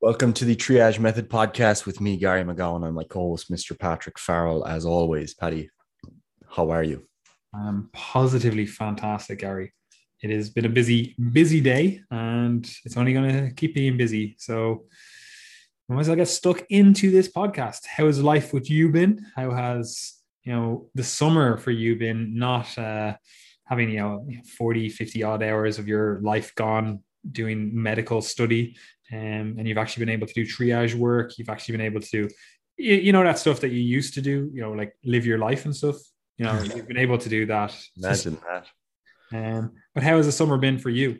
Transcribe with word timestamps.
Welcome 0.00 0.32
to 0.34 0.44
the 0.44 0.54
Triage 0.54 1.00
Method 1.00 1.28
podcast 1.28 1.84
with 1.84 2.00
me, 2.00 2.16
Gary 2.18 2.44
McGowan, 2.44 2.86
and 2.86 2.94
my 2.94 3.02
co-host, 3.02 3.50
Mr. 3.50 3.76
Patrick 3.76 4.16
Farrell. 4.16 4.64
As 4.64 4.86
always, 4.86 5.34
Paddy, 5.34 5.70
how 6.48 6.70
are 6.70 6.84
you? 6.84 7.08
I'm 7.52 7.90
positively 7.92 8.64
fantastic, 8.64 9.40
Gary. 9.40 9.72
It 10.22 10.30
has 10.30 10.50
been 10.50 10.66
a 10.66 10.68
busy, 10.68 11.16
busy 11.32 11.60
day, 11.60 12.00
and 12.12 12.64
it's 12.84 12.96
only 12.96 13.12
going 13.12 13.48
to 13.48 13.52
keep 13.54 13.74
being 13.74 13.96
busy. 13.96 14.36
So, 14.38 14.84
I 15.90 15.94
might 15.94 16.02
as 16.02 16.08
well 16.08 16.16
get 16.16 16.28
stuck 16.28 16.64
into 16.70 17.10
this 17.10 17.32
podcast. 17.32 17.84
How 17.86 18.06
has 18.06 18.22
life 18.22 18.52
with 18.52 18.70
you 18.70 18.90
been? 18.90 19.26
How 19.34 19.50
has 19.50 20.14
you 20.44 20.52
know 20.52 20.90
the 20.94 21.02
summer 21.02 21.56
for 21.56 21.72
you 21.72 21.96
been? 21.96 22.38
Not 22.38 22.78
uh, 22.78 23.16
having 23.64 23.90
you 23.90 23.98
know 23.98 24.28
40, 24.56 24.90
50 24.90 25.24
odd 25.24 25.42
hours 25.42 25.80
of 25.80 25.88
your 25.88 26.20
life 26.20 26.54
gone 26.54 27.00
doing 27.32 27.70
medical 27.74 28.22
study 28.22 28.76
um, 29.12 29.56
and 29.58 29.66
you've 29.66 29.78
actually 29.78 30.04
been 30.04 30.14
able 30.14 30.26
to 30.26 30.34
do 30.34 30.44
triage 30.44 30.94
work. 30.94 31.38
You've 31.38 31.48
actually 31.48 31.76
been 31.76 31.86
able 31.86 32.00
to 32.00 32.10
do, 32.10 32.28
you, 32.76 32.94
you 32.96 33.12
know, 33.12 33.24
that 33.24 33.38
stuff 33.38 33.60
that 33.60 33.70
you 33.70 33.80
used 33.80 34.14
to 34.14 34.22
do, 34.22 34.50
you 34.52 34.60
know, 34.60 34.72
like 34.72 34.94
live 35.04 35.26
your 35.26 35.38
life 35.38 35.64
and 35.64 35.74
stuff. 35.74 35.96
You 36.36 36.46
know, 36.46 36.62
you've 36.74 36.88
been 36.88 36.98
able 36.98 37.18
to 37.18 37.28
do 37.28 37.46
that. 37.46 37.74
Imagine 37.96 38.38
that. 38.48 38.66
Um, 39.30 39.72
but 39.94 40.02
how 40.02 40.16
has 40.16 40.26
the 40.26 40.32
summer 40.32 40.58
been 40.58 40.78
for 40.78 40.90
you? 40.90 41.18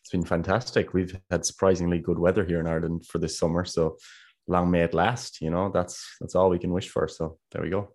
It's 0.00 0.10
been 0.10 0.24
fantastic. 0.24 0.92
We've 0.92 1.16
had 1.30 1.44
surprisingly 1.44 1.98
good 1.98 2.18
weather 2.18 2.44
here 2.44 2.60
in 2.60 2.66
Ireland 2.66 3.06
for 3.06 3.18
this 3.18 3.38
summer. 3.38 3.64
So 3.64 3.96
long 4.48 4.70
may 4.70 4.82
it 4.82 4.94
last. 4.94 5.40
You 5.40 5.50
know, 5.50 5.70
that's 5.72 6.16
that's 6.20 6.34
all 6.34 6.50
we 6.50 6.58
can 6.58 6.72
wish 6.72 6.88
for. 6.88 7.08
So 7.08 7.38
there 7.52 7.62
we 7.62 7.70
go. 7.70 7.94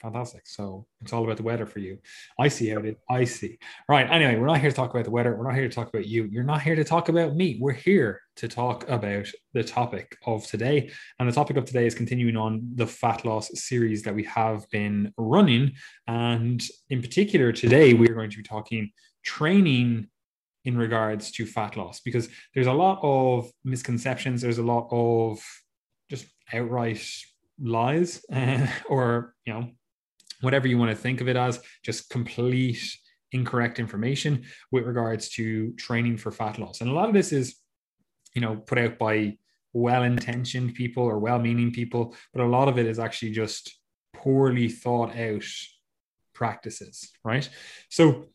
Fantastic. 0.00 0.46
So 0.46 0.86
it's 1.02 1.12
all 1.12 1.24
about 1.24 1.36
the 1.36 1.42
weather 1.42 1.66
for 1.66 1.78
you. 1.78 1.98
I 2.38 2.48
see 2.48 2.68
how 2.70 2.78
it 2.78 2.86
is. 2.86 2.94
I 3.10 3.24
see. 3.24 3.58
Right. 3.86 4.10
Anyway, 4.10 4.36
we're 4.36 4.46
not 4.46 4.60
here 4.60 4.70
to 4.70 4.76
talk 4.76 4.90
about 4.90 5.04
the 5.04 5.10
weather. 5.10 5.36
We're 5.36 5.46
not 5.46 5.54
here 5.54 5.68
to 5.68 5.74
talk 5.74 5.88
about 5.88 6.06
you. 6.06 6.24
You're 6.24 6.42
not 6.42 6.62
here 6.62 6.74
to 6.74 6.84
talk 6.84 7.10
about 7.10 7.36
me. 7.36 7.58
We're 7.60 7.72
here 7.72 8.22
to 8.36 8.48
talk 8.48 8.88
about 8.88 9.26
the 9.52 9.62
topic 9.62 10.16
of 10.24 10.46
today. 10.46 10.90
And 11.18 11.28
the 11.28 11.34
topic 11.34 11.58
of 11.58 11.66
today 11.66 11.86
is 11.86 11.94
continuing 11.94 12.36
on 12.36 12.62
the 12.76 12.86
fat 12.86 13.26
loss 13.26 13.50
series 13.54 14.02
that 14.04 14.14
we 14.14 14.24
have 14.24 14.68
been 14.70 15.12
running. 15.18 15.72
And 16.06 16.62
in 16.88 17.02
particular, 17.02 17.52
today 17.52 17.92
we 17.92 18.08
are 18.08 18.14
going 18.14 18.30
to 18.30 18.38
be 18.38 18.42
talking 18.42 18.90
training 19.22 20.08
in 20.64 20.78
regards 20.78 21.30
to 21.32 21.44
fat 21.44 21.76
loss 21.76 22.00
because 22.00 22.30
there's 22.54 22.66
a 22.66 22.72
lot 22.72 23.00
of 23.02 23.50
misconceptions. 23.64 24.40
There's 24.40 24.58
a 24.58 24.62
lot 24.62 24.88
of 24.90 25.42
just 26.08 26.26
outright 26.54 27.06
lies 27.62 28.24
uh, 28.32 28.66
or, 28.88 29.34
you 29.44 29.52
know, 29.52 29.70
whatever 30.40 30.68
you 30.68 30.78
want 30.78 30.90
to 30.90 30.96
think 30.96 31.20
of 31.20 31.28
it 31.28 31.36
as, 31.36 31.60
just 31.84 32.10
complete 32.10 32.80
incorrect 33.32 33.78
information 33.78 34.44
with 34.72 34.84
regards 34.84 35.28
to 35.30 35.72
training 35.74 36.16
for 36.16 36.30
fat 36.30 36.58
loss. 36.58 36.80
And 36.80 36.90
a 36.90 36.94
lot 36.94 37.08
of 37.08 37.14
this 37.14 37.32
is, 37.32 37.56
you 38.34 38.40
know, 38.40 38.56
put 38.56 38.78
out 38.78 38.98
by 38.98 39.36
well-intentioned 39.72 40.74
people 40.74 41.04
or 41.04 41.18
well-meaning 41.18 41.72
people, 41.72 42.14
but 42.32 42.42
a 42.42 42.48
lot 42.48 42.68
of 42.68 42.78
it 42.78 42.86
is 42.86 42.98
actually 42.98 43.30
just 43.30 43.78
poorly 44.12 44.68
thought 44.68 45.16
out 45.16 45.44
practices, 46.34 47.10
right? 47.24 47.48
So 47.88 48.26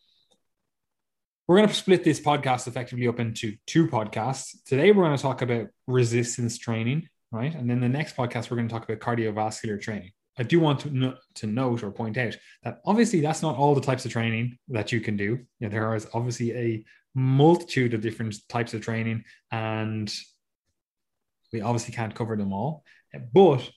we're 1.48 1.58
going 1.58 1.68
to 1.68 1.76
split 1.76 2.04
this 2.04 2.20
podcast 2.20 2.68
effectively 2.68 3.08
up 3.08 3.20
into 3.20 3.56
two 3.68 3.88
podcasts. 3.88 4.56
Today 4.66 4.92
we're 4.92 5.04
going 5.04 5.18
to 5.18 5.22
talk 5.22 5.42
about 5.42 5.68
resistance 5.88 6.58
training, 6.58 7.08
right? 7.32 7.54
And 7.54 7.70
then 7.70 7.82
the 7.82 7.90
next 7.90 8.16
podcast 8.16 8.50
we're 8.50 8.58
going 8.58 8.68
to 8.68 8.74
talk 8.74 8.90
about 8.90 9.00
cardiovascular 9.00 9.80
training. 9.80 10.12
I 10.38 10.44
do 10.44 10.60
want 10.60 10.82
to, 10.82 10.90
no, 10.90 11.16
to 11.36 11.48
note 11.48 11.84
or 11.84 11.92
point 11.92 12.18
out 12.18 12.38
that 12.64 12.80
obviously 12.86 13.22
that's 13.22 13.42
not 13.42 13.56
all 13.56 13.74
the 13.74 13.82
types 13.82 14.06
of 14.06 14.12
training 14.12 14.58
that 14.70 14.92
you 14.92 15.00
can 15.00 15.16
do. 15.16 15.40
You 15.60 15.68
know, 15.68 15.70
there 15.70 15.96
is 15.96 16.08
obviously 16.14 16.54
a 16.54 16.86
multitude 17.14 17.94
of 17.94 18.02
different 18.02 18.36
types 18.50 18.74
of 18.74 18.82
training, 18.82 19.24
and 19.52 20.14
we 21.54 21.62
obviously 21.62 21.94
can't 21.94 22.14
cover 22.14 22.36
them 22.36 22.52
all. 22.52 22.84
But 23.34 23.70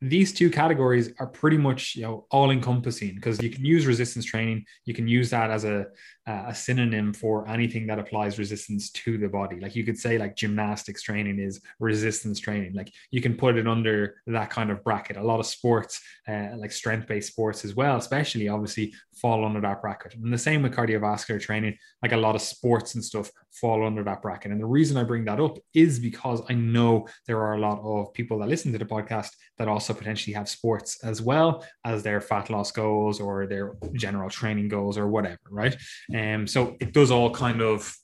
these 0.00 0.32
two 0.32 0.50
categories 0.50 1.12
are 1.18 1.26
pretty 1.26 1.56
much 1.56 1.96
you 1.96 2.02
know 2.02 2.26
all 2.30 2.50
encompassing 2.50 3.14
because 3.14 3.40
you 3.42 3.48
can 3.48 3.64
use 3.64 3.86
resistance 3.86 4.26
training 4.26 4.64
you 4.84 4.92
can 4.92 5.08
use 5.08 5.30
that 5.30 5.50
as 5.50 5.64
a 5.64 5.86
a 6.26 6.54
synonym 6.54 7.12
for 7.12 7.48
anything 7.48 7.86
that 7.86 8.00
applies 8.00 8.38
resistance 8.38 8.90
to 8.90 9.16
the 9.16 9.28
body. 9.28 9.60
Like 9.60 9.76
you 9.76 9.84
could 9.84 9.96
say 9.96 10.18
like 10.18 10.34
gymnastics 10.34 11.02
training 11.02 11.38
is 11.38 11.60
resistance 11.78 12.40
training. 12.40 12.74
Like 12.74 12.92
you 13.12 13.22
can 13.22 13.36
put 13.36 13.56
it 13.56 13.68
under 13.68 14.16
that 14.26 14.50
kind 14.50 14.70
of 14.70 14.82
bracket. 14.82 15.16
A 15.16 15.22
lot 15.22 15.38
of 15.38 15.46
sports 15.46 16.00
uh, 16.26 16.48
like 16.56 16.72
strength 16.72 17.06
based 17.06 17.28
sports 17.28 17.64
as 17.64 17.76
well 17.76 17.96
especially 17.96 18.48
obviously 18.48 18.92
fall 19.16 19.44
under 19.44 19.60
that 19.60 19.80
bracket. 19.80 20.14
And 20.14 20.32
the 20.32 20.38
same 20.38 20.62
with 20.62 20.74
cardiovascular 20.74 21.40
training 21.40 21.76
like 22.02 22.12
a 22.12 22.16
lot 22.16 22.34
of 22.34 22.42
sports 22.42 22.94
and 22.94 23.04
stuff 23.04 23.30
fall 23.50 23.86
under 23.86 24.04
that 24.04 24.22
bracket. 24.22 24.52
And 24.52 24.60
the 24.60 24.66
reason 24.66 24.96
i 24.96 25.02
bring 25.02 25.24
that 25.24 25.40
up 25.40 25.58
is 25.74 25.98
because 25.98 26.42
i 26.50 26.54
know 26.54 27.06
there 27.26 27.40
are 27.40 27.54
a 27.54 27.60
lot 27.60 27.80
of 27.82 28.12
people 28.12 28.38
that 28.38 28.48
listen 28.48 28.72
to 28.72 28.78
the 28.78 28.84
podcast 28.84 29.30
that 29.58 29.68
also 29.68 29.94
potentially 29.94 30.34
have 30.34 30.48
sports 30.48 31.02
as 31.02 31.22
well 31.22 31.64
as 31.84 32.02
their 32.02 32.20
fat 32.20 32.50
loss 32.50 32.70
goals 32.70 33.20
or 33.20 33.46
their 33.46 33.74
general 33.94 34.28
training 34.28 34.68
goals 34.68 34.98
or 34.98 35.08
whatever 35.08 35.38
right? 35.50 35.76
Um, 36.14 36.46
so 36.46 36.76
it 36.80 36.92
does 36.92 37.10
all 37.10 37.30
kind 37.30 37.60
of 37.60 37.94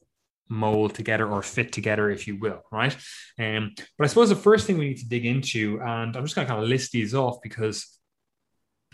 mold 0.48 0.94
together 0.94 1.28
or 1.28 1.42
fit 1.42 1.72
together, 1.72 2.10
if 2.10 2.26
you 2.26 2.38
will, 2.38 2.62
right? 2.70 2.94
Um, 3.38 3.72
but 3.98 4.04
I 4.04 4.06
suppose 4.08 4.28
the 4.28 4.36
first 4.36 4.66
thing 4.66 4.78
we 4.78 4.88
need 4.88 4.98
to 4.98 5.08
dig 5.08 5.24
into, 5.24 5.80
and 5.80 6.16
I'm 6.16 6.24
just 6.24 6.34
going 6.34 6.46
to 6.46 6.52
kind 6.52 6.62
of 6.62 6.68
list 6.68 6.92
these 6.92 7.14
off 7.14 7.38
because 7.42 7.98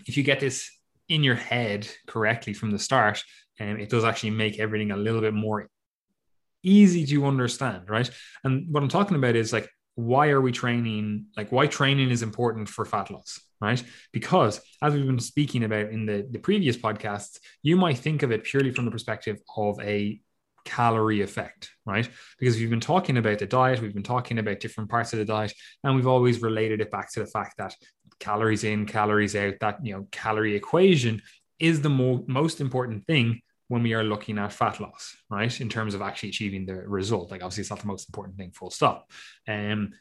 if 0.06 0.16
you 0.16 0.22
get 0.22 0.40
this 0.40 0.70
in 1.08 1.24
your 1.24 1.34
head 1.34 1.88
correctly 2.06 2.52
from 2.52 2.70
the 2.70 2.78
start, 2.78 3.22
um, 3.60 3.78
it 3.78 3.88
does 3.88 4.04
actually 4.04 4.30
make 4.30 4.58
everything 4.58 4.91
a 4.91 4.96
little 4.96 5.20
bit 5.20 5.34
more 5.34 5.69
easy 6.62 7.06
to 7.06 7.26
understand, 7.26 7.88
right? 7.88 8.10
And 8.44 8.66
what 8.72 8.82
I'm 8.82 8.88
talking 8.88 9.16
about 9.16 9.36
is 9.36 9.52
like, 9.52 9.69
why 9.94 10.28
are 10.28 10.41
we 10.41 10.52
training? 10.52 11.26
Like, 11.36 11.50
why 11.50 11.66
training 11.66 12.10
is 12.10 12.22
important 12.22 12.69
for 12.69 12.84
fat 12.84 13.10
loss, 13.10 13.41
right? 13.60 13.82
Because 14.12 14.60
as 14.82 14.94
we've 14.94 15.06
been 15.06 15.19
speaking 15.19 15.64
about 15.64 15.91
in 15.91 16.06
the, 16.06 16.26
the 16.30 16.38
previous 16.38 16.76
podcasts, 16.76 17.38
you 17.62 17.76
might 17.76 17.98
think 17.98 18.22
of 18.22 18.30
it 18.30 18.44
purely 18.44 18.70
from 18.70 18.84
the 18.84 18.90
perspective 18.90 19.40
of 19.56 19.80
a 19.80 20.20
calorie 20.64 21.22
effect, 21.22 21.70
right? 21.86 22.08
Because 22.38 22.56
we've 22.56 22.70
been 22.70 22.78
talking 22.78 23.16
about 23.16 23.38
the 23.38 23.46
diet, 23.46 23.80
we've 23.80 23.94
been 23.94 24.02
talking 24.02 24.38
about 24.38 24.60
different 24.60 24.90
parts 24.90 25.12
of 25.12 25.19
the 25.19 25.25
diet, 25.25 25.52
and 25.82 25.96
we've 25.96 26.06
always 26.06 26.42
related 26.42 26.80
it 26.80 26.90
back 26.90 27.10
to 27.12 27.20
the 27.20 27.26
fact 27.26 27.56
that 27.56 27.75
calories 28.20 28.64
in, 28.64 28.86
calories 28.86 29.36
out, 29.36 29.54
that 29.60 29.84
you 29.84 29.94
know, 29.94 30.06
calorie 30.10 30.54
equation 30.54 31.22
is 31.58 31.80
the 31.80 31.88
mo- 31.88 32.24
most 32.26 32.60
important 32.60 33.06
thing 33.06 33.40
when 33.68 33.82
we 33.82 33.92
are 33.92 34.04
looking 34.04 34.38
at 34.38 34.52
fat 34.52 34.80
loss, 34.80 35.16
right? 35.30 35.60
In 35.60 35.68
terms 35.68 35.94
of 35.94 36.02
actually 36.02 36.30
achieving 36.30 36.66
the 36.66 36.74
result. 36.74 37.30
Like 37.30 37.42
obviously 37.42 37.62
it's 37.62 37.70
not 37.70 37.80
the 37.80 37.86
most 37.86 38.08
important 38.08 38.36
thing, 38.36 38.50
full 38.50 38.70
stop. 38.70 39.10
Um, 39.46 39.92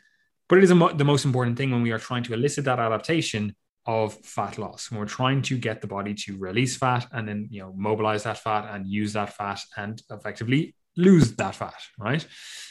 but 0.48 0.58
it 0.58 0.64
is 0.64 0.74
mo- 0.74 0.94
the 0.94 1.04
most 1.04 1.26
important 1.26 1.58
thing 1.58 1.72
when 1.72 1.82
we 1.82 1.92
are 1.92 2.00
trying 2.00 2.24
to 2.24 2.34
elicit 2.34 2.66
that 2.66 2.80
adaptation 2.80 3.56
of 3.86 4.14
fat 4.26 4.58
loss. 4.58 4.90
When 4.90 5.00
we're 5.00 5.06
trying 5.06 5.42
to 5.44 5.58
get 5.58 5.82
the 5.82 5.88
body 5.88 6.14
to 6.14 6.38
release 6.38 6.78
fat 6.78 7.08
and 7.12 7.28
then 7.28 7.48
you 7.52 7.62
know 7.62 7.74
mobilize 7.76 8.24
that 8.24 8.38
fat 8.38 8.74
and 8.74 8.88
use 8.88 9.14
that 9.14 9.34
fat 9.34 9.60
and 9.76 10.02
effectively 10.10 10.76
lose 10.96 11.34
that 11.36 11.56
fat, 11.56 11.76
right? 12.00 12.26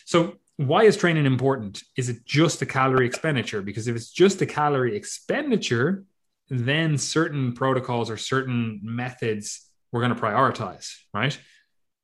So 0.05 0.35
why 0.57 0.85
is 0.85 0.97
training 0.97 1.27
important? 1.27 1.83
Is 1.97 2.09
it 2.09 2.25
just 2.25 2.63
a 2.63 2.67
calorie 2.67 3.07
expenditure? 3.07 3.63
Because 3.63 3.89
if 3.89 3.97
it's 3.97 4.11
just 4.11 4.41
a 4.43 4.47
calorie 4.47 4.97
expenditure, 4.97 6.05
then 6.49 6.97
certain 6.97 7.53
protocols 7.53 8.11
or 8.11 8.17
certain 8.17 8.81
methods 8.83 9.67
we're 9.93 10.01
going 10.01 10.15
to 10.15 10.21
prioritize, 10.21 10.95
right? 11.13 11.39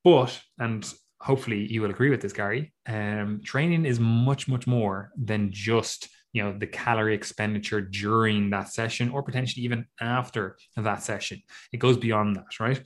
But, 0.04 0.38
and 0.58 0.90
hopefully 1.20 1.66
you 1.70 1.82
will 1.82 1.90
agree 1.90 2.10
with 2.10 2.20
this, 2.20 2.32
Gary, 2.32 2.72
um, 2.86 3.40
training 3.44 3.86
is 3.86 4.00
much, 4.00 4.48
much 4.48 4.66
more 4.66 5.12
than 5.16 5.50
just 5.52 6.08
you 6.32 6.42
know 6.42 6.56
the 6.58 6.66
calorie 6.66 7.14
expenditure 7.14 7.80
during 7.80 8.50
that 8.50 8.68
session 8.68 9.10
or 9.10 9.22
potentially 9.22 9.64
even 9.64 9.86
after 10.00 10.56
that 10.76 11.02
session 11.02 11.42
it 11.72 11.76
goes 11.76 11.96
beyond 11.96 12.36
that 12.36 12.58
right 12.58 12.82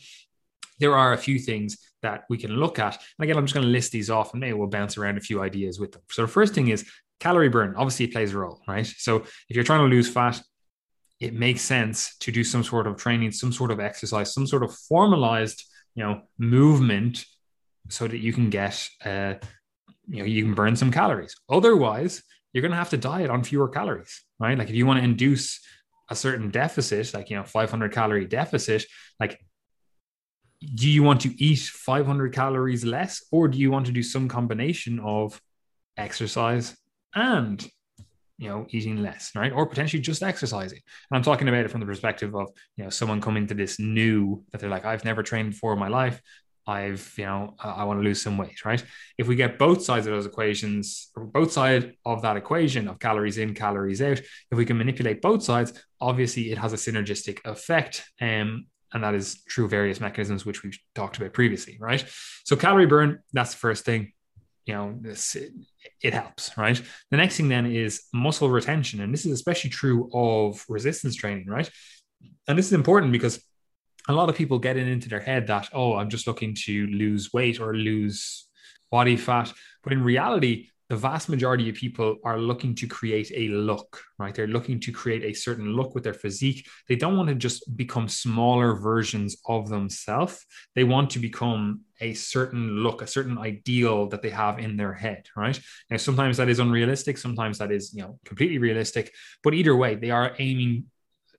there 0.78 0.96
are 0.96 1.12
a 1.12 1.18
few 1.18 1.38
things 1.38 1.78
that 2.02 2.24
we 2.28 2.38
can 2.38 2.50
look 2.50 2.78
at 2.78 2.94
and 3.18 3.24
again 3.24 3.36
i'm 3.36 3.44
just 3.44 3.54
going 3.54 3.66
to 3.66 3.72
list 3.72 3.92
these 3.92 4.10
off 4.10 4.32
and 4.32 4.40
maybe 4.40 4.52
we'll 4.52 4.68
bounce 4.68 4.96
around 4.96 5.16
a 5.16 5.20
few 5.20 5.42
ideas 5.42 5.80
with 5.80 5.92
them 5.92 6.02
so 6.10 6.22
the 6.22 6.28
first 6.28 6.54
thing 6.54 6.68
is 6.68 6.88
calorie 7.20 7.48
burn 7.48 7.74
obviously 7.76 8.04
it 8.06 8.12
plays 8.12 8.32
a 8.32 8.38
role 8.38 8.60
right 8.68 8.86
so 8.86 9.16
if 9.48 9.56
you're 9.56 9.64
trying 9.64 9.80
to 9.80 9.94
lose 9.94 10.08
fat 10.08 10.40
it 11.20 11.34
makes 11.34 11.62
sense 11.62 12.16
to 12.18 12.30
do 12.30 12.44
some 12.44 12.62
sort 12.62 12.86
of 12.86 12.96
training, 12.96 13.32
some 13.32 13.52
sort 13.52 13.70
of 13.70 13.80
exercise, 13.80 14.32
some 14.32 14.46
sort 14.46 14.62
of 14.62 14.74
formalized, 14.74 15.64
you 15.94 16.04
know, 16.04 16.22
movement 16.38 17.24
so 17.88 18.06
that 18.06 18.18
you 18.18 18.32
can 18.32 18.50
get, 18.50 18.86
uh, 19.04 19.34
you 20.08 20.18
know, 20.18 20.24
you 20.24 20.44
can 20.44 20.54
burn 20.54 20.76
some 20.76 20.90
calories. 20.90 21.34
Otherwise, 21.48 22.22
you're 22.52 22.62
going 22.62 22.72
to 22.72 22.76
have 22.76 22.90
to 22.90 22.96
diet 22.96 23.30
on 23.30 23.42
fewer 23.42 23.68
calories, 23.68 24.22
right? 24.38 24.58
Like 24.58 24.68
if 24.68 24.74
you 24.74 24.86
want 24.86 24.98
to 24.98 25.04
induce 25.04 25.60
a 26.10 26.14
certain 26.14 26.50
deficit, 26.50 27.14
like, 27.14 27.30
you 27.30 27.36
know, 27.36 27.44
500 27.44 27.92
calorie 27.92 28.26
deficit, 28.26 28.84
like, 29.18 29.40
do 30.74 30.88
you 30.88 31.02
want 31.02 31.20
to 31.22 31.42
eat 31.42 31.58
500 31.58 32.32
calories 32.32 32.84
less 32.84 33.22
or 33.30 33.48
do 33.48 33.58
you 33.58 33.70
want 33.70 33.86
to 33.86 33.92
do 33.92 34.02
some 34.02 34.28
combination 34.28 35.00
of 35.00 35.40
exercise 35.96 36.76
and 37.14 37.68
you 38.38 38.48
know 38.48 38.66
eating 38.70 39.02
less 39.02 39.32
right 39.34 39.52
or 39.52 39.66
potentially 39.66 40.00
just 40.00 40.22
exercising 40.22 40.78
and 41.10 41.16
i'm 41.16 41.22
talking 41.22 41.48
about 41.48 41.64
it 41.64 41.70
from 41.70 41.80
the 41.80 41.86
perspective 41.86 42.34
of 42.34 42.50
you 42.76 42.84
know 42.84 42.90
someone 42.90 43.20
coming 43.20 43.46
to 43.46 43.54
this 43.54 43.78
new 43.78 44.42
that 44.52 44.60
they're 44.60 44.70
like 44.70 44.84
i've 44.84 45.04
never 45.04 45.22
trained 45.22 45.50
before 45.50 45.72
in 45.72 45.78
my 45.78 45.88
life 45.88 46.20
I've, 46.66 47.14
you 47.16 47.24
know, 47.24 47.54
I, 47.62 47.70
I 47.70 47.84
want 47.84 48.00
to 48.00 48.04
lose 48.04 48.20
some 48.20 48.36
weight, 48.36 48.64
right? 48.64 48.84
If 49.18 49.28
we 49.28 49.36
get 49.36 49.58
both 49.58 49.82
sides 49.82 50.06
of 50.06 50.12
those 50.12 50.26
equations, 50.26 51.10
or 51.14 51.24
both 51.24 51.52
sides 51.52 51.86
of 52.04 52.22
that 52.22 52.36
equation 52.36 52.88
of 52.88 52.98
calories 52.98 53.38
in, 53.38 53.54
calories 53.54 54.02
out, 54.02 54.18
if 54.18 54.58
we 54.58 54.64
can 54.64 54.76
manipulate 54.76 55.22
both 55.22 55.42
sides, 55.42 55.72
obviously 56.00 56.50
it 56.50 56.58
has 56.58 56.72
a 56.72 56.76
synergistic 56.76 57.38
effect. 57.44 58.04
Um, 58.20 58.66
and 58.92 59.02
that 59.02 59.14
is 59.14 59.42
through 59.50 59.68
various 59.68 60.00
mechanisms 60.00 60.46
which 60.46 60.62
we've 60.62 60.78
talked 60.94 61.16
about 61.16 61.32
previously, 61.32 61.76
right? 61.80 62.04
So 62.44 62.56
calorie 62.56 62.86
burn, 62.86 63.20
that's 63.32 63.52
the 63.52 63.58
first 63.58 63.84
thing. 63.84 64.12
You 64.64 64.74
know, 64.74 64.98
this 65.00 65.36
it, 65.36 65.52
it 66.02 66.14
helps, 66.14 66.56
right? 66.58 66.80
The 67.10 67.16
next 67.16 67.36
thing 67.36 67.48
then 67.48 67.66
is 67.66 68.02
muscle 68.12 68.50
retention, 68.50 69.00
and 69.00 69.12
this 69.12 69.24
is 69.24 69.32
especially 69.32 69.70
true 69.70 70.10
of 70.12 70.64
resistance 70.68 71.14
training, 71.14 71.46
right? 71.46 71.70
And 72.48 72.58
this 72.58 72.66
is 72.66 72.72
important 72.72 73.12
because 73.12 73.40
a 74.08 74.12
lot 74.12 74.28
of 74.28 74.36
people 74.36 74.58
get 74.58 74.76
it 74.76 74.88
into 74.88 75.08
their 75.08 75.20
head 75.20 75.46
that, 75.48 75.68
oh, 75.72 75.96
I'm 75.96 76.10
just 76.10 76.26
looking 76.26 76.54
to 76.64 76.86
lose 76.86 77.32
weight 77.32 77.60
or 77.60 77.74
lose 77.74 78.46
body 78.90 79.16
fat. 79.16 79.52
But 79.82 79.92
in 79.92 80.02
reality, 80.02 80.70
the 80.88 80.96
vast 80.96 81.28
majority 81.28 81.68
of 81.68 81.74
people 81.74 82.16
are 82.24 82.38
looking 82.38 82.74
to 82.76 82.86
create 82.86 83.32
a 83.34 83.48
look, 83.48 84.00
right? 84.18 84.34
They're 84.34 84.46
looking 84.46 84.78
to 84.80 84.92
create 84.92 85.24
a 85.24 85.32
certain 85.32 85.72
look 85.74 85.94
with 85.94 86.04
their 86.04 86.14
physique. 86.14 86.68
They 86.88 86.94
don't 86.94 87.16
want 87.16 87.28
to 87.28 87.34
just 87.34 87.76
become 87.76 88.08
smaller 88.08 88.74
versions 88.74 89.36
of 89.46 89.68
themselves. 89.68 90.44
They 90.76 90.84
want 90.84 91.10
to 91.10 91.18
become 91.18 91.80
a 92.00 92.14
certain 92.14 92.84
look, 92.84 93.02
a 93.02 93.06
certain 93.06 93.36
ideal 93.36 94.08
that 94.10 94.22
they 94.22 94.30
have 94.30 94.60
in 94.60 94.76
their 94.76 94.92
head, 94.92 95.26
right? 95.36 95.58
Now, 95.90 95.96
sometimes 95.96 96.36
that 96.36 96.48
is 96.48 96.60
unrealistic. 96.60 97.18
Sometimes 97.18 97.58
that 97.58 97.72
is, 97.72 97.92
you 97.92 98.02
know, 98.02 98.20
completely 98.24 98.58
realistic. 98.58 99.12
But 99.42 99.54
either 99.54 99.74
way, 99.74 99.96
they 99.96 100.10
are 100.10 100.36
aiming 100.38 100.84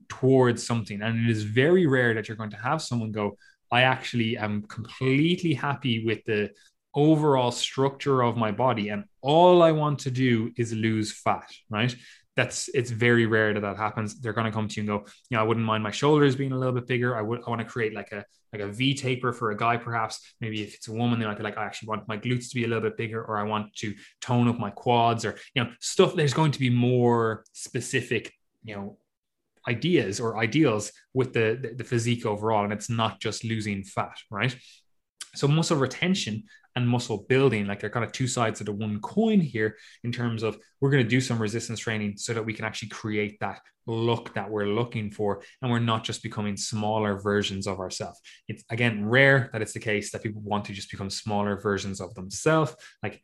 towards 0.09 0.65
something. 0.65 1.01
And 1.01 1.25
it 1.25 1.31
is 1.31 1.44
very 1.44 1.85
rare 1.88 2.13
that 2.13 2.27
you're 2.27 2.38
going 2.38 2.51
to 2.51 2.57
have 2.57 2.81
someone 2.81 3.11
go, 3.11 3.38
I 3.71 3.83
actually 3.83 4.38
am 4.38 4.63
completely 4.63 5.53
happy 5.53 6.05
with 6.05 6.23
the 6.25 6.51
overall 6.97 7.51
structure 7.51 8.23
of 8.23 8.35
my 8.35 8.51
body. 8.51 8.89
And 8.89 9.05
all 9.21 9.61
I 9.61 9.71
want 9.71 9.99
to 9.99 10.11
do 10.11 10.51
is 10.57 10.73
lose 10.73 11.13
fat, 11.13 11.49
right? 11.69 11.95
That's 12.35 12.69
it's 12.73 12.91
very 12.91 13.25
rare 13.25 13.53
that 13.53 13.61
that 13.61 13.77
happens. 13.77 14.19
They're 14.19 14.33
going 14.33 14.45
to 14.45 14.51
come 14.51 14.67
to 14.67 14.75
you 14.75 14.81
and 14.81 14.88
go, 14.88 15.09
you 15.29 15.38
know, 15.38 15.41
I 15.41 15.45
wouldn't 15.45 15.65
mind 15.65 15.83
my 15.83 15.91
shoulders 15.91 16.35
being 16.35 16.51
a 16.51 16.57
little 16.57 16.73
bit 16.73 16.88
bigger. 16.88 17.15
I 17.15 17.21
would, 17.21 17.41
I 17.45 17.49
want 17.49 17.61
to 17.61 17.67
create 17.67 17.94
like 17.94 18.11
a 18.11 18.25
like 18.53 18.61
a 18.61 18.67
V 18.67 18.94
taper 18.94 19.33
for 19.33 19.51
a 19.51 19.57
guy, 19.57 19.77
perhaps. 19.77 20.33
Maybe 20.41 20.61
if 20.61 20.73
it's 20.75 20.88
a 20.88 20.94
woman, 20.94 21.19
they 21.19 21.25
might 21.25 21.38
be 21.38 21.44
like, 21.44 21.57
I 21.57 21.65
actually 21.65 21.89
want 21.89 22.07
my 22.07 22.17
glutes 22.17 22.49
to 22.49 22.55
be 22.55 22.63
a 22.63 22.67
little 22.67 22.83
bit 22.83 22.97
bigger, 22.97 23.23
or 23.23 23.38
I 23.38 23.44
want 23.44 23.75
to 23.77 23.94
tone 24.21 24.47
up 24.47 24.59
my 24.59 24.69
quads, 24.69 25.25
or 25.25 25.38
you 25.53 25.63
know, 25.63 25.71
stuff. 25.79 26.15
There's 26.15 26.33
going 26.33 26.51
to 26.51 26.59
be 26.59 26.69
more 26.69 27.44
specific, 27.53 28.33
you 28.63 28.75
know, 28.75 28.97
ideas 29.67 30.19
or 30.19 30.38
ideals 30.38 30.91
with 31.13 31.33
the, 31.33 31.59
the, 31.61 31.75
the 31.75 31.83
physique 31.83 32.25
overall. 32.25 32.63
And 32.63 32.73
it's 32.73 32.89
not 32.89 33.19
just 33.19 33.44
losing 33.44 33.83
fat, 33.83 34.17
right? 34.31 34.55
So 35.35 35.47
muscle 35.47 35.77
retention 35.77 36.44
and 36.77 36.88
muscle 36.88 37.25
building, 37.27 37.65
like 37.65 37.79
they're 37.79 37.89
kind 37.89 38.06
of 38.06 38.12
two 38.12 38.27
sides 38.27 38.59
of 38.59 38.68
the 38.68 38.71
one 38.71 39.00
coin 39.01 39.39
here 39.39 39.75
in 40.03 40.12
terms 40.12 40.44
of 40.44 40.57
we're 40.79 40.91
going 40.91 41.03
to 41.03 41.09
do 41.09 41.19
some 41.19 41.39
resistance 41.39 41.79
training 41.79 42.18
so 42.18 42.33
that 42.33 42.45
we 42.45 42.53
can 42.53 42.65
actually 42.65 42.89
create 42.89 43.39
that 43.39 43.59
look 43.88 44.33
that 44.35 44.50
we're 44.50 44.68
looking 44.68 45.09
for 45.09 45.41
and 45.62 45.71
we're 45.71 45.79
not 45.79 46.03
just 46.03 46.21
becoming 46.21 46.56
smaller 46.56 47.19
versions 47.19 47.65
of 47.65 47.79
ourselves. 47.79 48.21
It's 48.47 48.63
again 48.69 49.07
rare 49.07 49.50
that 49.53 49.62
it's 49.63 49.74
the 49.74 49.79
case 49.79 50.12
that 50.12 50.21
people 50.21 50.41
want 50.41 50.65
to 50.65 50.74
just 50.74 50.91
become 50.91 51.09
smaller 51.09 51.59
versions 51.59 52.00
of 52.00 52.13
themselves. 52.13 52.75
Like 53.01 53.21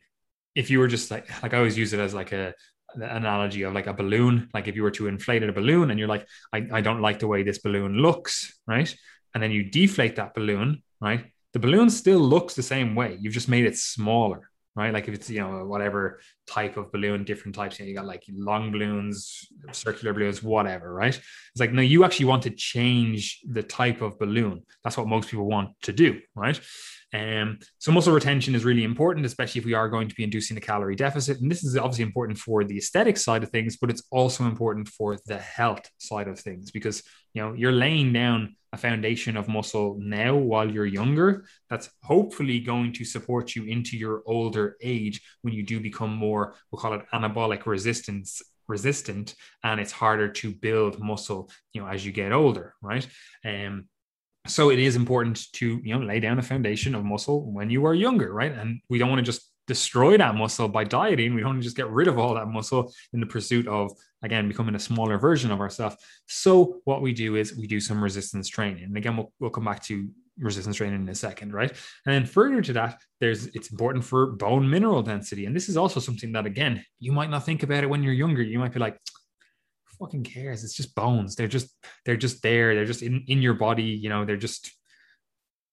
if 0.56 0.68
you 0.70 0.80
were 0.80 0.88
just 0.88 1.10
like 1.12 1.30
like 1.42 1.54
I 1.54 1.58
always 1.58 1.78
use 1.78 1.92
it 1.92 2.00
as 2.00 2.12
like 2.12 2.32
a 2.32 2.54
analogy 2.96 3.62
of 3.62 3.72
like 3.72 3.86
a 3.86 3.94
balloon. 3.94 4.48
Like 4.52 4.66
if 4.66 4.74
you 4.74 4.82
were 4.82 4.90
to 4.92 5.06
inflate 5.06 5.42
a 5.42 5.52
balloon 5.52 5.90
and 5.90 5.98
you're 5.98 6.08
like, 6.08 6.26
I, 6.52 6.66
I 6.72 6.80
don't 6.80 7.00
like 7.00 7.18
the 7.18 7.28
way 7.28 7.42
this 7.42 7.58
balloon 7.58 7.98
looks, 7.98 8.58
right? 8.66 8.92
And 9.32 9.42
then 9.42 9.50
you 9.50 9.70
deflate 9.70 10.16
that 10.16 10.34
balloon, 10.34 10.82
right? 11.00 11.26
The 11.54 11.60
balloon 11.60 11.88
still 11.88 12.18
looks 12.18 12.54
the 12.54 12.62
same 12.62 12.94
way. 12.94 13.16
You've 13.20 13.32
just 13.32 13.48
made 13.48 13.64
it 13.64 13.76
smaller, 13.76 14.50
right? 14.74 14.92
Like 14.92 15.06
if 15.06 15.14
it's, 15.14 15.30
you 15.30 15.38
know, 15.38 15.64
whatever 15.64 16.20
type 16.48 16.76
of 16.76 16.90
balloon, 16.90 17.22
different 17.22 17.54
types, 17.54 17.78
you, 17.78 17.84
know, 17.84 17.88
you 17.90 17.94
got 17.94 18.06
like 18.06 18.24
long 18.28 18.72
balloons, 18.72 19.46
circular 19.70 20.12
balloons, 20.12 20.42
whatever, 20.42 20.92
right? 20.92 21.14
It's 21.14 21.60
like, 21.60 21.72
no, 21.72 21.80
you 21.80 22.04
actually 22.04 22.26
want 22.26 22.42
to 22.42 22.50
change 22.50 23.40
the 23.48 23.62
type 23.62 24.02
of 24.02 24.18
balloon. 24.18 24.64
That's 24.82 24.96
what 24.96 25.06
most 25.06 25.30
people 25.30 25.46
want 25.46 25.70
to 25.82 25.92
do, 25.92 26.20
right? 26.34 26.60
Um, 27.14 27.60
so 27.78 27.92
muscle 27.92 28.12
retention 28.12 28.56
is 28.56 28.64
really 28.64 28.82
important, 28.82 29.24
especially 29.24 29.60
if 29.60 29.64
we 29.64 29.74
are 29.74 29.88
going 29.88 30.08
to 30.08 30.14
be 30.16 30.24
inducing 30.24 30.56
a 30.56 30.60
calorie 30.60 30.96
deficit. 30.96 31.40
And 31.40 31.48
this 31.48 31.62
is 31.62 31.76
obviously 31.76 32.02
important 32.02 32.38
for 32.38 32.64
the 32.64 32.78
aesthetic 32.78 33.16
side 33.16 33.44
of 33.44 33.50
things, 33.50 33.76
but 33.76 33.90
it's 33.90 34.02
also 34.10 34.44
important 34.44 34.88
for 34.88 35.16
the 35.26 35.38
health 35.38 35.88
side 35.98 36.26
of 36.26 36.40
things 36.40 36.72
because 36.72 37.04
you 37.34 37.42
know 37.42 37.52
you're 37.52 37.72
laying 37.72 38.12
down 38.12 38.56
a 38.72 38.76
foundation 38.76 39.36
of 39.36 39.46
muscle 39.46 39.96
now 40.00 40.34
while 40.34 40.68
you're 40.68 40.86
younger 40.86 41.44
that's 41.70 41.90
hopefully 42.02 42.58
going 42.58 42.92
to 42.92 43.04
support 43.04 43.54
you 43.54 43.64
into 43.64 43.96
your 43.96 44.22
older 44.26 44.76
age 44.82 45.20
when 45.42 45.54
you 45.54 45.62
do 45.62 45.78
become 45.78 46.14
more 46.14 46.54
we'll 46.70 46.80
call 46.80 46.94
it 46.94 47.04
anabolic 47.12 47.66
resistance 47.66 48.42
resistant 48.66 49.34
and 49.62 49.80
it's 49.80 49.92
harder 49.92 50.28
to 50.28 50.50
build 50.50 50.98
muscle 50.98 51.50
you 51.72 51.80
know 51.80 51.88
as 51.88 52.04
you 52.04 52.12
get 52.12 52.32
older 52.32 52.74
right? 52.82 53.06
Um 53.44 53.88
so 54.46 54.70
it 54.70 54.78
is 54.78 54.96
important 54.96 55.52
to 55.52 55.80
you 55.84 55.94
know 55.94 56.04
lay 56.04 56.20
down 56.20 56.38
a 56.38 56.42
foundation 56.42 56.94
of 56.94 57.04
muscle 57.04 57.50
when 57.52 57.70
you 57.70 57.84
are 57.86 57.94
younger 57.94 58.32
right? 58.32 58.52
And 58.52 58.80
we 58.88 58.98
don't 58.98 59.10
want 59.10 59.20
to 59.20 59.30
just 59.32 59.50
destroy 59.66 60.16
that 60.16 60.34
muscle 60.34 60.68
by 60.68 60.84
dieting 60.84 61.34
we 61.34 61.40
don't 61.40 61.60
just 61.60 61.76
get 61.76 61.88
rid 61.90 62.08
of 62.08 62.18
all 62.18 62.34
that 62.34 62.48
muscle 62.48 62.92
in 63.12 63.20
the 63.20 63.26
pursuit 63.26 63.66
of 63.66 63.92
again 64.22 64.48
becoming 64.48 64.74
a 64.74 64.78
smaller 64.78 65.18
version 65.18 65.50
of 65.50 65.60
ourselves 65.60 65.96
so 66.26 66.80
what 66.84 67.02
we 67.02 67.12
do 67.12 67.36
is 67.36 67.56
we 67.56 67.66
do 67.66 67.80
some 67.80 68.02
resistance 68.02 68.48
training 68.48 68.84
and 68.84 68.96
again 68.96 69.16
we'll, 69.16 69.32
we'll 69.40 69.50
come 69.50 69.64
back 69.64 69.82
to 69.82 70.08
resistance 70.38 70.76
training 70.76 71.00
in 71.00 71.08
a 71.08 71.14
second 71.14 71.52
right 71.52 71.70
and 71.70 72.14
then 72.14 72.26
further 72.26 72.60
to 72.60 72.72
that 72.72 73.00
there's 73.20 73.46
it's 73.48 73.70
important 73.70 74.04
for 74.04 74.32
bone 74.32 74.68
mineral 74.68 75.02
density 75.02 75.46
and 75.46 75.54
this 75.54 75.68
is 75.68 75.76
also 75.76 76.00
something 76.00 76.32
that 76.32 76.44
again 76.44 76.84
you 76.98 77.12
might 77.12 77.30
not 77.30 77.44
think 77.44 77.62
about 77.62 77.84
it 77.84 77.88
when 77.88 78.02
you're 78.02 78.12
younger 78.12 78.42
you 78.42 78.58
might 78.58 78.72
be 78.72 78.80
like 78.80 78.98
fucking 79.98 80.24
cares? 80.24 80.64
It's 80.64 80.74
just 80.74 80.94
bones. 80.94 81.36
They're 81.36 81.48
just 81.48 81.74
they're 82.04 82.16
just 82.16 82.42
there. 82.42 82.74
They're 82.74 82.84
just 82.84 83.02
in 83.02 83.24
in 83.28 83.42
your 83.42 83.54
body. 83.54 83.84
You 83.84 84.08
know, 84.08 84.24
they're 84.24 84.36
just 84.36 84.70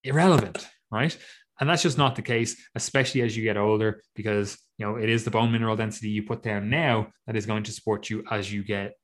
irrelevant, 0.04 0.68
right? 0.90 1.18
And 1.62 1.70
that's 1.70 1.84
just 1.84 1.98
not 1.98 2.16
the 2.16 2.24
case, 2.24 2.58
especially 2.76 3.22
as 3.22 3.38
you 3.38 3.44
get 3.44 3.56
older, 3.56 4.02
because 4.16 4.58
you 4.78 4.86
know 4.86 4.96
it 4.98 5.10
is 5.10 5.24
the 5.24 5.32
bone 5.32 5.52
mineral 5.52 5.76
density 5.76 6.10
you 6.10 6.24
put 6.24 6.42
down 6.42 6.70
now 6.70 7.08
that 7.28 7.38
is 7.38 7.46
going 7.46 7.64
to 7.64 7.72
support 7.72 8.10
you 8.10 8.24
as 8.30 8.52
you 8.52 8.64
get 8.64 8.96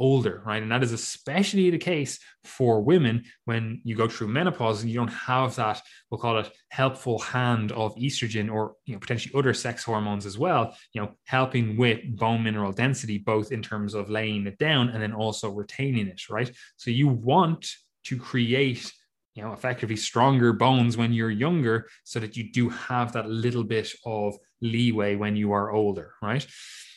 older, 0.00 0.42
right? 0.44 0.62
And 0.62 0.72
that 0.72 0.82
is 0.82 0.92
especially 0.92 1.70
the 1.70 1.78
case 1.78 2.18
for 2.42 2.80
women 2.80 3.22
when 3.44 3.80
you 3.84 3.94
go 3.94 4.08
through 4.08 4.28
menopause 4.28 4.80
and 4.80 4.90
you 4.90 4.96
don't 4.96 5.08
have 5.08 5.54
that, 5.56 5.80
we'll 6.10 6.18
call 6.18 6.38
it 6.38 6.50
helpful 6.70 7.18
hand 7.18 7.70
of 7.72 7.94
estrogen 7.96 8.50
or 8.50 8.74
you 8.86 8.94
know 8.94 8.98
potentially 8.98 9.38
other 9.38 9.54
sex 9.54 9.84
hormones 9.84 10.26
as 10.26 10.36
well, 10.36 10.74
you 10.94 11.00
know, 11.00 11.12
helping 11.26 11.76
with 11.76 12.00
bone 12.16 12.42
mineral 12.42 12.72
density, 12.72 13.18
both 13.18 13.52
in 13.52 13.62
terms 13.62 13.94
of 13.94 14.10
laying 14.10 14.46
it 14.46 14.58
down 14.58 14.88
and 14.88 15.00
then 15.00 15.12
also 15.12 15.50
retaining 15.50 16.08
it, 16.08 16.28
right? 16.28 16.50
So 16.76 16.90
you 16.90 17.06
want 17.06 17.70
to 18.04 18.16
create 18.16 18.90
you 19.34 19.42
know 19.42 19.52
effectively 19.52 19.96
stronger 19.96 20.52
bones 20.52 20.96
when 20.96 21.12
you're 21.12 21.30
younger 21.30 21.88
so 22.04 22.18
that 22.20 22.36
you 22.36 22.52
do 22.52 22.68
have 22.68 23.12
that 23.12 23.28
little 23.28 23.64
bit 23.64 23.92
of 24.04 24.34
leeway 24.60 25.16
when 25.16 25.36
you 25.36 25.52
are 25.52 25.72
older 25.72 26.14
right? 26.22 26.46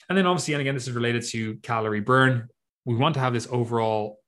And 0.09 0.17
then 0.17 0.25
obviously 0.25 0.53
and 0.53 0.61
again 0.61 0.75
this 0.75 0.87
is 0.87 0.93
related 0.93 1.23
to 1.29 1.55
calorie 1.57 2.01
burn. 2.01 2.49
We 2.85 2.95
want 2.95 3.13
to 3.15 3.21
have 3.21 3.33
this 3.33 3.47
overall 3.49 4.19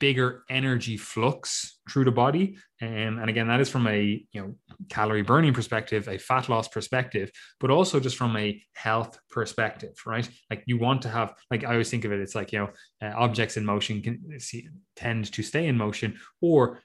bigger 0.00 0.44
energy 0.48 0.96
flux 0.96 1.78
through 1.90 2.06
the 2.06 2.10
body. 2.10 2.56
Um, 2.80 3.18
and 3.18 3.28
again 3.28 3.48
that 3.48 3.60
is 3.60 3.68
from 3.68 3.86
a 3.86 4.24
you 4.32 4.40
know 4.40 4.54
calorie 4.88 5.22
burning 5.22 5.52
perspective 5.52 6.08
a 6.08 6.16
fat 6.16 6.48
loss 6.48 6.68
perspective 6.68 7.30
but 7.60 7.70
also 7.70 8.00
just 8.00 8.16
from 8.16 8.36
a 8.36 8.62
health 8.74 9.18
perspective 9.30 9.94
right? 10.06 10.28
Like 10.48 10.62
you 10.66 10.78
want 10.78 11.02
to 11.02 11.08
have 11.08 11.34
like 11.50 11.64
i 11.64 11.72
always 11.72 11.90
think 11.90 12.04
of 12.04 12.12
it 12.12 12.20
it's 12.20 12.34
like 12.34 12.52
you 12.52 12.60
know 12.60 12.70
uh, 13.02 13.12
objects 13.16 13.56
in 13.56 13.64
motion 13.64 14.00
can 14.00 14.40
see, 14.40 14.68
tend 14.96 15.30
to 15.32 15.42
stay 15.42 15.66
in 15.66 15.76
motion 15.76 16.18
or 16.40 16.80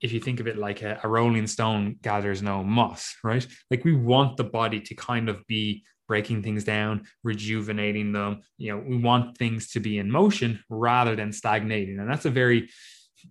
if 0.00 0.12
you 0.12 0.20
think 0.20 0.40
of 0.40 0.46
it 0.46 0.58
like 0.58 0.82
a, 0.82 1.00
a 1.02 1.08
rolling 1.08 1.46
stone 1.46 1.96
gathers 2.02 2.42
no 2.42 2.62
moss 2.62 3.14
right 3.24 3.46
like 3.70 3.84
we 3.84 3.94
want 3.94 4.36
the 4.36 4.44
body 4.44 4.80
to 4.80 4.94
kind 4.94 5.28
of 5.28 5.46
be 5.46 5.84
breaking 6.06 6.42
things 6.42 6.64
down, 6.64 7.06
rejuvenating 7.22 8.12
them. 8.12 8.42
You 8.58 8.72
know, 8.72 8.84
we 8.86 8.96
want 8.96 9.36
things 9.36 9.70
to 9.70 9.80
be 9.80 9.98
in 9.98 10.10
motion 10.10 10.60
rather 10.68 11.16
than 11.16 11.32
stagnating. 11.32 11.98
And 11.98 12.10
that's 12.10 12.24
a 12.24 12.30
very, 12.30 12.68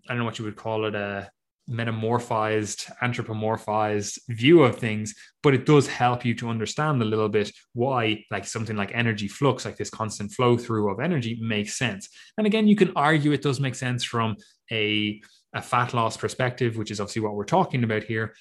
I 0.08 0.14
don't 0.14 0.20
know 0.20 0.26
what 0.26 0.40
you 0.40 0.46
would 0.46 0.56
call 0.56 0.86
it, 0.86 0.96
a 0.96 1.30
metamorphized, 1.70 2.92
anthropomorphized 3.02 4.20
view 4.30 4.64
of 4.64 4.78
things, 4.78 5.16
but 5.42 5.56
it 5.56 5.66
does 5.66 5.88
help 5.88 6.24
you 6.24 6.36
to 6.36 6.50
understand 6.50 7.02
a 7.02 7.06
little 7.06 7.30
bit 7.30 7.52
why, 7.74 8.24
like 8.30 8.46
something 8.46 8.76
like 8.76 8.92
energy 8.94 9.28
flux, 9.28 9.66
like 9.66 9.78
this 9.78 9.90
constant 9.90 10.32
flow 10.32 10.58
through 10.58 10.92
of 10.92 11.00
energy, 11.00 11.40
makes 11.42 11.78
sense. 11.78 12.10
And 12.38 12.46
again, 12.46 12.68
you 12.68 12.76
can 12.76 12.92
argue 12.96 13.32
it 13.32 13.42
does 13.42 13.60
make 13.60 13.76
sense 13.76 14.04
from 14.04 14.36
a 14.72 15.20
a 15.56 15.62
fat 15.62 15.94
loss 15.94 16.18
perspective, 16.18 16.78
which 16.78 16.92
is 16.92 17.00
obviously 17.00 17.24
what 17.24 17.36
we're 17.36 17.46
talking 17.46 17.84
about 17.84 18.04
here, 18.04 18.36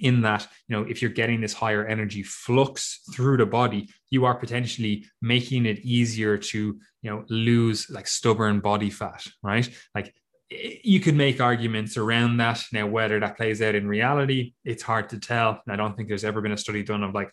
in 0.00 0.22
that 0.22 0.46
you 0.66 0.76
know 0.76 0.82
if 0.82 1.00
you're 1.00 1.10
getting 1.10 1.40
this 1.40 1.52
higher 1.52 1.86
energy 1.86 2.22
flux 2.22 3.00
through 3.14 3.36
the 3.36 3.46
body 3.46 3.88
you 4.10 4.24
are 4.24 4.34
potentially 4.34 5.04
making 5.22 5.66
it 5.66 5.78
easier 5.80 6.36
to 6.36 6.58
you 7.02 7.10
know 7.10 7.24
lose 7.28 7.88
like 7.90 8.08
stubborn 8.08 8.58
body 8.58 8.90
fat 8.90 9.24
right 9.42 9.68
like 9.94 10.12
you 10.50 11.00
could 11.00 11.14
make 11.14 11.40
arguments 11.40 11.96
around 11.96 12.36
that. 12.38 12.62
Now, 12.72 12.86
whether 12.86 13.18
that 13.20 13.36
plays 13.36 13.62
out 13.62 13.74
in 13.74 13.88
reality, 13.88 14.54
it's 14.64 14.82
hard 14.82 15.08
to 15.10 15.18
tell. 15.18 15.60
I 15.68 15.76
don't 15.76 15.96
think 15.96 16.08
there's 16.08 16.24
ever 16.24 16.40
been 16.40 16.52
a 16.52 16.56
study 16.56 16.82
done 16.82 17.02
of 17.02 17.14
like, 17.14 17.30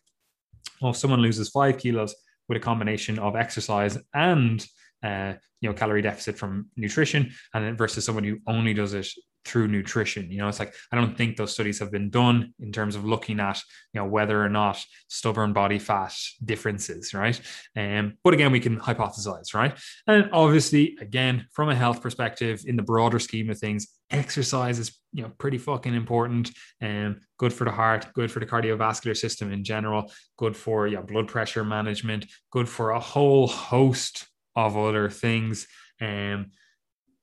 well, 0.81 0.91
if 0.91 0.97
someone 0.97 1.21
loses 1.21 1.49
five 1.49 1.77
kilos 1.77 2.15
with 2.47 2.57
a 2.57 2.61
combination 2.61 3.19
of 3.19 3.35
exercise 3.35 3.97
and 4.13 4.65
uh, 5.03 5.33
you 5.61 5.69
know 5.69 5.73
calorie 5.73 6.01
deficit 6.01 6.37
from 6.37 6.67
nutrition, 6.75 7.31
and 7.53 7.77
versus 7.77 8.05
someone 8.05 8.23
who 8.23 8.39
only 8.47 8.73
does 8.73 8.93
it 8.93 9.07
through 9.45 9.67
nutrition. 9.67 10.31
You 10.31 10.39
know, 10.39 10.47
it's 10.47 10.59
like 10.59 10.73
I 10.91 10.95
don't 10.95 11.17
think 11.17 11.35
those 11.35 11.53
studies 11.53 11.79
have 11.79 11.91
been 11.91 12.09
done 12.09 12.53
in 12.59 12.71
terms 12.71 12.95
of 12.95 13.05
looking 13.05 13.39
at 13.39 13.61
you 13.93 14.01
know 14.01 14.07
whether 14.07 14.43
or 14.43 14.49
not 14.49 14.83
stubborn 15.07 15.53
body 15.53 15.79
fat 15.79 16.13
differences, 16.43 17.13
right? 17.13 17.39
Um, 17.75 18.17
but 18.23 18.33
again, 18.33 18.51
we 18.51 18.59
can 18.59 18.79
hypothesize, 18.79 19.53
right? 19.53 19.77
And 20.07 20.29
obviously, 20.31 20.97
again, 21.01 21.47
from 21.51 21.69
a 21.69 21.75
health 21.75 22.01
perspective, 22.01 22.63
in 22.65 22.75
the 22.75 22.83
broader 22.83 23.19
scheme 23.19 23.49
of 23.49 23.57
things, 23.57 23.87
exercise 24.09 24.79
is 24.79 24.97
you 25.13 25.23
know 25.23 25.31
pretty 25.37 25.57
fucking 25.57 25.93
important 25.93 26.51
and 26.79 27.15
um, 27.15 27.21
good 27.37 27.53
for 27.53 27.65
the 27.65 27.71
heart, 27.71 28.07
good 28.13 28.31
for 28.31 28.39
the 28.39 28.45
cardiovascular 28.45 29.17
system 29.17 29.51
in 29.51 29.63
general, 29.63 30.11
good 30.37 30.55
for 30.55 30.87
yeah 30.87 31.01
blood 31.01 31.27
pressure 31.27 31.63
management, 31.63 32.25
good 32.51 32.69
for 32.69 32.91
a 32.91 32.99
whole 32.99 33.47
host 33.47 34.27
of 34.55 34.77
other 34.77 35.09
things. 35.09 35.67
Um, 35.99 36.51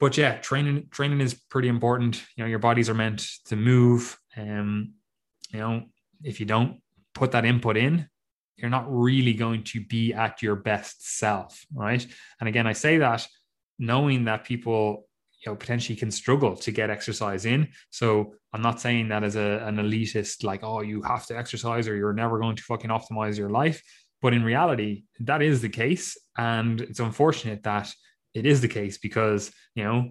but 0.01 0.17
yeah, 0.17 0.37
training 0.39 0.89
training 0.91 1.21
is 1.21 1.35
pretty 1.35 1.69
important. 1.69 2.23
You 2.37 2.45
know, 2.45 2.49
your 2.49 2.61
bodies 2.61 2.89
are 2.89 2.95
meant 2.95 3.27
to 3.47 3.57
move. 3.57 4.19
Um, 4.37 4.95
you 5.51 5.59
know, 5.59 5.85
if 6.23 6.41
you 6.41 6.47
don't 6.47 6.81
put 7.15 7.33
that 7.33 7.45
input 7.45 7.77
in, 7.77 8.09
you're 8.57 8.71
not 8.71 8.87
really 8.89 9.35
going 9.35 9.65
to 9.65 9.85
be 9.85 10.13
at 10.13 10.43
your 10.43 10.57
best 10.57 11.19
self, 11.19 11.65
right? 11.75 12.07
And 12.41 12.49
again, 12.49 12.67
I 12.67 12.73
say 12.73 12.99
that 12.99 13.27
knowing 13.79 14.25
that 14.25 14.45
people 14.45 15.09
you 15.45 15.51
know 15.51 15.57
potentially 15.57 15.97
can 15.97 16.11
struggle 16.11 16.57
to 16.57 16.71
get 16.71 16.91
exercise 16.91 17.47
in 17.47 17.69
so 17.91 18.35
i'm 18.53 18.63
not 18.63 18.81
saying 18.81 19.09
that 19.09 19.23
as 19.23 19.37
a, 19.37 19.63
an 19.65 19.77
elitist 19.77 20.43
like 20.43 20.61
oh 20.65 20.83
you 20.83 21.01
have 21.03 21.27
to 21.27 21.37
exercise 21.37 21.87
or 21.87 21.95
you're 21.95 22.13
never 22.13 22.39
going 22.39 22.57
to 22.57 22.63
fucking 22.63 22.91
optimize 22.91 23.39
your 23.39 23.51
life 23.51 23.83
but 24.21 24.35
in 24.35 24.43
reality 24.43 25.05
that 25.21 25.43
is 25.43 25.61
the 25.63 25.69
case 25.69 26.17
and 26.39 26.81
it's 26.81 27.01
unfortunate 27.01 27.63
that 27.65 27.93
it 28.35 28.47
is 28.47 28.61
the 28.61 28.69
case 28.69 28.97
because 28.99 29.53
you 29.75 29.85
know 29.85 30.11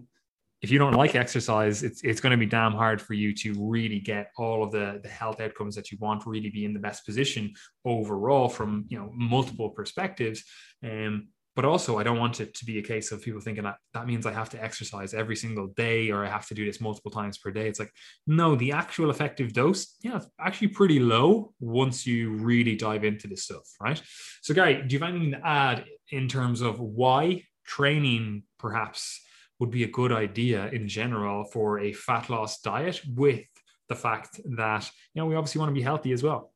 if 0.61 0.71
you 0.71 0.79
don't 0.79 0.93
like 0.93 1.15
exercise, 1.15 1.83
it's 1.83 2.01
it's 2.03 2.19
going 2.19 2.31
to 2.31 2.37
be 2.37 2.47
damn 2.47 2.73
hard 2.73 2.99
for 2.99 3.13
you 3.13 3.33
to 3.35 3.53
really 3.57 3.99
get 3.99 4.31
all 4.37 4.63
of 4.63 4.71
the 4.71 4.99
the 5.03 5.09
health 5.09 5.39
outcomes 5.39 5.75
that 5.75 5.91
you 5.91 5.97
want, 6.01 6.25
really 6.25 6.49
be 6.49 6.65
in 6.65 6.73
the 6.73 6.79
best 6.79 7.05
position 7.05 7.53
overall 7.85 8.49
from 8.49 8.85
you 8.89 8.97
know 8.97 9.11
multiple 9.13 9.69
perspectives. 9.69 10.43
Um, 10.83 11.29
but 11.57 11.65
also, 11.65 11.97
I 11.97 12.03
don't 12.03 12.19
want 12.19 12.39
it 12.39 12.53
to 12.53 12.65
be 12.65 12.77
a 12.77 12.83
case 12.83 13.11
of 13.11 13.23
people 13.23 13.41
thinking 13.41 13.63
that 13.63 13.77
that 13.95 14.05
means 14.05 14.27
I 14.27 14.31
have 14.31 14.51
to 14.51 14.63
exercise 14.63 15.15
every 15.15 15.35
single 15.35 15.69
day 15.69 16.11
or 16.11 16.23
I 16.23 16.29
have 16.29 16.45
to 16.49 16.53
do 16.53 16.63
this 16.63 16.79
multiple 16.79 17.09
times 17.09 17.39
per 17.39 17.49
day. 17.49 17.67
It's 17.67 17.79
like 17.79 17.91
no, 18.27 18.53
the 18.53 18.73
actual 18.73 19.09
effective 19.09 19.53
dose, 19.53 19.95
yeah, 20.03 20.17
it's 20.17 20.27
actually 20.39 20.67
pretty 20.67 20.99
low 20.99 21.55
once 21.59 22.05
you 22.05 22.35
really 22.35 22.75
dive 22.75 23.03
into 23.03 23.27
this 23.27 23.45
stuff, 23.45 23.67
right? 23.81 23.99
So, 24.43 24.53
Gary, 24.53 24.83
do 24.85 24.93
you 24.93 24.99
have 24.99 25.09
anything 25.09 25.31
to 25.31 25.47
add 25.47 25.83
in 26.11 26.27
terms 26.27 26.61
of 26.61 26.79
why 26.79 27.41
training 27.65 28.43
perhaps 28.59 29.19
would 29.59 29.71
be 29.71 29.83
a 29.83 29.87
good 29.87 30.11
idea 30.11 30.67
in 30.67 30.87
general 30.87 31.43
for 31.45 31.79
a 31.79 31.91
fat 31.91 32.29
loss 32.29 32.61
diet 32.61 33.01
with 33.15 33.47
the 33.89 33.95
fact 33.95 34.39
that 34.57 34.87
you 35.15 35.21
know 35.21 35.25
we 35.25 35.33
obviously 35.33 35.57
want 35.57 35.69
to 35.69 35.73
be 35.73 35.81
healthy 35.81 36.11
as 36.11 36.21
well 36.21 36.53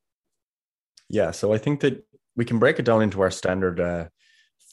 yeah 1.10 1.32
so 1.32 1.54
i 1.54 1.58
think 1.58 1.80
that 1.80 2.06
we 2.36 2.46
can 2.46 2.60
break 2.60 2.78
it 2.78 2.86
down 2.86 3.02
into 3.02 3.22
our 3.22 3.32
standard 3.32 3.80
uh, 3.80 4.06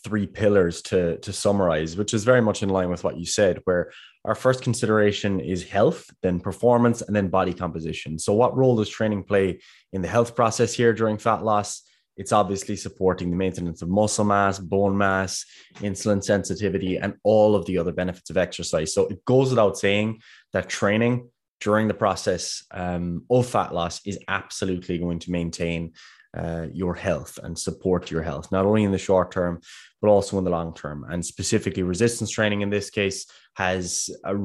three 0.05 0.27
pillars 0.27 0.83
to 0.83 1.19
to 1.19 1.33
summarize 1.33 1.97
which 1.97 2.15
is 2.15 2.25
very 2.25 2.41
much 2.41 2.63
in 2.63 2.69
line 2.69 2.91
with 2.91 3.05
what 3.05 3.19
you 3.19 3.27
said 3.27 3.61
where 3.65 3.91
our 4.25 4.35
first 4.35 4.63
consideration 4.63 5.41
is 5.41 5.65
health 5.65 6.11
then 6.23 6.41
performance 6.41 7.03
and 7.03 7.15
then 7.15 7.29
body 7.29 7.55
composition 7.55 8.19
so 8.19 8.33
what 8.33 8.57
role 8.57 8.77
does 8.77 8.89
training 8.89 9.23
play 9.23 9.61
in 9.93 10.03
the 10.03 10.09
health 10.09 10.35
process 10.35 10.73
here 10.73 10.93
during 10.93 11.19
fat 11.19 11.45
loss 11.45 11.83
it's 12.19 12.33
obviously 12.33 12.75
supporting 12.75 13.31
the 13.31 13.37
maintenance 13.37 13.81
of 13.81 13.89
muscle 13.89 14.25
mass, 14.25 14.59
bone 14.59 14.99
mass, 14.99 15.47
insulin 15.77 16.23
sensitivity, 16.23 16.97
and 16.97 17.15
all 17.23 17.55
of 17.55 17.65
the 17.67 17.79
other 17.79 17.93
benefits 17.93 18.29
of 18.29 18.37
exercise. 18.37 18.93
So 18.93 19.07
it 19.07 19.25
goes 19.25 19.51
without 19.51 19.79
saying 19.79 20.21
that 20.53 20.69
training 20.69 21.31
during 21.61 21.87
the 21.87 21.95
process 21.95 22.65
um, 22.73 23.25
of 23.31 23.47
fat 23.47 23.73
loss 23.73 24.01
is 24.05 24.19
absolutely 24.27 24.99
going 24.99 25.21
to 25.21 25.31
maintain 25.31 25.93
uh, 26.37 26.67
your 26.73 26.95
health 26.95 27.39
and 27.43 27.59
support 27.59 28.11
your 28.11 28.23
health, 28.23 28.53
not 28.53 28.67
only 28.67 28.85
in 28.85 28.93
the 28.93 28.99
short 28.99 29.33
term, 29.33 29.61
but 30.01 30.09
also 30.09 30.39
in 30.39 30.45
the 30.45 30.51
long 30.51 30.75
term. 30.75 31.05
And 31.09 31.25
specifically, 31.25 31.83
resistance 31.83 32.31
training 32.31 32.61
in 32.61 32.71
this 32.71 32.91
case 32.91 33.27
has 33.55 34.09
a 34.25 34.37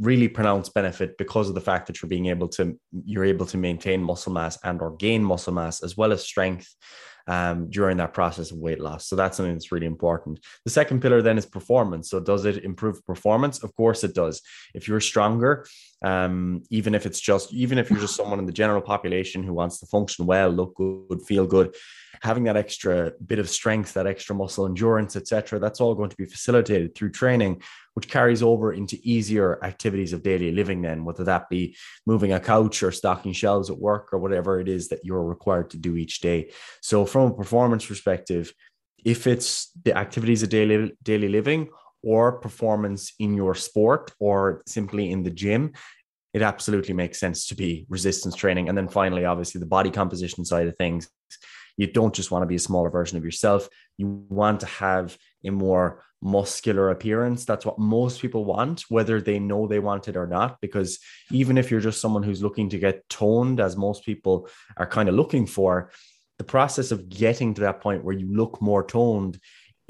really 0.00 0.28
pronounced 0.28 0.74
benefit 0.74 1.16
because 1.18 1.48
of 1.48 1.54
the 1.54 1.60
fact 1.60 1.86
that 1.86 2.02
you're 2.02 2.08
being 2.08 2.26
able 2.26 2.48
to 2.48 2.78
you're 3.04 3.24
able 3.24 3.46
to 3.46 3.56
maintain 3.56 4.02
muscle 4.02 4.32
mass 4.32 4.58
and 4.64 4.80
or 4.82 4.96
gain 4.96 5.22
muscle 5.22 5.52
mass 5.52 5.82
as 5.82 5.96
well 5.96 6.12
as 6.12 6.24
strength 6.24 6.74
um, 7.28 7.70
during 7.70 7.98
that 7.98 8.14
process 8.14 8.50
of 8.50 8.58
weight 8.58 8.80
loss. 8.80 9.06
So 9.06 9.16
that's 9.16 9.36
something 9.36 9.52
that's 9.52 9.72
really 9.72 9.86
important. 9.86 10.40
The 10.64 10.70
second 10.70 11.00
pillar 11.00 11.22
then 11.22 11.38
is 11.38 11.46
performance. 11.46 12.10
So 12.10 12.20
does 12.20 12.44
it 12.44 12.64
improve 12.64 13.04
performance? 13.06 13.62
Of 13.62 13.74
course 13.76 14.02
it 14.02 14.14
does. 14.14 14.42
If 14.74 14.88
you're 14.88 15.00
stronger, 15.00 15.66
um, 16.02 16.62
even 16.70 16.94
if 16.94 17.06
it's 17.06 17.20
just 17.20 17.52
even 17.52 17.78
if 17.78 17.88
you're 17.88 18.00
just 18.00 18.16
someone 18.16 18.38
in 18.38 18.46
the 18.46 18.52
general 18.52 18.80
population 18.80 19.42
who 19.42 19.54
wants 19.54 19.78
to 19.80 19.86
function 19.86 20.26
well, 20.26 20.50
look 20.50 20.74
good, 20.74 21.22
feel 21.26 21.46
good, 21.46 21.74
having 22.22 22.44
that 22.44 22.56
extra 22.56 23.12
bit 23.24 23.38
of 23.38 23.48
strength, 23.48 23.94
that 23.94 24.06
extra 24.06 24.34
muscle 24.34 24.66
endurance, 24.66 25.14
etc., 25.14 25.60
that's 25.60 25.80
all 25.80 25.94
going 25.94 26.10
to 26.10 26.16
be 26.16 26.24
facilitated 26.24 26.94
through 26.94 27.10
training, 27.10 27.62
which 27.94 28.08
carries 28.08 28.42
over 28.42 28.72
into 28.72 28.98
easier 29.02 29.64
activities 29.64 30.12
of 30.12 30.22
daily 30.22 30.50
living. 30.50 30.82
Then, 30.82 31.04
whether 31.04 31.24
that 31.24 31.48
be 31.48 31.76
moving 32.04 32.32
a 32.32 32.40
couch 32.40 32.82
or 32.82 32.90
stocking 32.90 33.32
shelves 33.32 33.70
at 33.70 33.78
work 33.78 34.12
or 34.12 34.18
whatever 34.18 34.58
it 34.58 34.68
is 34.68 34.88
that 34.88 35.04
you're 35.04 35.24
required 35.24 35.70
to 35.70 35.78
do 35.78 35.96
each 35.96 36.20
day. 36.20 36.50
So, 36.80 37.06
from 37.06 37.30
a 37.30 37.34
performance 37.34 37.86
perspective, 37.86 38.52
if 39.04 39.26
it's 39.26 39.70
the 39.84 39.96
activities 39.96 40.42
of 40.42 40.48
daily 40.48 40.92
daily 41.02 41.28
living 41.28 41.68
or 42.02 42.32
performance 42.32 43.12
in 43.18 43.34
your 43.34 43.54
sport 43.54 44.12
or 44.18 44.62
simply 44.66 45.10
in 45.10 45.22
the 45.22 45.30
gym, 45.30 45.72
it 46.34 46.42
absolutely 46.42 46.94
makes 46.94 47.20
sense 47.20 47.46
to 47.46 47.54
be 47.54 47.86
resistance 47.88 48.34
training. 48.34 48.68
And 48.68 48.76
then 48.76 48.88
finally, 48.88 49.24
obviously, 49.24 49.58
the 49.58 49.66
body 49.66 49.90
composition 49.90 50.44
side 50.44 50.66
of 50.66 50.76
things. 50.76 51.08
You 51.76 51.86
don't 51.86 52.14
just 52.14 52.30
want 52.30 52.42
to 52.42 52.46
be 52.46 52.56
a 52.56 52.60
smaller 52.60 52.90
version 52.90 53.16
of 53.16 53.24
yourself. 53.24 53.68
You 53.96 54.24
want 54.28 54.60
to 54.60 54.66
have 54.66 55.16
a 55.44 55.50
more 55.50 56.02
muscular 56.20 56.90
appearance. 56.90 57.44
That's 57.44 57.66
what 57.66 57.78
most 57.78 58.20
people 58.20 58.44
want, 58.44 58.82
whether 58.88 59.20
they 59.20 59.38
know 59.38 59.66
they 59.66 59.78
want 59.78 60.08
it 60.08 60.16
or 60.16 60.26
not. 60.26 60.60
Because 60.60 60.98
even 61.30 61.58
if 61.58 61.70
you're 61.70 61.80
just 61.80 62.00
someone 62.00 62.22
who's 62.22 62.42
looking 62.42 62.68
to 62.70 62.78
get 62.78 63.08
toned, 63.08 63.58
as 63.60 63.76
most 63.76 64.04
people 64.04 64.48
are 64.76 64.86
kind 64.86 65.08
of 65.08 65.14
looking 65.14 65.46
for, 65.46 65.90
the 66.38 66.44
process 66.44 66.90
of 66.90 67.08
getting 67.08 67.54
to 67.54 67.62
that 67.62 67.80
point 67.80 68.04
where 68.04 68.14
you 68.14 68.34
look 68.34 68.60
more 68.60 68.84
toned 68.84 69.38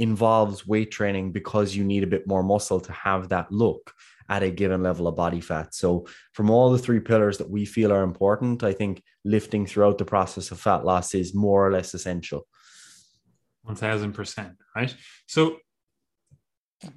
involves 0.03 0.67
weight 0.67 0.91
training 0.91 1.31
because 1.31 1.77
you 1.77 1.85
need 1.85 2.03
a 2.03 2.09
bit 2.15 2.27
more 2.27 2.43
muscle 2.43 2.81
to 2.81 2.93
have 2.93 3.29
that 3.29 3.51
look 3.53 3.95
at 4.29 4.43
a 4.43 4.51
given 4.51 4.83
level 4.83 5.07
of 5.07 5.15
body 5.17 5.41
fat. 5.41 5.75
So, 5.75 6.07
from 6.33 6.51
all 6.51 6.71
the 6.71 6.79
three 6.79 7.01
pillars 7.01 7.39
that 7.39 7.49
we 7.49 7.65
feel 7.65 7.93
are 7.93 8.03
important, 8.03 8.65
I 8.65 8.73
think 8.73 9.03
lifting 9.25 9.65
throughout 9.67 9.99
the 9.99 10.05
process 10.05 10.51
of 10.51 10.61
fat 10.61 10.85
loss 10.85 11.15
is 11.15 11.35
more 11.35 11.67
or 11.67 11.73
less 11.73 11.95
essential. 11.95 12.47
1000%. 13.67 14.57
Right. 14.75 14.95
So, 15.27 15.59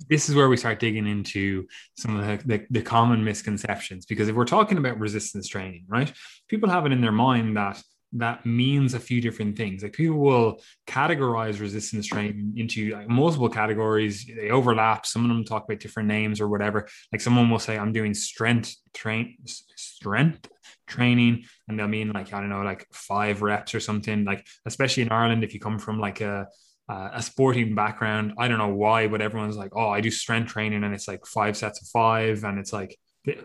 this 0.09 0.29
is 0.29 0.35
where 0.35 0.50
we 0.50 0.57
start 0.57 0.79
digging 0.79 1.05
into 1.05 1.67
some 1.95 2.17
of 2.17 2.25
the, 2.25 2.47
the, 2.47 2.65
the, 2.71 2.81
common 2.81 3.24
misconceptions 3.24 4.07
because 4.07 4.27
if 4.27 4.35
we're 4.35 4.43
talking 4.45 4.79
about 4.79 5.00
resistance 5.00 5.47
training 5.47 5.85
right 5.88 6.12
people 6.47 6.67
have 6.67 6.88
it 6.88 6.91
in 6.91 7.01
their 7.01 7.12
mind 7.12 7.55
that 7.55 7.79
that 8.13 8.45
means 8.45 8.93
a 8.93 9.00
few 9.00 9.21
different 9.21 9.57
things. 9.57 9.83
Like 9.83 9.93
people 9.93 10.17
will 10.17 10.62
categorize 10.88 11.59
resistance 11.59 12.07
training 12.07 12.53
into 12.55 12.91
like 12.93 13.09
multiple 13.09 13.50
categories. 13.50 14.25
They 14.25 14.50
overlap. 14.50 15.05
Some 15.05 15.24
of 15.24 15.29
them 15.29 15.43
talk 15.43 15.65
about 15.65 15.79
different 15.79 16.07
names 16.07 16.39
or 16.39 16.47
whatever. 16.47 16.88
Like 17.12 17.21
someone 17.21 17.50
will 17.50 17.59
say, 17.59 17.77
"I'm 17.77 17.91
doing 17.91 18.13
strength 18.13 18.75
train 18.93 19.38
strength 19.45 20.47
training," 20.88 21.45
and 21.67 21.77
they'll 21.77 21.88
mean 21.88 22.12
like 22.12 22.33
I 22.33 22.39
don't 22.39 22.50
know, 22.50 22.62
like 22.62 22.88
five 22.93 23.41
reps 23.41 23.75
or 23.75 23.79
something. 23.79 24.24
Like 24.24 24.45
especially 24.65 25.03
in 25.03 25.12
Ireland, 25.12 25.43
if 25.43 25.53
you 25.53 25.59
come 25.59 25.79
from 25.79 26.00
like 26.00 26.21
a 26.21 26.47
a 26.88 27.21
sporting 27.21 27.74
background, 27.74 28.33
I 28.38 28.47
don't 28.47 28.59
know 28.59 28.75
why, 28.75 29.07
but 29.07 29.21
everyone's 29.21 29.57
like, 29.57 29.71
"Oh, 29.75 29.89
I 29.89 30.01
do 30.01 30.12
strength 30.12 30.51
training," 30.51 30.83
and 30.83 30.93
it's 30.93 31.07
like 31.07 31.25
five 31.25 31.57
sets 31.57 31.81
of 31.81 31.88
five, 31.88 32.43
and 32.43 32.59
it's 32.59 32.71
like 32.71 32.97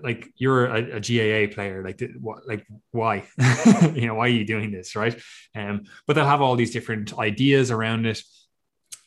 like 0.03 0.29
you're 0.37 0.67
a, 0.67 0.97
a 0.97 1.01
GAA 1.01 1.53
player, 1.55 1.83
like 1.83 2.03
what, 2.21 2.47
like 2.47 2.67
why, 2.91 3.25
you 3.95 4.07
know, 4.07 4.15
why 4.15 4.27
are 4.27 4.29
you 4.29 4.45
doing 4.45 4.71
this, 4.71 4.97
right? 4.97 5.21
Um, 5.55 5.85
but 6.07 6.15
they'll 6.15 6.27
have 6.27 6.43
all 6.43 6.57
these 6.57 6.73
different 6.73 7.19
ideas 7.19 7.71
around 7.71 8.07
it, 8.07 8.23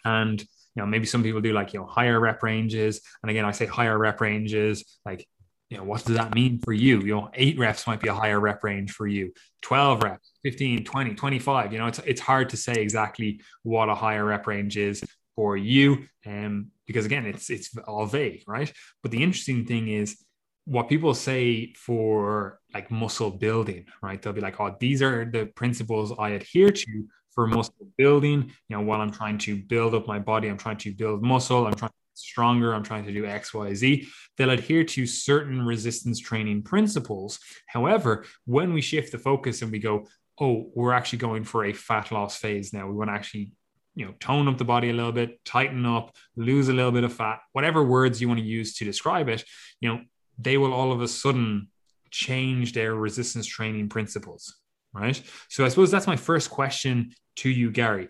and 0.05 0.41
you 0.41 0.81
know, 0.81 0.85
maybe 0.85 1.05
some 1.05 1.23
people 1.23 1.41
do 1.41 1.53
like 1.53 1.73
you 1.73 1.79
know 1.79 1.85
higher 1.85 2.19
rep 2.19 2.43
ranges, 2.43 3.01
and 3.21 3.29
again, 3.29 3.45
I 3.45 3.51
say 3.51 3.65
higher 3.65 3.97
rep 3.97 4.21
ranges, 4.21 4.99
like 5.05 5.27
you 5.69 5.77
know, 5.77 5.83
what 5.83 6.05
does 6.05 6.17
that 6.17 6.35
mean 6.35 6.59
for 6.59 6.71
you? 6.71 7.01
You 7.01 7.15
know, 7.15 7.29
eight 7.33 7.57
reps 7.57 7.87
might 7.87 7.99
be 7.99 8.07
a 8.07 8.13
higher 8.13 8.39
rep 8.39 8.63
range 8.63 8.91
for 8.91 9.07
you, 9.07 9.33
12 9.63 10.03
reps, 10.03 10.31
15, 10.43 10.83
20, 10.83 11.15
25. 11.15 11.73
You 11.73 11.79
know, 11.79 11.87
it's, 11.87 11.97
it's 11.99 12.21
hard 12.21 12.49
to 12.49 12.57
say 12.57 12.73
exactly 12.73 13.41
what 13.63 13.89
a 13.89 13.95
higher 13.95 14.23
rep 14.23 14.45
range 14.45 14.77
is 14.77 15.03
for 15.35 15.57
you. 15.57 16.05
Um, 16.27 16.67
because 16.85 17.05
again, 17.05 17.25
it's 17.25 17.49
it's 17.49 17.75
all 17.87 18.05
vague, 18.05 18.43
right? 18.45 18.71
But 19.01 19.11
the 19.11 19.23
interesting 19.23 19.65
thing 19.65 19.87
is 19.87 20.23
what 20.65 20.87
people 20.87 21.13
say 21.13 21.73
for 21.73 22.59
like 22.73 22.89
muscle 22.89 23.31
building, 23.31 23.85
right? 24.01 24.21
They'll 24.21 24.33
be 24.33 24.41
like, 24.41 24.59
oh, 24.59 24.75
these 24.79 25.01
are 25.01 25.25
the 25.25 25.47
principles 25.47 26.13
I 26.17 26.29
adhere 26.29 26.71
to 26.71 27.05
for 27.31 27.47
muscle 27.47 27.87
building. 27.97 28.51
You 28.69 28.77
know, 28.77 28.81
while 28.81 29.01
I'm 29.01 29.11
trying 29.11 29.37
to 29.39 29.57
build 29.57 29.93
up 29.93 30.07
my 30.07 30.19
body, 30.19 30.47
I'm 30.47 30.57
trying 30.57 30.77
to 30.77 30.93
build 30.93 31.23
muscle, 31.23 31.67
I'm 31.67 31.73
trying 31.73 31.89
to 31.91 31.95
get 32.11 32.17
stronger, 32.17 32.73
I'm 32.73 32.83
trying 32.83 33.05
to 33.05 33.11
do 33.11 33.25
X, 33.25 33.53
Y, 33.53 33.73
Z. 33.73 34.07
They'll 34.37 34.51
adhere 34.51 34.83
to 34.85 35.05
certain 35.05 35.65
resistance 35.65 36.19
training 36.19 36.63
principles. 36.63 37.39
However, 37.67 38.25
when 38.45 38.73
we 38.73 38.81
shift 38.81 39.11
the 39.11 39.19
focus 39.19 39.61
and 39.61 39.71
we 39.71 39.79
go, 39.79 40.07
oh, 40.39 40.71
we're 40.75 40.93
actually 40.93 41.19
going 41.19 41.43
for 41.43 41.65
a 41.65 41.73
fat 41.73 42.11
loss 42.11 42.37
phase 42.37 42.71
now, 42.73 42.87
we 42.87 42.93
want 42.93 43.09
to 43.09 43.15
actually 43.15 43.51
you 43.95 44.05
know 44.05 44.13
tone 44.19 44.47
up 44.47 44.57
the 44.57 44.65
body 44.65 44.89
a 44.89 44.93
little 44.93 45.11
bit 45.11 45.43
tighten 45.45 45.85
up 45.85 46.15
lose 46.35 46.67
a 46.67 46.73
little 46.73 46.91
bit 46.91 47.03
of 47.03 47.13
fat 47.13 47.41
whatever 47.51 47.83
words 47.83 48.19
you 48.19 48.27
want 48.27 48.39
to 48.39 48.45
use 48.45 48.73
to 48.75 48.85
describe 48.85 49.29
it 49.29 49.43
you 49.81 49.87
know 49.87 50.01
they 50.37 50.57
will 50.57 50.73
all 50.73 50.91
of 50.91 51.01
a 51.01 51.07
sudden 51.07 51.67
change 52.11 52.73
their 52.73 52.95
resistance 52.95 53.45
training 53.45 53.89
principles 53.89 54.55
right? 54.93 55.21
So 55.49 55.65
i 55.65 55.69
suppose 55.69 55.91
that's 55.91 56.07
my 56.07 56.15
first 56.15 56.49
question 56.49 57.13
to 57.37 57.49
you 57.49 57.71
gary. 57.71 58.09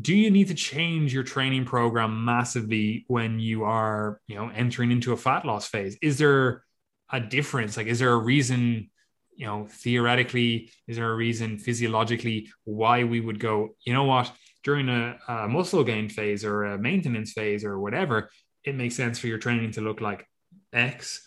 Do 0.00 0.14
you 0.14 0.30
need 0.30 0.48
to 0.48 0.54
change 0.54 1.12
your 1.12 1.22
training 1.22 1.66
program 1.66 2.24
massively 2.24 3.04
when 3.08 3.38
you 3.38 3.64
are 3.64 4.20
you 4.26 4.36
know 4.36 4.48
entering 4.48 4.90
into 4.90 5.12
a 5.12 5.16
fat 5.16 5.44
loss 5.44 5.66
phase? 5.66 5.98
Is 6.00 6.18
there 6.18 6.64
a 7.10 7.20
difference? 7.20 7.76
Like 7.76 7.88
is 7.88 7.98
there 7.98 8.12
a 8.12 8.18
reason 8.18 8.90
you 9.34 9.46
know 9.46 9.66
theoretically 9.68 10.70
is 10.86 10.96
there 10.96 11.10
a 11.10 11.16
reason 11.16 11.58
physiologically 11.58 12.48
why 12.64 13.04
we 13.04 13.20
would 13.20 13.40
go 13.40 13.70
you 13.84 13.92
know 13.92 14.04
what? 14.04 14.32
During 14.64 14.88
a, 14.88 15.18
a 15.26 15.48
muscle 15.48 15.82
gain 15.82 16.08
phase 16.08 16.44
or 16.44 16.64
a 16.64 16.78
maintenance 16.78 17.32
phase 17.32 17.64
or 17.64 17.80
whatever 17.80 18.30
it 18.64 18.76
makes 18.76 18.94
sense 18.94 19.18
for 19.18 19.26
your 19.26 19.38
training 19.38 19.72
to 19.72 19.80
look 19.80 20.00
like 20.00 20.24
x 20.72 21.26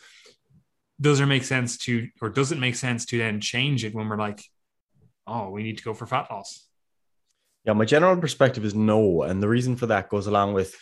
does 0.99 1.19
it 1.19 1.25
make 1.25 1.43
sense 1.43 1.77
to 1.77 2.07
or 2.21 2.29
does 2.29 2.51
it 2.51 2.59
make 2.59 2.75
sense 2.75 3.05
to 3.05 3.17
then 3.17 3.41
change 3.41 3.83
it 3.83 3.93
when 3.93 4.07
we're 4.07 4.17
like 4.17 4.41
oh 5.27 5.49
we 5.49 5.63
need 5.63 5.77
to 5.77 5.83
go 5.83 5.93
for 5.93 6.05
fat 6.05 6.27
loss? 6.31 6.67
Yeah 7.63 7.73
my 7.73 7.85
general 7.85 8.17
perspective 8.17 8.63
is 8.65 8.75
no. 8.75 9.23
And 9.23 9.41
the 9.41 9.49
reason 9.49 9.75
for 9.75 9.87
that 9.87 10.09
goes 10.09 10.27
along 10.27 10.53
with 10.53 10.75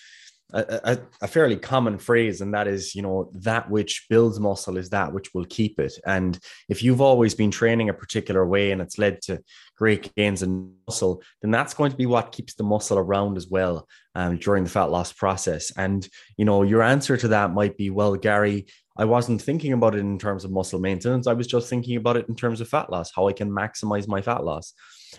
a, 0.53 0.99
a, 1.21 1.27
fairly 1.27 1.55
common 1.55 1.97
phrase, 1.97 2.41
and 2.41 2.53
that 2.53 2.67
is, 2.67 2.93
you 2.93 3.01
know, 3.01 3.31
that 3.33 3.69
which 3.71 4.05
builds 4.09 4.39
muscle 4.39 4.77
is 4.77 4.89
that 4.91 5.11
which 5.11 5.33
will 5.33 5.45
keep 5.45 5.79
it. 5.79 5.93
And 6.05 6.37
if 6.69 6.83
you've 6.83 7.01
always 7.01 7.33
been 7.33 7.49
training 7.49 7.89
a 7.89 7.93
particular 7.93 8.45
way 8.45 8.71
and 8.71 8.81
it's 8.81 8.99
led 8.99 9.21
to 9.23 9.41
great 9.77 10.13
gains 10.15 10.43
in 10.43 10.75
muscle, 10.87 11.23
then 11.41 11.49
that's 11.49 11.73
going 11.73 11.89
to 11.91 11.97
be 11.97 12.05
what 12.05 12.31
keeps 12.31 12.53
the 12.53 12.63
muscle 12.63 12.99
around 12.99 13.35
as 13.35 13.47
well 13.47 13.87
um, 14.13 14.37
during 14.37 14.63
the 14.63 14.69
fat 14.69 14.91
loss 14.91 15.11
process. 15.11 15.71
And, 15.75 16.07
you 16.37 16.45
know, 16.45 16.61
your 16.61 16.83
answer 16.83 17.17
to 17.17 17.29
that 17.29 17.51
might 17.51 17.75
be, 17.75 17.89
well, 17.89 18.15
Gary, 18.15 18.67
I 18.95 19.05
wasn't 19.05 19.41
thinking 19.41 19.73
about 19.73 19.95
it 19.95 19.99
in 19.99 20.19
terms 20.19 20.45
of 20.45 20.51
muscle 20.51 20.79
maintenance. 20.79 21.25
I 21.25 21.33
was 21.33 21.47
just 21.47 21.67
thinking 21.67 21.97
about 21.97 22.17
it 22.17 22.29
in 22.29 22.35
terms 22.35 22.61
of 22.61 22.69
fat 22.69 22.91
loss, 22.91 23.11
how 23.15 23.27
I 23.27 23.33
can 23.33 23.49
maximize 23.49 24.07
my 24.07 24.21
fat 24.21 24.43
loss. 24.43 24.73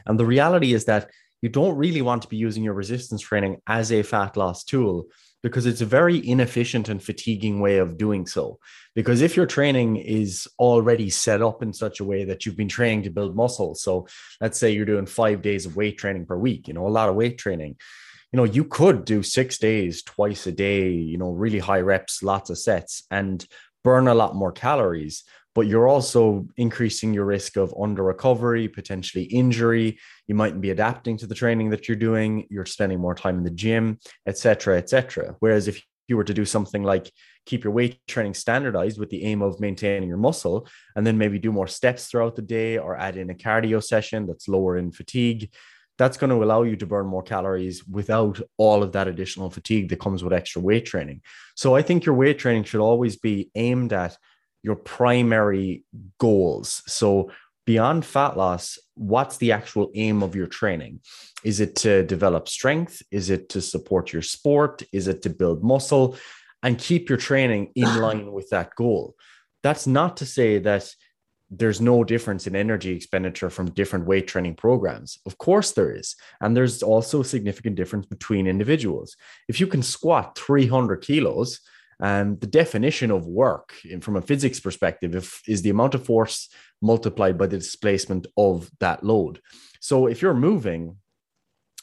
And 0.06 0.18
the 0.18 0.26
reality 0.26 0.74
is 0.74 0.84
that 0.84 1.10
you 1.44 1.50
don't 1.50 1.76
really 1.76 2.00
want 2.00 2.22
to 2.22 2.28
be 2.28 2.38
using 2.38 2.64
your 2.64 2.72
resistance 2.72 3.20
training 3.20 3.60
as 3.66 3.92
a 3.92 4.02
fat 4.02 4.34
loss 4.34 4.64
tool 4.64 5.08
because 5.42 5.66
it's 5.66 5.82
a 5.82 5.96
very 6.00 6.26
inefficient 6.26 6.88
and 6.88 7.02
fatiguing 7.02 7.60
way 7.60 7.76
of 7.76 7.98
doing 7.98 8.26
so. 8.26 8.58
Because 8.94 9.20
if 9.20 9.36
your 9.36 9.44
training 9.44 9.96
is 9.96 10.48
already 10.58 11.10
set 11.10 11.42
up 11.42 11.62
in 11.62 11.74
such 11.74 12.00
a 12.00 12.04
way 12.04 12.24
that 12.24 12.46
you've 12.46 12.56
been 12.56 12.70
training 12.70 13.02
to 13.02 13.10
build 13.10 13.36
muscle, 13.36 13.74
so 13.74 14.06
let's 14.40 14.58
say 14.58 14.70
you're 14.70 14.86
doing 14.86 15.04
five 15.04 15.42
days 15.42 15.66
of 15.66 15.76
weight 15.76 15.98
training 15.98 16.24
per 16.24 16.38
week, 16.38 16.66
you 16.66 16.72
know, 16.72 16.86
a 16.86 16.88
lot 16.88 17.10
of 17.10 17.14
weight 17.14 17.36
training, 17.36 17.76
you 18.32 18.38
know, 18.38 18.44
you 18.44 18.64
could 18.64 19.04
do 19.04 19.22
six 19.22 19.58
days, 19.58 20.02
twice 20.02 20.46
a 20.46 20.52
day, 20.52 20.92
you 20.92 21.18
know, 21.18 21.28
really 21.28 21.58
high 21.58 21.80
reps, 21.80 22.22
lots 22.22 22.48
of 22.48 22.56
sets, 22.56 23.02
and 23.10 23.46
burn 23.82 24.08
a 24.08 24.14
lot 24.14 24.34
more 24.34 24.50
calories 24.50 25.24
but 25.54 25.66
you're 25.66 25.88
also 25.88 26.46
increasing 26.56 27.14
your 27.14 27.24
risk 27.24 27.56
of 27.56 27.74
under 27.80 28.02
recovery, 28.02 28.68
potentially 28.68 29.24
injury. 29.24 29.98
You 30.26 30.34
mightn't 30.34 30.60
be 30.60 30.70
adapting 30.70 31.16
to 31.18 31.26
the 31.26 31.34
training 31.34 31.70
that 31.70 31.88
you're 31.88 31.96
doing. 31.96 32.46
You're 32.50 32.66
spending 32.66 33.00
more 33.00 33.14
time 33.14 33.38
in 33.38 33.44
the 33.44 33.50
gym, 33.50 33.98
etc., 34.26 34.78
etc. 34.78 35.36
Whereas 35.38 35.68
if 35.68 35.82
you 36.08 36.16
were 36.16 36.24
to 36.24 36.34
do 36.34 36.44
something 36.44 36.82
like 36.82 37.10
keep 37.46 37.64
your 37.64 37.72
weight 37.72 37.98
training 38.06 38.34
standardized 38.34 38.98
with 38.98 39.10
the 39.10 39.24
aim 39.24 39.42
of 39.42 39.60
maintaining 39.60 40.08
your 40.08 40.18
muscle, 40.18 40.66
and 40.96 41.06
then 41.06 41.18
maybe 41.18 41.38
do 41.38 41.52
more 41.52 41.66
steps 41.66 42.06
throughout 42.06 42.36
the 42.36 42.42
day 42.42 42.78
or 42.78 42.96
add 42.96 43.16
in 43.16 43.30
a 43.30 43.34
cardio 43.34 43.82
session 43.82 44.26
that's 44.26 44.48
lower 44.48 44.76
in 44.76 44.90
fatigue, 44.90 45.50
that's 45.96 46.16
going 46.16 46.30
to 46.30 46.42
allow 46.42 46.62
you 46.62 46.76
to 46.76 46.86
burn 46.86 47.06
more 47.06 47.22
calories 47.22 47.86
without 47.86 48.40
all 48.56 48.82
of 48.82 48.92
that 48.92 49.08
additional 49.08 49.50
fatigue 49.50 49.88
that 49.88 50.00
comes 50.00 50.24
with 50.24 50.32
extra 50.32 50.60
weight 50.60 50.86
training. 50.86 51.20
So 51.54 51.76
I 51.76 51.82
think 51.82 52.04
your 52.04 52.16
weight 52.16 52.38
training 52.38 52.64
should 52.64 52.80
always 52.80 53.16
be 53.16 53.50
aimed 53.54 53.92
at 53.92 54.16
your 54.64 54.76
primary 54.76 55.84
goals. 56.18 56.82
So 56.86 57.30
beyond 57.66 58.04
fat 58.04 58.36
loss, 58.36 58.78
what's 58.94 59.36
the 59.36 59.52
actual 59.52 59.90
aim 59.94 60.22
of 60.22 60.34
your 60.34 60.46
training? 60.46 61.00
Is 61.44 61.60
it 61.60 61.76
to 61.76 62.02
develop 62.02 62.48
strength? 62.48 63.02
Is 63.10 63.28
it 63.28 63.50
to 63.50 63.60
support 63.60 64.12
your 64.12 64.22
sport? 64.22 64.82
Is 64.90 65.06
it 65.06 65.20
to 65.22 65.30
build 65.30 65.62
muscle 65.62 66.16
and 66.62 66.78
keep 66.78 67.10
your 67.10 67.18
training 67.18 67.72
in 67.74 67.84
line 68.00 68.32
with 68.32 68.48
that 68.50 68.74
goal? 68.74 69.14
That's 69.62 69.86
not 69.86 70.16
to 70.18 70.26
say 70.26 70.58
that 70.60 70.90
there's 71.50 71.80
no 71.80 72.04
difference 72.04 72.46
in 72.46 72.56
energy 72.56 72.96
expenditure 72.96 73.50
from 73.50 73.70
different 73.70 74.06
weight 74.06 74.26
training 74.26 74.54
programs. 74.54 75.18
Of 75.26 75.36
course, 75.36 75.72
there 75.72 75.94
is. 75.94 76.16
And 76.40 76.56
there's 76.56 76.82
also 76.82 77.20
a 77.20 77.24
significant 77.24 77.76
difference 77.76 78.06
between 78.06 78.46
individuals. 78.46 79.14
If 79.46 79.60
you 79.60 79.66
can 79.66 79.82
squat 79.82 80.38
300 80.38 81.02
kilos, 81.02 81.60
and 82.00 82.40
the 82.40 82.46
definition 82.46 83.10
of 83.10 83.26
work 83.26 83.74
from 84.00 84.16
a 84.16 84.22
physics 84.22 84.60
perspective 84.60 85.14
if, 85.14 85.42
is 85.46 85.62
the 85.62 85.70
amount 85.70 85.94
of 85.94 86.04
force 86.04 86.48
multiplied 86.82 87.38
by 87.38 87.46
the 87.46 87.58
displacement 87.58 88.26
of 88.36 88.70
that 88.80 89.04
load. 89.04 89.40
So 89.80 90.06
if 90.06 90.22
you're 90.22 90.34
moving 90.34 90.96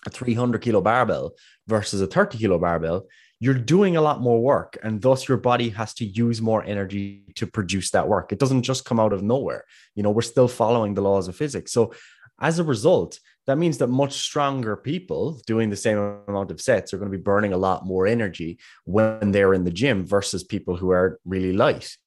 a 0.05 0.09
300 0.09 0.61
kilo 0.61 0.81
barbell 0.81 1.33
versus 1.67 2.01
a 2.01 2.07
30 2.07 2.37
kilo 2.37 2.57
barbell, 2.57 3.07
you're 3.39 3.55
doing 3.55 3.97
a 3.97 4.01
lot 4.01 4.21
more 4.21 4.39
work 4.39 4.77
and 4.83 5.01
thus 5.01 5.27
your 5.27 5.37
body 5.37 5.69
has 5.69 5.93
to 5.95 6.05
use 6.05 6.41
more 6.41 6.63
energy 6.63 7.23
to 7.35 7.47
produce 7.47 7.89
that 7.91 8.07
work. 8.07 8.31
It 8.31 8.39
doesn't 8.39 8.61
just 8.61 8.85
come 8.85 8.99
out 8.99 9.13
of 9.13 9.23
nowhere. 9.23 9.65
You 9.95 10.03
know, 10.03 10.11
we're 10.11 10.21
still 10.21 10.47
following 10.47 10.93
the 10.93 11.01
laws 11.01 11.27
of 11.27 11.35
physics. 11.35 11.71
So 11.71 11.93
as 12.39 12.59
a 12.59 12.63
result, 12.63 13.19
that 13.51 13.57
means 13.57 13.79
that 13.79 13.87
much 13.87 14.13
stronger 14.13 14.77
people 14.77 15.41
doing 15.45 15.69
the 15.69 15.75
same 15.75 15.97
amount 15.97 16.51
of 16.51 16.61
sets 16.61 16.93
are 16.93 16.97
going 16.97 17.11
to 17.11 17.17
be 17.17 17.21
burning 17.21 17.51
a 17.51 17.57
lot 17.57 17.85
more 17.85 18.07
energy 18.07 18.57
when 18.85 19.33
they're 19.33 19.53
in 19.53 19.65
the 19.65 19.71
gym 19.71 20.05
versus 20.05 20.41
people 20.41 20.77
who 20.77 20.91
are 20.91 21.19
really 21.25 21.51
light. 21.51 21.97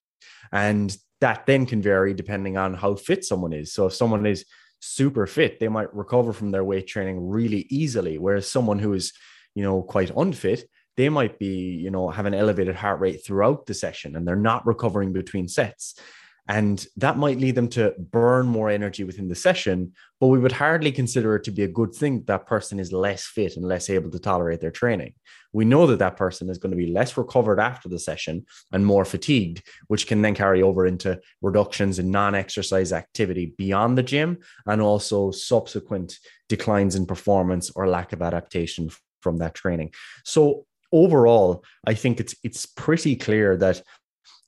And 0.53 0.97
that 1.21 1.45
then 1.45 1.67
can 1.67 1.83
vary 1.83 2.15
depending 2.15 2.57
on 2.57 2.73
how 2.73 2.95
fit 2.95 3.27
someone 3.27 3.53
is. 3.53 3.75
So 3.75 3.85
if 3.85 3.93
someone 3.93 4.25
is 4.25 4.47
super 4.81 5.27
fit, 5.27 5.61
they 5.61 5.69
might 5.69 5.95
recover 5.95 6.33
from 6.33 6.51
their 6.51 6.65
weight 6.65 6.87
training 6.87 7.29
really 7.29 7.67
easily. 7.69 8.17
Whereas 8.17 8.51
someone 8.51 8.79
who 8.79 8.95
is, 8.95 9.13
you 9.55 9.63
know, 9.63 9.83
quite 9.83 10.17
unfit, 10.17 10.65
they 10.97 11.11
might 11.11 11.39
be, 11.39 11.73
you 11.77 11.91
know, 11.91 12.09
have 12.09 12.25
an 12.25 12.33
elevated 12.33 12.75
heart 12.75 13.01
rate 13.01 13.21
throughout 13.23 13.67
the 13.67 13.75
session 13.75 14.17
and 14.17 14.27
they're 14.27 14.35
not 14.35 14.67
recovering 14.67 15.13
between 15.13 15.47
sets. 15.47 16.01
And 16.47 16.87
that 16.97 17.17
might 17.17 17.39
lead 17.39 17.55
them 17.55 17.69
to 17.69 17.95
burn 17.99 18.47
more 18.47 18.69
energy 18.69 19.03
within 19.03 19.29
the 19.29 19.35
session, 19.35 19.93
but 20.21 20.27
we 20.27 20.39
would 20.39 20.53
hardly 20.53 20.93
consider 20.93 21.37
it 21.37 21.45
to 21.45 21.51
be 21.51 21.63
a 21.63 21.69
good 21.69 21.95
thing 21.95 22.23
that, 22.27 22.47
person 22.47 22.79
is 22.79 22.93
less 22.93 23.25
fit 23.25 23.57
and 23.57 23.65
less 23.65 23.89
able 23.89 24.11
to 24.11 24.19
tolerate 24.19 24.61
their 24.61 24.71
training. 24.71 25.15
We 25.55 25.65
know 25.65 25.87
that 25.87 26.01
that 26.01 26.19
person 26.19 26.51
is 26.51 26.59
going 26.59 26.73
to 26.73 26.77
be 26.77 26.93
less 26.93 27.17
recovered 27.17 27.59
after 27.59 27.89
the 27.89 27.99
session 27.99 28.45
and 28.73 28.85
more 28.85 29.07
fatigued, 29.07 29.63
which 29.87 30.07
can 30.07 30.21
then 30.21 30.35
carry 30.35 30.63
over 30.63 30.87
into 30.87 31.19
reductions 31.41 31.99
in 31.99 32.11
non 32.11 32.35
exercise 32.35 32.93
activity 32.93 33.55
beyond 33.57 33.97
the 33.97 34.03
gym 34.03 34.39
and 34.67 34.83
also 34.83 35.31
subsequent 35.31 36.19
declines 36.49 36.95
in 36.95 37.07
performance 37.07 37.71
or 37.75 37.89
lack 37.89 38.13
of 38.13 38.21
adaptation 38.21 38.91
from 39.23 39.39
that 39.39 39.55
training. 39.55 39.93
So, 40.25 40.67
overall, 40.93 41.65
I 41.87 41.95
think 41.95 42.21
it's 42.21 42.35
it's 42.45 42.67
pretty 42.67 43.17
clear 43.17 43.57
that 43.57 43.83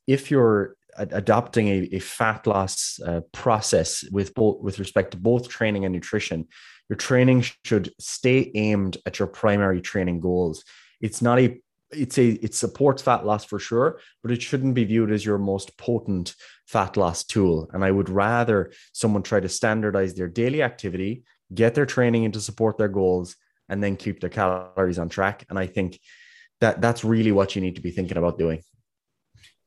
if 0.07 0.31
you're 0.31 0.76
adopting 0.99 1.69
a, 1.69 1.89
a 1.93 1.99
fat 1.99 2.47
loss 2.47 2.99
uh, 3.07 3.21
process 3.33 4.05
with 4.11 4.35
both 4.35 4.61
with 4.61 4.79
respect 4.79 5.13
to 5.13 5.17
both 5.17 5.49
training 5.49 5.85
and 5.85 5.93
nutrition 5.93 6.47
your 6.89 6.97
training 6.97 7.45
should 7.65 7.93
stay 7.99 8.51
aimed 8.55 8.97
at 9.07 9.19
your 9.19 9.29
primary 9.29 9.81
training 9.81 10.21
goals. 10.21 10.65
It's 11.01 11.21
not 11.21 11.39
a 11.39 11.61
it's 11.93 12.19
a 12.19 12.45
it 12.45 12.53
supports 12.53 13.01
fat 13.01 13.25
loss 13.25 13.45
for 13.45 13.61
sure 13.61 14.01
but 14.21 14.33
it 14.33 14.43
shouldn't 14.43 14.75
be 14.75 14.83
viewed 14.85 15.13
as 15.13 15.25
your 15.25 15.39
most 15.39 15.79
potent 15.79 16.35
fat 16.67 16.97
loss 16.97 17.23
tool. 17.25 17.71
And 17.73 17.85
i 17.85 17.91
would 17.91 18.09
rather 18.09 18.73
someone 18.93 19.23
try 19.23 19.41
to 19.41 19.49
standardize 19.49 20.15
their 20.15 20.29
daily 20.29 20.63
activity 20.63 21.23
get 21.55 21.77
their 21.77 21.87
training 21.87 22.25
in 22.25 22.33
to 22.33 22.41
support 22.41 22.77
their 22.77 22.89
goals 22.89 23.37
and 23.69 23.81
then 23.83 23.97
keep 23.97 24.21
their 24.21 24.31
calories 24.31 24.99
on 24.99 25.09
track. 25.09 25.45
And 25.49 25.59
i 25.59 25.67
think 25.67 26.01
that 26.61 26.81
that's 26.81 27.05
really 27.05 27.33
what 27.33 27.55
you 27.55 27.63
need 27.63 27.77
to 27.77 27.83
be 27.83 27.93
thinking 27.93 28.17
about 28.17 28.39
doing 28.39 28.63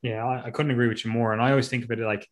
yeah, 0.02 0.24
I, 0.24 0.46
I, 0.46 0.50
couldn't 0.50 0.72
agree 0.72 0.88
with 0.88 1.04
you 1.04 1.10
more. 1.10 1.32
And 1.32 1.42
I 1.42 1.50
always 1.50 1.68
think 1.68 1.84
of 1.84 1.90
it 1.90 1.98
like 1.98 2.26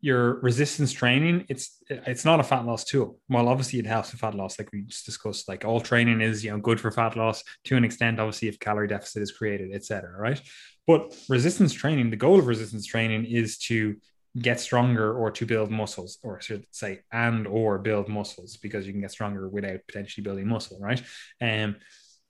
your 0.00 0.40
resistance 0.40 0.92
training, 0.92 1.44
it's 1.48 1.82
it's 1.88 2.24
not 2.24 2.38
a 2.38 2.44
fat 2.44 2.64
loss 2.64 2.84
tool. 2.84 3.18
Well, 3.28 3.48
obviously 3.48 3.80
it 3.80 3.86
helps 3.86 4.12
with 4.12 4.20
fat 4.20 4.34
loss, 4.34 4.58
like 4.58 4.70
we 4.72 4.82
just 4.82 5.06
discussed. 5.06 5.48
Like 5.48 5.64
all 5.64 5.80
training 5.80 6.20
is, 6.20 6.44
you 6.44 6.50
know, 6.50 6.58
good 6.58 6.80
for 6.80 6.90
fat 6.90 7.16
loss 7.16 7.42
to 7.64 7.76
an 7.76 7.84
extent. 7.84 8.20
Obviously, 8.20 8.48
if 8.48 8.60
calorie 8.60 8.88
deficit 8.88 9.22
is 9.22 9.32
created, 9.32 9.74
etc. 9.74 10.16
Right? 10.16 10.40
But 10.86 11.14
resistance 11.28 11.72
training, 11.72 12.10
the 12.10 12.16
goal 12.16 12.38
of 12.38 12.46
resistance 12.46 12.86
training 12.86 13.24
is 13.24 13.58
to 13.58 13.96
get 14.38 14.60
stronger 14.60 15.12
or 15.12 15.30
to 15.32 15.46
build 15.46 15.70
muscles, 15.70 16.18
or 16.22 16.40
should 16.40 16.64
say, 16.70 17.00
and 17.10 17.46
or 17.46 17.78
build 17.78 18.08
muscles, 18.08 18.56
because 18.56 18.86
you 18.86 18.92
can 18.92 19.00
get 19.00 19.10
stronger 19.10 19.48
without 19.48 19.80
potentially 19.88 20.22
building 20.22 20.46
muscle, 20.46 20.78
right? 20.80 21.02
Um, 21.40 21.76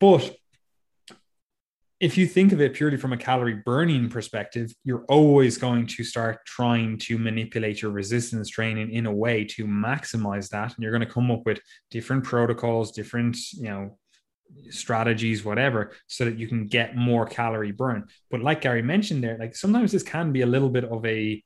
but 0.01 0.35
if 2.01 2.17
you 2.17 2.27
think 2.27 2.53
of 2.53 2.61
it 2.61 2.75
purely 2.75 2.97
from 2.97 3.13
a 3.13 3.17
calorie 3.17 3.61
burning 3.65 4.09
perspective, 4.09 4.73
you're 4.85 5.05
always 5.09 5.59
going 5.59 5.87
to 5.87 6.05
start 6.05 6.47
trying 6.47 6.97
to 6.97 7.19
manipulate 7.19 7.83
your 7.83 7.91
resistance 7.91 8.49
training 8.49 8.93
in 8.93 9.07
a 9.07 9.13
way 9.13 9.45
to 9.45 9.67
maximize 9.67 10.49
that. 10.51 10.75
And 10.75 10.83
you're 10.83 10.93
going 10.93 11.07
to 11.07 11.13
come 11.13 11.31
up 11.31 11.45
with 11.45 11.61
different 11.91 12.23
protocols, 12.23 12.93
different, 12.93 13.37
you 13.55 13.69
know, 13.69 13.99
strategies, 14.71 15.45
whatever, 15.45 15.93
so 16.07 16.25
that 16.25 16.39
you 16.39 16.47
can 16.47 16.69
get 16.69 16.97
more 16.97 17.27
calorie 17.27 17.73
burn. 17.73 18.07
But 18.31 18.43
like 18.43 18.61
Gary 18.61 18.83
mentioned 18.83 19.25
there, 19.25 19.37
like 19.37 19.57
sometimes 19.57 19.91
this 19.91 20.05
can 20.05 20.31
be 20.31 20.43
a 20.43 20.47
little 20.47 20.71
bit 20.71 20.85
of 20.85 21.05
a, 21.05 21.43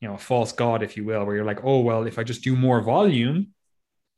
you 0.00 0.08
know, 0.08 0.14
a 0.14 0.18
false 0.18 0.52
god, 0.52 0.82
if 0.82 0.98
you 0.98 1.04
will, 1.06 1.24
where 1.24 1.36
you're 1.36 1.44
like, 1.46 1.64
oh, 1.64 1.80
well, 1.80 2.06
if 2.06 2.18
I 2.18 2.24
just 2.24 2.44
do 2.44 2.54
more 2.54 2.82
volume, 2.82 3.54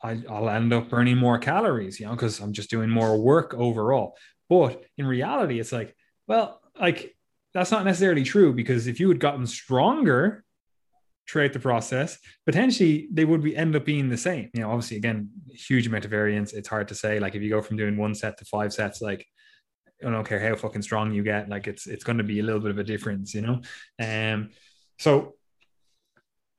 I, 0.02 0.14
will 0.14 0.50
end 0.50 0.72
up 0.72 0.90
burning 0.90 1.16
more 1.16 1.38
calories, 1.38 2.00
you 2.00 2.06
know, 2.06 2.12
because 2.12 2.40
I'm 2.40 2.52
just 2.52 2.70
doing 2.70 2.90
more 2.90 3.18
work 3.18 3.54
overall. 3.54 4.16
But 4.50 4.84
in 4.98 5.06
reality, 5.06 5.60
it's 5.60 5.72
like, 5.72 5.94
well, 6.26 6.60
like 6.78 7.16
that's 7.54 7.70
not 7.70 7.84
necessarily 7.84 8.24
true 8.24 8.52
because 8.52 8.88
if 8.88 9.00
you 9.00 9.08
had 9.08 9.20
gotten 9.20 9.46
stronger 9.46 10.44
throughout 11.28 11.52
the 11.52 11.60
process, 11.60 12.18
potentially 12.44 13.08
they 13.12 13.24
would 13.24 13.42
be 13.42 13.56
end 13.56 13.76
up 13.76 13.84
being 13.84 14.08
the 14.08 14.16
same. 14.16 14.50
You 14.52 14.62
know, 14.62 14.70
obviously, 14.70 14.96
again, 14.96 15.30
huge 15.52 15.86
amount 15.86 16.04
of 16.04 16.10
variance. 16.10 16.52
It's 16.52 16.68
hard 16.68 16.88
to 16.88 16.94
say. 16.96 17.20
Like 17.20 17.36
if 17.36 17.42
you 17.42 17.48
go 17.48 17.62
from 17.62 17.76
doing 17.76 17.96
one 17.96 18.14
set 18.14 18.36
to 18.38 18.44
five 18.44 18.72
sets, 18.72 19.00
like 19.00 19.24
I 20.04 20.10
don't 20.10 20.26
care 20.26 20.40
how 20.40 20.56
fucking 20.56 20.82
strong 20.82 21.12
you 21.12 21.22
get, 21.22 21.48
like 21.48 21.68
it's 21.68 21.86
it's 21.86 22.04
going 22.04 22.18
to 22.18 22.24
be 22.24 22.40
a 22.40 22.42
little 22.42 22.60
bit 22.60 22.72
of 22.72 22.78
a 22.78 22.84
difference, 22.84 23.32
you 23.34 23.42
know. 23.42 23.60
Um, 24.02 24.50
so 24.98 25.34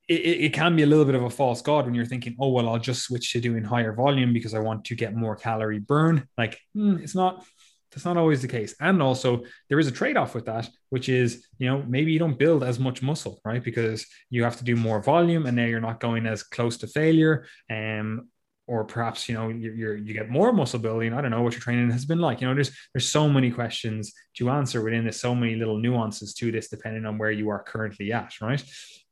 it, 0.07 0.13
it 0.13 0.53
can 0.53 0.77
be 0.77 0.83
a 0.83 0.87
little 0.87 1.05
bit 1.05 1.15
of 1.15 1.23
a 1.23 1.29
false 1.29 1.61
god 1.61 1.85
when 1.85 1.93
you're 1.93 2.05
thinking, 2.05 2.37
oh 2.39 2.51
well, 2.51 2.69
I'll 2.69 2.79
just 2.79 3.03
switch 3.03 3.33
to 3.33 3.41
doing 3.41 3.65
higher 3.65 3.93
volume 3.93 4.31
because 4.31 4.53
I 4.53 4.59
want 4.59 4.85
to 4.85 4.95
get 4.95 5.13
more 5.13 5.35
calorie 5.35 5.79
burn. 5.79 6.27
Like 6.37 6.57
mm, 6.75 7.01
it's 7.01 7.15
not 7.15 7.45
that's 7.91 8.05
not 8.05 8.17
always 8.17 8.41
the 8.41 8.47
case. 8.47 8.73
And 8.79 9.01
also, 9.01 9.43
there 9.69 9.79
is 9.79 9.87
a 9.87 9.91
trade 9.91 10.17
off 10.17 10.33
with 10.33 10.45
that, 10.45 10.69
which 10.89 11.09
is, 11.09 11.45
you 11.57 11.67
know, 11.67 11.83
maybe 11.87 12.11
you 12.11 12.19
don't 12.19 12.39
build 12.39 12.63
as 12.63 12.79
much 12.79 13.01
muscle, 13.01 13.41
right? 13.43 13.63
Because 13.63 14.05
you 14.29 14.43
have 14.43 14.57
to 14.57 14.63
do 14.63 14.75
more 14.75 15.01
volume 15.01 15.45
and 15.45 15.55
now 15.55 15.65
you're 15.65 15.81
not 15.81 15.99
going 15.99 16.25
as 16.25 16.43
close 16.43 16.77
to 16.77 16.87
failure. 16.87 17.45
Um, 17.69 18.29
or 18.67 18.83
perhaps 18.83 19.27
you 19.27 19.35
know 19.35 19.49
you 19.49 19.71
you 19.71 20.13
get 20.13 20.29
more 20.29 20.53
muscle 20.53 20.79
building. 20.79 21.13
I 21.13 21.21
don't 21.21 21.31
know 21.31 21.41
what 21.41 21.53
your 21.53 21.61
training 21.61 21.91
has 21.91 22.05
been 22.05 22.19
like. 22.19 22.41
You 22.41 22.47
know, 22.47 22.53
there's 22.53 22.71
there's 22.93 23.09
so 23.09 23.27
many 23.27 23.51
questions 23.51 24.13
to 24.37 24.49
answer 24.49 24.81
within 24.81 25.05
this, 25.05 25.19
so 25.19 25.35
many 25.35 25.55
little 25.55 25.77
nuances 25.77 26.33
to 26.35 26.51
this, 26.51 26.69
depending 26.69 27.05
on 27.05 27.17
where 27.17 27.31
you 27.31 27.49
are 27.49 27.63
currently 27.63 28.13
at, 28.13 28.33
right? 28.41 28.63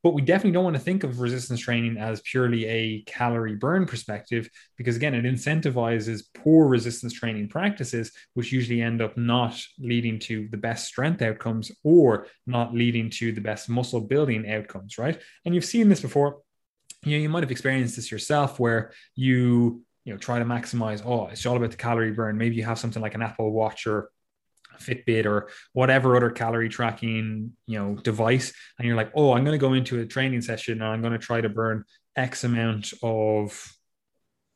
But 0.01 0.13
we 0.13 0.21
definitely 0.21 0.53
don't 0.53 0.63
want 0.63 0.77
to 0.77 0.81
think 0.81 1.03
of 1.03 1.19
resistance 1.19 1.59
training 1.59 1.97
as 1.97 2.21
purely 2.21 2.65
a 2.65 3.01
calorie 3.01 3.55
burn 3.55 3.85
perspective, 3.85 4.49
because 4.77 4.95
again, 4.95 5.13
it 5.13 5.25
incentivizes 5.25 6.23
poor 6.33 6.67
resistance 6.67 7.11
training 7.11 7.49
practices, 7.49 8.13
which 8.33 8.53
usually 8.53 8.81
end 8.81 9.01
up 9.01 9.17
not 9.17 9.61
leading 9.77 10.17
to 10.19 10.47
the 10.51 10.57
best 10.57 10.87
strength 10.87 11.21
outcomes 11.21 11.69
or 11.83 12.27
not 12.47 12.73
leading 12.73 13.09
to 13.09 13.33
the 13.33 13.41
best 13.41 13.67
muscle 13.67 13.99
building 13.99 14.49
outcomes, 14.49 14.97
right? 14.97 15.19
And 15.43 15.53
you've 15.53 15.65
seen 15.65 15.89
this 15.89 16.01
before. 16.01 16.37
You 17.03 17.17
know, 17.17 17.21
you 17.21 17.29
might 17.29 17.43
have 17.43 17.51
experienced 17.51 17.95
this 17.95 18.11
yourself 18.11 18.59
where 18.59 18.91
you 19.15 19.83
you 20.05 20.13
know 20.13 20.17
try 20.17 20.39
to 20.39 20.45
maximize 20.45 21.05
oh 21.05 21.27
it's 21.27 21.45
all 21.45 21.57
about 21.57 21.71
the 21.71 21.77
calorie 21.77 22.11
burn. 22.11 22.37
Maybe 22.37 22.55
you 22.55 22.63
have 22.63 22.79
something 22.79 23.01
like 23.01 23.15
an 23.15 23.21
apple 23.21 23.51
watch 23.51 23.87
or 23.87 24.09
Fitbit 24.79 25.25
or 25.25 25.49
whatever 25.73 26.15
other 26.15 26.29
calorie 26.29 26.69
tracking, 26.69 27.51
you 27.67 27.77
know, 27.77 27.95
device, 27.95 28.53
and 28.77 28.87
you're 28.87 28.95
like, 28.95 29.11
oh, 29.13 29.33
I'm 29.33 29.43
going 29.43 29.57
to 29.57 29.65
go 29.65 29.73
into 29.73 29.99
a 29.99 30.05
training 30.05 30.41
session 30.41 30.81
and 30.81 30.83
I'm 30.83 31.01
going 31.01 31.13
to 31.13 31.19
try 31.19 31.41
to 31.41 31.49
burn 31.49 31.83
X 32.15 32.43
amount 32.43 32.93
of, 33.03 33.75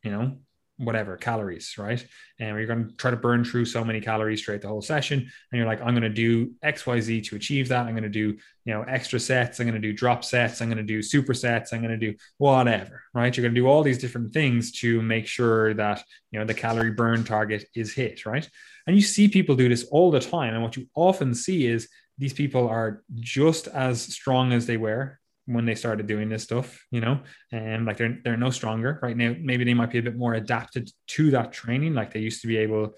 you 0.03 0.11
know, 0.11 0.37
whatever 0.77 1.17
calories, 1.17 1.75
right? 1.77 2.05
And 2.39 2.57
you're 2.57 2.65
going 2.65 2.89
to 2.89 2.95
try 2.95 3.11
to 3.11 3.17
burn 3.17 3.45
through 3.45 3.65
so 3.65 3.83
many 3.83 4.01
calories 4.01 4.41
throughout 4.41 4.61
the 4.61 4.67
whole 4.67 4.81
session. 4.81 5.19
And 5.19 5.57
you're 5.57 5.67
like, 5.67 5.81
I'm 5.81 5.93
going 5.93 6.01
to 6.01 6.09
do 6.09 6.51
X, 6.63 6.85
Y, 6.85 6.99
Z 6.99 7.21
to 7.21 7.35
achieve 7.35 7.67
that. 7.69 7.85
I'm 7.85 7.93
going 7.93 8.03
to 8.03 8.09
do, 8.09 8.37
you 8.65 8.73
know, 8.73 8.83
extra 8.83 9.19
sets. 9.19 9.59
I'm 9.59 9.67
going 9.67 9.79
to 9.79 9.87
do 9.87 9.93
drop 9.93 10.23
sets. 10.23 10.61
I'm 10.61 10.69
going 10.69 10.77
to 10.77 10.83
do 10.83 11.01
super 11.01 11.33
sets. 11.33 11.73
I'm 11.73 11.81
going 11.81 11.97
to 11.97 12.11
do 12.11 12.17
whatever, 12.37 13.03
right? 13.13 13.35
You're 13.35 13.43
going 13.43 13.53
to 13.53 13.61
do 13.61 13.67
all 13.67 13.83
these 13.83 13.99
different 13.99 14.33
things 14.33 14.71
to 14.79 15.01
make 15.01 15.27
sure 15.27 15.73
that, 15.75 16.03
you 16.31 16.39
know, 16.39 16.45
the 16.45 16.53
calorie 16.53 16.91
burn 16.91 17.23
target 17.23 17.65
is 17.75 17.93
hit, 17.93 18.25
right? 18.25 18.49
And 18.87 18.95
you 18.95 19.01
see 19.01 19.27
people 19.27 19.55
do 19.55 19.69
this 19.69 19.85
all 19.85 20.11
the 20.11 20.19
time. 20.19 20.53
And 20.53 20.63
what 20.63 20.75
you 20.75 20.87
often 20.95 21.33
see 21.33 21.67
is 21.67 21.87
these 22.17 22.33
people 22.33 22.67
are 22.67 23.03
just 23.19 23.67
as 23.67 24.01
strong 24.01 24.53
as 24.53 24.65
they 24.65 24.77
were 24.77 25.19
when 25.45 25.65
they 25.65 25.75
started 25.75 26.07
doing 26.07 26.29
this 26.29 26.43
stuff, 26.43 26.85
you 26.91 27.01
know, 27.01 27.19
and 27.51 27.85
like 27.85 27.97
they're 27.97 28.17
they're 28.23 28.37
no 28.37 28.49
stronger 28.49 28.99
right 29.01 29.17
now. 29.17 29.35
Maybe 29.39 29.63
they 29.63 29.73
might 29.73 29.91
be 29.91 29.99
a 29.99 30.03
bit 30.03 30.17
more 30.17 30.33
adapted 30.33 30.89
to 31.07 31.31
that 31.31 31.51
training, 31.51 31.93
like 31.93 32.13
they 32.13 32.19
used 32.19 32.41
to 32.41 32.47
be 32.47 32.57
able 32.57 32.95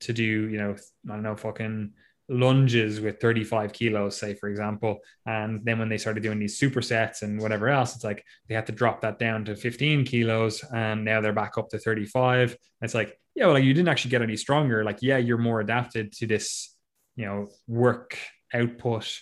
to 0.00 0.12
do, 0.12 0.24
you 0.24 0.58
know, 0.58 0.76
I 1.08 1.12
don't 1.12 1.22
know, 1.22 1.36
fucking 1.36 1.92
lunges 2.28 3.00
with 3.00 3.20
35 3.20 3.72
kilos, 3.72 4.16
say, 4.16 4.34
for 4.34 4.48
example. 4.48 4.98
And 5.26 5.64
then 5.64 5.78
when 5.78 5.88
they 5.88 5.98
started 5.98 6.22
doing 6.22 6.38
these 6.38 6.60
supersets 6.60 7.22
and 7.22 7.40
whatever 7.40 7.68
else, 7.68 7.94
it's 7.94 8.04
like 8.04 8.24
they 8.48 8.54
had 8.54 8.66
to 8.66 8.72
drop 8.72 9.00
that 9.02 9.18
down 9.18 9.44
to 9.44 9.56
15 9.56 10.04
kilos 10.04 10.64
and 10.74 11.04
now 11.04 11.20
they're 11.20 11.32
back 11.32 11.56
up 11.56 11.68
to 11.70 11.78
35. 11.78 12.56
It's 12.82 12.94
like, 12.94 13.18
yeah, 13.34 13.44
well, 13.44 13.54
like 13.54 13.64
you 13.64 13.74
didn't 13.74 13.88
actually 13.88 14.10
get 14.10 14.22
any 14.22 14.36
stronger. 14.36 14.84
Like, 14.84 14.98
yeah, 15.02 15.18
you're 15.18 15.38
more 15.38 15.60
adapted 15.60 16.12
to 16.14 16.26
this, 16.26 16.74
you 17.14 17.26
know, 17.26 17.48
work 17.68 18.18
output 18.52 19.12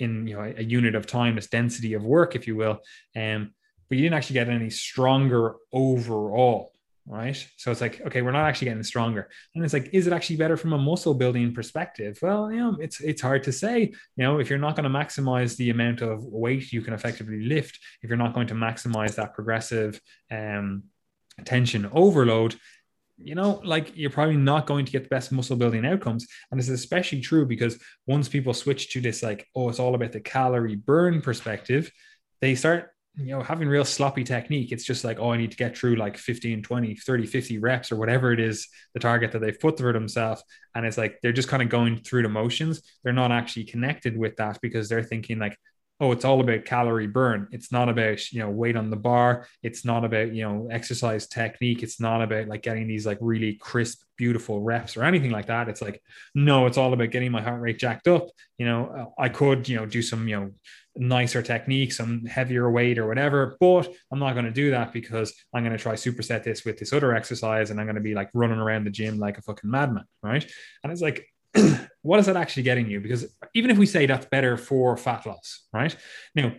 in 0.00 0.26
you 0.26 0.36
know 0.36 0.52
a, 0.56 0.62
unit 0.62 0.94
of 0.94 1.06
time, 1.06 1.36
this 1.36 1.48
density 1.48 1.94
of 1.94 2.04
work, 2.04 2.34
if 2.34 2.46
you 2.46 2.56
will. 2.56 2.80
Um, 3.16 3.52
but 3.88 3.98
you 3.98 4.04
didn't 4.04 4.14
actually 4.14 4.34
get 4.34 4.48
any 4.48 4.70
stronger 4.70 5.56
overall 5.72 6.72
right? 7.10 7.48
So 7.56 7.72
it's 7.72 7.80
like, 7.80 8.00
okay, 8.06 8.22
we're 8.22 8.30
not 8.30 8.46
actually 8.46 8.66
getting 8.66 8.82
stronger. 8.84 9.28
And 9.54 9.64
it's 9.64 9.74
like, 9.74 9.90
is 9.92 10.06
it 10.06 10.12
actually 10.12 10.36
better 10.36 10.56
from 10.56 10.72
a 10.72 10.78
muscle 10.78 11.12
building 11.12 11.52
perspective? 11.52 12.18
Well, 12.22 12.52
you 12.52 12.58
know, 12.58 12.76
it's 12.80 13.00
it's 13.00 13.20
hard 13.20 13.42
to 13.44 13.52
say. 13.52 13.92
You 14.16 14.24
know, 14.24 14.38
if 14.38 14.48
you're 14.48 14.60
not 14.60 14.76
going 14.76 14.90
to 14.90 14.98
maximize 14.98 15.56
the 15.56 15.70
amount 15.70 16.02
of 16.02 16.24
weight 16.24 16.72
you 16.72 16.82
can 16.82 16.94
effectively 16.94 17.42
lift, 17.42 17.78
if 18.02 18.08
you're 18.08 18.16
not 18.16 18.32
going 18.32 18.46
to 18.48 18.54
maximize 18.54 19.16
that 19.16 19.34
progressive 19.34 20.00
um, 20.30 20.84
tension 21.44 21.90
overload, 21.92 22.54
you 23.22 23.34
know, 23.34 23.60
like 23.64 23.92
you're 23.96 24.10
probably 24.10 24.36
not 24.36 24.66
going 24.66 24.84
to 24.84 24.92
get 24.92 25.04
the 25.04 25.08
best 25.08 25.32
muscle 25.32 25.56
building 25.56 25.84
outcomes. 25.86 26.26
And 26.50 26.58
this 26.58 26.68
is 26.68 26.80
especially 26.80 27.20
true 27.20 27.46
because 27.46 27.78
once 28.06 28.28
people 28.28 28.54
switch 28.54 28.90
to 28.92 29.00
this, 29.00 29.22
like, 29.22 29.46
oh, 29.54 29.68
it's 29.68 29.78
all 29.78 29.94
about 29.94 30.12
the 30.12 30.20
calorie 30.20 30.76
burn 30.76 31.20
perspective, 31.20 31.90
they 32.40 32.54
start 32.54 32.90
you 33.16 33.36
know 33.36 33.42
having 33.42 33.68
real 33.68 33.84
sloppy 33.84 34.24
technique. 34.24 34.72
It's 34.72 34.84
just 34.84 35.04
like 35.04 35.18
oh 35.18 35.32
i 35.32 35.36
need 35.36 35.50
to 35.50 35.56
get 35.56 35.76
through 35.76 35.96
like 35.96 36.16
15 36.16 36.62
20 36.62 36.94
30 36.94 37.26
50 37.26 37.58
reps 37.58 37.92
or 37.92 37.96
whatever 37.96 38.32
it 38.32 38.40
is 38.40 38.68
the 38.94 39.00
target 39.00 39.32
that 39.32 39.40
they've 39.40 39.58
put 39.58 39.78
for 39.78 39.92
themselves. 39.92 40.42
And 40.74 40.86
it's 40.86 40.96
like 40.98 41.18
they're 41.22 41.32
just 41.32 41.48
kind 41.48 41.62
of 41.62 41.68
going 41.68 41.98
through 41.98 42.22
the 42.22 42.28
motions. 42.28 42.82
They're 43.02 43.12
not 43.12 43.32
actually 43.32 43.64
connected 43.64 44.16
with 44.16 44.36
that 44.36 44.58
because 44.62 44.88
they're 44.88 45.02
thinking 45.02 45.38
like 45.38 45.56
oh 46.00 46.12
it's 46.12 46.24
all 46.24 46.40
about 46.40 46.64
calorie 46.64 47.06
burn 47.06 47.48
it's 47.52 47.70
not 47.70 47.88
about 47.88 48.32
you 48.32 48.40
know 48.40 48.50
weight 48.50 48.76
on 48.76 48.90
the 48.90 48.96
bar 48.96 49.46
it's 49.62 49.84
not 49.84 50.04
about 50.04 50.34
you 50.34 50.42
know 50.42 50.68
exercise 50.70 51.26
technique 51.26 51.82
it's 51.82 52.00
not 52.00 52.22
about 52.22 52.48
like 52.48 52.62
getting 52.62 52.86
these 52.86 53.06
like 53.06 53.18
really 53.20 53.54
crisp 53.54 54.02
beautiful 54.16 54.60
reps 54.60 54.96
or 54.96 55.04
anything 55.04 55.30
like 55.30 55.46
that 55.46 55.68
it's 55.68 55.80
like 55.80 56.02
no 56.34 56.66
it's 56.66 56.76
all 56.76 56.92
about 56.92 57.10
getting 57.10 57.32
my 57.32 57.40
heart 57.40 57.60
rate 57.60 57.78
jacked 57.78 58.06
up 58.06 58.28
you 58.58 58.66
know 58.66 59.14
i 59.18 59.28
could 59.28 59.68
you 59.68 59.76
know 59.76 59.86
do 59.86 60.02
some 60.02 60.28
you 60.28 60.38
know 60.38 60.50
nicer 60.96 61.42
technique, 61.42 61.92
some 61.92 62.24
heavier 62.26 62.70
weight 62.70 62.98
or 62.98 63.06
whatever. 63.06 63.56
But 63.60 63.88
I'm 64.10 64.18
not 64.18 64.32
going 64.32 64.44
to 64.44 64.50
do 64.50 64.70
that 64.70 64.92
because 64.92 65.32
I'm 65.54 65.64
going 65.64 65.76
to 65.76 65.82
try 65.82 65.94
superset 65.94 66.44
this 66.44 66.64
with 66.64 66.78
this 66.78 66.92
other 66.92 67.14
exercise 67.14 67.70
and 67.70 67.80
I'm 67.80 67.86
going 67.86 67.96
to 67.96 68.02
be 68.02 68.14
like 68.14 68.30
running 68.34 68.58
around 68.58 68.84
the 68.84 68.90
gym 68.90 69.18
like 69.18 69.38
a 69.38 69.42
fucking 69.42 69.70
madman. 69.70 70.04
Right. 70.22 70.44
And 70.82 70.92
it's 70.92 71.02
like, 71.02 71.26
what 72.02 72.20
is 72.20 72.26
that 72.26 72.36
actually 72.36 72.62
getting 72.64 72.88
you? 72.88 73.00
Because 73.00 73.26
even 73.54 73.70
if 73.70 73.78
we 73.78 73.86
say 73.86 74.06
that's 74.06 74.26
better 74.26 74.56
for 74.56 74.96
fat 74.96 75.26
loss, 75.26 75.66
right? 75.72 75.94
Now, 76.34 76.52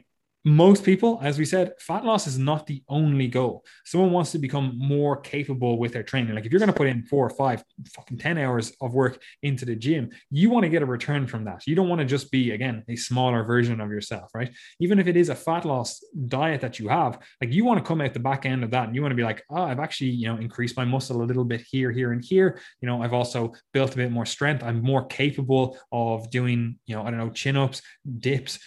most 0.44 0.84
people, 0.84 1.20
as 1.22 1.38
we 1.38 1.46
said, 1.46 1.74
fat 1.80 2.04
loss 2.04 2.26
is 2.26 2.40
not 2.40 2.66
the 2.66 2.82
only 2.90 3.28
goal. 3.28 3.64
Someone 3.86 4.12
wants 4.12 4.32
to 4.32 4.40
become 4.40 4.74
more 4.76 5.18
capable 5.18 5.78
with 5.78 5.94
their 5.94 6.02
training. 6.04 6.34
Like 6.34 6.46
if 6.46 6.52
you're 6.52 6.60
going 6.60 6.72
to 6.72 6.78
put 6.78 6.88
in 6.88 7.04
four 7.04 7.28
or 7.28 7.30
five, 7.30 7.64
fucking 7.96 8.18
10 8.18 8.40
hours 8.40 8.74
of 8.82 8.94
work 8.94 9.22
into 9.44 9.66
the 9.66 9.76
gym, 9.76 10.10
you 10.32 10.50
want 10.50 10.64
to 10.64 10.70
get 10.70 10.82
a 10.82 10.86
return 10.86 11.28
from 11.28 11.46
that. 11.46 11.68
You 11.68 11.76
don't 11.76 11.90
want 11.90 12.00
to 12.00 12.06
just 12.06 12.32
be, 12.32 12.52
again, 12.52 12.84
a 12.88 12.96
smaller 12.96 13.44
version 13.44 13.80
of 13.80 13.92
yourself, 13.92 14.32
right? 14.34 14.52
Even 14.80 14.98
if 14.98 15.06
it 15.06 15.16
is 15.16 15.30
a 15.30 15.36
fat 15.36 15.64
loss 15.64 16.04
diet 16.28 16.62
that 16.62 16.80
you 16.80 16.88
have, 16.88 17.20
like 17.40 17.54
you 17.54 17.64
want 17.64 17.78
to 17.80 17.86
come 17.86 18.02
out 18.02 18.14
the 18.14 18.20
back 18.20 18.46
end 18.46 18.64
of 18.64 18.72
that 18.72 18.88
and 18.88 18.96
you 18.96 19.02
want 19.02 19.12
to 19.12 19.16
be 19.18 19.24
like, 19.24 19.44
oh, 19.52 19.62
I've 19.62 19.80
actually, 19.80 20.10
you 20.10 20.28
know, 20.28 20.38
increased 20.38 20.76
my 20.76 20.86
muscle 20.86 21.22
a 21.22 21.24
little 21.24 21.46
bit 21.46 21.62
here, 21.70 21.92
here, 21.92 22.14
and 22.14 22.24
here. 22.24 22.60
You 22.82 22.88
know, 22.88 23.04
I've 23.04 23.14
also 23.14 23.54
built 23.74 23.94
a 23.94 23.98
bit 23.98 24.12
more 24.12 24.26
strength. 24.26 24.64
I'm 24.64 24.82
more 24.82 25.06
capable 25.06 25.78
of 25.92 26.32
doing, 26.32 26.80
you 26.88 26.96
know, 26.96 27.04
I 27.04 27.12
don't 27.12 27.20
know, 27.20 27.30
chin 27.30 27.58
ups, 27.58 27.84
dips, 28.18 28.58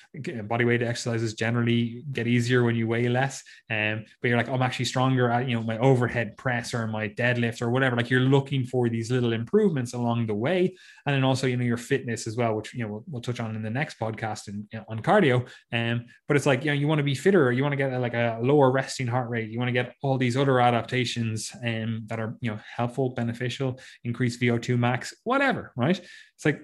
body 0.44 0.64
weight 0.64 0.82
exercises 0.82 1.34
generally 1.34 1.63
generally 1.64 2.05
get 2.12 2.27
easier 2.27 2.64
when 2.64 2.74
you 2.74 2.87
weigh 2.87 3.09
less. 3.09 3.42
Um, 3.70 4.05
but 4.20 4.29
you're 4.29 4.37
like, 4.37 4.48
I'm 4.48 4.62
actually 4.62 4.85
stronger 4.87 5.31
at 5.31 5.48
you 5.48 5.57
know 5.57 5.62
my 5.62 5.79
overhead 5.79 6.37
press 6.37 6.74
or 6.74 6.87
my 6.87 7.09
deadlift 7.09 7.62
or 7.62 7.70
whatever. 7.70 7.96
Like 7.96 8.11
you're 8.11 8.20
looking 8.20 8.64
for 8.64 8.88
these 8.88 9.11
little 9.11 9.33
improvements 9.33 9.94
along 9.94 10.27
the 10.27 10.35
way, 10.35 10.77
and 11.07 11.14
then 11.14 11.24
also 11.24 11.46
you 11.46 11.57
know 11.57 11.64
your 11.64 11.77
fitness 11.77 12.27
as 12.27 12.37
well, 12.37 12.55
which 12.55 12.74
you 12.74 12.85
know 12.85 12.92
we'll, 12.92 13.05
we'll 13.09 13.22
touch 13.22 13.40
on 13.40 13.57
in 13.57 13.62
the 13.62 13.70
next 13.70 13.98
podcast 13.98 14.48
and 14.48 14.66
you 14.72 14.79
know, 14.79 14.85
on 14.88 15.00
cardio. 15.00 15.46
Um, 15.72 16.07
but 16.29 16.37
it's 16.37 16.46
like 16.46 16.64
you 16.64 16.70
know 16.70 16.74
you 16.74 16.88
want 16.88 16.98
to 16.98 17.05
be 17.05 17.14
fitter, 17.14 17.53
you 17.53 17.62
want 17.62 17.72
to 17.72 17.77
get 17.77 17.92
a, 17.92 17.98
like 17.98 18.14
a 18.14 18.38
lower 18.42 18.70
resting 18.70 19.07
heart 19.07 19.29
rate, 19.29 19.50
you 19.50 19.59
want 19.59 19.68
to 19.68 19.72
get 19.72 19.94
all 20.03 20.18
these 20.18 20.37
other 20.37 20.61
adaptations 20.61 21.53
um, 21.64 22.05
that 22.07 22.20
are 22.20 22.37
you 22.40 22.50
know 22.50 22.61
helpful, 22.77 23.11
beneficial, 23.11 23.81
increase 24.05 24.38
VO2 24.38 24.79
max, 24.79 25.14
whatever, 25.24 25.72
right? 25.77 25.98
It's 25.98 26.44
like 26.44 26.61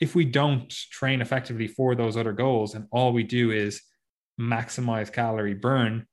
if 0.00 0.14
we 0.14 0.24
don't 0.24 0.70
train 0.90 1.20
effectively 1.20 1.66
for 1.66 1.94
those 1.94 2.16
other 2.16 2.32
goals 2.32 2.74
and 2.74 2.86
all 2.90 3.12
we 3.12 3.24
do 3.24 3.50
is 3.50 3.82
maximize 4.40 5.12
calorie 5.12 5.54
burn 5.54 6.06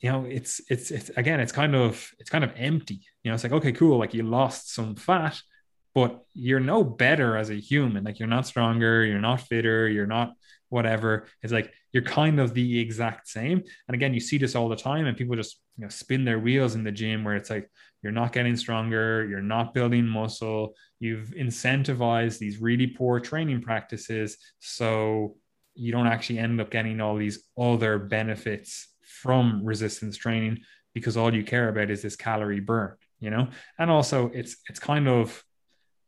you 0.00 0.10
know 0.10 0.24
it's 0.24 0.60
it's 0.68 0.90
it's 0.90 1.10
again 1.16 1.40
it's 1.40 1.52
kind 1.52 1.74
of 1.74 2.10
it's 2.18 2.30
kind 2.30 2.44
of 2.44 2.52
empty. 2.56 3.00
You 3.22 3.30
know 3.30 3.34
it's 3.34 3.44
like 3.44 3.52
okay 3.52 3.72
cool 3.72 3.98
like 3.98 4.14
you 4.14 4.22
lost 4.22 4.72
some 4.74 4.94
fat 4.94 5.40
but 5.94 6.22
you're 6.34 6.60
no 6.60 6.84
better 6.84 7.38
as 7.38 7.48
a 7.48 7.54
human. 7.54 8.04
Like 8.04 8.18
you're 8.18 8.28
not 8.28 8.46
stronger 8.46 9.04
you're 9.04 9.20
not 9.20 9.40
fitter 9.40 9.88
you're 9.88 10.06
not 10.06 10.34
whatever 10.68 11.26
it's 11.42 11.52
like 11.52 11.72
you're 11.92 12.02
kind 12.02 12.40
of 12.40 12.52
the 12.52 12.78
exact 12.80 13.28
same. 13.28 13.62
And 13.88 13.94
again 13.94 14.14
you 14.14 14.20
see 14.20 14.38
this 14.38 14.54
all 14.54 14.68
the 14.68 14.76
time 14.76 15.06
and 15.06 15.16
people 15.16 15.36
just 15.36 15.60
you 15.76 15.84
know 15.84 15.88
spin 15.88 16.24
their 16.24 16.38
wheels 16.38 16.74
in 16.74 16.84
the 16.84 16.92
gym 16.92 17.24
where 17.24 17.36
it's 17.36 17.50
like 17.50 17.70
you're 18.02 18.12
not 18.12 18.32
getting 18.32 18.56
stronger 18.56 19.26
you're 19.26 19.42
not 19.42 19.74
building 19.74 20.06
muscle 20.06 20.74
you've 21.00 21.30
incentivized 21.30 22.38
these 22.38 22.60
really 22.60 22.86
poor 22.86 23.20
training 23.20 23.60
practices 23.60 24.38
so 24.58 25.36
you 25.74 25.92
don't 25.92 26.06
actually 26.06 26.38
end 26.38 26.60
up 26.60 26.70
getting 26.70 27.00
all 27.00 27.16
these 27.16 27.44
other 27.58 27.98
benefits 27.98 28.88
from 29.02 29.64
resistance 29.64 30.16
training 30.16 30.58
because 30.94 31.16
all 31.16 31.34
you 31.34 31.44
care 31.44 31.68
about 31.68 31.90
is 31.90 32.02
this 32.02 32.16
calorie 32.16 32.60
burn 32.60 32.94
you 33.20 33.30
know? 33.30 33.48
And 33.78 33.90
also 33.90 34.30
it's 34.34 34.56
it's 34.68 34.78
kind 34.78 35.08
of 35.08 35.42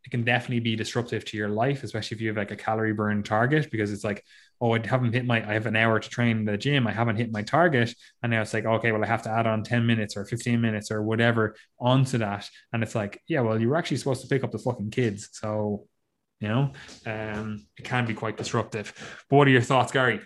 it 0.05 0.11
can 0.11 0.25
definitely 0.25 0.61
be 0.61 0.77
disruptive 0.77 1.25
to 1.27 1.37
your 1.37 1.49
life 1.49 1.83
especially 1.83 2.14
if 2.14 2.21
you 2.21 2.29
have 2.29 2.37
like 2.37 2.51
a 2.51 2.57
calorie 2.57 2.94
burn 2.94 3.23
target 3.23 3.71
because 3.71 3.92
it's 3.92 4.05
like 4.05 4.25
oh, 4.61 4.75
I 4.75 4.87
haven't 4.87 5.12
hit 5.12 5.25
my, 5.25 5.49
I 5.49 5.55
have 5.55 5.66
an 5.66 5.77
hour 5.77 6.01
to 6.01 6.09
train 6.09 6.38
in 6.38 6.44
the 6.44 6.57
gym. 6.57 6.87
I 6.87 6.92
haven't 6.92 7.16
hit 7.16 7.33
my 7.33 7.42
target. 7.42 7.94
And 8.23 8.31
now 8.31 8.42
it's 8.42 8.53
like, 8.53 8.64
okay, 8.64 8.92
well, 8.92 9.05
I 9.05 9.07
have 9.07 9.23
to 9.23 9.31
add 9.31 9.47
on 9.47 9.62
10 9.62 9.87
minutes 9.87 10.16
or 10.16 10.25
15 10.25 10.61
minutes 10.61 10.90
or 10.90 11.03
whatever 11.03 11.55
onto 11.79 12.18
that. 12.18 12.49
And 12.73 12.83
it's 12.83 12.94
like, 12.94 13.23
yeah, 13.29 13.40
well, 13.40 13.61
you 13.61 13.68
were 13.68 13.77
actually 13.77 13.99
supposed 13.99 14.23
to 14.23 14.29
pick 14.29 14.42
up 14.42 14.51
the 14.51 14.59
fucking 14.59 14.90
kids. 14.90 15.29
So, 15.33 15.87
you 16.40 16.49
know, 16.49 16.73
um, 17.07 17.66
it 17.77 17.85
can 17.85 18.07
be 18.07 18.14
quite 18.14 18.37
disruptive. 18.37 18.92
But 19.29 19.37
what 19.37 19.49
are 19.49 19.53
your 19.53 19.62
thoughts, 19.62 19.92
Gary? 19.92 20.21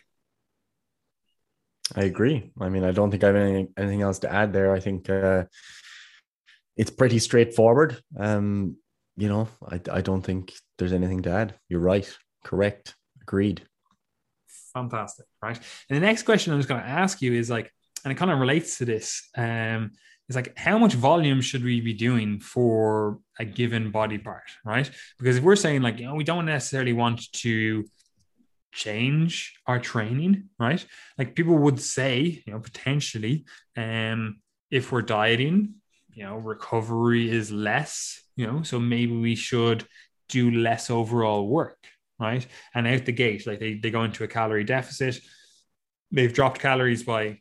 I 1.95 2.05
agree. 2.05 2.53
I 2.59 2.71
mean, 2.71 2.85
I 2.85 2.93
don't 2.93 3.11
think 3.11 3.25
I 3.25 3.29
have 3.29 3.37
anything, 3.37 3.69
anything 3.77 4.03
else 4.03 4.21
to 4.21 4.33
add 4.33 4.55
there. 4.55 4.73
I 4.73 4.81
think 4.81 5.11
uh, 5.11 5.45
it's 6.77 6.91
pretty 6.91 7.19
straightforward. 7.19 8.01
Um, 8.19 8.77
you 9.17 9.29
know, 9.29 9.49
I, 9.69 9.79
I 9.93 10.01
don't 10.01 10.23
think 10.23 10.55
there's 10.79 10.95
anything 10.95 11.21
to 11.23 11.31
add. 11.31 11.55
You're 11.69 11.81
right. 11.81 12.11
Correct. 12.45 12.95
Agreed 13.21 13.67
fantastic, 14.73 15.27
right? 15.43 15.57
And 15.89 15.97
the 15.97 16.07
next 16.07 16.23
question 16.25 16.53
I'm 16.53 16.59
just 16.59 16.69
going 16.69 16.83
to 16.83 16.89
ask 16.89 17.23
you 17.23 17.33
is 17.35 17.51
like, 17.51 17.73
and 18.05 18.13
it 18.13 18.17
kind 18.17 18.31
of 18.31 18.39
relates 18.39 18.79
to 18.79 18.85
this. 18.85 19.29
Um, 19.37 19.93
is 20.29 20.37
like 20.37 20.57
how 20.57 20.79
much 20.79 20.95
volume 20.95 21.41
should 21.41 21.65
we 21.65 21.81
be 21.81 21.93
doing 21.93 22.41
for 22.41 23.19
a 23.39 23.45
given 23.45 23.91
body 23.91 24.19
part, 24.19 24.45
right? 24.65 24.91
Because 25.19 25.37
if 25.37 25.43
we're 25.43 25.57
saying 25.57 25.83
like, 25.83 25.99
you 25.99 26.07
know, 26.07 26.15
we 26.15 26.25
don't 26.25 26.47
necessarily 26.47 26.93
want 26.93 27.31
to 27.33 27.85
change 28.73 29.55
our 29.67 29.79
training, 29.79 30.49
right? 30.59 30.85
Like 31.19 31.35
people 31.35 31.59
would 31.59 31.81
say, 31.81 32.43
you 32.47 32.53
know, 32.53 32.61
potentially, 32.61 33.45
um, 33.77 34.41
if 34.71 34.91
we're 34.91 35.03
dieting, 35.03 35.75
you 36.15 36.25
know, 36.25 36.37
recovery 36.37 37.31
is 37.31 37.53
less, 37.53 38.23
you 38.37 38.47
know, 38.47 38.63
so 38.63 38.81
maybe 38.81 39.15
we 39.17 39.35
should 39.35 39.87
do 40.29 40.51
less 40.51 40.89
overall 40.89 41.47
work, 41.47 41.77
right? 42.23 42.47
And 42.75 42.87
out 42.87 43.05
the 43.05 43.13
gate, 43.13 43.47
like 43.47 43.59
they, 43.59 43.75
they 43.75 43.91
go 43.91 44.05
into 44.05 44.25
a 44.25 44.29
calorie 44.29 44.65
deficit, 44.65 45.21
they've 46.11 46.33
dropped 46.33 46.61
calories 46.61 47.03
by 47.03 47.39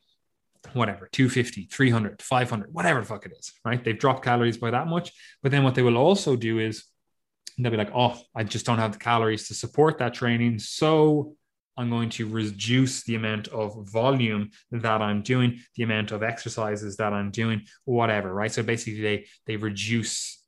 whatever 0.74 1.10
250 1.12 1.66
300 1.72 2.22
500 2.22 2.74
whatever 2.74 3.00
the 3.00 3.06
fuck 3.06 3.26
it 3.26 3.34
is 3.38 3.52
right? 3.66 3.84
They've 3.84 3.98
dropped 3.98 4.24
calories 4.24 4.58
by 4.58 4.72
that 4.72 4.88
much. 4.88 5.12
But 5.42 5.52
then 5.52 5.64
what 5.64 5.76
they 5.76 5.82
will 5.82 5.98
also 5.98 6.36
do 6.36 6.60
is 6.60 6.86
they'll 7.58 7.72
be 7.72 7.78
like 7.78 7.92
oh 7.96 8.20
i 8.36 8.44
just 8.44 8.66
don't 8.66 8.78
have 8.78 8.94
the 8.94 8.98
calories 8.98 9.48
to 9.48 9.54
support 9.54 9.98
that 9.98 10.14
training. 10.14 10.60
So 10.60 11.36
i'm 11.78 11.90
going 11.90 12.10
to 12.12 12.28
reduce 12.28 13.04
the 13.04 13.16
amount 13.16 13.48
of 13.48 13.90
volume 13.90 14.52
that 14.72 15.02
i'm 15.02 15.22
doing 15.24 15.60
the 15.76 15.84
amount 15.84 16.12
of 16.12 16.22
exercises 16.22 16.98
that 16.98 17.12
i'm 17.12 17.32
doing 17.32 17.64
whatever 17.86 18.34
right? 18.34 18.52
So 18.52 18.62
basically 18.62 19.02
they 19.02 19.26
they 19.48 19.56
reduce 19.56 20.41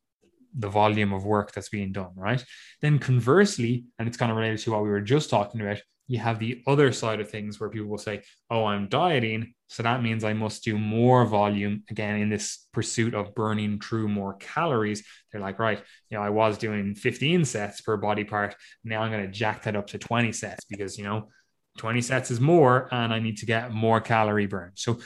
the 0.56 0.68
volume 0.68 1.12
of 1.12 1.24
work 1.24 1.52
that's 1.52 1.68
being 1.68 1.92
done, 1.92 2.12
right? 2.14 2.44
Then 2.80 2.98
conversely, 2.98 3.84
and 3.98 4.08
it's 4.08 4.16
kind 4.16 4.30
of 4.30 4.36
related 4.36 4.60
to 4.60 4.72
what 4.72 4.82
we 4.82 4.88
were 4.88 5.00
just 5.00 5.30
talking 5.30 5.60
about, 5.60 5.78
you 6.06 6.18
have 6.18 6.38
the 6.38 6.62
other 6.66 6.92
side 6.92 7.20
of 7.20 7.30
things 7.30 7.58
where 7.58 7.70
people 7.70 7.88
will 7.88 7.98
say, 7.98 8.22
Oh, 8.50 8.66
I'm 8.66 8.88
dieting. 8.88 9.54
So 9.68 9.82
that 9.82 10.02
means 10.02 10.22
I 10.22 10.34
must 10.34 10.62
do 10.62 10.78
more 10.78 11.24
volume 11.24 11.82
again 11.90 12.20
in 12.20 12.28
this 12.28 12.66
pursuit 12.72 13.14
of 13.14 13.34
burning 13.34 13.80
through 13.80 14.08
more 14.08 14.34
calories. 14.34 15.02
They're 15.32 15.40
like, 15.40 15.58
Right, 15.58 15.82
you 16.10 16.18
know, 16.18 16.22
I 16.22 16.30
was 16.30 16.58
doing 16.58 16.94
15 16.94 17.44
sets 17.44 17.80
per 17.80 17.96
body 17.96 18.24
part. 18.24 18.54
Now 18.84 19.02
I'm 19.02 19.10
going 19.10 19.24
to 19.24 19.32
jack 19.32 19.62
that 19.62 19.76
up 19.76 19.88
to 19.88 19.98
20 19.98 20.32
sets 20.32 20.64
because, 20.68 20.98
you 20.98 21.04
know, 21.04 21.30
20 21.78 22.02
sets 22.02 22.30
is 22.30 22.40
more 22.40 22.88
and 22.92 23.12
I 23.12 23.18
need 23.18 23.38
to 23.38 23.46
get 23.46 23.72
more 23.72 24.00
calorie 24.00 24.46
burn. 24.46 24.72
So 24.74 25.00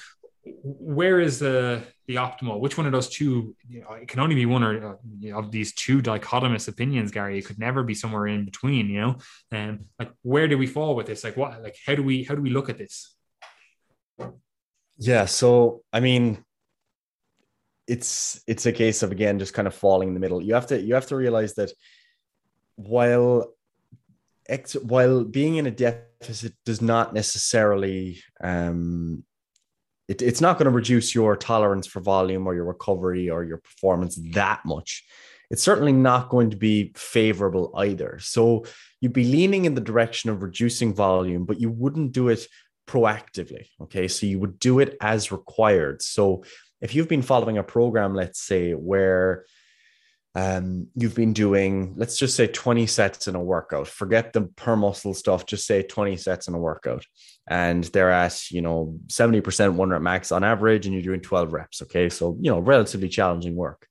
where 0.62 1.20
is 1.20 1.38
the 1.38 1.82
the 2.06 2.16
optimal? 2.16 2.60
Which 2.60 2.76
one 2.76 2.86
of 2.86 2.92
those 2.92 3.08
two? 3.08 3.54
You 3.68 3.80
know, 3.82 3.92
it 3.92 4.08
can 4.08 4.20
only 4.20 4.34
be 4.34 4.46
one 4.46 4.62
or 4.62 4.98
uh, 5.24 5.36
of 5.36 5.50
these 5.50 5.74
two 5.74 6.00
dichotomous 6.00 6.68
opinions, 6.68 7.10
Gary. 7.10 7.38
It 7.38 7.46
could 7.46 7.58
never 7.58 7.82
be 7.82 7.94
somewhere 7.94 8.26
in 8.26 8.44
between. 8.44 8.88
You 8.88 9.00
know, 9.00 9.16
and 9.50 9.86
like 9.98 10.10
where 10.22 10.48
do 10.48 10.58
we 10.58 10.66
fall 10.66 10.94
with 10.94 11.06
this? 11.06 11.24
Like 11.24 11.36
what? 11.36 11.62
Like 11.62 11.76
how 11.86 11.94
do 11.94 12.02
we 12.02 12.24
how 12.24 12.34
do 12.34 12.42
we 12.42 12.50
look 12.50 12.68
at 12.68 12.78
this? 12.78 13.14
Yeah. 14.98 15.26
So 15.26 15.82
I 15.92 16.00
mean, 16.00 16.44
it's 17.86 18.42
it's 18.46 18.66
a 18.66 18.72
case 18.72 19.02
of 19.02 19.12
again 19.12 19.38
just 19.38 19.54
kind 19.54 19.68
of 19.68 19.74
falling 19.74 20.08
in 20.08 20.14
the 20.14 20.20
middle. 20.20 20.42
You 20.42 20.54
have 20.54 20.66
to 20.68 20.80
you 20.80 20.94
have 20.94 21.06
to 21.06 21.16
realize 21.16 21.54
that 21.54 21.72
while 22.76 23.54
ex 24.48 24.74
while 24.74 25.24
being 25.24 25.56
in 25.56 25.66
a 25.66 25.70
deficit 25.70 26.54
does 26.64 26.80
not 26.80 27.12
necessarily 27.12 28.20
um 28.42 29.24
it, 30.08 30.22
it's 30.22 30.40
not 30.40 30.58
going 30.58 30.64
to 30.64 30.70
reduce 30.70 31.14
your 31.14 31.36
tolerance 31.36 31.86
for 31.86 32.00
volume 32.00 32.46
or 32.46 32.54
your 32.54 32.64
recovery 32.64 33.30
or 33.30 33.44
your 33.44 33.58
performance 33.58 34.18
that 34.32 34.64
much. 34.64 35.04
It's 35.50 35.62
certainly 35.62 35.92
not 35.92 36.28
going 36.28 36.50
to 36.50 36.56
be 36.56 36.92
favorable 36.96 37.72
either. 37.76 38.18
So 38.20 38.64
you'd 39.00 39.12
be 39.12 39.24
leaning 39.24 39.64
in 39.64 39.74
the 39.74 39.80
direction 39.80 40.30
of 40.30 40.42
reducing 40.42 40.94
volume, 40.94 41.44
but 41.44 41.60
you 41.60 41.70
wouldn't 41.70 42.12
do 42.12 42.28
it 42.28 42.46
proactively. 42.86 43.66
Okay. 43.82 44.08
So 44.08 44.26
you 44.26 44.38
would 44.40 44.58
do 44.58 44.80
it 44.80 44.96
as 45.00 45.32
required. 45.32 46.02
So 46.02 46.44
if 46.80 46.94
you've 46.94 47.08
been 47.08 47.22
following 47.22 47.58
a 47.58 47.62
program, 47.62 48.14
let's 48.14 48.40
say, 48.40 48.72
where 48.72 49.44
um, 50.38 50.86
you've 50.94 51.16
been 51.16 51.32
doing, 51.32 51.94
let's 51.96 52.16
just 52.16 52.36
say 52.36 52.46
20 52.46 52.86
sets 52.86 53.26
in 53.26 53.34
a 53.34 53.42
workout. 53.42 53.88
Forget 53.88 54.32
the 54.32 54.42
per 54.42 54.76
muscle 54.76 55.12
stuff, 55.12 55.46
just 55.46 55.66
say 55.66 55.82
20 55.82 56.16
sets 56.16 56.46
in 56.46 56.54
a 56.54 56.58
workout. 56.58 57.04
And 57.48 57.82
they're 57.84 58.12
at, 58.12 58.48
you 58.52 58.62
know, 58.62 59.00
70% 59.08 59.74
one 59.74 59.90
rep 59.90 60.00
max 60.00 60.30
on 60.30 60.44
average, 60.44 60.86
and 60.86 60.94
you're 60.94 61.02
doing 61.02 61.22
12 61.22 61.52
reps. 61.52 61.82
Okay. 61.82 62.08
So, 62.08 62.36
you 62.40 62.52
know, 62.52 62.60
relatively 62.60 63.08
challenging 63.08 63.56
work. 63.56 63.88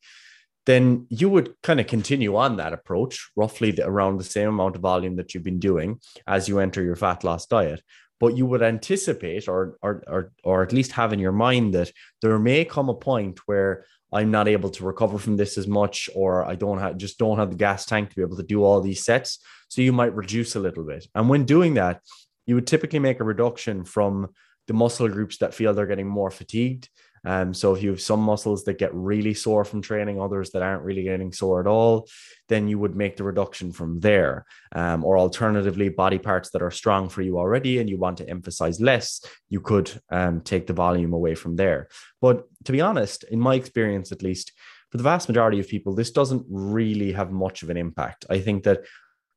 Then 0.66 1.08
you 1.10 1.28
would 1.30 1.54
kind 1.64 1.82
of 1.82 1.88
continue 1.88 2.38
on 2.38 2.58
that 2.58 2.72
approach, 2.72 3.30
roughly 3.36 3.78
around 3.82 4.18
the 4.18 4.24
same 4.24 4.48
amount 4.48 4.78
of 4.78 4.82
volume 4.82 5.18
that 5.18 5.34
you've 5.34 5.44
been 5.44 5.60
doing 5.60 6.00
as 6.28 6.48
you 6.48 6.60
enter 6.60 6.82
your 6.82 6.96
fat 6.96 7.26
loss 7.26 7.46
diet 7.46 7.82
but 8.20 8.36
you 8.36 8.46
would 8.46 8.64
anticipate 8.64 9.48
or, 9.48 9.78
or 9.82 10.04
or 10.08 10.32
or 10.44 10.64
at 10.64 10.74
least 10.74 10.92
have 10.94 11.14
in 11.14 11.20
your 11.20 11.32
mind 11.32 11.74
that 11.74 11.92
there 12.22 12.40
may 12.40 12.66
come 12.66 12.90
a 12.90 12.94
point 12.96 13.40
where 13.46 13.86
I'm 14.12 14.32
not 14.32 14.48
able 14.48 14.70
to 14.70 14.86
recover 14.86 15.18
from 15.18 15.36
this 15.36 15.58
as 15.58 15.68
much, 15.68 16.10
or 16.16 16.46
I 16.46 16.56
don't 16.56 16.80
have 16.80 16.98
just 16.98 17.18
don't 17.18 17.38
have 17.38 17.50
the 17.52 17.58
gas 17.58 17.86
tank 17.86 18.10
to 18.10 18.16
be 18.16 18.22
able 18.22 18.38
to 18.38 18.44
do 18.44 18.64
all 18.64 18.80
these 18.80 19.04
sets. 19.04 19.40
So 19.68 19.82
you 19.82 19.92
might 19.92 20.16
reduce 20.16 20.56
a 20.56 20.60
little 20.60 20.86
bit. 20.86 21.08
And 21.14 21.30
when 21.30 21.46
doing 21.46 21.74
that, 21.74 22.02
you 22.46 22.56
would 22.56 22.68
typically 22.68 23.00
make 23.00 23.20
a 23.20 23.26
reduction 23.26 23.84
from 23.84 24.30
the 24.68 24.74
muscle 24.74 25.10
groups 25.10 25.38
that 25.40 25.54
feel 25.54 25.74
they're 25.74 25.86
getting 25.86 26.08
more 26.08 26.32
fatigued 26.32 26.90
um, 27.28 27.54
so 27.54 27.76
if 27.76 27.84
you 27.84 27.90
have 27.90 28.00
some 28.00 28.22
muscles 28.22 28.64
that 28.64 28.78
get 28.78 28.94
really 28.94 29.34
sore 29.34 29.66
from 29.66 29.82
training, 29.82 30.22
others 30.22 30.52
that 30.52 30.62
aren't 30.62 30.84
really 30.84 31.04
getting 31.04 31.34
sore 31.34 31.60
at 31.60 31.68
all, 31.68 32.08
then 32.48 32.70
you 32.70 32.80
would 32.80 32.96
make 32.96 33.18
the 33.18 33.26
reduction 33.26 33.74
from 33.74 34.00
there. 34.00 34.46
Um, 34.72 35.04
or 35.04 35.18
alternatively, 35.18 35.90
body 35.90 36.20
parts 36.20 36.52
that 36.52 36.62
are 36.62 36.72
strong 36.72 37.10
for 37.10 37.22
you 37.22 37.38
already 37.38 37.80
and 37.80 37.90
you 37.90 37.98
want 37.98 38.18
to 38.20 38.30
emphasize 38.30 38.80
less, 38.80 39.20
you 39.50 39.60
could 39.60 39.92
um, 40.10 40.40
take 40.40 40.68
the 40.68 40.74
volume 40.74 41.12
away 41.12 41.36
from 41.36 41.58
there. 41.58 41.90
But 42.22 42.46
to 42.64 42.72
be 42.72 42.80
honest, 42.80 43.26
in 43.26 43.42
my 43.42 43.56
experience 43.56 44.14
at 44.14 44.24
least, 44.24 44.54
for 44.90 44.96
the 44.96 45.04
vast 45.04 45.28
majority 45.28 45.60
of 45.60 45.68
people, 45.68 45.94
this 45.94 46.12
doesn't 46.12 46.46
really 46.50 47.12
have 47.12 47.30
much 47.30 47.62
of 47.62 47.70
an 47.70 47.76
impact. 47.76 48.26
I 48.30 48.40
think 48.40 48.64
that 48.64 48.86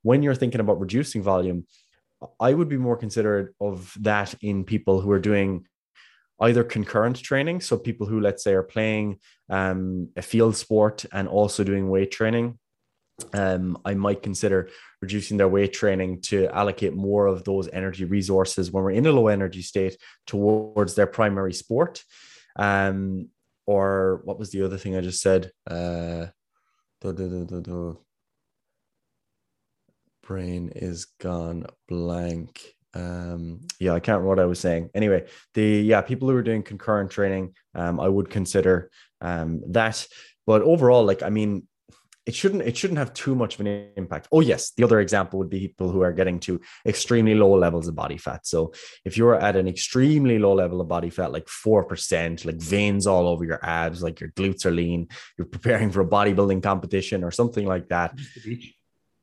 when 0.02 0.22
you're 0.22 0.36
thinking 0.36 0.60
about 0.60 0.78
reducing 0.78 1.24
volume, 1.24 1.66
I 2.38 2.54
would 2.54 2.68
be 2.68 2.76
more 2.76 2.96
considerate 2.96 3.52
of 3.60 3.92
that 4.00 4.32
in 4.42 4.62
people 4.62 5.00
who 5.00 5.10
are 5.10 5.18
doing 5.18 5.66
either 6.40 6.64
concurrent 6.64 7.22
training. 7.22 7.60
So 7.60 7.76
people 7.76 8.06
who, 8.06 8.20
let's 8.20 8.42
say, 8.42 8.54
are 8.54 8.62
playing 8.62 9.18
um, 9.48 10.08
a 10.16 10.22
field 10.22 10.56
sport 10.56 11.04
and 11.12 11.28
also 11.28 11.64
doing 11.64 11.88
weight 11.90 12.10
training. 12.10 12.58
Um, 13.34 13.78
I 13.84 13.94
might 13.94 14.22
consider 14.22 14.70
reducing 15.02 15.36
their 15.36 15.48
weight 15.48 15.74
training 15.74 16.22
to 16.22 16.48
allocate 16.48 16.94
more 16.94 17.26
of 17.26 17.44
those 17.44 17.68
energy 17.68 18.04
resources 18.04 18.70
when 18.70 18.82
we're 18.82 18.92
in 18.92 19.06
a 19.06 19.12
low 19.12 19.28
energy 19.28 19.60
state 19.60 19.98
towards 20.26 20.94
their 20.94 21.06
primary 21.06 21.52
sport. 21.52 22.02
Um, 22.56 23.28
or 23.66 24.22
what 24.24 24.38
was 24.38 24.50
the 24.50 24.62
other 24.62 24.78
thing 24.78 24.96
I 24.96 25.00
just 25.00 25.20
said? 25.20 25.52
Uh, 25.66 26.26
duh, 27.00 27.12
duh, 27.12 27.60
duh, 27.60 27.94
brain 30.22 30.72
is 30.74 31.06
gone 31.18 31.66
blank 31.88 32.74
um 32.94 33.60
yeah 33.78 33.92
i 33.92 34.00
can't 34.00 34.16
remember 34.16 34.28
what 34.28 34.40
i 34.40 34.44
was 34.46 34.60
saying. 34.60 34.90
Anyway 34.94 35.26
the 35.54 35.62
yeah 35.62 36.00
people 36.00 36.28
who 36.28 36.36
are 36.36 36.42
doing 36.42 36.62
concurrent 36.62 37.10
training 37.10 37.54
um 37.74 38.00
i 38.00 38.08
would 38.08 38.30
consider 38.30 38.90
um 39.20 39.62
that. 39.68 40.06
But 40.46 40.62
overall 40.62 41.04
like 41.04 41.22
i 41.22 41.30
mean 41.30 41.66
it 42.26 42.34
shouldn't 42.34 42.62
it 42.62 42.76
shouldn't 42.76 42.98
have 42.98 43.12
too 43.14 43.34
much 43.34 43.54
of 43.54 43.60
an 43.66 43.88
impact. 43.96 44.28
Oh 44.30 44.40
yes 44.40 44.72
the 44.76 44.84
other 44.84 45.00
example 45.00 45.38
would 45.38 45.48
be 45.48 45.60
people 45.60 45.90
who 45.90 46.02
are 46.02 46.12
getting 46.12 46.38
to 46.40 46.60
extremely 46.86 47.34
low 47.34 47.54
levels 47.56 47.88
of 47.88 47.94
body 47.94 48.18
fat. 48.18 48.46
So 48.46 48.72
if 49.04 49.16
you're 49.16 49.34
at 49.34 49.56
an 49.56 49.66
extremely 49.66 50.38
low 50.38 50.54
level 50.54 50.80
of 50.80 50.88
body 50.88 51.10
fat 51.10 51.32
like 51.32 51.46
4% 51.46 52.44
like 52.44 52.56
veins 52.56 53.06
all 53.06 53.26
over 53.26 53.44
your 53.44 53.64
abs 53.64 54.02
like 54.02 54.20
your 54.20 54.30
glutes 54.30 54.66
are 54.66 54.70
lean 54.70 55.08
you're 55.36 55.46
preparing 55.46 55.90
for 55.90 56.02
a 56.02 56.06
bodybuilding 56.06 56.62
competition 56.62 57.24
or 57.24 57.30
something 57.30 57.66
like 57.66 57.88
that. 57.88 58.18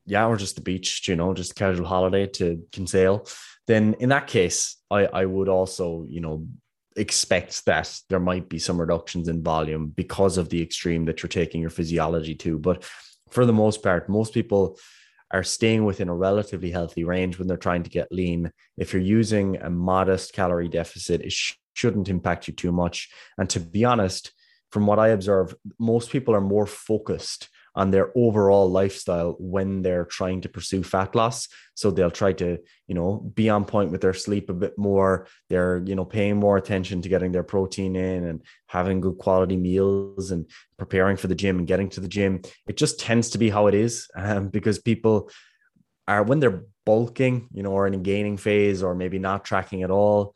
Yeah, 0.06 0.26
or 0.26 0.38
just 0.38 0.56
the 0.56 0.62
beach, 0.62 1.08
you 1.08 1.18
know, 1.18 1.34
just 1.34 1.56
casual 1.56 1.86
holiday 1.86 2.28
to 2.28 2.66
Kinsale 2.72 3.28
then 3.68 3.96
in 4.00 4.10
that 4.10 4.28
case, 4.28 4.78
I, 4.90 5.06
I 5.06 5.26
would 5.26 5.50
also, 5.50 6.06
you 6.10 6.22
know, 6.22 6.48
expect 6.96 7.66
that 7.66 8.00
there 8.10 8.20
might 8.20 8.50
be 8.50 8.60
some 8.60 8.80
reductions 8.80 9.28
in 9.28 9.44
volume 9.44 9.88
because 9.90 10.38
of 10.38 10.50
the 10.50 10.62
extreme 10.62 11.06
that 11.06 11.22
you're 11.22 11.30
taking 11.30 11.62
your 11.62 11.70
physiology 11.70 12.34
to. 12.36 12.58
But 12.58 12.84
for 13.30 13.46
the 13.46 13.54
most 13.54 13.84
part, 13.84 14.10
most 14.10 14.34
people 14.34 14.80
are 15.32 15.44
staying 15.44 15.84
within 15.86 16.10
a 16.10 16.16
relatively 16.16 16.72
healthy 16.72 17.04
range 17.04 17.38
when 17.38 17.48
they're 17.48 17.58
trying 17.58 17.84
to 17.84 17.90
get 17.90 18.12
lean. 18.12 18.52
If 18.78 18.94
you're 18.94 19.02
using 19.02 19.58
a 19.58 19.70
modest 19.70 20.34
calorie 20.34 20.70
deficit, 20.70 21.22
it 21.22 21.34
sh- 21.34 21.54
shouldn't 21.74 22.10
impact 22.10 22.48
you 22.48 22.54
too 22.54 22.72
much. 22.72 23.10
And 23.38 23.50
to 23.50 23.60
be 23.60 23.84
honest, 23.84 24.32
from 24.72 24.88
what 24.88 25.00
I 25.00 25.10
observe, 25.10 25.54
most 25.78 26.10
people 26.10 26.34
are 26.34 26.42
more 26.42 26.66
focused 26.66 27.50
on 27.78 27.92
their 27.92 28.12
overall 28.16 28.70
lifestyle 28.70 29.36
when 29.38 29.84
they're 29.84 30.04
trying 30.04 30.42
to 30.42 30.50
pursue 30.50 30.82
fat 30.82 31.14
loss. 31.14 31.48
So 31.76 31.92
they'll 31.92 32.10
try 32.10 32.34
to, 32.34 32.58
you 32.88 32.96
know, 32.96 33.18
be 33.36 33.50
on 33.50 33.66
point 33.66 33.92
with 33.92 34.02
their 34.02 34.16
sleep 34.16 34.50
a 34.50 34.54
bit 34.54 34.80
more. 34.80 35.28
They're, 35.50 35.84
you 35.86 35.94
know, 35.94 36.04
paying 36.04 36.38
more 36.38 36.58
attention 36.58 37.04
to 37.04 37.10
getting 37.10 37.32
their 37.32 37.44
protein 37.44 37.96
in 37.96 38.26
and 38.26 38.42
having 38.66 39.00
good 39.00 39.20
quality 39.20 39.58
meals 39.58 40.32
and 40.32 40.50
preparing 40.80 41.18
for 41.18 41.28
the 41.28 41.36
gym 41.36 41.60
and 41.60 41.68
getting 41.68 41.90
to 41.90 42.00
the 42.00 42.08
gym. 42.08 42.42
It 42.68 42.78
just 42.78 43.00
tends 43.00 43.30
to 43.30 43.38
be 43.38 43.52
how 43.52 43.68
it 43.68 43.76
is 43.76 44.08
um, 44.16 44.50
because 44.58 44.80
people 44.80 45.30
are, 46.08 46.24
when 46.24 46.40
they're 46.40 46.64
bulking, 46.84 47.48
you 47.54 47.62
know, 47.62 47.74
or 47.74 47.86
in 47.86 47.94
a 47.94 47.98
gaining 47.98 48.38
phase 48.38 48.82
or 48.82 48.96
maybe 48.96 49.20
not 49.20 49.46
tracking 49.46 49.84
at 49.84 49.92
all, 49.92 50.34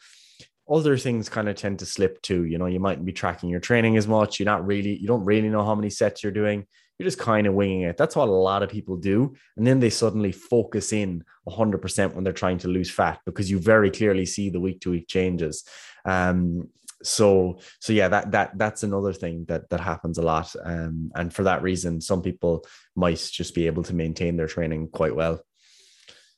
other 0.70 0.96
things 0.96 1.28
kind 1.28 1.50
of 1.50 1.56
tend 1.56 1.80
to 1.80 1.88
slip 1.88 2.22
too. 2.22 2.46
You 2.46 2.60
know, 2.60 2.68
you 2.68 2.80
mightn't 2.80 3.06
be 3.06 3.14
tracking 3.14 3.50
your 3.50 3.60
training 3.60 3.98
as 3.98 4.08
much. 4.08 4.40
You're 4.40 4.46
not 4.46 4.64
really, 4.64 4.96
you 4.96 5.08
don't 5.08 5.26
really 5.26 5.50
know 5.50 5.66
how 5.66 5.74
many 5.74 5.90
sets 5.90 6.22
you're 6.22 6.32
doing 6.32 6.68
you're 7.02 7.08
just 7.08 7.18
kind 7.18 7.48
of 7.48 7.56
winging 7.56 7.82
it. 7.82 7.98
That's 7.98 8.16
what 8.16 8.28
a 8.28 8.32
lot 8.32 8.62
of 8.62 8.70
people 8.70 8.96
do. 8.96 9.34
And 9.58 9.66
then 9.66 9.80
they 9.80 9.90
suddenly 9.90 10.32
focus 10.32 10.94
in 10.94 11.24
100% 11.50 12.14
when 12.14 12.24
they're 12.24 12.32
trying 12.32 12.60
to 12.60 12.68
lose 12.68 12.92
fat 12.92 13.20
because 13.26 13.50
you 13.50 13.58
very 13.58 13.90
clearly 13.90 14.28
see 14.28 14.52
the 14.52 14.60
week 14.60 14.82
to 14.82 14.92
week 14.92 15.08
changes. 15.08 15.64
Um, 16.06 16.70
so 17.04 17.58
so 17.80 17.94
yeah 17.94 18.08
that 18.08 18.30
that 18.30 18.56
that's 18.60 18.84
another 18.84 19.12
thing 19.12 19.44
that 19.48 19.68
that 19.72 19.80
happens 19.80 20.20
a 20.20 20.22
lot 20.22 20.56
um, 20.64 21.12
and 21.16 21.34
for 21.34 21.42
that 21.42 21.64
reason 21.64 22.00
some 22.00 22.22
people 22.22 22.64
might 22.96 23.18
just 23.34 23.56
be 23.56 23.66
able 23.66 23.82
to 23.82 23.96
maintain 23.96 24.38
their 24.38 24.46
training 24.46 24.88
quite 24.88 25.16
well 25.16 25.44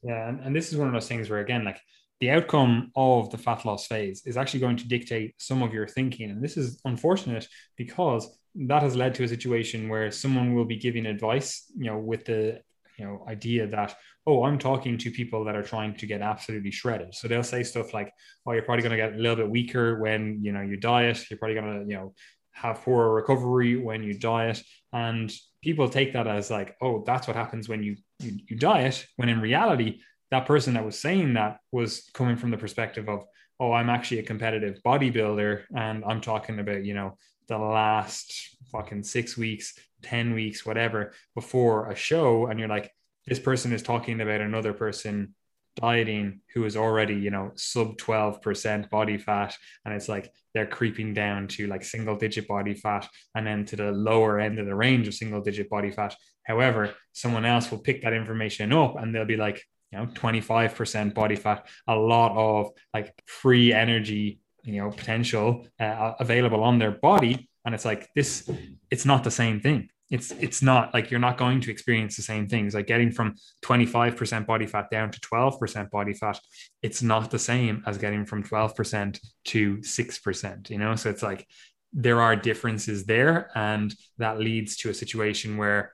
yeah 0.03 0.29
and, 0.29 0.39
and 0.39 0.55
this 0.55 0.71
is 0.71 0.77
one 0.77 0.87
of 0.87 0.93
those 0.93 1.09
things 1.09 1.29
where 1.29 1.41
again 1.41 1.65
like 1.65 1.81
the 2.19 2.31
outcome 2.31 2.91
of 2.95 3.29
the 3.31 3.37
fat 3.37 3.65
loss 3.65 3.87
phase 3.87 4.23
is 4.25 4.37
actually 4.37 4.61
going 4.61 4.77
to 4.77 4.87
dictate 4.87 5.35
some 5.39 5.61
of 5.61 5.73
your 5.73 5.87
thinking. 5.87 6.29
And 6.31 6.43
this 6.43 6.57
is 6.57 6.79
unfortunate 6.85 7.47
because 7.75 8.37
that 8.55 8.83
has 8.83 8.95
led 8.95 9.15
to 9.15 9.23
a 9.23 9.27
situation 9.27 9.89
where 9.89 10.11
someone 10.11 10.53
will 10.53 10.65
be 10.65 10.77
giving 10.77 11.05
advice, 11.05 11.71
you 11.75 11.85
know, 11.85 11.97
with 11.97 12.25
the 12.25 12.61
you 12.97 13.05
know 13.05 13.25
idea 13.27 13.65
that 13.67 13.95
oh 14.27 14.43
i'm 14.43 14.59
talking 14.59 14.97
to 14.97 15.09
people 15.09 15.43
that 15.43 15.55
are 15.55 15.63
trying 15.63 15.95
to 15.95 16.05
get 16.05 16.21
absolutely 16.21 16.71
shredded. 16.71 17.13
So 17.13 17.27
they'll 17.27 17.43
say 17.43 17.63
stuff 17.63 17.93
like 17.93 18.11
oh 18.45 18.51
you're 18.51 18.63
probably 18.63 18.83
going 18.83 18.97
to 18.97 18.97
get 18.97 19.13
a 19.13 19.17
little 19.17 19.35
bit 19.35 19.49
weaker 19.49 19.99
when 19.99 20.39
you 20.43 20.51
know 20.51 20.61
you 20.61 20.77
diet. 20.77 21.25
You're 21.29 21.39
probably 21.39 21.55
going 21.55 21.79
to 21.81 21.89
you 21.89 21.97
know 21.97 22.13
have 22.51 22.81
poor 22.81 23.13
recovery 23.13 23.77
when 23.77 24.03
you 24.03 24.13
diet. 24.13 24.61
And 24.91 25.33
people 25.63 25.89
take 25.89 26.13
that 26.13 26.27
as 26.27 26.51
like 26.51 26.75
oh 26.81 27.03
that's 27.05 27.27
what 27.27 27.35
happens 27.35 27.67
when 27.67 27.83
you, 27.83 27.95
you, 28.19 28.39
you 28.47 28.57
diet 28.57 29.05
when 29.15 29.29
in 29.29 29.41
reality 29.41 29.99
that 30.33 30.45
person 30.45 30.73
that 30.73 30.85
was 30.85 30.99
saying 30.99 31.33
that 31.33 31.59
was 31.71 32.09
coming 32.13 32.35
from 32.35 32.51
the 32.51 32.57
perspective 32.57 33.07
of 33.07 33.23
oh 33.59 33.71
i'm 33.71 33.89
actually 33.89 34.19
a 34.19 34.23
competitive 34.23 34.79
bodybuilder 34.85 35.63
and 35.75 36.03
i'm 36.05 36.21
talking 36.21 36.59
about 36.59 36.83
you 36.83 36.93
know 36.93 37.17
the 37.47 37.57
last 37.57 38.57
fucking 38.71 39.03
six 39.03 39.37
weeks, 39.37 39.77
10 40.03 40.33
weeks, 40.33 40.65
whatever, 40.65 41.13
before 41.35 41.89
a 41.89 41.95
show. 41.95 42.47
And 42.47 42.59
you're 42.59 42.69
like, 42.69 42.91
this 43.25 43.39
person 43.39 43.71
is 43.71 43.83
talking 43.83 44.19
about 44.21 44.41
another 44.41 44.73
person 44.73 45.35
dieting 45.75 46.41
who 46.53 46.65
is 46.65 46.75
already, 46.75 47.15
you 47.15 47.31
know, 47.31 47.51
sub 47.55 47.97
12% 47.97 48.89
body 48.89 49.17
fat. 49.17 49.55
And 49.85 49.93
it's 49.93 50.09
like 50.09 50.31
they're 50.53 50.67
creeping 50.67 51.13
down 51.13 51.47
to 51.49 51.67
like 51.67 51.83
single 51.83 52.15
digit 52.15 52.47
body 52.47 52.73
fat 52.73 53.07
and 53.33 53.45
then 53.45 53.65
to 53.65 53.75
the 53.75 53.91
lower 53.91 54.39
end 54.39 54.59
of 54.59 54.65
the 54.65 54.75
range 54.75 55.07
of 55.07 55.13
single 55.13 55.41
digit 55.41 55.69
body 55.69 55.91
fat. 55.91 56.15
However, 56.43 56.93
someone 57.13 57.45
else 57.45 57.71
will 57.71 57.79
pick 57.79 58.03
that 58.03 58.13
information 58.13 58.73
up 58.73 58.97
and 58.97 59.15
they'll 59.15 59.25
be 59.25 59.37
like, 59.37 59.63
you 59.93 59.99
know, 59.99 60.07
25% 60.07 61.13
body 61.13 61.35
fat, 61.35 61.67
a 61.87 61.95
lot 61.95 62.35
of 62.35 62.71
like 62.93 63.13
free 63.27 63.71
energy 63.71 64.39
you 64.63 64.81
know 64.81 64.89
potential 64.89 65.67
uh, 65.79 66.13
available 66.19 66.63
on 66.63 66.79
their 66.79 66.91
body. 66.91 67.49
And 67.65 67.75
it's 67.75 67.85
like 67.85 68.09
this 68.15 68.49
it's 68.89 69.05
not 69.05 69.23
the 69.23 69.31
same 69.31 69.59
thing. 69.59 69.89
It's 70.09 70.31
it's 70.31 70.61
not 70.61 70.93
like 70.93 71.11
you're 71.11 71.19
not 71.19 71.37
going 71.37 71.61
to 71.61 71.71
experience 71.71 72.15
the 72.15 72.23
same 72.23 72.47
things. 72.47 72.73
Like 72.73 72.87
getting 72.87 73.11
from 73.11 73.35
25% 73.63 74.45
body 74.45 74.65
fat 74.65 74.89
down 74.89 75.11
to 75.11 75.19
12% 75.19 75.89
body 75.91 76.13
fat 76.13 76.39
it's 76.81 77.01
not 77.01 77.29
the 77.29 77.39
same 77.39 77.83
as 77.85 77.97
getting 77.97 78.25
from 78.25 78.43
12% 78.43 79.19
to 79.45 79.77
6% 79.77 80.69
you 80.69 80.77
know? 80.77 80.95
So 80.95 81.09
it's 81.09 81.23
like 81.23 81.47
there 81.93 82.21
are 82.21 82.35
differences 82.35 83.05
there 83.05 83.51
and 83.55 83.93
that 84.17 84.39
leads 84.39 84.77
to 84.77 84.89
a 84.89 84.93
situation 84.93 85.57
where 85.57 85.93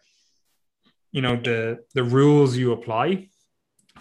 you 1.12 1.22
know 1.22 1.36
the 1.36 1.80
the 1.96 2.04
rules 2.04 2.56
you 2.56 2.72
apply 2.72 3.30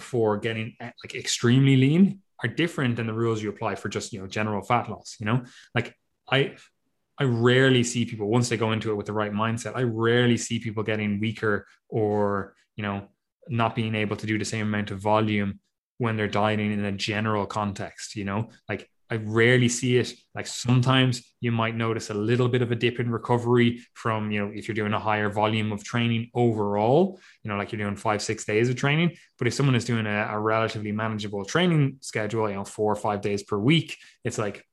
for 0.01 0.37
getting 0.37 0.75
eh, 0.81 0.91
like 1.05 1.15
extremely 1.15 1.77
lean 1.77 2.21
are 2.43 2.49
different 2.49 2.97
than 2.97 3.07
the 3.07 3.13
rules 3.13 3.43
you 3.43 3.49
apply 3.49 3.75
for 3.75 3.89
just 3.89 4.13
you 4.13 4.21
know 4.21 4.27
general 4.27 4.63
fat 4.63 4.89
loss 4.89 5.17
you 5.21 5.27
know? 5.27 5.43
Like 5.75 5.95
i 6.31 6.55
i 7.19 7.25
rarely 7.25 7.83
see 7.83 8.05
people 8.05 8.29
once 8.29 8.49
they 8.49 8.57
go 8.57 8.73
into 8.73 8.91
it 8.91 8.95
with 8.95 9.07
the 9.07 9.13
right 9.13 9.33
mindset 9.33 9.75
i 9.75 9.83
rarely 9.83 10.37
see 10.37 10.59
people 10.59 10.83
getting 10.83 11.19
weaker 11.19 11.67
or 11.89 12.55
you 12.77 12.83
know 12.83 13.09
not 13.49 13.75
being 13.75 13.95
able 13.95 14.15
to 14.17 14.27
do 14.27 14.39
the 14.39 14.45
same 14.45 14.67
amount 14.67 14.91
of 14.91 15.01
volume 15.01 15.59
when 15.97 16.17
they're 16.17 16.29
dieting 16.29 16.71
in 16.73 16.85
a 16.85 16.93
general 16.93 17.47
context 17.47 18.15
you 18.15 18.25
know? 18.25 18.51
Like 18.69 18.89
I 19.11 19.17
rarely 19.17 19.69
see 19.69 19.97
it. 19.97 20.13
Like 20.35 20.47
sometimes 20.47 21.23
you 21.41 21.51
might 21.51 21.75
notice 21.75 22.11
a 22.11 22.15
little 22.15 22.49
bit 22.49 22.63
of 22.63 22.71
a 22.71 22.77
dip 22.77 23.01
in 23.01 23.11
recovery 23.11 23.81
from, 23.95 24.31
you 24.31 24.41
know, 24.41 24.53
if 24.55 24.69
you're 24.69 24.75
doing 24.75 24.93
a 24.93 25.01
higher 25.01 25.31
volume 25.31 25.73
of 25.73 25.83
training 25.83 26.31
overall, 26.35 27.19
you 27.43 27.51
know, 27.51 27.57
like 27.57 27.73
you're 27.73 27.81
doing 27.81 27.97
five, 27.97 28.21
six 28.21 28.45
days 28.45 28.69
of 28.69 28.77
training. 28.77 29.17
But 29.39 29.47
if 29.47 29.55
someone 29.55 29.75
is 29.75 29.85
doing 29.85 30.07
a, 30.07 30.29
a 30.31 30.39
relatively 30.39 30.93
manageable 30.93 31.45
training 31.45 31.97
schedule, 32.01 32.49
you 32.49 32.57
know, 32.57 32.65
four 32.65 32.93
or 32.93 32.97
five 32.97 33.21
days 33.23 33.43
per 33.43 33.57
week, 33.57 33.97
it's 34.25 34.39
like 34.39 34.65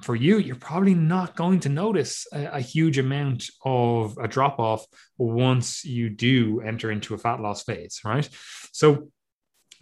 for 0.00 0.14
you, 0.14 0.38
you're 0.38 0.56
probably 0.56 0.94
not 0.94 1.36
going 1.36 1.60
to 1.60 1.68
notice 1.68 2.26
a, 2.32 2.46
a 2.46 2.60
huge 2.60 2.98
amount 2.98 3.44
of 3.64 4.16
a 4.18 4.28
drop 4.28 4.58
off 4.58 4.86
once 5.18 5.84
you 5.84 6.08
do 6.08 6.60
enter 6.60 6.90
into 6.90 7.14
a 7.14 7.18
fat 7.18 7.40
loss 7.40 7.62
phase, 7.62 8.00
right? 8.04 8.28
So 8.72 9.08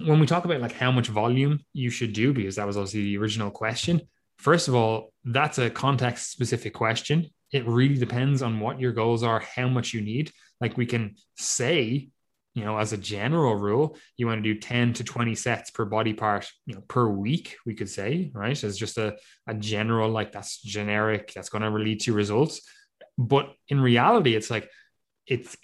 when 0.05 0.21
we 0.21 0.27
talk 0.27 0.45
about 0.45 0.61
like 0.61 0.73
how 0.73 0.91
much 0.91 1.09
volume 1.09 1.61
you 1.73 1.91
should 1.91 2.13
do, 2.13 2.33
because 2.33 2.57
that 2.57 2.67
was 2.67 2.77
obviously 2.77 3.03
the 3.03 3.19
original 3.19 3.51
question. 3.51 4.01
First 4.39 4.69
of 4.69 4.75
all, 4.75 5.13
that's 5.25 5.59
a 5.59 5.71
context 5.71 6.31
specific 6.31 6.73
question. 6.73 7.31
It 7.53 7.67
really 7.67 7.97
depends 7.97 8.43
on 8.43 8.61
what 8.61 8.81
your 8.81 8.93
goals 8.93 9.23
are, 9.23 9.41
how 9.41 9.69
much 9.69 9.93
you 9.93 10.01
need. 10.01 10.33
Like 10.61 10.77
we 10.77 10.87
can 10.87 11.17
say, 11.37 12.09
you 12.55 12.65
know, 12.65 12.79
as 12.79 12.93
a 12.93 12.97
general 12.97 13.55
rule, 13.55 13.97
you 14.17 14.27
want 14.27 14.43
to 14.43 14.55
do 14.55 14.59
10 14.59 14.95
to 14.95 15.05
20 15.05 15.35
sets 15.35 15.71
per 15.71 15.85
body 15.85 16.15
part, 16.15 16.51
you 16.67 16.75
know, 16.75 16.81
per 16.89 17.07
week, 17.07 17.57
we 17.67 17.75
could 17.75 17.89
say, 17.89 18.31
right? 18.35 18.63
As 18.65 18.79
just 18.79 18.99
a, 18.99 19.17
a 19.47 19.55
general, 19.55 20.11
like 20.11 20.33
that's 20.33 20.61
generic, 20.61 21.33
that's 21.35 21.49
going 21.49 21.63
to 21.63 21.71
lead 21.71 22.01
to 22.03 22.13
results. 22.13 22.63
But 23.19 23.53
in 23.69 23.81
reality, 23.81 24.35
it's 24.35 24.51
like 24.51 24.69
it's 25.27 25.57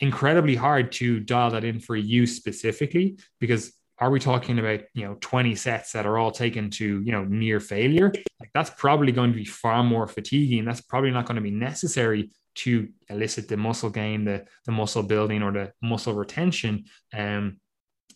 incredibly 0.00 0.54
hard 0.54 0.92
to 0.92 1.20
dial 1.20 1.50
that 1.50 1.64
in 1.64 1.80
for 1.80 1.96
you 1.96 2.26
specifically 2.26 3.18
because 3.40 3.72
are 3.98 4.10
we 4.10 4.20
talking 4.20 4.58
about 4.58 4.80
you 4.92 5.04
know 5.04 5.16
20 5.20 5.54
sets 5.54 5.92
that 5.92 6.04
are 6.04 6.18
all 6.18 6.30
taken 6.30 6.68
to 6.70 7.00
you 7.00 7.12
know 7.12 7.24
near 7.24 7.60
failure? 7.60 8.12
Like 8.40 8.50
that's 8.52 8.70
probably 8.70 9.12
going 9.12 9.32
to 9.32 9.36
be 9.36 9.44
far 9.44 9.82
more 9.82 10.06
fatiguing 10.06 10.64
that's 10.64 10.82
probably 10.82 11.10
not 11.10 11.26
going 11.26 11.36
to 11.36 11.42
be 11.42 11.50
necessary 11.50 12.30
to 12.56 12.88
elicit 13.10 13.48
the 13.48 13.56
muscle 13.56 13.90
gain 13.90 14.24
the, 14.24 14.44
the 14.64 14.72
muscle 14.72 15.02
building 15.02 15.42
or 15.42 15.52
the 15.52 15.72
muscle 15.82 16.14
retention 16.14 16.84
um, 17.14 17.58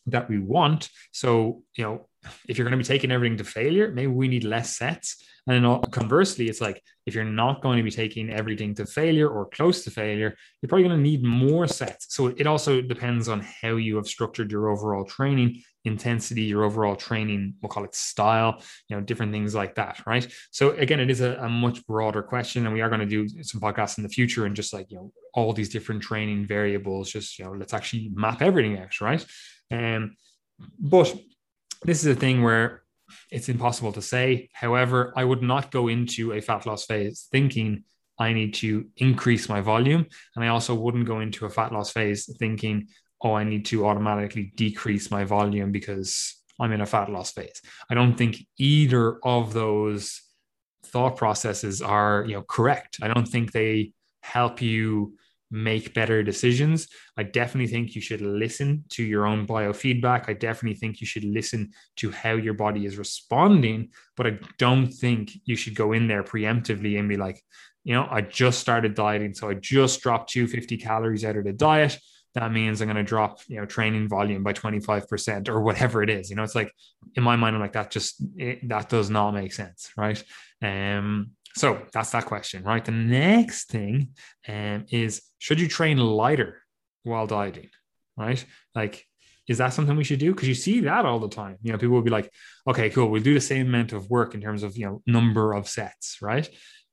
that 0.06 0.28
we 0.28 0.38
want 0.38 0.88
so 1.12 1.62
you 1.76 1.84
know 1.84 2.06
if 2.48 2.58
you're 2.58 2.66
going 2.66 2.78
to 2.78 2.82
be 2.82 2.84
taking 2.84 3.10
everything 3.10 3.36
to 3.36 3.44
failure 3.44 3.90
maybe 3.90 4.12
we 4.12 4.28
need 4.28 4.44
less 4.44 4.76
sets 4.76 5.24
and 5.46 5.64
then 5.64 5.80
conversely, 5.90 6.48
it's 6.48 6.60
like 6.60 6.82
if 7.06 7.14
you're 7.14 7.24
not 7.24 7.62
going 7.62 7.78
to 7.78 7.82
be 7.82 7.90
taking 7.90 8.30
everything 8.30 8.74
to 8.76 8.86
failure 8.86 9.28
or 9.28 9.46
close 9.46 9.82
to 9.84 9.90
failure, 9.90 10.36
you're 10.60 10.68
probably 10.68 10.86
going 10.86 10.96
to 10.96 11.02
need 11.02 11.24
more 11.24 11.66
sets. 11.66 12.14
So 12.14 12.28
it 12.28 12.46
also 12.46 12.80
depends 12.80 13.28
on 13.28 13.40
how 13.40 13.76
you 13.76 13.96
have 13.96 14.06
structured 14.06 14.52
your 14.52 14.68
overall 14.68 15.04
training 15.04 15.62
intensity, 15.84 16.42
your 16.42 16.64
overall 16.64 16.94
training, 16.94 17.54
we'll 17.60 17.70
call 17.70 17.84
it 17.84 17.94
style, 17.94 18.62
you 18.88 18.96
know, 18.96 19.02
different 19.02 19.32
things 19.32 19.54
like 19.54 19.74
that, 19.76 20.02
right? 20.06 20.30
So 20.50 20.72
again, 20.72 21.00
it 21.00 21.10
is 21.10 21.22
a, 21.22 21.36
a 21.36 21.48
much 21.48 21.86
broader 21.86 22.22
question, 22.22 22.66
and 22.66 22.74
we 22.74 22.82
are 22.82 22.90
going 22.90 23.00
to 23.00 23.06
do 23.06 23.26
some 23.42 23.62
podcasts 23.62 23.96
in 23.96 24.04
the 24.04 24.10
future 24.10 24.44
and 24.44 24.54
just 24.54 24.74
like 24.74 24.90
you 24.90 24.98
know 24.98 25.12
all 25.32 25.52
these 25.54 25.70
different 25.70 26.02
training 26.02 26.46
variables. 26.46 27.10
Just 27.10 27.38
you 27.38 27.46
know, 27.46 27.52
let's 27.52 27.72
actually 27.72 28.10
map 28.14 28.42
everything 28.42 28.78
out, 28.78 29.00
right? 29.00 29.24
Um, 29.70 30.16
but 30.78 31.14
this 31.82 32.00
is 32.00 32.06
a 32.06 32.18
thing 32.18 32.42
where 32.42 32.82
it's 33.30 33.48
impossible 33.48 33.92
to 33.92 34.02
say. 34.02 34.48
However, 34.52 35.12
I 35.16 35.24
would 35.24 35.42
not 35.42 35.70
go 35.70 35.88
into 35.88 36.32
a 36.32 36.40
fat 36.40 36.66
loss 36.66 36.84
phase 36.86 37.28
thinking 37.30 37.84
I 38.18 38.32
need 38.32 38.54
to 38.54 38.86
increase 38.98 39.48
my 39.48 39.60
volume. 39.60 40.06
And 40.36 40.44
I 40.44 40.48
also 40.48 40.74
wouldn't 40.74 41.06
go 41.06 41.20
into 41.20 41.46
a 41.46 41.50
fat 41.50 41.72
loss 41.72 41.90
phase 41.90 42.30
thinking, 42.38 42.88
oh, 43.22 43.34
I 43.34 43.44
need 43.44 43.64
to 43.66 43.86
automatically 43.86 44.52
decrease 44.54 45.10
my 45.10 45.24
volume 45.24 45.72
because 45.72 46.36
I'm 46.60 46.72
in 46.72 46.82
a 46.82 46.86
fat 46.86 47.10
loss 47.10 47.32
phase. 47.32 47.60
I 47.90 47.94
don't 47.94 48.14
think 48.14 48.46
either 48.58 49.18
of 49.24 49.52
those 49.54 50.20
thought 50.84 51.16
processes 51.16 51.80
are, 51.80 52.24
you 52.26 52.34
know, 52.34 52.42
correct. 52.42 52.98
I 53.02 53.08
don't 53.08 53.26
think 53.26 53.52
they 53.52 53.92
help 54.22 54.60
you 54.60 55.14
make 55.50 55.94
better 55.94 56.22
decisions. 56.22 56.88
I 57.16 57.24
definitely 57.24 57.70
think 57.70 57.94
you 57.94 58.00
should 58.00 58.20
listen 58.20 58.84
to 58.90 59.02
your 59.02 59.26
own 59.26 59.46
biofeedback. 59.46 60.28
I 60.28 60.34
definitely 60.34 60.78
think 60.78 61.00
you 61.00 61.06
should 61.06 61.24
listen 61.24 61.72
to 61.96 62.10
how 62.10 62.32
your 62.32 62.54
body 62.54 62.86
is 62.86 62.98
responding, 62.98 63.90
but 64.16 64.26
I 64.26 64.38
don't 64.58 64.86
think 64.86 65.32
you 65.44 65.56
should 65.56 65.74
go 65.74 65.92
in 65.92 66.06
there 66.06 66.22
preemptively 66.22 66.98
and 66.98 67.08
be 67.08 67.16
like, 67.16 67.42
you 67.84 67.94
know, 67.94 68.06
I 68.10 68.20
just 68.20 68.60
started 68.60 68.94
dieting, 68.94 69.34
so 69.34 69.48
I 69.48 69.54
just 69.54 70.00
dropped 70.02 70.30
250 70.30 70.76
calories 70.76 71.24
out 71.24 71.36
of 71.36 71.44
the 71.44 71.52
diet. 71.52 71.98
That 72.34 72.52
means 72.52 72.80
I'm 72.80 72.86
going 72.86 72.96
to 72.96 73.02
drop, 73.02 73.40
you 73.48 73.56
know, 73.56 73.66
training 73.66 74.08
volume 74.08 74.44
by 74.44 74.52
25% 74.52 75.48
or 75.48 75.62
whatever 75.62 76.02
it 76.02 76.10
is. 76.10 76.30
You 76.30 76.36
know, 76.36 76.44
it's 76.44 76.54
like 76.54 76.72
in 77.16 77.24
my 77.24 77.34
mind, 77.36 77.56
I'm 77.56 77.62
like, 77.62 77.72
that 77.72 77.90
just, 77.90 78.22
it, 78.36 78.68
that 78.68 78.88
does 78.88 79.10
not 79.10 79.32
make 79.32 79.52
sense. 79.52 79.90
Right. 79.96 80.22
Um, 80.62 81.32
so 81.56 81.82
that's 81.92 82.10
that 82.10 82.26
question, 82.26 82.62
right? 82.62 82.84
The 82.84 82.92
next 82.92 83.70
thing 83.70 84.10
um, 84.48 84.86
is 84.90 85.22
should 85.38 85.60
you 85.60 85.68
train 85.68 85.98
lighter 85.98 86.62
while 87.02 87.26
dieting, 87.26 87.70
right? 88.16 88.44
Like, 88.74 89.04
is 89.48 89.58
that 89.58 89.72
something 89.72 89.96
we 89.96 90.04
should 90.04 90.20
do? 90.20 90.32
Because 90.32 90.48
you 90.48 90.54
see 90.54 90.80
that 90.80 91.04
all 91.04 91.18
the 91.18 91.28
time. 91.28 91.56
You 91.62 91.72
know, 91.72 91.78
people 91.78 91.94
will 91.94 92.02
be 92.02 92.10
like, 92.10 92.32
okay, 92.68 92.88
cool, 92.90 93.10
we'll 93.10 93.22
do 93.22 93.34
the 93.34 93.40
same 93.40 93.66
amount 93.66 93.92
of 93.92 94.08
work 94.08 94.34
in 94.34 94.40
terms 94.40 94.62
of, 94.62 94.76
you 94.76 94.86
know, 94.86 95.02
number 95.06 95.52
of 95.52 95.68
sets, 95.68 96.18
right? 96.22 96.48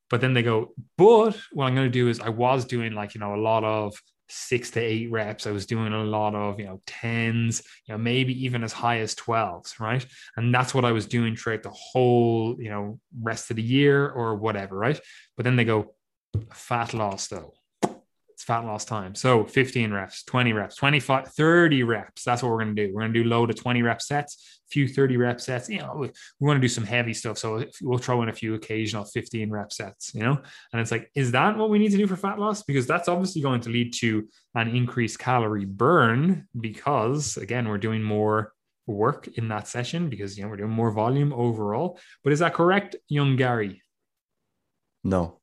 But 0.10 0.22
then 0.22 0.34
they 0.34 0.42
go, 0.42 0.74
but 0.98 1.38
what 1.52 1.66
I'm 1.66 1.76
going 1.76 1.88
to 1.88 1.92
do 1.92 2.10
is 2.10 2.20
I 2.20 2.30
was 2.30 2.66
doing 2.66 2.94
like, 2.94 3.14
you 3.14 3.20
know, 3.20 3.36
a 3.36 3.38
lot 3.38 3.64
of 3.64 3.94
six 4.30 4.72
to 4.72 4.80
eight 4.80 5.12
reps. 5.12 5.48
I 5.48 5.52
was 5.52 5.66
doing 5.66 5.94
a 5.94 6.04
lot 6.04 6.36
of, 6.36 6.60
you 6.60 6.66
know, 6.66 6.82
tens, 6.86 7.64
you 7.86 7.94
know, 7.94 7.98
maybe 7.98 8.46
even 8.46 8.64
as 8.64 8.74
high 8.74 9.00
as 9.00 9.16
12s, 9.16 9.80
right? 9.80 10.06
And 10.36 10.54
that's 10.54 10.74
what 10.74 10.86
I 10.86 10.92
was 10.92 11.06
doing 11.06 11.36
throughout 11.36 11.64
the 11.64 11.70
whole, 11.70 12.56
you 12.60 12.70
know, 12.70 13.00
rest 13.22 13.50
of 13.50 13.56
the 13.56 13.64
year 13.64 14.10
or 14.10 14.36
whatever, 14.36 14.78
right? 14.78 15.00
But 15.36 15.44
then 15.44 15.56
they 15.56 15.66
go, 15.66 15.94
fat 16.54 16.94
loss 16.94 17.28
though 17.28 17.54
fat 18.48 18.64
loss 18.64 18.86
time. 18.86 19.14
So 19.14 19.44
15 19.44 19.92
reps, 19.92 20.24
20 20.24 20.54
reps, 20.54 20.76
25, 20.78 21.28
30 21.28 21.84
reps. 21.84 22.24
That's 22.24 22.42
what 22.42 22.50
we're 22.50 22.64
going 22.64 22.76
to 22.78 22.88
do. 22.88 22.94
We're 22.94 23.02
going 23.02 23.14
to 23.14 23.24
do 23.24 23.30
low 23.30 23.46
to 23.46 23.54
20 23.54 23.82
rep 23.82 24.02
sets, 24.02 24.62
few 24.72 24.88
30 24.88 25.18
rep 25.18 25.42
sets. 25.42 25.70
You 25.70 25.80
know, 25.80 25.94
we, 25.98 26.08
we 26.40 26.48
want 26.48 26.56
to 26.56 26.62
do 26.62 26.70
some 26.70 26.86
heavy 26.86 27.14
stuff. 27.14 27.38
So 27.38 27.66
we'll 27.82 27.98
throw 27.98 28.24
in 28.24 28.30
a 28.30 28.34
few 28.34 28.54
occasional 28.54 29.04
15 29.04 29.52
rep 29.52 29.74
sets, 29.74 30.16
you 30.16 30.22
know? 30.22 30.42
And 30.72 30.82
it's 30.82 30.92
like, 30.92 31.12
is 31.14 31.34
that 31.34 31.58
what 31.58 31.70
we 31.70 31.78
need 31.78 31.92
to 31.92 31.98
do 31.98 32.08
for 32.08 32.16
fat 32.16 32.40
loss? 32.40 32.64
Because 32.64 32.88
that's 32.88 33.10
obviously 33.10 33.42
going 33.42 33.60
to 33.62 33.70
lead 33.70 33.94
to 33.96 34.26
an 34.56 34.70
increased 34.70 35.20
calorie 35.20 35.66
burn 35.66 36.48
because, 36.60 37.36
again, 37.36 37.68
we're 37.68 37.78
doing 37.78 38.02
more 38.02 38.54
work 38.88 39.28
in 39.36 39.50
that 39.50 39.68
session 39.68 40.10
because, 40.10 40.38
you 40.38 40.44
know, 40.46 40.50
we're 40.50 40.56
doing 40.56 40.72
more 40.72 40.92
volume 40.92 41.34
overall. 41.34 42.00
But 42.24 42.32
is 42.32 42.40
that 42.40 42.54
correct, 42.54 42.96
young 43.10 43.36
Gary? 43.36 43.82
No 45.04 45.42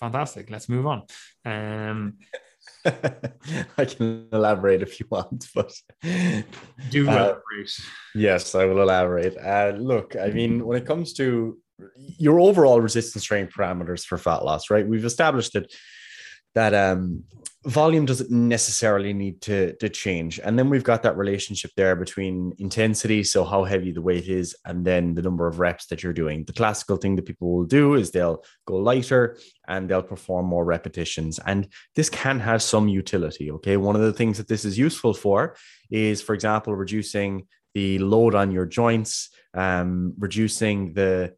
fantastic. 0.00 0.50
Let's 0.50 0.68
move 0.68 0.86
on. 0.86 1.02
Um, 1.44 2.18
I 2.84 3.84
can 3.84 4.28
elaborate 4.32 4.82
if 4.82 4.98
you 4.98 5.06
want, 5.10 5.46
but 5.54 5.72
do 6.02 7.02
elaborate. 7.04 7.42
Uh, 7.78 7.82
yes, 8.14 8.54
I 8.54 8.64
will 8.64 8.80
elaborate. 8.80 9.36
Uh, 9.36 9.74
look, 9.76 10.16
I 10.16 10.30
mean, 10.30 10.66
when 10.66 10.78
it 10.78 10.86
comes 10.86 11.12
to 11.14 11.58
your 11.94 12.40
overall 12.40 12.80
resistance 12.80 13.24
training 13.24 13.50
parameters 13.50 14.04
for 14.04 14.18
fat 14.18 14.44
loss, 14.44 14.70
right? 14.70 14.86
We've 14.86 15.04
established 15.04 15.52
that 15.52 15.72
that 16.54 16.74
um, 16.74 17.24
volume 17.64 18.06
doesn't 18.06 18.30
necessarily 18.30 19.12
need 19.12 19.42
to, 19.42 19.74
to 19.76 19.88
change. 19.88 20.40
And 20.42 20.58
then 20.58 20.70
we've 20.70 20.84
got 20.84 21.02
that 21.02 21.16
relationship 21.16 21.70
there 21.76 21.94
between 21.94 22.54
intensity, 22.58 23.22
so 23.22 23.44
how 23.44 23.64
heavy 23.64 23.92
the 23.92 24.00
weight 24.00 24.28
is, 24.28 24.56
and 24.64 24.84
then 24.84 25.14
the 25.14 25.22
number 25.22 25.46
of 25.46 25.60
reps 25.60 25.86
that 25.86 26.02
you're 26.02 26.14
doing. 26.14 26.44
The 26.44 26.54
classical 26.54 26.96
thing 26.96 27.16
that 27.16 27.26
people 27.26 27.54
will 27.54 27.64
do 27.64 27.94
is 27.94 28.10
they'll 28.10 28.42
go 28.66 28.76
lighter 28.76 29.36
and 29.68 29.88
they'll 29.88 30.02
perform 30.02 30.46
more 30.46 30.64
repetitions. 30.64 31.38
And 31.44 31.68
this 31.94 32.08
can 32.08 32.40
have 32.40 32.62
some 32.62 32.88
utility. 32.88 33.50
Okay. 33.50 33.76
One 33.76 33.94
of 33.96 34.02
the 34.02 34.12
things 34.14 34.38
that 34.38 34.48
this 34.48 34.64
is 34.64 34.78
useful 34.78 35.12
for 35.12 35.54
is, 35.90 36.22
for 36.22 36.34
example, 36.34 36.74
reducing 36.74 37.46
the 37.74 37.98
load 37.98 38.34
on 38.34 38.50
your 38.50 38.66
joints, 38.66 39.28
um, 39.54 40.14
reducing 40.18 40.94
the 40.94 41.34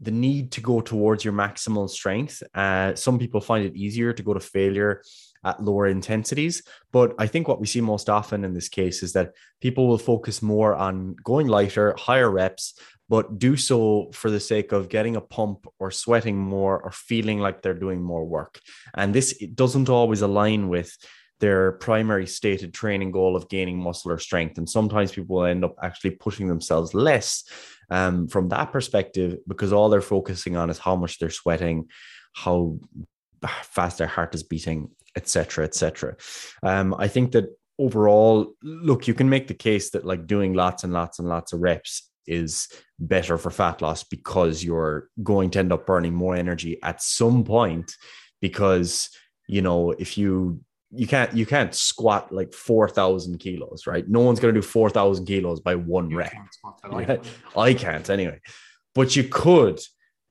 the 0.00 0.10
need 0.10 0.52
to 0.52 0.60
go 0.60 0.80
towards 0.80 1.24
your 1.24 1.32
maximal 1.32 1.88
strength. 1.88 2.42
Uh, 2.54 2.94
some 2.94 3.18
people 3.18 3.40
find 3.40 3.64
it 3.64 3.76
easier 3.76 4.12
to 4.12 4.22
go 4.22 4.34
to 4.34 4.40
failure 4.40 5.02
at 5.44 5.62
lower 5.62 5.86
intensities. 5.86 6.62
But 6.92 7.14
I 7.18 7.26
think 7.26 7.48
what 7.48 7.60
we 7.60 7.66
see 7.66 7.80
most 7.80 8.10
often 8.10 8.44
in 8.44 8.52
this 8.52 8.68
case 8.68 9.02
is 9.02 9.12
that 9.14 9.32
people 9.60 9.86
will 9.86 9.98
focus 9.98 10.42
more 10.42 10.74
on 10.74 11.16
going 11.24 11.46
lighter, 11.46 11.94
higher 11.98 12.30
reps, 12.30 12.78
but 13.08 13.38
do 13.38 13.56
so 13.56 14.10
for 14.12 14.30
the 14.30 14.40
sake 14.40 14.72
of 14.72 14.88
getting 14.88 15.16
a 15.16 15.20
pump 15.20 15.66
or 15.78 15.90
sweating 15.90 16.36
more 16.36 16.82
or 16.82 16.90
feeling 16.90 17.38
like 17.38 17.62
they're 17.62 17.74
doing 17.74 18.02
more 18.02 18.24
work. 18.24 18.60
And 18.94 19.14
this 19.14 19.38
doesn't 19.54 19.88
always 19.88 20.22
align 20.22 20.68
with 20.68 20.96
their 21.40 21.72
primary 21.72 22.26
stated 22.26 22.72
training 22.72 23.10
goal 23.10 23.36
of 23.36 23.48
gaining 23.48 23.78
muscle 23.78 24.10
or 24.10 24.18
strength. 24.18 24.58
And 24.58 24.68
sometimes 24.68 25.12
people 25.12 25.44
end 25.44 25.64
up 25.64 25.76
actually 25.82 26.12
pushing 26.12 26.48
themselves 26.48 26.94
less 26.94 27.44
um, 27.90 28.26
from 28.28 28.48
that 28.48 28.72
perspective 28.72 29.38
because 29.46 29.72
all 29.72 29.88
they're 29.88 30.00
focusing 30.00 30.56
on 30.56 30.70
is 30.70 30.78
how 30.78 30.96
much 30.96 31.18
they're 31.18 31.30
sweating, 31.30 31.88
how 32.34 32.78
fast 33.62 33.98
their 33.98 34.06
heart 34.06 34.34
is 34.34 34.42
beating, 34.42 34.90
etc., 35.14 35.64
etc. 35.64 36.16
Um, 36.62 36.94
I 36.98 37.08
think 37.08 37.32
that 37.32 37.46
overall, 37.78 38.54
look, 38.62 39.06
you 39.06 39.14
can 39.14 39.28
make 39.28 39.46
the 39.48 39.54
case 39.54 39.90
that 39.90 40.06
like 40.06 40.26
doing 40.26 40.54
lots 40.54 40.84
and 40.84 40.92
lots 40.92 41.18
and 41.18 41.28
lots 41.28 41.52
of 41.52 41.60
reps 41.60 42.10
is 42.26 42.68
better 42.98 43.38
for 43.38 43.50
fat 43.50 43.82
loss 43.82 44.02
because 44.02 44.64
you're 44.64 45.08
going 45.22 45.50
to 45.50 45.58
end 45.58 45.72
up 45.72 45.86
burning 45.86 46.14
more 46.14 46.34
energy 46.34 46.78
at 46.82 47.02
some 47.02 47.44
point 47.44 47.94
because 48.40 49.08
you 49.46 49.62
know 49.62 49.92
if 49.92 50.18
you 50.18 50.60
you 50.92 51.06
can't 51.06 51.34
you 51.34 51.46
can't 51.46 51.74
squat 51.74 52.32
like 52.32 52.52
4000 52.52 53.38
kilos 53.38 53.86
right? 53.86 54.08
No 54.08 54.20
one's 54.20 54.40
going 54.40 54.54
to 54.54 54.60
do 54.60 54.66
4000 54.66 55.26
kilos 55.26 55.60
by 55.60 55.74
one 55.74 56.10
you 56.10 56.18
rep. 56.18 56.32
yeah, 56.90 57.16
i 57.56 57.74
can't 57.74 58.08
anyway. 58.08 58.40
But 58.94 59.16
you 59.16 59.24
could 59.24 59.80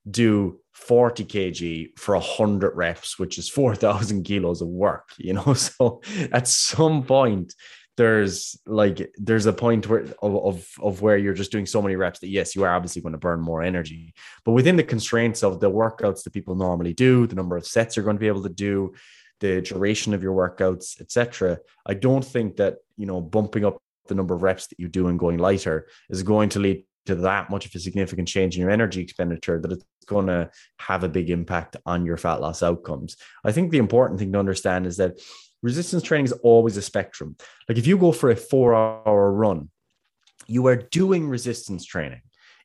do 0.10 0.60
40 0.74 1.26
kg 1.26 1.98
for 1.98 2.16
100 2.16 2.76
reps 2.76 3.18
which 3.18 3.38
is 3.38 3.50
4000 3.50 4.24
kilos 4.24 4.62
of 4.62 4.68
work 4.68 5.10
you 5.18 5.34
know? 5.34 5.54
So 5.54 6.02
at 6.32 6.48
some 6.48 7.04
point 7.04 7.54
there's 7.98 8.60
like 8.66 9.10
there's 9.18 9.46
a 9.46 9.54
point 9.54 9.88
where 9.88 10.02
of, 10.22 10.36
of, 10.36 10.68
of 10.82 11.02
where 11.02 11.18
you're 11.18 11.34
just 11.34 11.52
doing 11.52 11.66
so 11.66 11.82
many 11.82 11.96
reps 11.96 12.20
that 12.20 12.28
yes 12.28 12.56
you 12.56 12.64
are 12.64 12.76
obviously 12.76 13.02
going 13.02 13.14
to 13.14 13.18
burn 13.18 13.40
more 13.40 13.62
energy. 13.62 14.14
But 14.44 14.52
within 14.52 14.76
the 14.76 14.84
constraints 14.84 15.44
of 15.44 15.60
the 15.60 15.72
workouts 15.72 16.24
that 16.24 16.34
people 16.34 16.56
normally 16.56 16.94
do 16.94 17.26
the 17.26 17.36
number 17.36 17.56
of 17.56 17.66
sets 17.66 17.96
you're 17.96 18.04
going 18.04 18.18
to 18.18 18.22
be 18.22 18.28
able 18.28 18.44
to 18.44 18.50
do 18.50 18.94
the 19.40 19.62
duration 19.62 20.14
of 20.14 20.24
your 20.24 20.34
workouts, 20.34 21.00
etc. 21.02 21.60
I 21.86 21.94
don't 21.94 22.24
think 22.24 22.58
that 22.58 22.78
you 22.98 23.06
know 23.06 23.22
bumping 23.22 23.66
up 23.66 23.78
the 24.08 24.16
number 24.16 24.36
of 24.36 24.44
reps 24.44 24.68
that 24.68 24.80
you 24.80 24.88
do 24.88 25.08
and 25.08 25.20
going 25.20 25.38
lighter 25.38 25.88
is 26.10 26.24
going 26.24 26.50
to 26.50 26.60
lead 26.60 26.84
to 27.06 27.16
that 27.16 27.50
much 27.50 27.66
of 27.66 27.76
a 27.76 27.80
significant 27.80 28.28
change 28.28 28.56
in 28.56 28.62
your 28.62 28.72
energy 28.72 29.02
expenditure 29.02 29.60
that 29.60 29.72
it's 29.72 29.86
going 30.08 30.28
to 30.28 30.50
have 30.80 31.04
a 31.04 31.10
big 31.10 31.30
impact 31.30 31.76
on 31.86 32.06
your 32.06 32.18
fat 32.18 32.42
loss 32.42 32.64
outcomes. 32.64 33.16
I 33.44 33.52
think 33.52 33.72
the 33.72 33.78
important 33.78 34.20
thing 34.20 34.32
to 34.34 34.40
understand 34.40 34.88
is 34.88 34.98
that 34.98 35.20
resistance 35.62 36.04
training 36.04 36.26
is 36.26 36.32
always 36.32 36.78
a 36.78 36.82
spectrum. 36.82 37.36
Like 37.70 37.78
if 37.78 37.88
you 37.88 37.98
go 37.98 38.12
for 38.12 38.30
a 38.30 38.36
four 38.36 38.74
hour 38.74 39.32
run, 39.32 39.70
you 40.48 40.68
are 40.68 40.76
doing 40.76 41.28
resistance 41.28 41.86
training. 41.86 42.22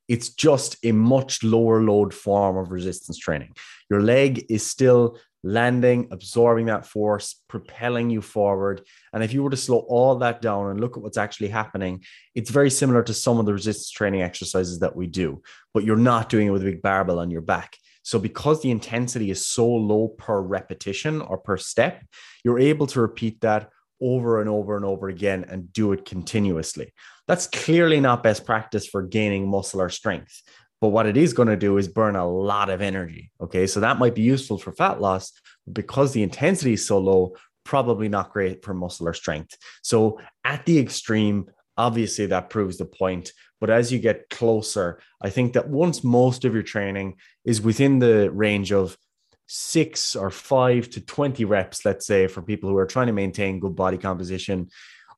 It's 0.09 0.31
just 0.31 0.77
a 0.85 0.93
much 0.93 1.43
lower 1.45 1.83
load 1.83 2.13
form 2.13 2.57
of 2.57 2.73
resistance 2.73 3.17
training. 3.17 3.55
Your 3.89 4.03
leg 4.03 4.47
is 4.49 4.67
still 4.67 5.19
landing, 5.43 6.09
absorbing 6.11 6.67
that 6.67 6.87
force, 6.87 7.43
propelling 7.49 8.11
you 8.11 8.21
forward. 8.21 8.83
And 9.13 9.23
if 9.23 9.33
you 9.33 9.43
were 9.43 9.51
to 9.51 9.57
slow 9.57 9.79
all 9.89 10.17
that 10.17 10.43
down 10.43 10.71
and 10.71 10.81
look 10.81 10.97
at 10.97 11.03
what's 11.03 11.19
actually 11.19 11.49
happening, 11.49 12.05
it's 12.35 12.51
very 12.51 12.71
similar 12.71 13.03
to 13.05 13.15
some 13.15 13.39
of 13.39 13.47
the 13.47 13.53
resistance 13.53 13.91
training 13.91 14.23
exercises 14.23 14.81
that 14.81 14.97
we 14.97 15.07
do, 15.07 15.43
but 15.73 15.85
you're 15.85 15.97
not 15.97 16.29
doing 16.29 16.49
it 16.49 16.51
with 16.51 16.63
a 16.63 16.67
big 16.67 16.83
barbell 16.83 17.19
on 17.19 17.31
your 17.31 17.43
back. 17.43 17.77
So, 18.03 18.19
because 18.19 18.63
the 18.63 18.71
intensity 18.71 19.31
is 19.31 19.47
so 19.47 19.69
low 19.69 20.09
per 20.09 20.41
repetition 20.41 21.21
or 21.21 21.39
per 21.39 21.57
step, 21.57 22.03
you're 22.45 22.59
able 22.59 22.87
to 22.89 23.01
repeat 23.01 23.41
that 23.43 23.71
over 24.01 24.41
and 24.41 24.49
over 24.49 24.77
and 24.77 24.85
over 24.85 25.09
again 25.09 25.45
and 25.49 25.73
do 25.73 25.93
it 25.93 26.05
continuously. 26.05 26.93
That's 27.29 27.47
clearly 27.47 28.01
not 28.01 28.23
best 28.23 28.47
practice 28.47 28.87
for 28.87 29.03
gaining 29.03 29.49
muscle 29.49 29.81
or 29.81 29.91
strength. 29.91 30.43
But 30.81 30.89
what 30.89 31.07
it 31.07 31.17
is 31.17 31.33
going 31.33 31.49
to 31.49 31.57
do 31.57 31.77
is 31.79 31.89
burn 31.89 32.17
a 32.17 32.29
lot 32.29 32.71
of 32.71 32.81
energy. 32.81 33.31
Okay. 33.41 33.67
So 33.67 33.81
that 33.81 33.99
might 33.99 34.15
be 34.15 34.23
useful 34.23 34.59
for 34.59 34.73
fat 34.73 35.01
loss 35.01 35.33
because 35.71 36.13
the 36.13 36.23
intensity 36.23 36.75
is 36.75 36.87
so 36.87 36.99
low, 36.99 37.37
probably 37.65 38.09
not 38.09 38.33
great 38.33 38.65
for 38.65 38.75
muscle 38.75 39.09
or 39.09 39.15
strength. 39.15 39.57
So 39.83 40.21
at 40.45 40.65
the 40.65 40.79
extreme, 40.79 41.51
obviously 41.77 42.27
that 42.27 42.51
proves 42.51 42.79
the 42.79 42.87
point. 42.87 43.33
But 43.61 43.71
as 43.71 43.93
you 43.93 43.99
get 43.99 44.31
closer, 44.31 45.01
I 45.21 45.29
think 45.31 45.53
that 45.53 45.69
once 45.69 46.03
most 46.03 46.45
of 46.45 46.55
your 46.55 46.63
training 46.63 47.17
is 47.45 47.61
within 47.61 47.99
the 47.99 48.31
range 48.31 48.73
of 48.73 48.97
six 49.47 50.15
or 50.15 50.31
five 50.31 50.89
to 50.91 51.01
20 51.01 51.45
reps, 51.45 51.85
let's 51.85 52.07
say, 52.07 52.27
for 52.27 52.41
people 52.41 52.71
who 52.71 52.77
are 52.79 52.87
trying 52.87 53.09
to 53.09 53.13
maintain 53.13 53.59
good 53.61 53.75
body 53.75 53.99
composition. 53.99 54.71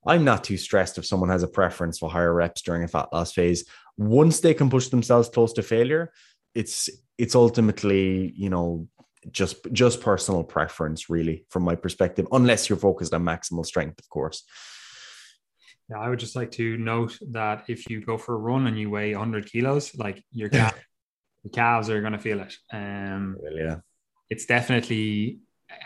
I'm 0.06 0.24
not 0.24 0.42
too 0.42 0.56
stressed 0.56 0.98
if 0.98 1.06
someone 1.06 1.28
has 1.28 1.44
a 1.44 1.48
preference 1.48 1.98
for 1.98 2.10
higher 2.10 2.32
reps 2.32 2.62
during 2.62 2.82
a 2.82 2.88
fat 2.88 3.12
loss 3.12 3.32
phase. 3.32 3.64
Once 3.97 4.40
they 4.40 4.55
can 4.55 4.70
push 4.70 4.88
themselves 4.88 5.28
close 5.28 5.53
to 5.53 5.62
failure, 5.62 6.12
it's 6.55 6.88
it's 7.18 7.34
ultimately, 7.34 8.32
you 8.36 8.51
know, 8.51 8.88
just 9.30 9.57
just 9.72 10.01
personal 10.01 10.45
preference, 10.45 11.09
really, 11.11 11.45
from 11.51 11.62
my 11.62 11.74
perspective, 11.74 12.26
unless 12.32 12.68
you're 12.68 12.78
focused 12.78 13.14
on 13.14 13.22
maximal 13.22 13.64
strength, 13.64 13.99
of 13.99 14.09
course. 14.09 14.45
Yeah, 15.90 15.99
I 15.99 16.09
would 16.09 16.18
just 16.18 16.36
like 16.36 16.51
to 16.53 16.76
note 16.78 17.18
that 17.32 17.64
if 17.68 17.90
you 17.90 18.01
go 18.01 18.16
for 18.16 18.34
a 18.34 18.38
run 18.38 18.66
and 18.66 18.78
you 18.78 18.88
weigh 18.88 19.14
100 19.14 19.51
kilos, 19.51 19.95
like 19.97 20.24
your 20.30 20.49
calves, 20.49 20.78
your 21.43 21.51
calves 21.51 21.90
are 21.90 22.01
going 22.01 22.12
to 22.12 22.18
feel 22.18 22.40
it. 22.40 22.55
Um, 22.72 23.36
yeah 23.55 23.78
it's 24.32 24.47
definitely 24.47 25.40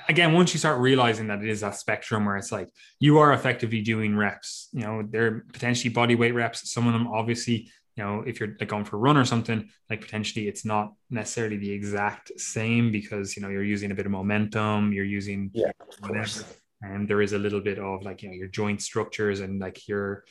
again 0.09 0.33
once 0.33 0.55
you 0.55 0.59
start 0.59 0.81
realizing 0.81 1.27
that 1.27 1.43
it 1.43 1.49
is 1.49 1.65
a 1.65 1.73
spectrum 1.73 2.25
where 2.25 2.37
it's 2.37 2.53
like 2.53 2.69
you 3.01 3.19
are 3.19 3.33
effectively 3.33 3.81
doing 3.83 4.17
reps 4.17 4.69
you 4.73 4.83
know 4.83 5.03
they're 5.11 5.45
potentially 5.53 5.93
body 5.93 6.15
weight 6.15 6.33
reps 6.33 6.73
some 6.73 6.87
of 6.87 6.93
them 6.93 7.09
obviously 7.09 7.69
you 7.97 8.05
know 8.05 8.23
if 8.27 8.39
you're 8.39 8.57
like 8.61 8.69
going 8.69 8.85
for 8.85 8.97
a 8.97 8.99
run 8.99 9.17
or 9.17 9.25
something 9.25 9.69
like 9.91 10.01
potentially 10.01 10.49
it's 10.49 10.65
not 10.65 10.93
necessarily 11.11 11.57
the 11.57 11.71
exact 11.71 12.31
same 12.39 12.93
because 12.93 13.37
you 13.37 13.43
know 13.43 13.49
you're 13.49 13.63
using 13.63 13.91
a 13.91 13.95
bit 13.95 14.07
of 14.07 14.13
momentum 14.13 14.93
you're 14.93 15.05
using 15.05 15.51
yeah 15.55 15.71
whatever 16.01 16.45
and 16.83 17.09
there 17.09 17.23
is 17.23 17.33
a 17.33 17.39
little 17.39 17.61
bit 17.61 17.79
of 17.79 18.03
like 18.03 18.23
you 18.23 18.29
know 18.29 18.35
your 18.35 18.49
joint 18.49 18.83
structures 18.83 19.41
and 19.41 19.61
like 19.61 19.89
your 19.89 20.25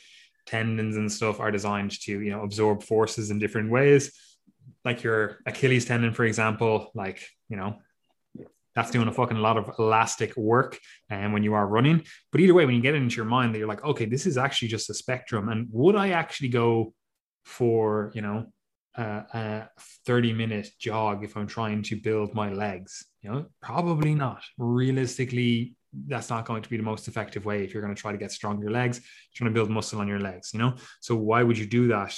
tendons 0.46 0.96
and 0.96 1.12
stuff 1.12 1.40
are 1.40 1.52
designed 1.52 1.92
to 1.92 2.22
you 2.22 2.32
know 2.32 2.44
absorb 2.44 2.84
forces 2.84 3.32
in 3.32 3.40
different 3.40 3.72
ways. 3.72 4.12
Like 4.84 5.04
your 5.04 5.40
achilles 5.46 5.86
tendon 5.86 6.14
for 6.14 6.26
example 6.26 6.92
like 6.94 7.28
you 7.50 7.58
know 7.58 7.78
that's 8.76 8.92
doing 8.92 9.08
a 9.08 9.14
fucking 9.14 9.38
lot 9.38 9.58
of 9.58 9.72
elastic 9.80 10.36
work 10.36 10.78
and 11.10 11.28
um, 11.28 11.32
when 11.32 11.44
you 11.44 11.54
are 11.54 11.66
running. 11.66 12.04
But 12.32 12.42
either 12.42 12.54
way 12.54 12.66
when 12.66 12.76
you 12.76 12.82
get 12.82 12.94
it 12.94 13.02
into 13.02 13.16
your 13.16 13.26
mind 13.26 13.54
that 13.54 13.60
you're 13.60 13.68
like 13.68 13.84
okay 13.84 14.06
this 14.06 14.26
is 14.26 14.38
actually 14.38 14.68
just 14.68 14.90
a 14.90 14.94
spectrum 14.94 15.50
and 15.50 15.68
would 15.72 15.96
i 15.96 16.10
actually 16.10 16.50
go 16.50 16.94
for 17.46 18.12
you 18.14 18.22
know 18.22 18.46
uh, 18.98 19.22
a 19.34 19.70
30 20.06 20.34
minute 20.34 20.70
jog 20.80 21.24
if 21.24 21.36
i'm 21.36 21.48
trying 21.48 21.82
to 21.84 21.96
build 21.96 22.34
my 22.34 22.52
legs 22.52 23.06
you 23.22 23.30
know 23.30 23.46
probably 23.62 24.16
not 24.16 24.44
realistically 24.58 25.76
that's 26.08 26.30
not 26.30 26.46
going 26.46 26.62
to 26.62 26.70
be 26.70 26.78
the 26.78 26.84
most 26.84 27.08
effective 27.08 27.46
way 27.46 27.64
if 27.64 27.74
you're 27.74 27.84
going 27.84 27.96
to 27.96 28.02
try 28.02 28.12
to 28.12 28.18
get 28.18 28.32
stronger 28.32 28.70
legs 28.70 29.02
trying 29.34 29.50
to 29.50 29.54
build 29.54 29.70
muscle 29.70 30.00
on 30.00 30.08
your 30.08 30.20
legs 30.20 30.52
you 30.54 30.60
know 30.60 30.76
so 31.02 31.16
why 31.16 31.44
would 31.44 31.58
you 31.58 31.66
do 31.66 31.88
that 31.88 32.18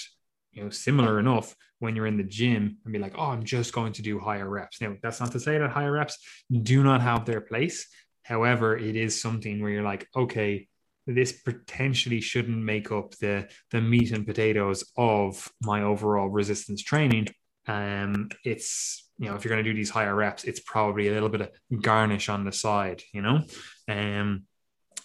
you 0.51 0.63
know 0.63 0.69
similar 0.69 1.19
enough 1.19 1.55
when 1.79 1.95
you're 1.95 2.07
in 2.07 2.17
the 2.17 2.23
gym 2.23 2.77
and 2.83 2.93
be 2.93 2.99
like, 2.99 3.13
oh, 3.17 3.27
I'm 3.27 3.43
just 3.43 3.73
going 3.73 3.93
to 3.93 4.01
do 4.01 4.19
higher 4.19 4.49
reps. 4.49 4.81
Now, 4.81 4.95
that's 5.01 5.19
not 5.19 5.31
to 5.33 5.39
say 5.39 5.57
that 5.57 5.69
higher 5.69 5.91
reps 5.91 6.17
do 6.51 6.83
not 6.83 7.01
have 7.01 7.25
their 7.25 7.41
place. 7.41 7.87
However, 8.23 8.77
it 8.77 8.95
is 8.95 9.21
something 9.21 9.61
where 9.61 9.71
you're 9.71 9.83
like, 9.83 10.07
okay, 10.15 10.67
this 11.07 11.31
potentially 11.31 12.21
shouldn't 12.21 12.57
make 12.57 12.91
up 12.91 13.15
the 13.15 13.47
the 13.71 13.81
meat 13.81 14.11
and 14.11 14.25
potatoes 14.25 14.83
of 14.97 15.51
my 15.61 15.83
overall 15.83 16.27
resistance 16.27 16.83
training. 16.83 17.27
Um, 17.67 18.29
it's 18.43 19.09
you 19.17 19.29
know, 19.29 19.35
if 19.35 19.43
you're 19.43 19.53
going 19.53 19.63
to 19.63 19.69
do 19.69 19.75
these 19.75 19.89
higher 19.89 20.13
reps, 20.13 20.43
it's 20.43 20.59
probably 20.59 21.07
a 21.07 21.13
little 21.13 21.29
bit 21.29 21.41
of 21.41 21.81
garnish 21.81 22.29
on 22.29 22.45
the 22.45 22.51
side, 22.51 23.01
you 23.13 23.21
know. 23.21 23.41
Um, 23.87 24.43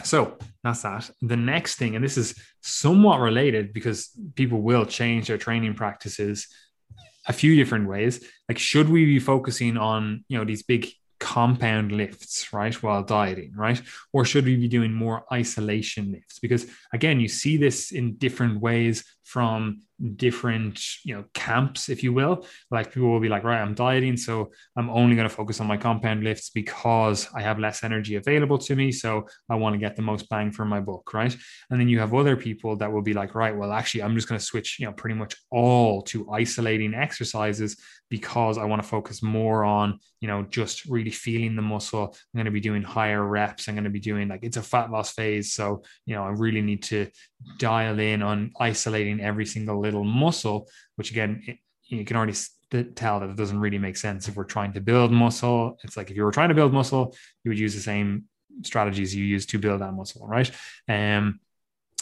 so 0.05 0.37
that's 0.63 0.83
that. 0.83 1.11
The 1.23 1.37
next 1.37 1.77
thing, 1.77 1.97
and 1.97 2.05
this 2.05 2.19
is 2.19 2.35
somewhat 2.61 3.21
related 3.21 3.73
because 3.73 4.11
people 4.35 4.61
will 4.61 4.85
change 4.85 5.29
their 5.29 5.39
training 5.39 5.75
practices 5.75 6.49
a 7.27 7.33
few 7.33 7.57
different 7.57 7.89
ways. 7.89 8.25
Like, 8.49 8.59
should 8.59 8.89
we 8.89 9.05
be 9.05 9.19
focusing 9.19 9.77
on, 9.77 10.25
you 10.29 10.37
know, 10.37 10.45
these 10.45 10.63
big 10.63 10.89
compound 11.23 11.93
lifts, 11.93 12.53
right, 12.53 12.75
while 12.83 13.05
dieting, 13.05 13.53
right? 13.55 13.81
Or 14.13 14.25
should 14.25 14.45
we 14.45 14.57
be 14.57 14.67
doing 14.67 14.93
more 14.93 15.25
isolation 15.33 16.11
lifts? 16.11 16.41
Because 16.41 16.67
again, 16.93 17.21
you 17.21 17.29
see 17.29 17.57
this 17.57 17.93
in 17.93 18.17
different 18.17 18.61
ways 18.61 19.05
from 19.25 19.81
different 20.17 20.81
you 21.05 21.15
know 21.15 21.25
camps 21.33 21.89
if 21.89 22.03
you 22.03 22.13
will. 22.13 22.47
Like 22.71 22.93
people 22.93 23.11
will 23.11 23.21
be 23.21 23.29
like 23.29 23.45
right 23.45 23.61
i'm 23.61 23.75
dieting 23.75 24.17
so 24.17 24.51
i'm 24.77 24.91
only 24.91 25.15
going 25.17 25.29
to 25.29 25.35
focus 25.35 25.61
on 25.61 25.67
my 25.67 25.77
compound 25.77 26.25
lifts 26.25 26.51
because 26.51 27.29
i 27.35 27.41
have 27.41 27.59
less 27.59 27.85
energy 27.85 28.17
available 28.17 28.59
to 28.59 28.75
me 28.75 28.91
so 28.91 29.27
i 29.49 29.55
want 29.55 29.75
to 29.75 29.79
get 29.79 29.97
the 29.97 30.03
most 30.03 30.29
bang 30.29 30.51
for 30.51 30.65
my 30.65 30.81
buck 30.81 31.13
right? 31.15 31.37
And 31.71 31.81
then 31.81 31.89
you 31.89 31.99
have 32.01 32.15
other 32.15 32.37
people 32.37 32.77
that 32.77 32.93
will 32.93 33.03
be 33.03 33.15
like 33.15 33.35
right 33.35 33.57
well 33.57 33.73
actually 33.73 34.03
i'm 34.03 34.15
just 34.15 34.29
going 34.29 34.39
to 34.39 34.45
switch 34.45 34.79
you 34.79 34.87
know 34.87 34.93
pretty 34.93 35.15
much 35.15 35.37
all 35.51 36.03
to 36.03 36.31
isolating 36.31 36.95
exercises 36.95 37.77
because 38.11 38.59
i 38.59 38.65
want 38.65 38.83
to 38.83 38.89
focus 38.89 39.23
more 39.23 39.65
on 39.65 39.99
you 40.21 40.29
know 40.29 40.45
just 40.45 40.85
really 40.87 41.11
feeling 41.11 41.57
the 41.57 41.63
muscle. 41.63 42.05
I'm 42.05 42.39
going 42.39 42.45
to 42.47 42.51
be 42.53 42.61
doing 42.61 42.83
higher 42.83 43.27
reps. 43.27 43.69
I'm 43.69 43.75
going 43.75 43.85
to 43.85 43.91
be 43.91 44.01
doing 44.01 44.29
like 44.29 44.45
it's 44.45 44.57
a 44.57 44.63
fat 44.63 44.91
loss 44.91 45.13
phase 45.13 45.53
so 45.53 45.83
you 46.07 46.15
know 46.15 46.23
i 46.23 46.29
really 46.29 46.63
need 46.63 46.85
to 46.85 47.09
dial 47.59 47.99
in 47.99 48.23
on 48.23 48.53
isolating 48.59 49.12
every 49.21 49.47
single 49.47 49.81
little 49.81 50.05
muscle, 50.05 50.69
which 50.97 51.11
again, 51.11 51.43
it, 51.47 51.59
you 51.87 52.05
can 52.05 52.17
already 52.17 52.35
tell 52.95 53.21
that 53.21 53.29
it 53.29 53.37
doesn't 53.37 53.61
really 53.61 53.79
make 53.79 53.97
sense 53.97 54.29
if 54.29 54.37
we're 54.37 54.45
trying 54.45 54.73
to 54.73 54.81
build 54.81 55.13
muscle. 55.13 55.79
It's 55.85 55.97
like 55.97 56.11
if 56.11 56.17
you 56.17 56.25
were 56.25 56.33
trying 56.33 56.49
to 56.49 56.55
build 56.55 56.73
muscle, 56.73 57.15
you 57.45 57.51
would 57.51 57.59
use 57.59 57.75
the 57.75 57.81
same 57.81 58.25
strategies 58.63 59.15
you 59.15 59.25
use 59.25 59.47
to 59.47 59.59
build 59.59 59.81
that 59.81 59.93
muscle, 59.93 60.27
right? 60.27 60.51
Um, 60.89 61.41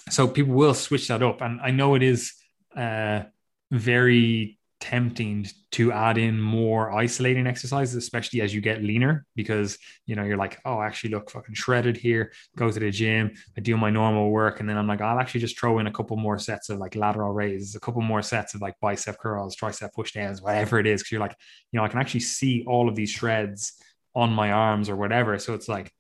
so 0.09 0.29
people 0.29 0.55
will 0.55 0.75
switch 0.75 1.09
that 1.09 1.23
up, 1.23 1.41
and 1.41 1.61
I 1.61 1.71
know 1.71 1.95
it 1.95 2.03
is 2.03 2.35
uh, 2.77 3.23
very 3.71 4.60
tempting 4.81 5.47
to 5.73 5.93
add 5.93 6.19
in 6.19 6.41
more 6.41 6.91
isolating 6.93 7.47
exercises, 7.47 7.95
especially 7.95 8.41
as 8.41 8.55
you 8.55 8.61
get 8.61 8.83
leaner, 8.83 9.27
because 9.37 9.79
you 10.07 10.17
know 10.17 10.25
you're 10.25 10.37
like, 10.37 10.59
oh, 10.65 10.79
I 10.79 10.87
actually 10.87 11.11
look 11.11 11.31
fucking 11.31 11.55
shredded 11.55 11.97
here. 11.97 12.33
Go 12.57 12.71
to 12.71 12.81
the 12.81 12.91
gym, 12.91 13.33
I 13.57 13.61
do 13.61 13.77
my 13.77 13.91
normal 13.91 14.31
work, 14.31 14.61
and 14.61 14.69
then 14.69 14.77
I'm 14.77 14.87
like, 14.87 15.01
I'll 15.01 15.21
actually 15.21 15.41
just 15.41 15.59
throw 15.59 15.79
in 15.79 15.87
a 15.87 15.93
couple 15.93 16.17
more 16.17 16.39
sets 16.39 16.71
of 16.71 16.79
like 16.79 16.97
lateral 16.97 17.33
raises, 17.33 17.75
a 17.75 17.81
couple 17.81 18.03
more 18.03 18.23
sets 18.23 18.55
of 18.55 18.63
like 18.63 18.75
bicep 18.81 19.19
curls, 19.19 19.55
tricep 19.57 19.93
push 19.93 20.13
downs, 20.13 20.43
whatever 20.43 20.79
it 20.81 20.87
is. 20.87 21.03
Because 21.03 21.13
you're 21.13 21.21
like, 21.21 21.37
you 21.73 21.79
know, 21.79 21.85
I 21.85 21.89
can 21.89 22.01
actually 22.01 22.21
see 22.21 22.65
all 22.67 22.89
of 22.89 22.97
these 22.97 23.11
shreds 23.11 23.75
on 24.15 24.33
my 24.33 24.51
arms 24.51 24.89
or 24.89 24.97
whatever. 24.97 25.39
So 25.39 25.55
it's 25.55 25.69
like, 25.69 25.93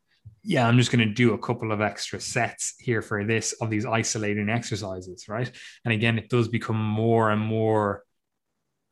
yeah, 0.42 0.66
I'm 0.66 0.78
just 0.78 0.90
going 0.90 1.06
to 1.06 1.14
do 1.14 1.34
a 1.34 1.38
couple 1.38 1.70
of 1.70 1.80
extra 1.80 2.20
sets 2.20 2.74
here 2.78 3.02
for 3.02 3.24
this 3.24 3.52
of 3.60 3.68
these 3.68 3.84
isolating 3.84 4.48
exercises, 4.48 5.28
right? 5.28 5.50
And 5.84 5.92
again, 5.92 6.18
it 6.18 6.30
does 6.30 6.48
become 6.48 6.82
more 6.82 7.30
and 7.30 7.40
more 7.40 8.04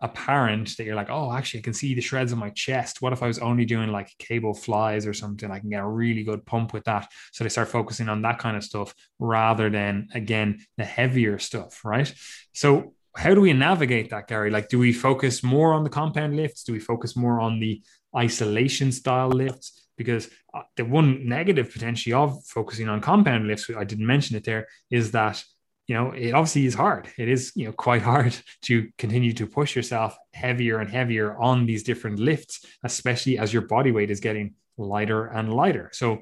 apparent 0.00 0.76
that 0.76 0.84
you're 0.84 0.94
like, 0.94 1.10
oh, 1.10 1.32
actually, 1.32 1.60
I 1.60 1.62
can 1.64 1.74
see 1.74 1.94
the 1.94 2.00
shreds 2.00 2.32
on 2.32 2.38
my 2.38 2.50
chest. 2.50 3.02
What 3.02 3.12
if 3.12 3.22
I 3.22 3.26
was 3.26 3.38
only 3.38 3.64
doing 3.64 3.90
like 3.90 4.10
cable 4.18 4.54
flies 4.54 5.06
or 5.06 5.14
something? 5.14 5.50
I 5.50 5.58
can 5.58 5.70
get 5.70 5.82
a 5.82 5.88
really 5.88 6.22
good 6.22 6.46
pump 6.46 6.72
with 6.72 6.84
that. 6.84 7.10
So 7.32 7.42
they 7.42 7.50
start 7.50 7.68
focusing 7.68 8.08
on 8.08 8.22
that 8.22 8.38
kind 8.38 8.56
of 8.56 8.62
stuff 8.62 8.94
rather 9.18 9.70
than, 9.70 10.08
again, 10.14 10.60
the 10.76 10.84
heavier 10.84 11.38
stuff, 11.38 11.84
right? 11.84 12.12
So, 12.52 12.94
how 13.16 13.34
do 13.34 13.40
we 13.40 13.52
navigate 13.52 14.10
that, 14.10 14.28
Gary? 14.28 14.50
Like, 14.50 14.68
do 14.68 14.78
we 14.78 14.92
focus 14.92 15.42
more 15.42 15.72
on 15.72 15.82
the 15.82 15.90
compound 15.90 16.36
lifts? 16.36 16.62
Do 16.62 16.72
we 16.72 16.78
focus 16.78 17.16
more 17.16 17.40
on 17.40 17.58
the 17.58 17.82
isolation 18.16 18.92
style 18.92 19.30
lifts? 19.30 19.88
Because 19.96 20.28
uh, 20.54 20.62
the 20.76 20.84
one 20.84 21.26
negative 21.26 21.72
potentially 21.72 22.12
of 22.12 22.44
focusing 22.44 22.88
on 22.88 23.00
compound 23.00 23.48
lifts, 23.48 23.68
I 23.76 23.82
didn't 23.82 24.06
mention 24.06 24.36
it 24.36 24.44
there, 24.44 24.68
is 24.90 25.10
that 25.12 25.42
you 25.88 25.94
know, 25.94 26.12
it 26.12 26.32
obviously 26.32 26.66
is 26.66 26.74
hard. 26.74 27.08
It 27.16 27.28
is, 27.28 27.50
you 27.56 27.64
know, 27.64 27.72
quite 27.72 28.02
hard 28.02 28.36
to 28.62 28.88
continue 28.98 29.32
to 29.32 29.46
push 29.46 29.74
yourself 29.74 30.16
heavier 30.34 30.78
and 30.78 30.88
heavier 30.88 31.36
on 31.36 31.66
these 31.66 31.82
different 31.82 32.18
lifts, 32.18 32.64
especially 32.84 33.38
as 33.38 33.52
your 33.52 33.62
body 33.62 33.90
weight 33.90 34.10
is 34.10 34.20
getting 34.20 34.54
lighter 34.76 35.26
and 35.26 35.52
lighter. 35.52 35.90
So, 35.92 36.20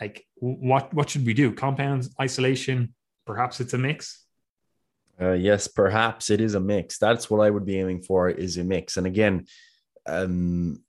like, 0.00 0.24
what 0.36 0.94
what 0.94 1.10
should 1.10 1.26
we 1.26 1.34
do? 1.34 1.52
Compounds, 1.52 2.14
isolation, 2.20 2.94
perhaps 3.26 3.60
it's 3.60 3.74
a 3.74 3.78
mix. 3.78 4.24
Uh, 5.20 5.32
yes, 5.32 5.66
perhaps 5.66 6.30
it 6.30 6.40
is 6.40 6.54
a 6.54 6.60
mix. 6.60 6.96
That's 6.98 7.28
what 7.28 7.44
I 7.44 7.50
would 7.50 7.66
be 7.66 7.78
aiming 7.78 8.02
for 8.02 8.30
is 8.30 8.56
a 8.56 8.64
mix. 8.64 8.96
And 8.96 9.06
again, 9.06 9.46
um, 10.06 10.82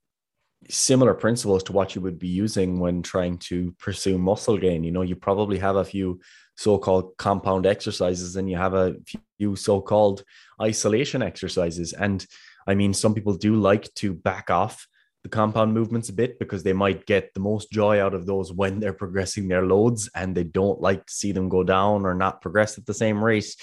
similar 0.69 1.13
principles 1.13 1.63
to 1.63 1.71
what 1.71 1.95
you 1.95 2.01
would 2.01 2.19
be 2.19 2.27
using 2.27 2.79
when 2.79 3.01
trying 3.01 3.37
to 3.37 3.73
pursue 3.79 4.17
muscle 4.17 4.57
gain. 4.57 4.83
You 4.83 4.91
know, 4.91 5.01
you 5.01 5.15
probably 5.15 5.57
have 5.59 5.75
a 5.75 5.85
few 5.85 6.19
so-called 6.55 7.17
compound 7.17 7.65
exercises 7.65 8.35
and 8.35 8.49
you 8.49 8.57
have 8.57 8.73
a 8.73 8.95
few 9.37 9.55
so-called 9.55 10.23
isolation 10.61 11.21
exercises. 11.21 11.93
And 11.93 12.25
I 12.67 12.75
mean, 12.75 12.93
some 12.93 13.13
people 13.13 13.35
do 13.35 13.55
like 13.55 13.91
to 13.95 14.13
back 14.13 14.49
off 14.51 14.87
the 15.23 15.29
compound 15.29 15.73
movements 15.73 16.09
a 16.09 16.13
bit 16.13 16.39
because 16.39 16.63
they 16.63 16.73
might 16.73 17.05
get 17.05 17.33
the 17.33 17.39
most 17.39 17.71
joy 17.71 18.03
out 18.03 18.13
of 18.13 18.25
those 18.25 18.51
when 18.51 18.79
they're 18.79 18.93
progressing 18.93 19.47
their 19.47 19.65
loads 19.65 20.09
and 20.15 20.35
they 20.35 20.43
don't 20.43 20.81
like 20.81 21.05
to 21.05 21.13
see 21.13 21.31
them 21.31 21.49
go 21.49 21.63
down 21.63 22.05
or 22.05 22.15
not 22.15 22.41
progress 22.41 22.77
at 22.77 22.85
the 22.85 22.93
same 22.93 23.23
rate. 23.23 23.55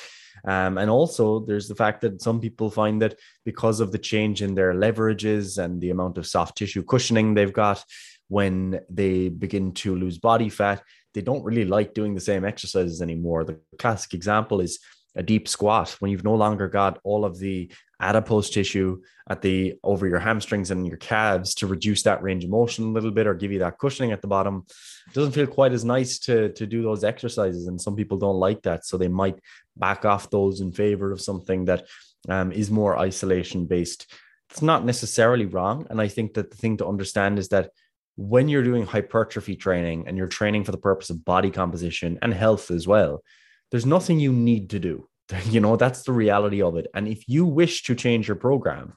Um, 0.44 0.78
and 0.78 0.90
also, 0.90 1.40
there's 1.40 1.68
the 1.68 1.74
fact 1.74 2.00
that 2.02 2.22
some 2.22 2.40
people 2.40 2.70
find 2.70 3.00
that 3.02 3.18
because 3.44 3.80
of 3.80 3.92
the 3.92 3.98
change 3.98 4.42
in 4.42 4.54
their 4.54 4.72
leverages 4.72 5.62
and 5.62 5.80
the 5.80 5.90
amount 5.90 6.18
of 6.18 6.26
soft 6.26 6.56
tissue 6.58 6.82
cushioning 6.82 7.34
they've 7.34 7.52
got 7.52 7.84
when 8.28 8.80
they 8.90 9.28
begin 9.28 9.72
to 9.72 9.94
lose 9.96 10.18
body 10.18 10.48
fat, 10.48 10.82
they 11.14 11.22
don't 11.22 11.44
really 11.44 11.64
like 11.64 11.94
doing 11.94 12.14
the 12.14 12.20
same 12.20 12.44
exercises 12.44 13.02
anymore. 13.02 13.44
The 13.44 13.58
classic 13.78 14.14
example 14.14 14.60
is 14.60 14.78
a 15.16 15.22
deep 15.22 15.48
squat 15.48 15.96
when 15.98 16.10
you've 16.10 16.24
no 16.24 16.34
longer 16.34 16.68
got 16.68 17.00
all 17.02 17.24
of 17.24 17.38
the 17.38 17.72
adipose 18.00 18.50
tissue 18.50 19.00
at 19.28 19.42
the 19.42 19.74
over 19.82 20.06
your 20.06 20.18
hamstrings 20.18 20.70
and 20.70 20.86
your 20.86 20.96
calves 20.96 21.54
to 21.56 21.66
reduce 21.66 22.02
that 22.04 22.22
range 22.22 22.44
of 22.44 22.50
motion 22.50 22.84
a 22.84 22.92
little 22.92 23.10
bit 23.10 23.26
or 23.26 23.34
give 23.34 23.52
you 23.52 23.58
that 23.58 23.78
cushioning 23.78 24.12
at 24.12 24.22
the 24.22 24.28
bottom. 24.28 24.64
It 25.08 25.14
doesn't 25.14 25.32
feel 25.32 25.46
quite 25.46 25.72
as 25.72 25.84
nice 25.84 26.18
to 26.20 26.52
to 26.52 26.66
do 26.66 26.82
those 26.82 27.04
exercises 27.04 27.66
and 27.66 27.80
some 27.80 27.96
people 27.96 28.18
don't 28.18 28.36
like 28.36 28.62
that. 28.62 28.86
So 28.86 28.96
they 28.96 29.08
might 29.08 29.38
back 29.76 30.04
off 30.04 30.30
those 30.30 30.60
in 30.60 30.72
favor 30.72 31.12
of 31.12 31.20
something 31.20 31.64
that 31.66 31.86
um, 32.28 32.52
is 32.52 32.70
more 32.70 32.98
isolation 32.98 33.66
based. 33.66 34.12
It's 34.50 34.62
not 34.62 34.84
necessarily 34.84 35.44
wrong 35.44 35.86
and 35.90 36.00
i 36.00 36.08
think 36.08 36.34
that 36.34 36.50
the 36.50 36.56
thing 36.56 36.78
to 36.78 36.86
understand 36.86 37.38
is 37.38 37.48
that 37.48 37.70
when 38.16 38.48
you're 38.48 38.64
doing 38.64 38.84
hypertrophy 38.84 39.56
training 39.56 40.08
and 40.08 40.16
you're 40.16 40.26
training 40.26 40.64
for 40.64 40.72
the 40.72 40.78
purpose 40.78 41.10
of 41.10 41.24
body 41.24 41.50
composition 41.50 42.18
and 42.22 42.32
health 42.34 42.70
as 42.70 42.86
well 42.86 43.22
there's 43.70 43.86
nothing 43.86 44.18
you 44.18 44.32
need 44.32 44.70
to 44.70 44.78
do 44.78 45.08
You 45.50 45.60
know, 45.60 45.76
that's 45.76 46.02
the 46.02 46.12
reality 46.12 46.62
of 46.62 46.76
it. 46.76 46.86
And 46.94 47.06
if 47.06 47.28
you 47.28 47.44
wish 47.44 47.82
to 47.84 47.94
change 47.94 48.28
your 48.28 48.36
program 48.36 48.94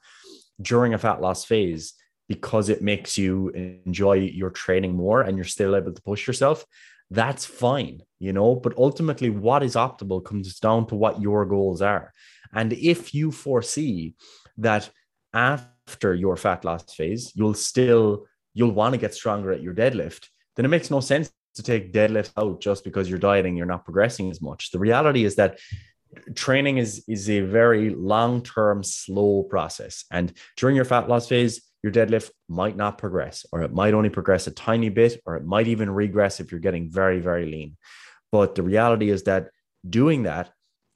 during 0.61 0.93
a 0.93 0.97
fat 0.97 1.21
loss 1.21 1.43
phase 1.43 1.93
because 2.29 2.69
it 2.69 2.81
makes 2.81 3.17
you 3.17 3.49
enjoy 3.85 4.13
your 4.13 4.49
training 4.49 4.95
more 4.95 5.21
and 5.21 5.37
you're 5.37 5.43
still 5.43 5.75
able 5.75 5.91
to 5.91 6.01
push 6.01 6.27
yourself, 6.27 6.65
that's 7.09 7.45
fine, 7.45 8.01
you 8.19 8.31
know. 8.31 8.55
But 8.55 8.77
ultimately, 8.77 9.29
what 9.29 9.63
is 9.63 9.75
optimal 9.75 10.23
comes 10.23 10.57
down 10.59 10.87
to 10.87 10.95
what 10.95 11.21
your 11.21 11.45
goals 11.45 11.81
are. 11.81 12.13
And 12.53 12.71
if 12.71 13.13
you 13.13 13.31
foresee 13.31 14.15
that 14.57 14.89
after 15.33 16.13
your 16.13 16.37
fat 16.37 16.63
loss 16.63 16.93
phase, 16.93 17.33
you'll 17.35 17.53
still 17.53 18.25
you'll 18.53 18.71
want 18.71 18.93
to 18.93 18.99
get 18.99 19.13
stronger 19.13 19.51
at 19.51 19.61
your 19.61 19.73
deadlift, 19.73 20.27
then 20.55 20.65
it 20.65 20.69
makes 20.69 20.91
no 20.91 20.99
sense 20.99 21.31
to 21.55 21.63
take 21.63 21.93
deadlift 21.93 22.31
out 22.37 22.61
just 22.61 22.83
because 22.83 23.09
you're 23.09 23.19
dieting, 23.19 23.57
you're 23.57 23.65
not 23.65 23.85
progressing 23.85 24.29
as 24.29 24.41
much. 24.41 24.71
The 24.71 24.79
reality 24.79 25.25
is 25.25 25.35
that 25.35 25.59
training 26.35 26.77
is 26.77 27.03
is 27.07 27.29
a 27.29 27.41
very 27.41 27.89
long 27.89 28.41
term 28.41 28.83
slow 28.83 29.43
process. 29.43 30.05
And 30.11 30.33
during 30.57 30.75
your 30.75 30.85
fat 30.85 31.07
loss 31.09 31.27
phase 31.27 31.61
your 31.83 31.91
deadlift 31.91 32.29
might 32.47 32.77
not 32.77 32.99
progress 32.99 33.45
or 33.51 33.63
it 33.63 33.73
might 33.73 33.95
only 33.95 34.09
progress 34.09 34.45
a 34.45 34.51
tiny 34.51 34.89
bit 34.89 35.19
or 35.25 35.35
it 35.35 35.43
might 35.43 35.67
even 35.67 35.89
regress 35.89 36.39
if 36.39 36.51
you're 36.51 36.59
getting 36.59 36.89
very 36.89 37.19
very 37.19 37.45
lean. 37.45 37.77
But 38.31 38.55
the 38.55 38.63
reality 38.63 39.09
is 39.09 39.23
that 39.23 39.49
doing 39.87 40.23
that 40.23 40.51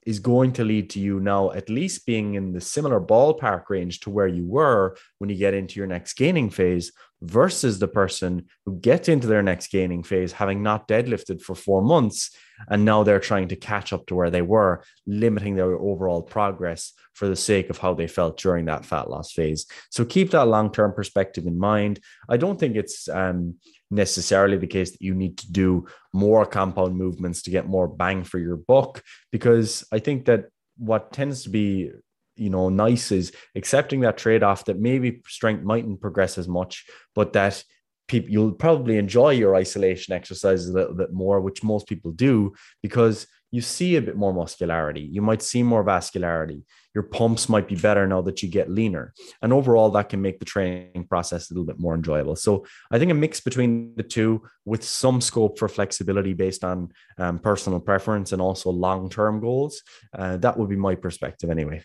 is 0.05 0.19
going 0.19 0.53
to 0.53 0.63
lead 0.63 0.89
to 0.91 0.99
you 0.99 1.19
now 1.19 1.51
at 1.51 1.69
least 1.69 2.05
being 2.05 2.35
in 2.35 2.53
the 2.53 2.61
similar 2.61 3.01
ballpark 3.01 3.63
range 3.69 3.99
to 4.01 4.09
where 4.09 4.27
you 4.27 4.45
were 4.45 4.95
when 5.17 5.29
you 5.29 5.35
get 5.35 5.53
into 5.53 5.79
your 5.79 5.87
next 5.87 6.13
gaining 6.13 6.49
phase 6.49 6.91
versus 7.21 7.79
the 7.79 7.87
person 7.87 8.45
who 8.65 8.79
gets 8.79 9.09
into 9.09 9.27
their 9.27 9.41
next 9.41 9.67
gaining 9.67 10.03
phase 10.03 10.31
having 10.31 10.61
not 10.61 10.87
deadlifted 10.87 11.41
for 11.41 11.55
four 11.55 11.81
months 11.81 12.35
and 12.69 12.85
now 12.85 13.03
they're 13.03 13.19
trying 13.19 13.47
to 13.47 13.55
catch 13.55 13.93
up 13.93 14.05
to 14.05 14.15
where 14.15 14.29
they 14.29 14.41
were 14.41 14.83
limiting 15.07 15.55
their 15.55 15.73
overall 15.73 16.21
progress 16.21 16.93
for 17.13 17.27
the 17.27 17.35
sake 17.35 17.69
of 17.69 17.77
how 17.77 17.93
they 17.93 18.07
felt 18.07 18.37
during 18.37 18.65
that 18.65 18.85
fat 18.85 19.09
loss 19.09 19.31
phase. 19.31 19.65
So 19.89 20.05
keep 20.05 20.31
that 20.31 20.47
long-term 20.47 20.93
perspective 20.93 21.45
in 21.47 21.57
mind. 21.57 21.99
I 22.29 22.37
don't 22.37 22.59
think 22.59 22.75
it's 22.75 23.07
um, 23.07 23.55
necessarily 23.91 24.57
the 24.57 24.67
case 24.67 24.91
that 24.91 25.01
you 25.01 25.13
need 25.13 25.37
to 25.37 25.51
do 25.51 25.85
more 26.13 26.45
compound 26.45 26.95
movements 26.95 27.43
to 27.43 27.51
get 27.51 27.67
more 27.67 27.87
bang 27.87 28.23
for 28.23 28.39
your 28.39 28.57
buck 28.57 29.03
because 29.31 29.83
i 29.91 29.99
think 29.99 30.25
that 30.25 30.45
what 30.77 31.13
tends 31.13 31.43
to 31.43 31.49
be 31.49 31.91
you 32.35 32.49
know 32.49 32.69
nice 32.69 33.11
is 33.11 33.31
accepting 33.55 34.01
that 34.01 34.17
trade-off 34.17 34.65
that 34.65 34.79
maybe 34.79 35.21
strength 35.27 35.63
mightn't 35.63 36.01
progress 36.01 36.37
as 36.37 36.47
much 36.47 36.85
but 37.13 37.33
that 37.33 37.63
people 38.07 38.29
you'll 38.29 38.51
probably 38.51 38.97
enjoy 38.97 39.29
your 39.29 39.55
isolation 39.55 40.13
exercises 40.13 40.69
a 40.69 40.73
little 40.73 40.95
bit 40.95 41.13
more 41.13 41.39
which 41.39 41.63
most 41.63 41.87
people 41.87 42.11
do 42.11 42.53
because 42.81 43.27
you 43.55 43.61
see 43.61 43.95
a 43.95 44.01
bit 44.01 44.17
more 44.17 44.33
muscularity. 44.33 45.01
You 45.01 45.21
might 45.21 45.41
see 45.41 45.63
more 45.63 45.83
vascularity 45.83 46.63
your 46.95 47.03
pumps 47.03 47.49
might 47.49 47.67
be 47.67 47.75
better 47.75 48.07
now 48.07 48.21
that 48.21 48.41
you 48.41 48.49
get 48.49 48.71
leaner. 48.71 49.13
And 49.41 49.53
overall 49.53 49.91
that 49.91 50.09
can 50.09 50.21
make 50.21 50.39
the 50.39 50.45
training 50.45 51.05
process 51.07 51.51
a 51.51 51.53
little 51.53 51.65
bit 51.65 51.77
more 51.77 51.93
enjoyable. 51.93 52.35
So 52.35 52.65
i 52.91 52.97
think 52.97 53.11
a 53.11 53.13
mix 53.13 53.39
between 53.41 53.93
the 53.95 54.03
two 54.03 54.41
with 54.63 54.83
some 54.83 55.21
scope 55.21 55.59
for 55.59 55.67
flexibility 55.67 56.33
based 56.33 56.63
on 56.63 56.89
um, 57.17 57.39
personal 57.39 57.79
preference 57.79 58.31
and 58.31 58.41
also 58.41 58.69
long-term 58.71 59.41
goals 59.41 59.83
uh, 60.17 60.37
that 60.37 60.57
would 60.57 60.69
be 60.69 60.75
my 60.75 60.95
perspective 60.95 61.49
anyway. 61.49 61.83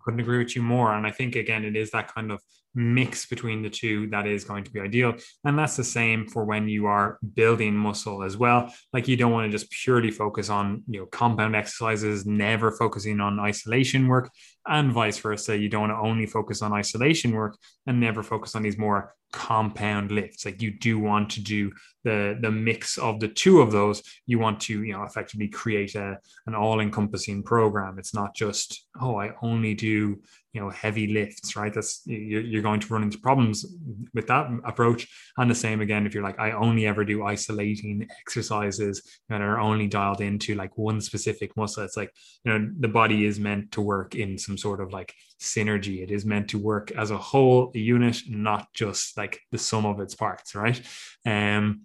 Couldn't 0.00 0.20
agree 0.20 0.38
with 0.38 0.54
you 0.56 0.62
more. 0.62 0.94
And 0.94 1.06
I 1.06 1.10
think, 1.10 1.36
again, 1.36 1.64
it 1.64 1.76
is 1.76 1.90
that 1.90 2.12
kind 2.12 2.30
of 2.30 2.40
mix 2.76 3.26
between 3.26 3.62
the 3.62 3.70
two 3.70 4.06
that 4.08 4.26
is 4.26 4.44
going 4.44 4.62
to 4.64 4.70
be 4.70 4.80
ideal. 4.80 5.14
And 5.44 5.58
that's 5.58 5.76
the 5.76 5.84
same 5.84 6.26
for 6.26 6.44
when 6.44 6.68
you 6.68 6.86
are 6.86 7.18
building 7.34 7.74
muscle 7.74 8.22
as 8.22 8.36
well. 8.36 8.72
Like 8.92 9.08
you 9.08 9.16
don't 9.16 9.32
want 9.32 9.50
to 9.50 9.58
just 9.58 9.70
purely 9.70 10.10
focus 10.10 10.50
on, 10.50 10.82
you 10.86 11.00
know, 11.00 11.06
compound 11.06 11.56
exercises, 11.56 12.26
never 12.26 12.70
focusing 12.70 13.20
on 13.20 13.40
isolation 13.40 14.06
work 14.06 14.30
and 14.66 14.92
vice 14.92 15.18
versa. 15.18 15.56
You 15.56 15.68
don't 15.68 15.88
want 15.88 15.92
to 15.92 16.08
only 16.08 16.26
focus 16.26 16.62
on 16.62 16.72
isolation 16.72 17.32
work 17.32 17.56
and 17.86 17.98
never 17.98 18.22
focus 18.22 18.54
on 18.54 18.62
these 18.62 18.78
more 18.78 19.14
compound 19.36 20.10
lifts. 20.10 20.46
Like 20.46 20.62
you 20.62 20.70
do 20.70 20.98
want 20.98 21.28
to 21.32 21.42
do 21.42 21.70
the 22.04 22.38
the 22.40 22.50
mix 22.50 22.96
of 22.96 23.20
the 23.20 23.28
two 23.28 23.60
of 23.60 23.70
those. 23.70 24.02
You 24.24 24.38
want 24.38 24.60
to 24.62 24.82
you 24.82 24.94
know 24.94 25.02
effectively 25.02 25.48
create 25.48 25.94
a 25.94 26.18
an 26.46 26.54
all 26.54 26.80
encompassing 26.80 27.42
program. 27.42 27.98
It's 27.98 28.14
not 28.14 28.34
just 28.34 28.86
oh 28.98 29.16
I 29.16 29.34
only 29.42 29.74
do 29.74 30.22
you 30.56 30.62
know 30.62 30.70
heavy 30.70 31.06
lifts 31.08 31.54
right 31.54 31.74
that's 31.74 32.00
you're 32.06 32.62
going 32.62 32.80
to 32.80 32.90
run 32.90 33.02
into 33.02 33.18
problems 33.18 33.66
with 34.14 34.26
that 34.26 34.48
approach 34.64 35.06
and 35.36 35.50
the 35.50 35.54
same 35.54 35.82
again 35.82 36.06
if 36.06 36.14
you're 36.14 36.22
like 36.22 36.38
i 36.38 36.52
only 36.52 36.86
ever 36.86 37.04
do 37.04 37.26
isolating 37.26 38.08
exercises 38.22 39.02
that 39.28 39.42
are 39.42 39.60
only 39.60 39.86
dialed 39.86 40.22
into 40.22 40.54
like 40.54 40.78
one 40.78 40.98
specific 40.98 41.54
muscle 41.58 41.84
it's 41.84 41.98
like 41.98 42.10
you 42.42 42.50
know 42.50 42.70
the 42.80 42.88
body 42.88 43.26
is 43.26 43.38
meant 43.38 43.70
to 43.70 43.82
work 43.82 44.14
in 44.14 44.38
some 44.38 44.56
sort 44.56 44.80
of 44.80 44.94
like 44.94 45.12
synergy 45.40 46.02
it 46.02 46.10
is 46.10 46.24
meant 46.24 46.48
to 46.48 46.58
work 46.58 46.90
as 46.92 47.10
a 47.10 47.18
whole 47.18 47.70
a 47.74 47.78
unit 47.78 48.22
not 48.28 48.72
just 48.72 49.16
like 49.16 49.40
the 49.52 49.58
sum 49.58 49.84
of 49.84 50.00
its 50.00 50.14
parts 50.14 50.54
right 50.54 50.80
um 51.26 51.82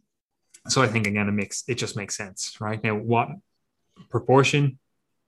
so 0.67 0.81
i 0.81 0.87
think 0.87 1.05
again 1.05 1.27
it 1.27 1.33
makes 1.33 1.63
it 1.67 1.75
just 1.75 1.97
makes 1.97 2.15
sense 2.15 2.57
right 2.61 2.83
now 2.83 2.95
what 2.95 3.29
proportion 4.09 4.79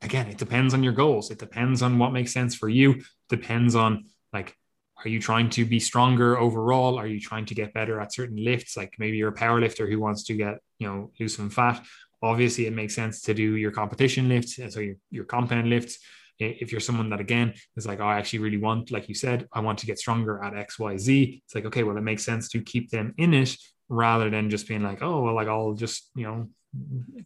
again, 0.03 0.27
it 0.27 0.37
depends 0.37 0.73
on 0.73 0.83
your 0.83 0.93
goals. 0.93 1.31
It 1.31 1.39
depends 1.39 1.81
on 1.81 1.97
what 1.97 2.11
makes 2.11 2.33
sense 2.33 2.55
for 2.55 2.69
you. 2.69 3.01
Depends 3.29 3.75
on 3.75 4.05
like, 4.31 4.55
are 5.03 5.09
you 5.09 5.19
trying 5.19 5.49
to 5.51 5.65
be 5.65 5.79
stronger 5.79 6.37
overall? 6.37 6.97
Are 6.97 7.07
you 7.07 7.19
trying 7.19 7.45
to 7.45 7.55
get 7.55 7.73
better 7.73 7.99
at 7.99 8.13
certain 8.13 8.43
lifts? 8.43 8.77
Like 8.77 8.95
maybe 8.99 9.17
you're 9.17 9.29
a 9.29 9.33
power 9.33 9.59
lifter 9.59 9.87
who 9.87 9.99
wants 9.99 10.23
to 10.25 10.35
get, 10.35 10.59
you 10.79 10.87
know, 10.87 11.11
lose 11.19 11.35
some 11.35 11.49
fat. 11.49 11.83
Obviously, 12.21 12.67
it 12.67 12.73
makes 12.73 12.95
sense 12.95 13.21
to 13.23 13.33
do 13.33 13.55
your 13.55 13.71
competition 13.71 14.29
lifts, 14.29 14.57
And 14.59 14.71
so 14.71 14.79
your, 14.79 14.95
your 15.09 15.25
compound 15.25 15.69
lifts. 15.69 15.99
If 16.39 16.71
you're 16.71 16.81
someone 16.81 17.09
that 17.11 17.19
again 17.19 17.53
is 17.75 17.85
like, 17.85 17.99
oh, 17.99 18.05
I 18.05 18.17
actually 18.17 18.39
really 18.39 18.57
want, 18.57 18.91
like 18.91 19.07
you 19.07 19.15
said, 19.15 19.47
I 19.53 19.59
want 19.59 19.79
to 19.79 19.85
get 19.85 19.99
stronger 19.99 20.43
at 20.43 20.55
X, 20.55 20.79
Y, 20.79 20.97
Z. 20.97 21.41
It's 21.45 21.55
like, 21.55 21.65
okay, 21.65 21.83
well, 21.83 21.97
it 21.97 22.01
makes 22.01 22.25
sense 22.25 22.49
to 22.49 22.61
keep 22.61 22.89
them 22.89 23.13
in 23.17 23.33
it 23.33 23.55
rather 23.89 24.29
than 24.29 24.49
just 24.49 24.67
being 24.67 24.83
like, 24.83 25.01
oh, 25.01 25.21
well, 25.21 25.35
like 25.35 25.47
I'll 25.47 25.73
just, 25.73 26.09
you 26.15 26.23
know, 26.23 26.49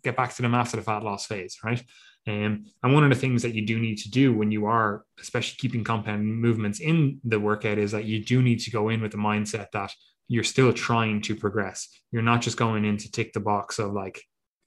get 0.03 0.18
back 0.18 0.34
to 0.36 0.41
them 0.41 0.53
after 0.53 0.78
the 0.78 0.84
fat 0.84 1.03
loss 1.03 1.26
phase, 1.26 1.58
right? 1.64 1.82
Um, 2.28 2.66
and 2.84 2.93
one 2.93 3.05
of 3.05 3.10
the 3.10 3.16
things 3.16 3.41
that 3.43 3.55
you 3.55 3.66
do 3.66 3.80
need 3.80 3.99
to 3.99 4.12
do 4.12 4.34
when 4.36 4.51
you 4.51 4.66
are, 4.66 5.05
especially 5.20 5.55
keeping 5.60 5.84
compound 5.84 6.26
movements 6.26 6.82
in 6.82 7.22
the 7.24 7.39
workout, 7.39 7.78
is 7.78 7.91
that 7.91 8.03
you 8.03 8.24
do 8.24 8.41
need 8.41 8.60
to 8.60 8.72
go 8.72 8.89
in 8.89 9.01
with 9.01 9.12
the 9.12 9.18
mindset 9.18 9.68
that 9.72 9.93
you're 10.28 10.43
still 10.43 10.74
trying 10.74 11.22
to 11.22 11.36
progress. 11.36 11.88
You're 12.12 12.22
not 12.22 12.41
just 12.41 12.58
going 12.58 12.84
in 12.84 12.97
to 12.97 13.12
tick 13.12 13.32
the 13.32 13.39
box 13.39 13.80
of 13.80 13.93
like, 13.93 14.22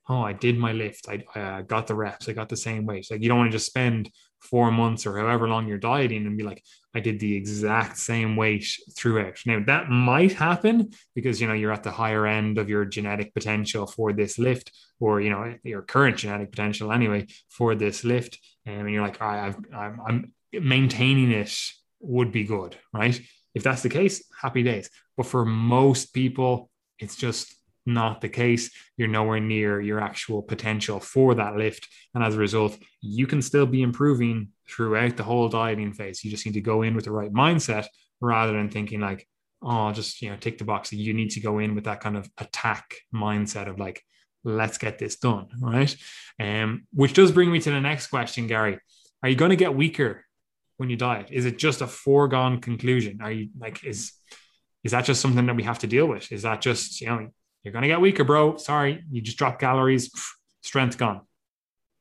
oh, 0.08 0.22
I 0.22 0.32
did 0.32 0.58
my 0.58 0.72
lift, 0.72 1.06
I, 1.08 1.22
I 1.38 1.62
got 1.62 1.86
the 1.86 1.94
reps, 1.94 2.28
I 2.28 2.32
got 2.32 2.48
the 2.48 2.56
same 2.56 2.86
weight. 2.86 3.06
Like 3.10 3.22
you 3.22 3.28
don't 3.28 3.38
want 3.38 3.52
to 3.52 3.56
just 3.56 3.66
spend 3.66 4.10
four 4.40 4.70
months 4.70 5.06
or 5.06 5.18
however 5.18 5.48
long 5.48 5.68
you're 5.68 5.78
dieting 5.78 6.26
and 6.26 6.36
be 6.36 6.44
like, 6.44 6.62
I 6.94 7.00
did 7.00 7.20
the 7.20 7.36
exact 7.36 7.98
same 7.98 8.36
weight 8.36 8.66
throughout. 8.96 9.38
Now 9.46 9.62
that 9.66 9.88
might 9.88 10.32
happen 10.32 10.90
because 11.14 11.40
you 11.40 11.46
know 11.46 11.54
you're 11.54 11.72
at 11.72 11.82
the 11.82 11.90
higher 11.90 12.26
end 12.26 12.58
of 12.58 12.68
your 12.68 12.84
genetic 12.84 13.32
potential 13.32 13.86
for 13.86 14.12
this 14.12 14.38
lift, 14.38 14.72
or 14.98 15.20
you 15.20 15.30
know 15.30 15.54
your 15.62 15.82
current 15.82 16.16
genetic 16.16 16.50
potential 16.50 16.92
anyway 16.92 17.26
for 17.48 17.74
this 17.74 18.04
lift, 18.04 18.38
um, 18.66 18.74
and 18.74 18.90
you're 18.90 19.02
like, 19.02 19.22
I've, 19.22 19.56
I'm, 19.74 20.00
I'm 20.06 20.32
maintaining 20.52 21.30
it 21.30 21.54
would 22.00 22.32
be 22.32 22.44
good, 22.44 22.76
right? 22.92 23.20
If 23.54 23.62
that's 23.62 23.82
the 23.82 23.88
case, 23.88 24.24
happy 24.40 24.62
days. 24.62 24.90
But 25.16 25.26
for 25.26 25.44
most 25.44 26.12
people, 26.14 26.70
it's 26.98 27.16
just 27.16 27.54
not 27.86 28.20
the 28.20 28.28
case. 28.28 28.70
You're 28.96 29.08
nowhere 29.08 29.40
near 29.40 29.80
your 29.80 30.00
actual 30.00 30.42
potential 30.42 31.00
for 31.00 31.34
that 31.34 31.56
lift. 31.56 31.88
And 32.14 32.22
as 32.22 32.36
a 32.36 32.38
result, 32.38 32.78
you 33.00 33.26
can 33.26 33.42
still 33.42 33.66
be 33.66 33.82
improving 33.82 34.48
throughout 34.68 35.16
the 35.16 35.22
whole 35.22 35.48
dieting 35.48 35.92
phase. 35.92 36.24
You 36.24 36.30
just 36.30 36.46
need 36.46 36.54
to 36.54 36.60
go 36.60 36.82
in 36.82 36.94
with 36.94 37.04
the 37.04 37.12
right 37.12 37.32
mindset 37.32 37.86
rather 38.20 38.52
than 38.52 38.68
thinking 38.68 39.00
like, 39.00 39.26
oh, 39.62 39.92
just, 39.92 40.22
you 40.22 40.30
know, 40.30 40.36
tick 40.36 40.58
the 40.58 40.64
box. 40.64 40.92
You 40.92 41.12
need 41.12 41.30
to 41.30 41.40
go 41.40 41.58
in 41.58 41.74
with 41.74 41.84
that 41.84 42.00
kind 42.00 42.16
of 42.16 42.28
attack 42.38 42.94
mindset 43.14 43.68
of 43.68 43.78
like, 43.78 44.02
let's 44.44 44.78
get 44.78 44.98
this 44.98 45.16
done. 45.16 45.48
Right. 45.60 45.94
Um, 46.38 46.86
which 46.92 47.12
does 47.12 47.32
bring 47.32 47.50
me 47.50 47.60
to 47.60 47.70
the 47.70 47.80
next 47.80 48.06
question, 48.06 48.46
Gary. 48.46 48.78
Are 49.22 49.28
you 49.28 49.36
going 49.36 49.50
to 49.50 49.56
get 49.56 49.74
weaker 49.74 50.24
when 50.78 50.88
you 50.88 50.96
diet? 50.96 51.28
Is 51.30 51.44
it 51.44 51.58
just 51.58 51.82
a 51.82 51.86
foregone 51.86 52.60
conclusion? 52.60 53.20
Are 53.22 53.30
you 53.30 53.50
like, 53.58 53.84
is, 53.84 54.12
is 54.82 54.92
that 54.92 55.04
just 55.04 55.20
something 55.20 55.44
that 55.44 55.56
we 55.56 55.64
have 55.64 55.80
to 55.80 55.86
deal 55.86 56.06
with? 56.06 56.32
Is 56.32 56.42
that 56.42 56.62
just, 56.62 57.02
you 57.02 57.08
know, 57.08 57.28
you're 57.62 57.72
going 57.72 57.82
to 57.82 57.88
get 57.88 58.00
weaker, 58.00 58.24
bro. 58.24 58.56
Sorry, 58.56 59.04
you 59.10 59.20
just 59.20 59.38
drop 59.38 59.60
calories, 59.60 60.10
strength 60.62 60.98
gone. 60.98 61.22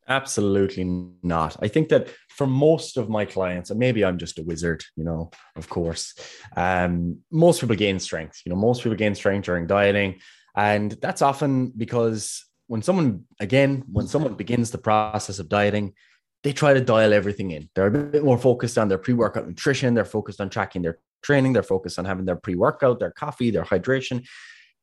Absolutely 0.07 0.85
not. 1.21 1.55
I 1.61 1.67
think 1.67 1.89
that 1.89 2.07
for 2.29 2.47
most 2.47 2.97
of 2.97 3.09
my 3.09 3.25
clients, 3.25 3.69
and 3.69 3.79
maybe 3.79 4.03
I'm 4.03 4.17
just 4.17 4.39
a 4.39 4.43
wizard, 4.43 4.83
you 4.95 5.03
know, 5.03 5.29
of 5.55 5.69
course, 5.69 6.15
um, 6.55 7.19
most 7.31 7.61
people 7.61 7.75
gain 7.75 7.99
strength. 7.99 8.41
You 8.43 8.49
know, 8.49 8.55
most 8.55 8.81
people 8.81 8.97
gain 8.97 9.13
strength 9.13 9.45
during 9.45 9.67
dieting. 9.67 10.19
And 10.55 10.93
that's 10.93 11.21
often 11.21 11.71
because 11.77 12.43
when 12.65 12.81
someone, 12.81 13.25
again, 13.39 13.83
when 13.91 14.07
someone 14.07 14.33
begins 14.33 14.71
the 14.71 14.79
process 14.79 15.37
of 15.37 15.47
dieting, 15.47 15.93
they 16.41 16.53
try 16.53 16.73
to 16.73 16.81
dial 16.81 17.13
everything 17.13 17.51
in. 17.51 17.69
They're 17.75 17.87
a 17.87 17.91
bit 17.91 18.23
more 18.23 18.37
focused 18.37 18.79
on 18.79 18.87
their 18.87 18.97
pre 18.97 19.13
workout 19.13 19.47
nutrition. 19.47 19.93
They're 19.93 20.05
focused 20.05 20.41
on 20.41 20.49
tracking 20.49 20.81
their 20.81 20.97
training. 21.21 21.53
They're 21.53 21.61
focused 21.61 21.99
on 21.99 22.05
having 22.05 22.25
their 22.25 22.37
pre 22.37 22.55
workout, 22.55 22.99
their 22.99 23.11
coffee, 23.11 23.51
their 23.51 23.63
hydration 23.63 24.25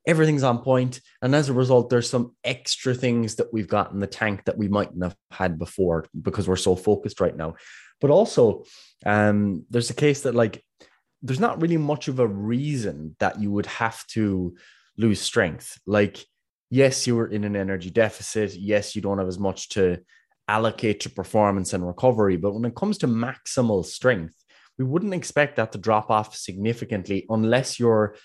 everything's 0.06 0.44
on 0.44 0.58
point 0.58 1.00
and 1.20 1.34
as 1.34 1.48
a 1.48 1.52
result 1.52 1.90
there's 1.90 2.08
some 2.08 2.34
extra 2.44 2.94
things 2.94 3.36
that 3.36 3.52
we've 3.52 3.68
got 3.68 3.92
in 3.92 3.98
the 3.98 4.06
tank 4.06 4.44
that 4.44 4.56
we 4.56 4.68
mightn't 4.68 5.02
have 5.02 5.16
had 5.30 5.58
before 5.58 6.06
because 6.22 6.48
we're 6.48 6.56
so 6.56 6.76
focused 6.76 7.20
right 7.20 7.36
now. 7.36 7.54
But 8.00 8.10
also 8.10 8.64
um, 9.04 9.64
there's 9.70 9.90
a 9.90 9.94
case 9.94 10.22
that 10.22 10.34
like 10.34 10.62
there's 11.22 11.40
not 11.40 11.60
really 11.60 11.76
much 11.76 12.08
of 12.08 12.20
a 12.20 12.26
reason 12.26 13.16
that 13.18 13.40
you 13.40 13.50
would 13.50 13.66
have 13.66 14.06
to 14.08 14.54
lose 14.96 15.20
strength. 15.20 15.78
Like 15.86 16.24
yes 16.70 17.06
you're 17.06 17.26
in 17.26 17.44
an 17.44 17.56
energy 17.56 17.90
deficit. 17.90 18.54
Yes 18.54 18.94
you 18.94 19.02
don't 19.02 19.18
have 19.18 19.28
as 19.28 19.38
much 19.38 19.70
to 19.70 19.98
allocate 20.48 21.00
to 21.00 21.10
performance 21.10 21.72
and 21.72 21.86
recovery. 21.86 22.36
But 22.36 22.54
when 22.54 22.64
it 22.64 22.76
comes 22.76 22.98
to 22.98 23.08
maximal 23.08 23.84
strength 23.84 24.34
we 24.78 24.84
wouldn't 24.84 25.14
expect 25.14 25.56
that 25.56 25.72
to 25.72 25.78
drop 25.78 26.10
off 26.10 26.36
significantly 26.36 27.24
unless 27.30 27.80
you're 27.80 28.16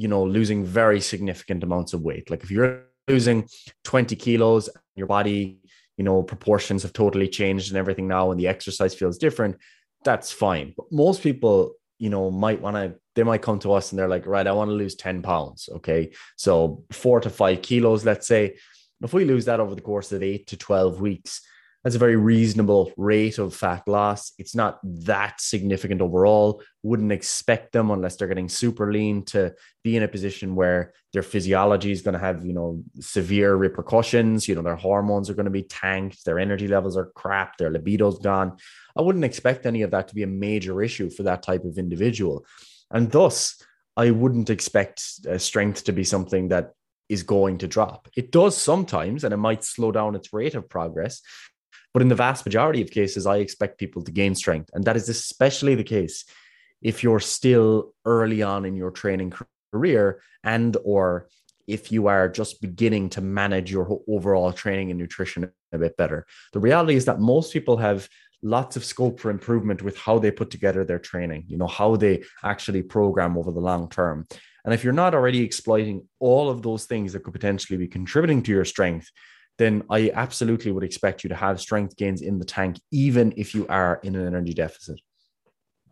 you 0.00 0.08
know, 0.08 0.24
losing 0.24 0.64
very 0.64 0.98
significant 1.00 1.62
amounts 1.62 1.92
of 1.92 2.00
weight. 2.00 2.30
Like 2.30 2.42
if 2.42 2.50
you're 2.50 2.84
losing 3.06 3.46
20 3.84 4.16
kilos, 4.16 4.70
your 4.96 5.06
body, 5.06 5.58
you 5.98 6.04
know, 6.04 6.22
proportions 6.22 6.82
have 6.84 6.94
totally 6.94 7.28
changed 7.28 7.70
and 7.70 7.76
everything 7.76 8.08
now, 8.08 8.30
and 8.30 8.40
the 8.40 8.48
exercise 8.48 8.94
feels 8.94 9.18
different, 9.18 9.58
that's 10.02 10.32
fine. 10.32 10.72
But 10.74 10.86
most 10.90 11.22
people, 11.22 11.74
you 11.98 12.08
know, 12.08 12.30
might 12.30 12.62
want 12.62 12.76
to, 12.76 12.94
they 13.14 13.24
might 13.24 13.42
come 13.42 13.58
to 13.58 13.74
us 13.74 13.92
and 13.92 13.98
they're 13.98 14.08
like, 14.08 14.26
right, 14.26 14.46
I 14.46 14.52
want 14.52 14.70
to 14.70 14.74
lose 14.74 14.94
10 14.94 15.20
pounds. 15.20 15.68
Okay. 15.70 16.12
So 16.36 16.82
four 16.90 17.20
to 17.20 17.28
five 17.28 17.60
kilos, 17.60 18.06
let's 18.06 18.26
say. 18.26 18.56
If 19.02 19.12
we 19.12 19.26
lose 19.26 19.44
that 19.44 19.60
over 19.60 19.74
the 19.74 19.82
course 19.82 20.12
of 20.12 20.22
eight 20.22 20.46
to 20.46 20.56
12 20.56 20.98
weeks, 21.02 21.42
that's 21.82 21.96
a 21.96 22.00
very 22.00 22.16
reasonable 22.16 22.92
rate 22.96 23.38
of 23.38 23.54
fat 23.54 23.82
loss. 23.86 24.32
It's 24.38 24.54
not 24.54 24.78
that 24.84 25.40
significant 25.40 26.02
overall. 26.02 26.62
Wouldn't 26.82 27.12
expect 27.12 27.72
them 27.72 27.90
unless 27.90 28.16
they're 28.16 28.28
getting 28.28 28.50
super 28.50 28.92
lean 28.92 29.24
to 29.26 29.54
be 29.82 29.96
in 29.96 30.02
a 30.02 30.08
position 30.08 30.54
where 30.54 30.92
their 31.14 31.22
physiology 31.22 31.90
is 31.90 32.02
going 32.02 32.12
to 32.12 32.20
have, 32.20 32.44
you 32.44 32.52
know, 32.52 32.82
severe 33.00 33.54
repercussions. 33.54 34.46
You 34.46 34.56
know, 34.56 34.62
their 34.62 34.76
hormones 34.76 35.30
are 35.30 35.34
going 35.34 35.44
to 35.44 35.50
be 35.50 35.62
tanked, 35.62 36.24
their 36.24 36.38
energy 36.38 36.68
levels 36.68 36.96
are 36.96 37.12
crap, 37.14 37.56
their 37.56 37.70
libido's 37.70 38.18
gone. 38.18 38.58
I 38.96 39.00
wouldn't 39.02 39.24
expect 39.24 39.64
any 39.64 39.82
of 39.82 39.90
that 39.92 40.08
to 40.08 40.14
be 40.14 40.22
a 40.22 40.28
major 40.28 40.82
issue 40.82 41.08
for 41.08 41.22
that 41.22 41.42
type 41.42 41.64
of 41.64 41.78
individual. 41.78 42.44
And 42.90 43.10
thus, 43.10 43.62
I 43.96 44.10
wouldn't 44.10 44.50
expect 44.50 45.02
uh, 45.28 45.38
strength 45.38 45.84
to 45.84 45.92
be 45.92 46.04
something 46.04 46.48
that 46.48 46.72
is 47.10 47.24
going 47.24 47.58
to 47.58 47.66
drop. 47.66 48.08
It 48.16 48.30
does 48.30 48.56
sometimes, 48.56 49.24
and 49.24 49.34
it 49.34 49.38
might 49.38 49.64
slow 49.64 49.90
down 49.90 50.14
its 50.14 50.32
rate 50.32 50.54
of 50.54 50.68
progress. 50.68 51.20
But 51.92 52.02
in 52.02 52.08
the 52.08 52.14
vast 52.14 52.46
majority 52.46 52.82
of 52.82 52.90
cases, 52.90 53.26
I 53.26 53.38
expect 53.38 53.78
people 53.78 54.02
to 54.02 54.12
gain 54.12 54.34
strength. 54.34 54.70
And 54.74 54.84
that 54.84 54.96
is 54.96 55.08
especially 55.08 55.74
the 55.74 55.84
case 55.84 56.24
if 56.82 57.02
you're 57.02 57.20
still 57.20 57.92
early 58.04 58.42
on 58.42 58.64
in 58.64 58.76
your 58.76 58.90
training 58.90 59.32
career 59.72 60.22
and 60.44 60.76
or 60.84 61.28
if 61.66 61.92
you 61.92 62.08
are 62.08 62.28
just 62.28 62.60
beginning 62.60 63.08
to 63.10 63.20
manage 63.20 63.70
your 63.70 64.00
overall 64.08 64.52
training 64.52 64.90
and 64.90 64.98
nutrition 64.98 65.50
a 65.72 65.78
bit 65.78 65.96
better. 65.96 66.26
The 66.52 66.60
reality 66.60 66.96
is 66.96 67.04
that 67.04 67.20
most 67.20 67.52
people 67.52 67.76
have 67.76 68.08
lots 68.42 68.76
of 68.76 68.84
scope 68.84 69.20
for 69.20 69.30
improvement 69.30 69.82
with 69.82 69.96
how 69.98 70.18
they 70.18 70.30
put 70.30 70.50
together 70.50 70.84
their 70.84 70.98
training, 70.98 71.44
you 71.46 71.58
know, 71.58 71.66
how 71.66 71.96
they 71.96 72.24
actually 72.42 72.82
program 72.82 73.36
over 73.36 73.52
the 73.52 73.60
long 73.60 73.88
term. 73.88 74.26
And 74.64 74.74
if 74.74 74.82
you're 74.82 74.92
not 74.92 75.14
already 75.14 75.42
exploiting 75.42 76.08
all 76.18 76.50
of 76.50 76.62
those 76.62 76.86
things 76.86 77.12
that 77.12 77.22
could 77.22 77.34
potentially 77.34 77.76
be 77.76 77.88
contributing 77.88 78.42
to 78.42 78.50
your 78.50 78.64
strength, 78.64 79.10
then 79.60 79.82
I 79.90 80.10
absolutely 80.14 80.72
would 80.72 80.82
expect 80.82 81.22
you 81.22 81.28
to 81.28 81.36
have 81.36 81.60
strength 81.60 81.94
gains 81.94 82.22
in 82.22 82.38
the 82.38 82.46
tank, 82.46 82.80
even 82.90 83.34
if 83.36 83.54
you 83.54 83.66
are 83.68 84.00
in 84.02 84.16
an 84.16 84.26
energy 84.26 84.54
deficit. 84.54 84.98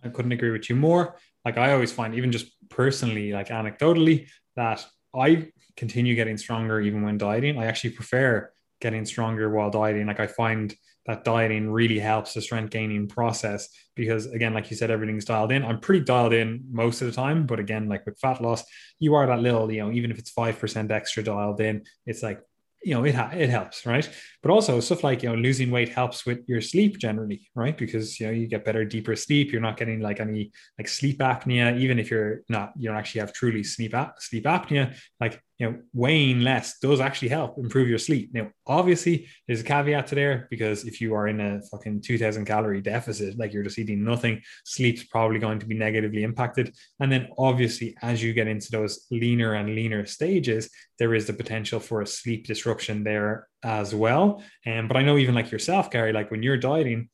I 0.02 0.08
couldn't 0.08 0.32
agree 0.32 0.50
with 0.50 0.70
you 0.70 0.76
more. 0.76 1.16
Like 1.44 1.58
I 1.58 1.72
always 1.72 1.92
find, 1.92 2.14
even 2.14 2.32
just 2.32 2.46
personally, 2.70 3.32
like 3.32 3.48
anecdotally, 3.48 4.28
that 4.56 4.86
I 5.14 5.52
continue 5.76 6.14
getting 6.14 6.38
stronger 6.38 6.80
even 6.80 7.02
when 7.02 7.18
dieting. 7.18 7.58
I 7.58 7.66
actually 7.66 7.90
prefer 7.90 8.50
getting 8.80 9.04
stronger 9.04 9.50
while 9.50 9.70
dieting. 9.70 10.06
Like 10.06 10.20
I 10.20 10.28
find 10.28 10.74
that 11.04 11.24
dieting 11.24 11.70
really 11.70 11.98
helps 11.98 12.32
the 12.32 12.40
strength 12.40 12.70
gaining 12.70 13.06
process 13.08 13.68
because 13.96 14.26
again 14.26 14.52
like 14.52 14.70
you 14.70 14.76
said 14.76 14.90
everything's 14.90 15.24
dialed 15.24 15.50
in 15.50 15.64
i'm 15.64 15.80
pretty 15.80 16.04
dialed 16.04 16.34
in 16.34 16.62
most 16.70 17.00
of 17.00 17.06
the 17.06 17.14
time 17.14 17.46
but 17.46 17.58
again 17.58 17.88
like 17.88 18.04
with 18.04 18.18
fat 18.20 18.42
loss 18.42 18.62
you 18.98 19.14
are 19.14 19.26
that 19.26 19.40
little 19.40 19.72
you 19.72 19.80
know 19.80 19.90
even 19.90 20.10
if 20.10 20.18
it's 20.18 20.30
5% 20.30 20.90
extra 20.90 21.22
dialed 21.24 21.62
in 21.62 21.82
it's 22.04 22.22
like 22.22 22.42
you 22.82 22.94
know 22.94 23.04
it 23.04 23.14
it 23.34 23.50
helps 23.50 23.86
right? 23.86 24.08
But 24.42 24.50
also 24.50 24.80
stuff 24.80 25.04
like 25.04 25.22
you 25.22 25.30
know 25.30 25.34
losing 25.34 25.70
weight 25.70 25.88
helps 25.88 26.24
with 26.24 26.40
your 26.46 26.60
sleep 26.60 26.98
generally 26.98 27.48
right? 27.54 27.76
Because 27.76 28.18
you 28.20 28.26
know 28.26 28.32
you 28.32 28.46
get 28.46 28.64
better 28.64 28.84
deeper 28.84 29.16
sleep. 29.16 29.52
You're 29.52 29.60
not 29.60 29.76
getting 29.76 30.00
like 30.00 30.20
any 30.20 30.52
like 30.78 30.88
sleep 30.88 31.18
apnea. 31.18 31.78
Even 31.78 31.98
if 31.98 32.10
you're 32.10 32.42
not 32.48 32.72
you 32.76 32.88
don't 32.88 32.98
actually 32.98 33.20
have 33.20 33.32
truly 33.32 33.64
sleep 33.64 33.94
sleep 34.18 34.44
apnea 34.44 34.96
like 35.20 35.42
you 35.59 35.68
know, 35.68 35.78
weighing 35.92 36.40
less 36.40 36.78
does 36.78 37.00
actually 37.00 37.28
help 37.28 37.59
improve 37.59 37.88
your 37.88 37.98
sleep. 37.98 38.30
Now, 38.32 38.50
obviously, 38.66 39.28
there's 39.46 39.61
a 39.61 39.64
caveat 39.64 40.06
to 40.09 40.14
there 40.14 40.46
because 40.50 40.84
if 40.84 41.00
you 41.00 41.14
are 41.14 41.26
in 41.26 41.40
a 41.40 41.61
fucking 41.62 42.02
2000 42.02 42.44
calorie 42.44 42.80
deficit, 42.80 43.36
like 43.38 43.52
you're 43.52 43.64
just 43.64 43.78
eating 43.78 44.04
nothing, 44.04 44.40
sleep's 44.64 45.04
probably 45.04 45.40
going 45.40 45.59
to 45.59 45.66
be 45.66 45.76
negatively 45.76 46.22
impacted. 46.22 46.74
And 47.00 47.11
then, 47.11 47.28
obviously, 47.36 47.96
as 48.02 48.22
you 48.22 48.32
get 48.32 48.46
into 48.46 48.70
those 48.70 49.06
leaner 49.11 49.54
and 49.54 49.74
leaner 49.74 50.06
stages, 50.06 50.70
there 50.98 51.14
is 51.14 51.26
the 51.26 51.32
potential 51.32 51.80
for 51.80 52.02
a 52.02 52.06
sleep 52.06 52.46
disruption 52.46 53.02
there 53.02 53.48
as 53.64 53.94
well. 53.94 54.42
And 54.64 54.80
um, 54.80 54.88
but 54.88 54.96
I 54.96 55.02
know 55.02 55.16
even 55.16 55.34
like 55.34 55.50
yourself, 55.50 55.90
Gary, 55.90 56.12
like 56.12 56.30
when 56.30 56.42
you're 56.42 56.56
dieting, 56.56 57.09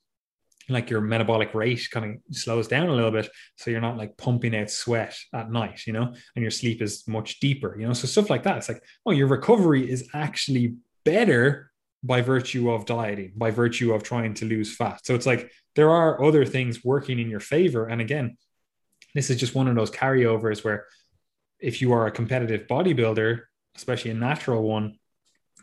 like 0.68 0.90
your 0.90 1.00
metabolic 1.00 1.54
rate 1.54 1.86
kind 1.90 2.20
of 2.28 2.36
slows 2.36 2.68
down 2.68 2.88
a 2.88 2.94
little 2.94 3.10
bit 3.10 3.28
so 3.56 3.70
you're 3.70 3.80
not 3.80 3.96
like 3.96 4.16
pumping 4.16 4.56
out 4.56 4.70
sweat 4.70 5.16
at 5.32 5.50
night 5.50 5.86
you 5.86 5.92
know 5.92 6.12
and 6.36 6.42
your 6.42 6.50
sleep 6.50 6.80
is 6.80 7.06
much 7.06 7.40
deeper 7.40 7.78
you 7.78 7.86
know 7.86 7.92
so 7.92 8.06
stuff 8.06 8.30
like 8.30 8.42
that 8.42 8.56
it's 8.56 8.68
like 8.68 8.82
oh 9.06 9.12
your 9.12 9.26
recovery 9.26 9.90
is 9.90 10.08
actually 10.14 10.74
better 11.04 11.70
by 12.02 12.20
virtue 12.20 12.70
of 12.70 12.86
dieting 12.86 13.32
by 13.36 13.50
virtue 13.50 13.92
of 13.92 14.02
trying 14.02 14.34
to 14.34 14.44
lose 14.44 14.74
fat 14.74 15.00
so 15.04 15.14
it's 15.14 15.26
like 15.26 15.50
there 15.74 15.90
are 15.90 16.22
other 16.24 16.44
things 16.44 16.84
working 16.84 17.18
in 17.18 17.28
your 17.28 17.40
favor 17.40 17.86
and 17.86 18.00
again 18.00 18.36
this 19.14 19.30
is 19.30 19.38
just 19.38 19.54
one 19.54 19.68
of 19.68 19.74
those 19.74 19.90
carryovers 19.90 20.64
where 20.64 20.86
if 21.60 21.80
you 21.80 21.92
are 21.92 22.06
a 22.06 22.10
competitive 22.10 22.66
bodybuilder 22.66 23.40
especially 23.76 24.10
a 24.10 24.14
natural 24.14 24.62
one 24.62 24.96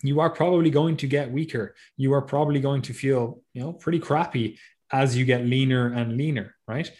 you 0.04 0.20
are 0.20 0.30
probably 0.30 0.70
going 0.70 0.98
to 0.98 1.08
get 1.08 1.32
weaker. 1.32 1.76
You 1.98 2.14
are 2.14 2.22
probably 2.22 2.60
going 2.60 2.82
to 2.84 2.94
feel, 2.94 3.42
you 3.54 3.62
know, 3.62 3.74
pretty 3.74 4.00
crappy 4.00 4.58
as 4.92 5.16
you 5.18 5.26
get 5.26 5.46
leaner 5.46 5.92
and 5.94 6.18
leaner, 6.18 6.56
right? 6.68 6.92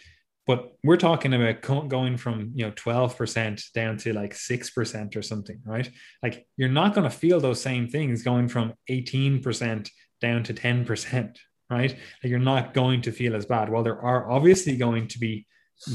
But 0.46 0.72
we're 0.82 0.96
talking 0.96 1.34
about 1.34 1.88
going 1.88 2.16
from 2.16 2.52
you 2.54 2.66
know 2.66 2.72
12% 2.72 3.72
down 3.72 3.96
to 3.98 4.12
like 4.12 4.34
6% 4.34 5.16
or 5.16 5.22
something, 5.22 5.60
right? 5.64 5.88
Like 6.22 6.46
you're 6.56 6.68
not 6.68 6.94
going 6.94 7.08
to 7.08 7.16
feel 7.16 7.40
those 7.40 7.60
same 7.60 7.88
things 7.88 8.22
going 8.22 8.48
from 8.48 8.74
18% 8.90 9.88
down 10.20 10.42
to 10.44 10.54
10%, 10.54 11.36
right? 11.70 11.90
Like 11.90 12.30
you're 12.30 12.38
not 12.38 12.74
going 12.74 13.02
to 13.02 13.12
feel 13.12 13.36
as 13.36 13.46
bad. 13.46 13.68
Well, 13.68 13.84
there 13.84 14.00
are 14.00 14.30
obviously 14.30 14.76
going 14.76 15.08
to 15.08 15.18
be 15.18 15.46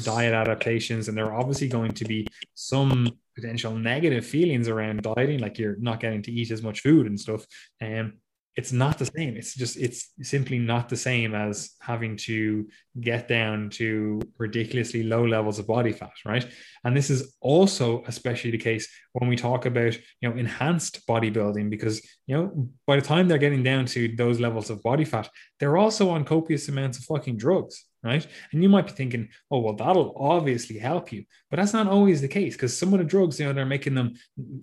diet 0.04 0.34
adaptations, 0.34 1.08
and 1.08 1.18
there 1.18 1.26
are 1.26 1.40
obviously 1.40 1.68
going 1.68 1.92
to 1.94 2.06
be 2.06 2.28
some 2.54 3.18
potential 3.36 3.74
negative 3.74 4.26
feelings 4.26 4.68
around 4.68 5.02
dieting, 5.02 5.40
like 5.40 5.58
you're 5.58 5.78
not 5.78 6.00
getting 6.00 6.22
to 6.24 6.32
eat 6.32 6.52
as 6.52 6.64
much 6.64 6.82
food 6.82 7.08
and 7.08 7.20
stuff. 7.20 7.46
Um, 7.82 8.14
it's 8.58 8.72
not 8.72 8.98
the 8.98 9.06
same. 9.06 9.38
It's 9.38 9.54
just, 9.54 9.78
it's 9.78 10.12
simply 10.24 10.58
not 10.58 10.90
the 10.90 10.98
same 10.98 11.36
as 11.36 11.76
having 11.80 12.18
to 12.18 12.68
get 13.00 13.28
down 13.28 13.70
to 13.70 14.20
ridiculously 14.40 15.04
low 15.04 15.24
levels 15.24 15.60
of 15.60 15.68
body 15.68 15.92
fat, 15.92 16.12
right? 16.26 16.46
And 16.84 16.98
this 16.98 17.12
is 17.12 17.38
also 17.40 18.04
especially 18.08 18.50
the 18.50 18.58
case 18.58 18.90
when 19.14 19.30
we 19.30 19.36
talk 19.36 19.68
about, 19.68 19.94
you 20.22 20.28
know, 20.28 20.36
enhanced 20.36 21.06
bodybuilding, 21.08 21.70
because, 21.70 22.02
you 22.26 22.36
know, 22.36 22.70
by 22.88 22.96
the 22.96 23.02
time 23.04 23.28
they're 23.28 23.38
getting 23.38 23.64
down 23.64 23.86
to 23.86 24.16
those 24.16 24.40
levels 24.40 24.72
of 24.72 24.82
body 24.82 25.06
fat, 25.06 25.30
they're 25.60 25.78
also 25.78 26.10
on 26.10 26.26
copious 26.26 26.68
amounts 26.68 26.98
of 26.98 27.06
fucking 27.06 27.38
drugs, 27.38 27.86
right? 28.04 28.26
And 28.52 28.62
you 28.64 28.70
might 28.70 28.86
be 28.86 28.92
thinking, 28.92 29.30
oh, 29.52 29.60
well, 29.60 29.74
that'll 29.74 30.14
obviously 30.18 30.78
help 30.78 31.12
you. 31.12 31.26
But 31.50 31.58
that's 31.58 31.74
not 31.74 31.88
always 31.88 32.22
the 32.22 32.28
case 32.28 32.56
because 32.56 32.78
some 32.78 32.94
of 32.94 33.00
the 33.00 33.06
drugs, 33.06 33.40
you 33.40 33.46
know, 33.46 33.54
they're 33.54 33.66
making 33.66 33.96
them, 33.96 34.14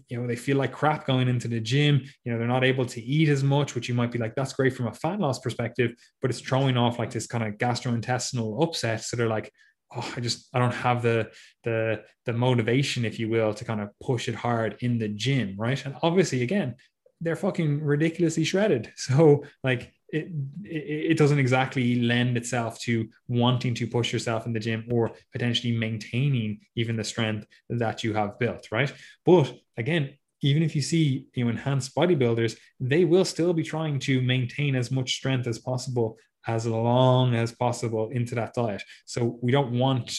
you 0.08 0.20
know, 0.20 0.26
they 0.26 0.36
feel 0.36 0.56
like 0.56 0.72
crap 0.72 1.06
going 1.06 1.28
into 1.28 1.48
the 1.48 1.60
gym. 1.60 2.02
You 2.24 2.32
know, 2.32 2.38
they're 2.38 2.46
not 2.46 2.64
able 2.64 2.86
to 2.86 3.02
eat 3.02 3.28
as 3.28 3.42
much, 3.42 3.74
which 3.74 3.88
you 3.88 3.94
might 3.94 4.12
be 4.12 4.18
like, 4.18 4.34
that's 4.34 4.52
great 4.52 4.74
from 4.74 4.86
a 4.86 4.94
fat 4.94 5.20
loss 5.20 5.38
perspective, 5.38 5.92
but 6.22 6.30
it's 6.30 6.40
throwing 6.40 6.76
off 6.76 6.98
like 6.98 7.10
this 7.10 7.26
kind 7.26 7.44
of 7.44 7.54
gastrointestinal 7.54 8.62
upset. 8.62 9.02
So 9.02 9.16
they're 9.16 9.28
like, 9.28 9.52
oh, 9.96 10.12
I 10.16 10.20
just 10.20 10.48
I 10.54 10.58
don't 10.58 10.74
have 10.74 11.02
the 11.02 11.30
the 11.64 12.02
the 12.26 12.32
motivation, 12.32 13.04
if 13.04 13.18
you 13.18 13.28
will, 13.28 13.54
to 13.54 13.64
kind 13.64 13.80
of 13.80 13.90
push 14.02 14.28
it 14.28 14.34
hard 14.34 14.76
in 14.80 14.98
the 14.98 15.08
gym, 15.08 15.54
right? 15.58 15.84
And 15.84 15.96
obviously, 16.02 16.42
again, 16.42 16.76
they're 17.20 17.36
fucking 17.36 17.82
ridiculously 17.82 18.44
shredded. 18.44 18.92
So 18.96 19.44
like 19.62 19.92
it, 20.14 21.10
it, 21.10 21.18
doesn't 21.18 21.38
exactly 21.38 22.00
lend 22.00 22.36
itself 22.36 22.78
to 22.80 23.08
wanting 23.26 23.74
to 23.74 23.86
push 23.86 24.12
yourself 24.12 24.46
in 24.46 24.52
the 24.52 24.60
gym 24.60 24.86
or 24.90 25.12
potentially 25.32 25.76
maintaining 25.76 26.60
even 26.76 26.96
the 26.96 27.02
strength 27.02 27.46
that 27.68 28.04
you 28.04 28.14
have 28.14 28.38
built, 28.38 28.68
right? 28.70 28.92
But 29.26 29.52
again, 29.76 30.14
even 30.42 30.62
if 30.62 30.76
you 30.76 30.82
see 30.82 31.26
you 31.34 31.44
know, 31.44 31.50
enhanced 31.50 31.94
bodybuilders, 31.96 32.56
they 32.78 33.04
will 33.04 33.24
still 33.24 33.52
be 33.52 33.62
trying 33.62 33.98
to 34.00 34.20
maintain 34.22 34.76
as 34.76 34.90
much 34.90 35.14
strength 35.14 35.46
as 35.46 35.58
possible 35.58 36.16
as 36.46 36.66
long 36.66 37.34
as 37.34 37.52
possible 37.52 38.10
into 38.10 38.34
that 38.34 38.54
diet. 38.54 38.82
So 39.06 39.38
we 39.42 39.50
don't 39.50 39.72
want 39.72 40.18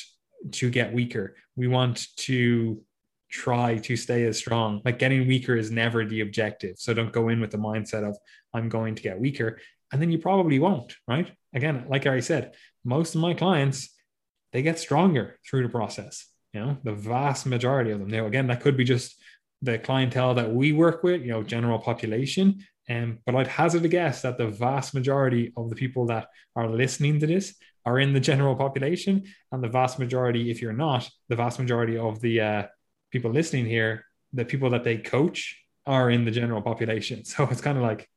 to 0.52 0.70
get 0.70 0.93
weaker. 0.93 1.36
We 1.56 1.68
want 1.68 2.08
to 2.18 2.82
try 3.30 3.78
to 3.78 3.96
stay 3.96 4.26
as 4.26 4.38
strong. 4.38 4.82
Like 4.86 5.00
getting 5.00 5.28
weaker 5.28 5.56
is 5.56 5.72
never 5.72 6.06
the 6.06 6.22
objective. 6.22 6.78
So 6.78 6.93
don't 6.93 7.12
go 7.12 7.30
in 7.30 7.39
with 7.39 7.52
the 7.52 7.58
mindset 7.58 8.08
of 8.08 8.18
I'm 8.54 8.70
going 8.70 8.96
to 8.96 9.04
get 9.04 9.20
weaker 9.20 9.60
and 9.92 10.02
then 10.02 10.12
you 10.12 10.18
probably 10.18 10.60
won't, 10.60 10.94
right? 11.08 11.32
Again, 11.54 11.86
like 11.88 12.06
I 12.06 12.20
said, 12.20 12.54
most 12.84 13.16
of 13.16 13.22
my 13.22 13.34
clients, 13.34 13.90
they 14.52 14.62
get 14.62 14.80
stronger 14.80 15.40
through 15.48 15.64
the 15.64 15.70
process. 15.70 16.26
You 16.54 16.62
know, 16.62 16.78
the 16.84 16.94
vast 16.94 17.46
majority 17.46 17.92
of 17.92 18.00
them. 18.00 18.10
Now, 18.10 18.28
again, 18.28 18.48
that 18.48 18.62
could 18.62 18.78
be 18.78 18.86
just 18.86 19.22
the 19.62 19.78
clientele 19.78 20.36
that 20.36 20.54
we 20.54 20.72
work 20.72 21.04
with, 21.04 21.22
you 21.22 21.32
know, 21.32 21.44
general 21.44 21.80
population. 21.80 22.64
Um, 22.90 23.20
but 23.26 23.36
I'd 23.36 23.48
hazard 23.48 23.84
a 23.84 23.88
guess 23.88 24.22
that 24.22 24.38
the 24.38 24.48
vast 24.48 24.94
majority 24.94 25.52
of 25.58 25.70
the 25.70 25.76
people 25.76 26.06
that 26.08 26.28
are 26.56 26.70
listening 26.70 27.20
to 27.20 27.28
this 27.28 27.56
are 27.86 28.00
in 28.00 28.14
the 28.14 28.20
general 28.20 28.56
population, 28.56 29.26
and 29.52 29.64
the 29.64 29.70
vast 29.70 30.00
majority, 30.00 30.50
if 30.50 30.62
you're 30.62 30.74
not, 30.74 31.10
the 31.30 31.36
vast 31.36 31.60
majority 31.60 31.98
of 31.98 32.20
the 32.20 32.42
uh, 32.42 32.64
people 33.12 33.32
listening 33.32 33.66
here, 33.66 34.06
the 34.34 34.46
people 34.46 34.70
that 34.72 34.84
they 34.84 34.98
coach 34.98 35.62
are 35.86 36.10
in 36.10 36.26
the 36.26 36.32
general 36.32 36.62
population. 36.62 37.24
So 37.26 37.48
it's 37.52 37.62
kind 37.62 37.78
of 37.78 37.84
like 37.84 38.10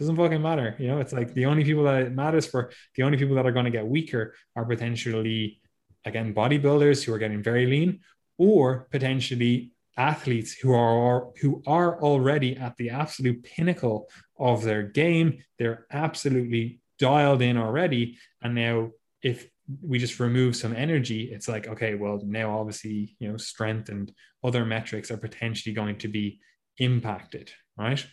doesn't 0.00 0.16
fucking 0.16 0.42
matter. 0.42 0.74
You 0.78 0.88
know, 0.88 0.98
it's 0.98 1.12
like 1.12 1.34
the 1.34 1.44
only 1.44 1.62
people 1.62 1.84
that 1.84 2.02
it 2.02 2.12
matters 2.12 2.46
for, 2.46 2.72
the 2.96 3.02
only 3.02 3.18
people 3.18 3.36
that 3.36 3.46
are 3.46 3.52
going 3.52 3.66
to 3.66 3.70
get 3.70 3.86
weaker 3.86 4.34
are 4.56 4.64
potentially, 4.64 5.60
again, 6.04 6.34
bodybuilders 6.34 7.04
who 7.04 7.12
are 7.12 7.18
getting 7.18 7.42
very 7.42 7.66
lean, 7.66 8.00
or 8.38 8.88
potentially 8.90 9.72
athletes 9.98 10.52
who 10.54 10.72
are 10.72 11.28
who 11.42 11.62
are 11.66 12.00
already 12.00 12.56
at 12.56 12.74
the 12.78 12.88
absolute 12.88 13.42
pinnacle 13.42 14.08
of 14.38 14.62
their 14.62 14.82
game. 14.82 15.44
They're 15.58 15.86
absolutely 15.92 16.80
dialed 16.98 17.42
in 17.42 17.58
already, 17.58 18.16
and 18.42 18.54
now 18.54 18.92
if 19.22 19.46
we 19.82 19.98
just 19.98 20.18
remove 20.18 20.56
some 20.56 20.74
energy, 20.74 21.30
it's 21.30 21.48
like 21.48 21.68
okay, 21.68 21.94
well 21.94 22.20
now 22.24 22.58
obviously 22.58 23.16
you 23.18 23.30
know 23.30 23.36
strength 23.36 23.90
and 23.90 24.10
other 24.42 24.64
metrics 24.64 25.10
are 25.10 25.18
potentially 25.18 25.74
going 25.74 25.98
to 25.98 26.08
be 26.08 26.40
impacted, 26.78 27.50
right? 27.76 28.04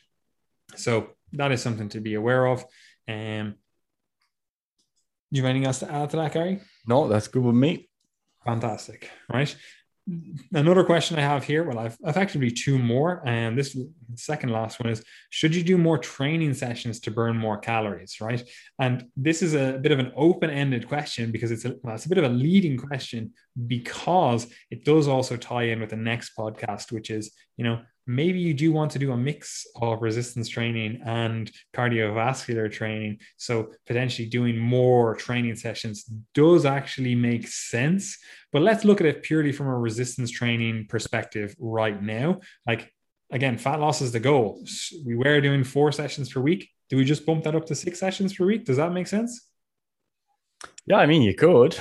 So 0.75 1.11
that 1.33 1.51
is 1.51 1.61
something 1.61 1.89
to 1.89 1.99
be 1.99 2.15
aware 2.15 2.45
of. 2.45 2.63
Um, 3.07 3.55
do 5.31 5.39
you 5.39 5.43
have 5.43 5.49
anything 5.49 5.67
else 5.67 5.79
to 5.79 5.91
add 5.91 6.09
to 6.11 6.17
that, 6.17 6.33
Gary? 6.33 6.61
No, 6.87 7.07
that's 7.07 7.27
good 7.27 7.43
with 7.43 7.55
me. 7.55 7.89
Fantastic. 8.45 9.09
Right. 9.31 9.53
Another 10.53 10.85
question 10.85 11.17
I 11.17 11.21
have 11.21 11.43
here, 11.43 11.65
well, 11.65 11.79
I've 11.79 11.97
effectively 12.05 12.49
two 12.49 12.79
more, 12.79 13.21
and 13.25 13.57
this 13.57 13.77
second 14.15 14.53
last 14.53 14.79
one 14.79 14.89
is: 14.89 15.03
Should 15.31 15.53
you 15.53 15.63
do 15.63 15.77
more 15.77 15.97
training 15.97 16.53
sessions 16.53 17.01
to 17.01 17.11
burn 17.11 17.35
more 17.35 17.57
calories? 17.57 18.21
Right, 18.21 18.41
and 18.79 19.07
this 19.17 19.41
is 19.41 19.53
a 19.53 19.77
bit 19.81 19.91
of 19.91 19.99
an 19.99 20.13
open-ended 20.15 20.87
question 20.87 21.29
because 21.29 21.51
it's 21.51 21.65
a 21.65 21.75
well, 21.83 21.95
it's 21.95 22.05
a 22.05 22.09
bit 22.09 22.19
of 22.19 22.23
a 22.23 22.29
leading 22.29 22.77
question 22.77 23.33
because 23.67 24.47
it 24.71 24.85
does 24.85 25.09
also 25.09 25.35
tie 25.35 25.63
in 25.63 25.81
with 25.81 25.89
the 25.89 25.97
next 25.97 26.37
podcast, 26.37 26.93
which 26.93 27.09
is 27.09 27.33
you 27.57 27.65
know 27.65 27.81
maybe 28.07 28.39
you 28.39 28.53
do 28.53 28.71
want 28.71 28.91
to 28.91 28.99
do 28.99 29.11
a 29.11 29.17
mix 29.17 29.67
of 29.81 30.01
resistance 30.01 30.47
training 30.47 31.01
and 31.05 31.51
cardiovascular 31.75 32.71
training. 32.71 33.19
So 33.35 33.71
potentially 33.85 34.27
doing 34.29 34.57
more 34.57 35.15
training 35.15 35.55
sessions 35.57 36.05
does 36.33 36.65
actually 36.65 37.15
make 37.15 37.47
sense. 37.47 38.17
But 38.51 38.61
let's 38.61 38.85
look 38.85 39.01
at 39.01 39.07
it 39.07 39.23
purely 39.23 39.51
from 39.51 39.67
a 39.67 39.77
resistance 39.77 40.31
training 40.31 40.87
perspective 40.87 41.53
right 41.59 42.01
now. 42.01 42.39
Like 42.65 42.91
again, 43.31 43.57
fat 43.57 43.79
loss 43.79 44.01
is 44.01 44.13
the 44.13 44.19
goal. 44.19 44.63
We 45.05 45.15
were 45.15 45.41
doing 45.41 45.63
four 45.63 45.91
sessions 45.91 46.31
per 46.31 46.39
week. 46.39 46.69
Do 46.89 46.95
we 46.95 47.03
just 47.03 47.25
bump 47.25 47.43
that 47.43 47.55
up 47.55 47.65
to 47.65 47.75
six 47.75 47.99
sessions 47.99 48.33
per 48.33 48.45
week? 48.45 48.65
Does 48.65 48.77
that 48.77 48.93
make 48.93 49.07
sense? 49.07 49.49
Yeah, 50.85 50.97
I 50.97 51.05
mean, 51.05 51.21
you 51.21 51.35
could. 51.35 51.75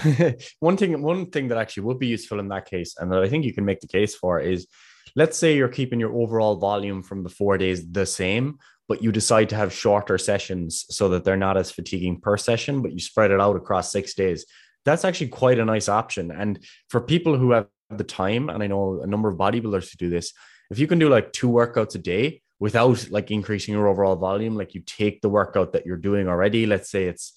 one 0.58 0.76
thing, 0.76 1.00
one 1.00 1.30
thing 1.30 1.46
that 1.48 1.58
actually 1.58 1.84
would 1.84 2.00
be 2.00 2.08
useful 2.08 2.40
in 2.40 2.48
that 2.48 2.68
case, 2.68 2.96
and 2.98 3.10
that 3.12 3.22
I 3.22 3.28
think 3.28 3.44
you 3.44 3.54
can 3.54 3.64
make 3.64 3.78
the 3.78 3.86
case 3.86 4.16
for, 4.16 4.40
is 4.40 4.66
let's 5.14 5.38
say 5.38 5.56
you're 5.56 5.68
keeping 5.68 6.00
your 6.00 6.14
overall 6.14 6.56
volume 6.56 7.02
from 7.02 7.22
the 7.22 7.28
four 7.28 7.56
days 7.58 7.90
the 7.90 8.06
same, 8.06 8.58
but 8.88 9.02
you 9.02 9.12
decide 9.12 9.48
to 9.50 9.56
have 9.56 9.72
shorter 9.72 10.18
sessions 10.18 10.84
so 10.90 11.08
that 11.10 11.24
they're 11.24 11.36
not 11.36 11.56
as 11.56 11.70
fatiguing 11.70 12.20
per 12.20 12.36
session, 12.36 12.82
but 12.82 12.92
you 12.92 12.98
spread 12.98 13.30
it 13.30 13.40
out 13.40 13.56
across 13.56 13.92
six 13.92 14.14
days. 14.14 14.46
That's 14.84 15.04
actually 15.04 15.28
quite 15.28 15.58
a 15.58 15.64
nice 15.64 15.88
option. 15.88 16.30
And 16.30 16.64
for 16.88 17.00
people 17.00 17.36
who 17.36 17.52
have 17.52 17.66
the 17.90 18.04
time, 18.04 18.48
and 18.48 18.62
I 18.62 18.66
know 18.66 19.00
a 19.02 19.06
number 19.06 19.28
of 19.28 19.38
bodybuilders 19.38 19.90
who 19.90 19.96
do 19.98 20.10
this, 20.10 20.32
if 20.70 20.78
you 20.78 20.86
can 20.86 20.98
do 20.98 21.08
like 21.08 21.32
two 21.32 21.48
workouts 21.48 21.94
a 21.94 21.98
day 21.98 22.42
without 22.58 23.10
like 23.10 23.30
increasing 23.30 23.74
your 23.74 23.88
overall 23.88 24.16
volume, 24.16 24.56
like 24.56 24.74
you 24.74 24.82
take 24.84 25.20
the 25.20 25.28
workout 25.28 25.72
that 25.72 25.86
you're 25.86 25.96
doing 25.96 26.28
already, 26.28 26.66
let's 26.66 26.90
say 26.90 27.04
it's 27.04 27.32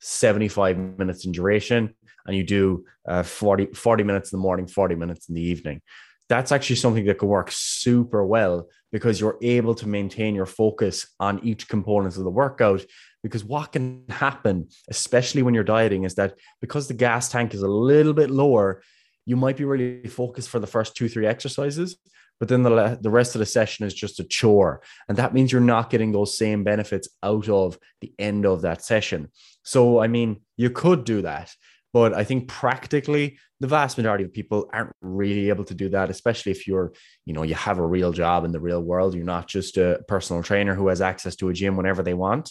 75 0.00 0.98
minutes 0.98 1.24
in 1.24 1.32
duration, 1.32 1.94
and 2.26 2.36
you 2.36 2.42
do 2.42 2.84
uh, 3.06 3.22
40, 3.22 3.66
40 3.74 4.04
minutes 4.04 4.32
in 4.32 4.38
the 4.38 4.42
morning, 4.42 4.66
40 4.66 4.94
minutes 4.94 5.28
in 5.28 5.34
the 5.34 5.42
evening 5.42 5.82
that's 6.28 6.52
actually 6.52 6.76
something 6.76 7.04
that 7.04 7.18
can 7.18 7.28
work 7.28 7.50
super 7.52 8.24
well 8.24 8.68
because 8.92 9.20
you're 9.20 9.38
able 9.42 9.74
to 9.74 9.88
maintain 9.88 10.34
your 10.34 10.46
focus 10.46 11.06
on 11.20 11.44
each 11.44 11.68
component 11.68 12.16
of 12.16 12.24
the 12.24 12.30
workout. 12.30 12.84
Because 13.22 13.44
what 13.44 13.72
can 13.72 14.04
happen, 14.08 14.68
especially 14.88 15.42
when 15.42 15.54
you're 15.54 15.64
dieting, 15.64 16.04
is 16.04 16.14
that 16.14 16.34
because 16.60 16.88
the 16.88 16.94
gas 16.94 17.28
tank 17.28 17.54
is 17.54 17.62
a 17.62 17.68
little 17.68 18.14
bit 18.14 18.30
lower, 18.30 18.82
you 19.26 19.36
might 19.36 19.56
be 19.56 19.64
really 19.64 20.06
focused 20.08 20.50
for 20.50 20.58
the 20.58 20.66
first 20.66 20.94
two, 20.94 21.08
three 21.08 21.26
exercises, 21.26 21.96
but 22.38 22.48
then 22.48 22.62
the, 22.62 22.98
the 23.00 23.10
rest 23.10 23.34
of 23.34 23.38
the 23.38 23.46
session 23.46 23.86
is 23.86 23.94
just 23.94 24.20
a 24.20 24.24
chore. 24.24 24.82
And 25.08 25.16
that 25.18 25.34
means 25.34 25.52
you're 25.52 25.60
not 25.60 25.90
getting 25.90 26.12
those 26.12 26.36
same 26.36 26.64
benefits 26.64 27.08
out 27.22 27.48
of 27.48 27.78
the 28.00 28.12
end 28.18 28.44
of 28.44 28.62
that 28.62 28.84
session. 28.84 29.28
So, 29.62 30.00
I 30.00 30.08
mean, 30.08 30.42
you 30.56 30.70
could 30.70 31.04
do 31.04 31.22
that. 31.22 31.50
But 31.94 32.12
I 32.12 32.24
think 32.24 32.48
practically 32.48 33.38
the 33.60 33.68
vast 33.68 33.96
majority 33.96 34.24
of 34.24 34.32
people 34.32 34.68
aren't 34.72 34.92
really 35.00 35.48
able 35.48 35.64
to 35.66 35.74
do 35.74 35.88
that, 35.90 36.10
especially 36.10 36.50
if 36.50 36.66
you're, 36.66 36.92
you 37.24 37.32
know, 37.32 37.44
you 37.44 37.54
have 37.54 37.78
a 37.78 37.86
real 37.86 38.12
job 38.12 38.44
in 38.44 38.50
the 38.50 38.58
real 38.58 38.82
world. 38.82 39.14
You're 39.14 39.24
not 39.24 39.46
just 39.46 39.78
a 39.78 40.00
personal 40.08 40.42
trainer 40.42 40.74
who 40.74 40.88
has 40.88 41.00
access 41.00 41.36
to 41.36 41.50
a 41.50 41.54
gym 41.54 41.76
whenever 41.76 42.02
they 42.02 42.12
want. 42.12 42.50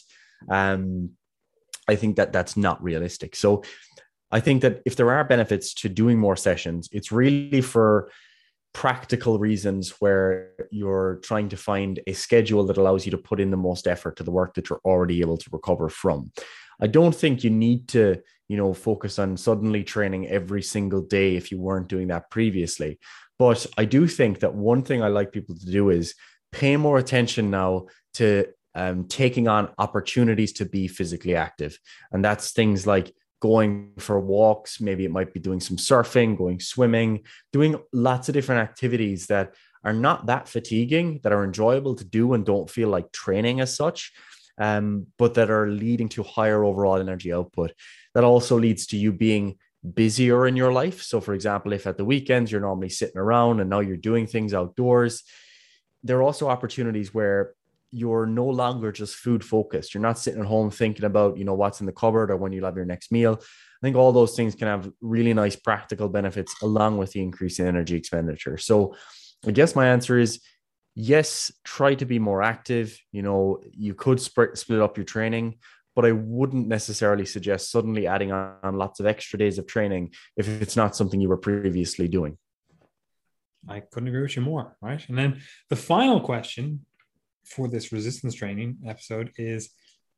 Um, 0.49 1.11
I 1.89 1.95
think 1.95 2.15
that 2.15 2.31
that's 2.31 2.55
not 2.55 2.81
realistic. 2.81 3.35
So 3.35 3.63
I 4.31 4.39
think 4.39 4.61
that 4.61 4.81
if 4.85 4.95
there 4.95 5.11
are 5.11 5.25
benefits 5.25 5.73
to 5.81 5.89
doing 5.89 6.17
more 6.17 6.37
sessions, 6.37 6.87
it's 6.93 7.11
really 7.11 7.59
for 7.61 8.09
practical 8.73 9.39
reasons 9.39 9.95
where 9.99 10.51
you're 10.71 11.19
trying 11.21 11.49
to 11.49 11.57
find 11.57 11.99
a 12.07 12.13
schedule 12.13 12.65
that 12.65 12.77
allows 12.77 13.05
you 13.05 13.11
to 13.11 13.17
put 13.17 13.41
in 13.41 13.51
the 13.51 13.57
most 13.57 13.87
effort 13.87 14.15
to 14.15 14.23
the 14.23 14.31
work 14.31 14.55
that 14.55 14.69
you're 14.69 14.81
already 14.85 15.21
able 15.21 15.37
to 15.37 15.49
recover 15.51 15.89
from. 15.89 16.31
I 16.81 16.87
don't 16.87 17.15
think 17.15 17.43
you 17.43 17.49
need 17.49 17.87
to, 17.89 18.21
you 18.47 18.57
know, 18.57 18.73
focus 18.73 19.19
on 19.19 19.37
suddenly 19.37 19.83
training 19.83 20.27
every 20.27 20.61
single 20.61 21.01
day 21.01 21.35
if 21.35 21.51
you 21.51 21.59
weren't 21.59 21.87
doing 21.87 22.07
that 22.09 22.29
previously. 22.29 22.99
But 23.39 23.65
I 23.77 23.85
do 23.85 24.07
think 24.07 24.39
that 24.39 24.53
one 24.53 24.83
thing 24.83 25.01
I 25.01 25.07
like 25.07 25.31
people 25.31 25.55
to 25.55 25.65
do 25.65 25.89
is 25.89 26.15
pay 26.51 26.77
more 26.77 26.97
attention 26.97 27.49
now 27.49 27.87
to 28.15 28.45
um, 28.75 29.05
taking 29.07 29.47
on 29.47 29.69
opportunities 29.77 30.53
to 30.53 30.65
be 30.65 30.87
physically 30.87 31.35
active. 31.35 31.77
And 32.11 32.23
that's 32.23 32.51
things 32.51 32.87
like 32.87 33.13
going 33.41 33.91
for 33.99 34.19
walks. 34.19 34.79
Maybe 34.79 35.05
it 35.05 35.11
might 35.11 35.33
be 35.33 35.39
doing 35.39 35.59
some 35.59 35.77
surfing, 35.77 36.37
going 36.37 36.59
swimming, 36.59 37.25
doing 37.51 37.75
lots 37.91 38.29
of 38.29 38.33
different 38.33 38.61
activities 38.61 39.27
that 39.27 39.53
are 39.83 39.93
not 39.93 40.27
that 40.27 40.47
fatiguing, 40.47 41.19
that 41.23 41.33
are 41.33 41.43
enjoyable 41.43 41.95
to 41.95 42.05
do 42.05 42.33
and 42.33 42.45
don't 42.45 42.69
feel 42.69 42.87
like 42.87 43.11
training 43.11 43.59
as 43.59 43.75
such, 43.75 44.13
um, 44.57 45.07
but 45.17 45.33
that 45.35 45.49
are 45.49 45.67
leading 45.67 46.09
to 46.09 46.23
higher 46.23 46.63
overall 46.63 46.97
energy 46.97 47.33
output. 47.33 47.73
That 48.13 48.23
also 48.23 48.59
leads 48.59 48.87
to 48.87 48.97
you 48.97 49.11
being 49.11 49.57
busier 49.93 50.47
in 50.47 50.55
your 50.55 50.71
life. 50.71 51.01
So, 51.01 51.19
for 51.19 51.33
example, 51.33 51.73
if 51.73 51.87
at 51.87 51.97
the 51.97 52.05
weekends 52.05 52.51
you're 52.51 52.61
normally 52.61 52.89
sitting 52.89 53.17
around 53.17 53.59
and 53.59 53.69
now 53.69 53.79
you're 53.79 53.97
doing 53.97 54.27
things 54.27 54.53
outdoors, 54.53 55.23
there 56.03 56.17
are 56.17 56.23
also 56.23 56.49
opportunities 56.49 57.13
where 57.13 57.53
you're 57.91 58.25
no 58.25 58.45
longer 58.45 58.91
just 58.91 59.15
food 59.15 59.43
focused. 59.43 59.93
You're 59.93 60.01
not 60.01 60.17
sitting 60.17 60.41
at 60.41 60.47
home 60.47 60.71
thinking 60.71 61.05
about, 61.05 61.37
you 61.37 61.45
know, 61.45 61.53
what's 61.53 61.79
in 61.79 61.85
the 61.85 61.91
cupboard 61.91 62.31
or 62.31 62.37
when 62.37 62.51
you'll 62.51 62.65
have 62.65 62.75
your 62.75 62.85
next 62.85 63.11
meal. 63.11 63.39
I 63.39 63.81
think 63.85 63.95
all 63.95 64.11
those 64.11 64.35
things 64.35 64.55
can 64.55 64.67
have 64.67 64.89
really 65.01 65.33
nice 65.33 65.55
practical 65.55 66.09
benefits 66.09 66.55
along 66.63 66.97
with 66.97 67.11
the 67.11 67.21
increase 67.21 67.59
in 67.59 67.67
energy 67.67 67.95
expenditure. 67.95 68.57
So 68.57 68.95
I 69.45 69.51
guess 69.51 69.75
my 69.75 69.87
answer 69.89 70.17
is 70.17 70.39
yes, 70.95 71.51
try 71.63 71.95
to 71.95 72.05
be 72.05 72.19
more 72.19 72.41
active. 72.41 72.97
You 73.11 73.21
know, 73.21 73.59
you 73.71 73.93
could 73.93 74.19
sp- 74.21 74.55
split 74.55 74.81
up 74.81 74.97
your 74.97 75.05
training, 75.05 75.57
but 75.95 76.05
I 76.05 76.11
wouldn't 76.11 76.67
necessarily 76.67 77.25
suggest 77.25 77.71
suddenly 77.71 78.07
adding 78.07 78.31
on 78.31 78.77
lots 78.77 78.99
of 78.99 79.05
extra 79.05 79.39
days 79.39 79.57
of 79.57 79.67
training 79.67 80.13
if 80.37 80.47
it's 80.47 80.75
not 80.75 80.95
something 80.95 81.19
you 81.19 81.29
were 81.29 81.37
previously 81.37 82.07
doing. 82.07 82.37
I 83.67 83.79
couldn't 83.79 84.09
agree 84.09 84.21
with 84.21 84.35
you 84.35 84.41
more, 84.41 84.75
right? 84.81 85.03
And 85.07 85.17
then 85.17 85.41
the 85.69 85.75
final 85.75 86.19
question 86.19 86.85
for 87.45 87.67
this 87.67 87.91
resistance 87.91 88.33
training 88.33 88.77
episode 88.85 89.31
is 89.37 89.69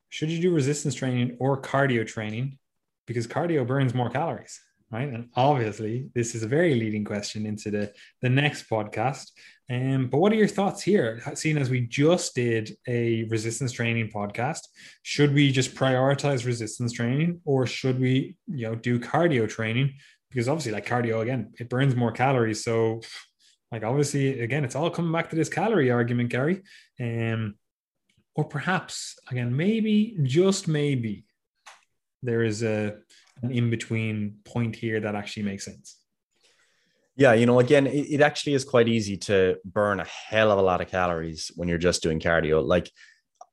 should 0.10 0.30
you 0.30 0.42
do 0.42 0.54
resistance 0.54 0.96
training 0.96 1.38
or 1.40 1.62
cardio 1.62 2.06
training? 2.06 2.58
Because 3.06 3.28
cardio 3.28 3.68
burns 3.68 3.94
more 3.94 4.10
calories, 4.10 4.60
right? 4.92 5.10
And 5.10 5.30
obviously, 5.36 6.10
this 6.14 6.36
is 6.36 6.44
a 6.44 6.48
very 6.48 6.76
leading 6.76 7.04
question 7.04 7.46
into 7.46 7.72
the, 7.72 7.94
the 8.22 8.30
next 8.30 8.70
podcast. 8.70 9.32
Um, 9.70 10.10
but 10.10 10.20
what 10.20 10.32
are 10.32 10.36
your 10.36 10.48
thoughts 10.48 10.84
here? 10.84 11.22
Seeing 11.34 11.58
as 11.58 11.70
we 11.70 11.82
just 11.82 12.36
did 12.36 12.78
a 12.88 13.24
resistance 13.26 13.72
training 13.72 14.12
podcast, 14.14 14.62
should 15.02 15.34
we 15.34 15.52
just 15.52 15.74
prioritize 15.74 16.46
resistance 16.46 16.94
training 16.94 17.42
or 17.46 17.66
should 17.66 18.00
we, 18.00 18.36
you 18.48 18.68
know, 18.68 18.76
do 18.76 19.00
cardio 19.00 19.50
training? 19.50 19.94
Because 20.30 20.48
obviously, 20.48 20.72
like 20.72 20.86
cardio, 20.86 21.22
again, 21.22 21.54
it 21.60 21.70
burns 21.70 21.96
more 21.96 22.12
calories. 22.12 22.64
So 22.64 23.02
like 23.72 23.84
obviously, 23.84 24.42
again, 24.42 24.64
it's 24.64 24.76
all 24.76 24.90
coming 24.90 25.12
back 25.12 25.30
to 25.32 25.36
this 25.36 25.50
calorie 25.50 25.92
argument, 25.92 26.30
Gary. 26.30 26.62
Um, 27.00 27.56
or 28.36 28.44
perhaps 28.44 29.18
again, 29.32 29.56
maybe 29.56 30.18
just 30.24 30.68
maybe 30.68 31.26
there 32.22 32.44
is 32.44 32.64
a 32.64 32.98
an 33.42 33.52
in 33.52 33.70
between 33.70 34.38
point 34.46 34.76
here 34.76 35.00
that 35.00 35.16
actually 35.16 35.44
makes 35.44 35.66
sense. 35.66 35.98
Yeah, 37.18 37.34
you 37.34 37.46
know, 37.46 37.60
again, 37.60 37.88
it, 37.88 38.08
it, 38.10 38.22
actually 38.22 38.56
is 38.56 38.66
quite 38.66 38.90
easy 38.90 39.16
to 39.18 39.58
burn 39.64 40.02
a 40.02 40.06
hell 40.06 40.52
of 40.52 40.60
a 40.60 40.62
lot 40.62 40.82
of 40.82 40.90
calories 40.90 41.50
when 41.56 41.70
you're 41.70 41.78
just 41.78 42.04
doing 42.04 42.20
cardio. 42.20 42.66
Like 42.66 42.92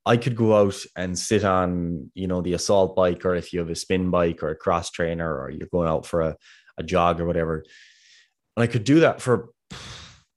I 0.04 0.16
could 0.16 0.34
go 0.34 0.56
out 0.56 0.76
and 0.96 1.16
sit 1.16 1.44
on, 1.44 2.10
you 2.14 2.26
know, 2.26 2.40
the 2.40 2.54
assault 2.54 2.96
bike, 2.96 3.24
or 3.24 3.36
if 3.36 3.52
you 3.52 3.60
have 3.60 3.70
a 3.70 3.76
spin 3.76 4.10
bike 4.10 4.42
or 4.42 4.50
a 4.50 4.56
cross 4.56 4.90
trainer, 4.90 5.32
or 5.32 5.50
you're 5.50 5.68
going 5.68 5.88
out 5.88 6.06
for 6.06 6.22
a, 6.22 6.36
a 6.76 6.82
jog 6.82 7.20
or 7.20 7.26
whatever. 7.26 7.64
And 8.56 8.64
I 8.64 8.66
could 8.66 8.82
do 8.82 9.00
that 9.00 9.22
for 9.22 9.50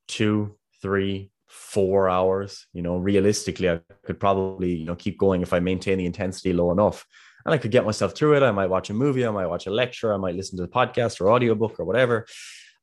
two, 0.08 0.56
three, 0.84 1.32
four 1.48 2.08
hours. 2.08 2.68
You 2.74 2.84
know, 2.84 2.98
realistically, 2.98 3.72
I 3.72 3.82
could 4.06 4.20
probably, 4.20 4.76
you 4.76 4.86
know, 4.86 4.96
keep 4.96 5.18
going 5.18 5.42
if 5.42 5.52
I 5.52 5.60
maintain 5.60 5.98
the 5.98 6.06
intensity 6.06 6.54
low 6.54 6.72
enough. 6.72 7.08
And 7.46 7.54
I 7.54 7.58
could 7.58 7.72
get 7.72 7.86
myself 7.86 8.16
through 8.16 8.36
it. 8.36 8.44
I 8.44 8.52
might 8.52 8.70
watch 8.70 8.90
a 8.90 8.94
movie, 8.94 9.26
I 9.26 9.32
might 9.32 9.46
watch 9.48 9.68
a 9.68 9.72
lecture, 9.72 10.14
I 10.14 10.18
might 10.18 10.36
listen 10.36 10.58
to 10.58 10.64
a 10.64 10.68
podcast 10.68 11.22
or 11.22 11.32
audiobook 11.32 11.80
or 11.80 11.86
whatever. 11.86 12.26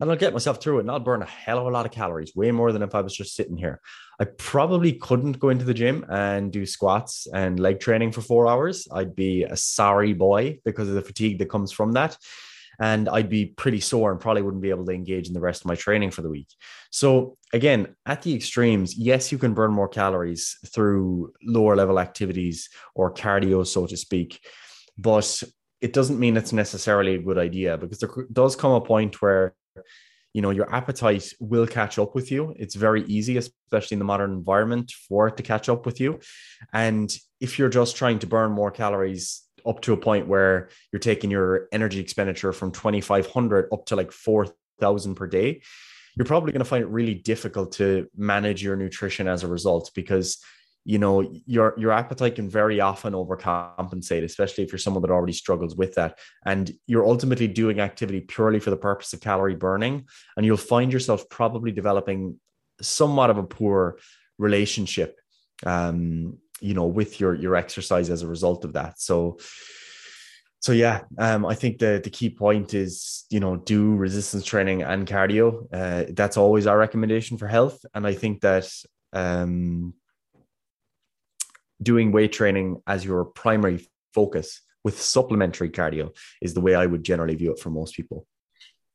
And 0.01 0.11
I'll 0.11 0.17
get 0.17 0.33
myself 0.33 0.61
through 0.61 0.79
it 0.79 0.81
and 0.83 0.91
I'll 0.91 0.99
burn 0.99 1.23
a 1.23 1.27
hell 1.27 1.59
of 1.59 1.67
a 1.67 1.71
lot 1.71 1.87
of 1.87 1.93
calories, 1.93 2.35
way 2.35 2.51
more 2.51 2.73
than 2.73 2.83
if 2.83 2.95
I 2.95 3.01
was 3.01 3.15
just 3.15 3.37
sitting 3.37 3.57
here. 3.57 3.81
I 4.19 4.25
probably 4.25 4.95
couldn't 4.95 5.39
go 5.39 5.49
into 5.49 5.65
the 5.65 5.75
gym 5.75 6.05
and 6.09 6.53
do 6.53 6.67
squats 6.67 7.27
and 7.33 7.61
leg 7.61 7.81
training 7.81 8.13
for 8.13 8.21
four 8.21 8.49
hours. 8.49 8.89
I'd 8.93 9.15
be 9.15 9.45
a 9.45 9.57
sorry 9.57 10.13
boy 10.13 10.59
because 10.65 10.89
of 10.89 10.95
the 10.95 11.03
fatigue 11.03 11.39
that 11.39 11.51
comes 11.51 11.73
from 11.73 11.93
that 11.93 12.17
and 12.81 13.09
I'd 13.09 13.29
be 13.29 13.47
pretty 13.47 13.81
sore 13.81 14.11
and 14.11 14.21
probably 14.21 14.43
wouldn't 14.43 14.63
be 14.63 14.71
able 14.71 14.87
to 14.87 14.93
engage 14.93 15.29
in 15.29 15.35
the 15.35 15.41
rest 15.41 15.63
of 15.63 15.67
my 15.67 15.75
training 15.75 16.11
for 16.11 16.23
the 16.23 16.31
week. 16.31 16.49
So, 16.91 17.37
again, 17.53 17.95
at 18.07 18.23
the 18.23 18.35
extremes, 18.35 18.97
yes, 18.97 19.31
you 19.31 19.39
can 19.39 19.55
burn 19.55 19.73
more 19.73 19.89
calories 19.89 20.57
through 20.67 21.33
lower 21.43 21.77
level 21.77 21.99
activities 21.99 22.69
or 22.95 23.13
cardio, 23.13 23.67
so 23.67 23.87
to 23.87 23.97
speak, 23.97 24.41
but 24.99 25.43
it 25.81 25.93
doesn't 25.93 26.21
mean 26.21 26.37
it's 26.37 26.53
necessarily 26.53 27.17
a 27.17 27.23
good 27.23 27.39
idea 27.39 27.77
because 27.77 27.99
there 27.99 28.11
does 28.33 28.57
come 28.57 28.73
a 28.73 28.81
point 28.81 29.21
where 29.21 29.55
you 30.33 30.41
know 30.41 30.51
your 30.51 30.73
appetite 30.75 31.33
will 31.41 31.67
catch 31.67 31.99
up 31.99 32.15
with 32.15 32.31
you 32.31 32.55
it's 32.59 32.75
very 32.75 33.03
easy 33.05 33.37
especially 33.37 33.97
in 33.97 33.99
the 33.99 34.05
modern 34.05 34.33
environment 34.33 34.91
for 35.09 35.29
it 35.29 35.37
to 35.37 35.43
catch 35.43 35.69
up 35.69 35.85
with 35.85 36.01
you 36.01 36.21
and 36.73 37.15
if 37.41 37.59
you're 37.59 37.69
just 37.69 37.97
trying 37.97 38.19
to 38.19 38.27
burn 38.27 38.51
more 38.51 38.71
calories 38.71 39.43
up 39.67 39.81
to 39.83 39.93
a 39.93 39.97
point 39.97 40.27
where 40.27 40.69
you're 40.93 41.01
taking 41.01 41.31
your 41.31 41.69
energy 41.73 42.01
expenditure 42.01 42.53
from 42.53 42.73
2500 42.73 43.69
up 43.73 43.87
to 43.87 43.97
like 43.97 44.13
4000 44.13 45.15
per 45.15 45.27
day 45.27 45.63
you're 46.17 46.27
probably 46.27 46.53
going 46.53 46.61
to 46.61 46.69
find 46.69 46.83
it 46.83 46.89
really 46.89 47.15
difficult 47.15 47.73
to 47.73 48.09
manage 48.17 48.63
your 48.63 48.77
nutrition 48.77 49.29
as 49.29 49.43
a 49.43 49.49
result 49.49 49.91
because 49.95 50.43
you 50.85 50.99
know 50.99 51.21
your 51.47 51.75
your 51.79 51.93
appetite 51.93 52.35
can 52.35 52.51
very 52.51 52.81
often 52.81 53.13
overcompensate 53.13 54.25
especially 54.25 54.65
if 54.65 54.73
you're 54.73 54.79
someone 54.79 55.03
that 55.03 55.11
already 55.11 55.33
struggles 55.33 55.77
with 55.77 55.95
that. 55.95 56.19
And 56.45 56.71
you're 56.87 57.07
ultimately 57.07 57.47
doing 57.47 57.81
activity 57.81 58.21
purely 58.21 58.59
for 58.59 58.71
the 58.71 58.77
purpose 58.77 59.13
of 59.13 59.21
calorie 59.21 59.55
burning 59.55 60.07
and 60.37 60.45
you'll 60.45 60.57
find 60.57 60.93
yourself 60.93 61.29
probably 61.29 61.71
developing 61.71 62.41
somewhat 62.81 63.31
of 63.31 63.39
a 63.39 63.45
poor 63.45 63.99
relationship 64.39 65.19
um, 65.65 66.39
you 66.63 66.75
know 66.75 66.87
with 66.87 67.21
your 67.21 67.35
your 67.35 67.57
exercise 67.57 68.11
as 68.11 68.23
a 68.23 68.29
result 68.29 68.65
of 68.65 68.73
that. 68.75 69.01
So 69.01 69.39
so 70.61 70.71
yeah 70.71 71.01
um, 71.19 71.45
i 71.45 71.55
think 71.57 71.79
the 71.79 72.01
the 72.03 72.09
key 72.09 72.31
point 72.31 72.73
is 72.73 73.25
you 73.31 73.41
know 73.41 73.57
do 73.57 73.95
resistance 73.97 74.45
training 74.45 74.83
and 74.83 75.07
cardio. 75.07 75.67
Uh, 75.73 76.05
that's 76.11 76.37
always 76.37 76.67
our 76.67 76.79
recommendation 76.79 77.37
for 77.37 77.49
health. 77.49 77.85
And 77.95 78.07
i 78.07 78.15
think 78.15 78.41
that 78.43 78.73
um, 79.13 79.95
doing 81.83 82.13
weight 82.13 82.33
training 82.33 82.81
as 82.87 83.05
your 83.05 83.25
primary 83.25 83.87
focus 84.15 84.61
with 84.85 85.01
supplementary 85.01 85.71
cardio 85.71 86.15
is 86.41 86.55
the 86.55 86.61
way 86.61 86.75
i 86.75 86.87
would 86.87 87.05
generally 87.05 87.35
view 87.35 87.53
it 87.53 87.59
for 87.59 87.71
most 87.71 87.95
people 87.95 88.27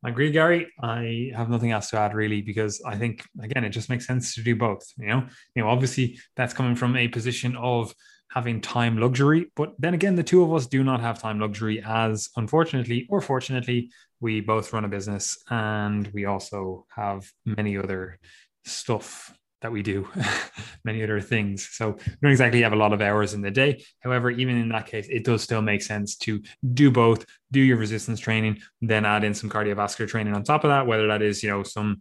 I 0.05 0.09
agree, 0.09 0.31
Gary. 0.31 0.71
I 0.81 1.31
have 1.35 1.49
nothing 1.49 1.71
else 1.71 1.89
to 1.89 1.99
add 1.99 2.13
really 2.13 2.41
because 2.41 2.81
I 2.85 2.95
think 2.95 3.23
again 3.41 3.63
it 3.63 3.69
just 3.69 3.89
makes 3.89 4.05
sense 4.05 4.35
to 4.35 4.43
do 4.43 4.55
both. 4.55 4.83
You 4.97 5.07
know, 5.07 5.27
you 5.55 5.63
know, 5.63 5.69
obviously 5.69 6.19
that's 6.35 6.53
coming 6.53 6.75
from 6.75 6.95
a 6.95 7.07
position 7.07 7.55
of 7.55 7.93
having 8.29 8.61
time 8.61 8.97
luxury, 8.97 9.51
but 9.55 9.73
then 9.79 9.93
again, 9.93 10.15
the 10.15 10.23
two 10.23 10.43
of 10.43 10.53
us 10.53 10.67
do 10.67 10.83
not 10.83 10.99
have 10.99 11.19
time 11.19 11.39
luxury 11.39 11.81
as 11.85 12.29
unfortunately 12.35 13.07
or 13.09 13.21
fortunately, 13.21 13.89
we 14.19 14.41
both 14.41 14.71
run 14.73 14.85
a 14.85 14.89
business 14.89 15.37
and 15.49 16.07
we 16.13 16.25
also 16.25 16.85
have 16.95 17.31
many 17.45 17.77
other 17.77 18.19
stuff 18.65 19.33
that 19.61 19.71
we 19.71 19.81
do 19.81 20.07
many 20.83 21.03
other 21.03 21.19
things. 21.19 21.67
So 21.71 21.91
we 21.91 22.15
don't 22.21 22.31
exactly 22.31 22.61
have 22.61 22.73
a 22.73 22.77
lot 22.77 22.93
of 22.93 23.01
hours 23.01 23.33
in 23.33 23.41
the 23.41 23.51
day. 23.51 23.83
However, 23.99 24.29
even 24.29 24.57
in 24.57 24.69
that 24.69 24.85
case, 24.85 25.07
it 25.09 25.23
does 25.23 25.41
still 25.41 25.61
make 25.61 25.81
sense 25.81 26.15
to 26.17 26.41
do 26.73 26.91
both, 26.91 27.25
do 27.51 27.59
your 27.59 27.77
resistance 27.77 28.19
training, 28.19 28.59
then 28.81 29.05
add 29.05 29.23
in 29.23 29.33
some 29.33 29.49
cardiovascular 29.49 30.07
training 30.07 30.35
on 30.35 30.43
top 30.43 30.63
of 30.63 30.69
that, 30.69 30.85
whether 30.85 31.07
that 31.07 31.21
is, 31.21 31.41
you 31.41 31.49
know, 31.49 31.63
some 31.63 31.99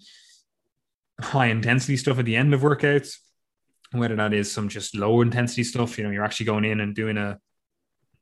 high 1.21 1.47
intensity 1.47 1.97
stuff 1.97 2.19
at 2.19 2.27
the 2.27 2.37
end 2.37 2.53
of 2.53 2.61
workouts, 2.61 3.17
whether 3.93 4.17
that 4.17 4.35
is 4.35 4.53
some 4.53 4.69
just 4.69 4.95
low 4.95 5.23
intensity 5.23 5.65
stuff, 5.65 5.97
you 5.97 6.05
know, 6.05 6.11
you're 6.11 6.25
actually 6.25 6.47
going 6.47 6.65
in 6.65 6.81
and 6.81 6.95
doing 6.95 7.17
a 7.17 7.39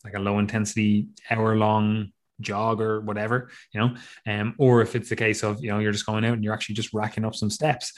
like 0.05 0.15
a 0.15 0.21
low 0.21 0.39
intensity 0.39 1.09
hour 1.31 1.57
long 1.57 2.13
jog 2.41 2.81
or 2.81 3.01
whatever, 3.01 3.51
you 3.73 3.81
know, 3.81 3.97
um, 4.27 4.55
or 4.59 4.83
if 4.83 4.95
it's 4.95 5.09
the 5.09 5.17
case 5.17 5.43
of, 5.43 5.63
you 5.63 5.71
know, 5.71 5.79
you're 5.79 5.93
just 5.93 6.05
going 6.05 6.25
out 6.25 6.35
and 6.35 6.45
you're 6.45 6.53
actually 6.53 6.75
just 6.75 6.93
racking 6.93 7.25
up 7.25 7.35
some 7.35 7.49
steps 7.49 7.93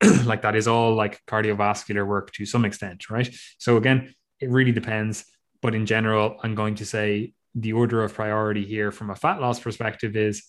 like 0.24 0.42
that 0.42 0.56
is 0.56 0.68
all 0.68 0.94
like 0.94 1.20
cardiovascular 1.26 2.06
work 2.06 2.32
to 2.32 2.46
some 2.46 2.64
extent, 2.64 3.10
right? 3.10 3.34
So 3.58 3.76
again, 3.76 4.14
it 4.40 4.50
really 4.50 4.72
depends. 4.72 5.24
But 5.62 5.74
in 5.74 5.86
general, 5.86 6.36
I'm 6.42 6.54
going 6.54 6.74
to 6.76 6.86
say 6.86 7.32
the 7.54 7.72
order 7.72 8.02
of 8.02 8.14
priority 8.14 8.64
here 8.64 8.90
from 8.90 9.10
a 9.10 9.14
fat 9.14 9.40
loss 9.40 9.60
perspective 9.60 10.16
is 10.16 10.42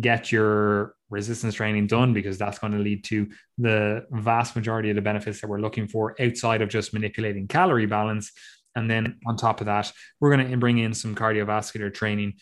get 0.00 0.32
your 0.32 0.94
resistance 1.10 1.54
training 1.54 1.86
done 1.86 2.14
because 2.14 2.38
that's 2.38 2.58
going 2.58 2.72
to 2.72 2.78
lead 2.78 3.04
to 3.04 3.28
the 3.58 4.06
vast 4.10 4.56
majority 4.56 4.88
of 4.90 4.96
the 4.96 5.02
benefits 5.02 5.40
that 5.40 5.48
we're 5.48 5.60
looking 5.60 5.86
for 5.86 6.16
outside 6.20 6.62
of 6.62 6.70
just 6.70 6.94
manipulating 6.94 7.46
calorie 7.46 7.86
balance. 7.86 8.32
And 8.74 8.90
then 8.90 9.18
on 9.26 9.36
top 9.36 9.60
of 9.60 9.66
that, 9.66 9.92
we're 10.18 10.34
going 10.34 10.50
to 10.50 10.56
bring 10.56 10.78
in 10.78 10.94
some 10.94 11.14
cardiovascular 11.14 11.92
training. 11.92 12.34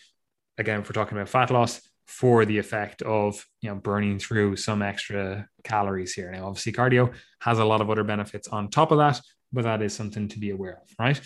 Again, 0.57 0.79
if 0.79 0.87
we're 0.87 0.93
talking 0.93 1.17
about 1.17 1.29
fat 1.29 1.51
loss, 1.51 1.81
for 2.11 2.43
the 2.43 2.57
effect 2.57 3.01
of 3.03 3.43
you 3.61 3.69
know 3.69 3.75
burning 3.75 4.19
through 4.19 4.57
some 4.57 4.81
extra 4.81 5.47
calories 5.63 6.13
here. 6.13 6.29
Now, 6.29 6.47
obviously, 6.47 6.73
cardio 6.73 7.13
has 7.39 7.57
a 7.57 7.65
lot 7.65 7.79
of 7.79 7.89
other 7.89 8.03
benefits 8.03 8.49
on 8.49 8.69
top 8.69 8.91
of 8.91 8.97
that, 8.97 9.21
but 9.53 9.63
that 9.63 9.81
is 9.81 9.93
something 9.93 10.27
to 10.27 10.37
be 10.37 10.49
aware 10.49 10.81
of, 10.83 10.89
right? 10.99 11.19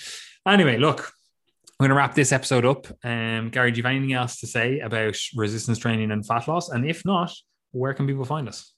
Anyway, 0.48 0.78
look, 0.78 1.00
I'm 1.00 1.86
going 1.86 1.90
to 1.90 1.96
wrap 1.96 2.14
this 2.14 2.32
episode 2.32 2.66
up. 2.66 2.86
Um, 3.04 3.50
Gary, 3.50 3.72
do 3.72 3.78
you 3.78 3.84
have 3.84 3.92
anything 3.92 4.14
else 4.14 4.40
to 4.42 4.48
say 4.48 4.80
about 4.80 5.18
resistance 5.36 5.80
training 5.80 6.12
and 6.12 6.26
fat 6.26 6.48
loss? 6.48 6.70
And 6.70 6.88
if 6.88 7.04
not, 7.04 7.34
where 7.72 7.96
can 7.96 8.06
people 8.06 8.24
find 8.24 8.48
us? 8.48 8.72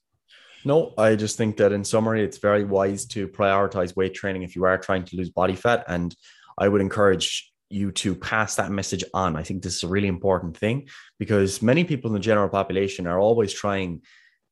No, 0.64 0.94
I 0.96 1.14
just 1.14 1.36
think 1.36 1.58
that 1.58 1.72
in 1.72 1.84
summary, 1.84 2.24
it's 2.24 2.38
very 2.38 2.64
wise 2.64 3.04
to 3.08 3.28
prioritize 3.28 3.94
weight 3.94 4.14
training 4.14 4.44
if 4.44 4.56
you 4.56 4.64
are 4.64 4.78
trying 4.78 5.04
to 5.04 5.16
lose 5.16 5.28
body 5.30 5.54
fat. 5.54 5.84
And 5.86 6.16
I 6.56 6.68
would 6.68 6.80
encourage 6.80 7.52
you 7.70 7.92
to 7.92 8.14
pass 8.14 8.56
that 8.56 8.70
message 8.70 9.04
on. 9.12 9.36
I 9.36 9.42
think 9.42 9.62
this 9.62 9.76
is 9.76 9.82
a 9.82 9.88
really 9.88 10.08
important 10.08 10.56
thing 10.56 10.88
because 11.18 11.62
many 11.62 11.84
people 11.84 12.08
in 12.08 12.14
the 12.14 12.20
general 12.20 12.48
population 12.48 13.06
are 13.06 13.18
always 13.18 13.52
trying 13.52 14.02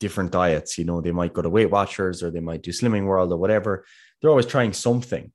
different 0.00 0.32
diets. 0.32 0.76
You 0.78 0.84
know, 0.84 1.00
they 1.00 1.12
might 1.12 1.32
go 1.32 1.42
to 1.42 1.48
Weight 1.48 1.70
Watchers 1.70 2.22
or 2.22 2.30
they 2.30 2.40
might 2.40 2.62
do 2.62 2.70
Slimming 2.70 3.06
World 3.06 3.32
or 3.32 3.38
whatever. 3.38 3.84
They're 4.20 4.30
always 4.30 4.46
trying 4.46 4.72
something. 4.72 5.32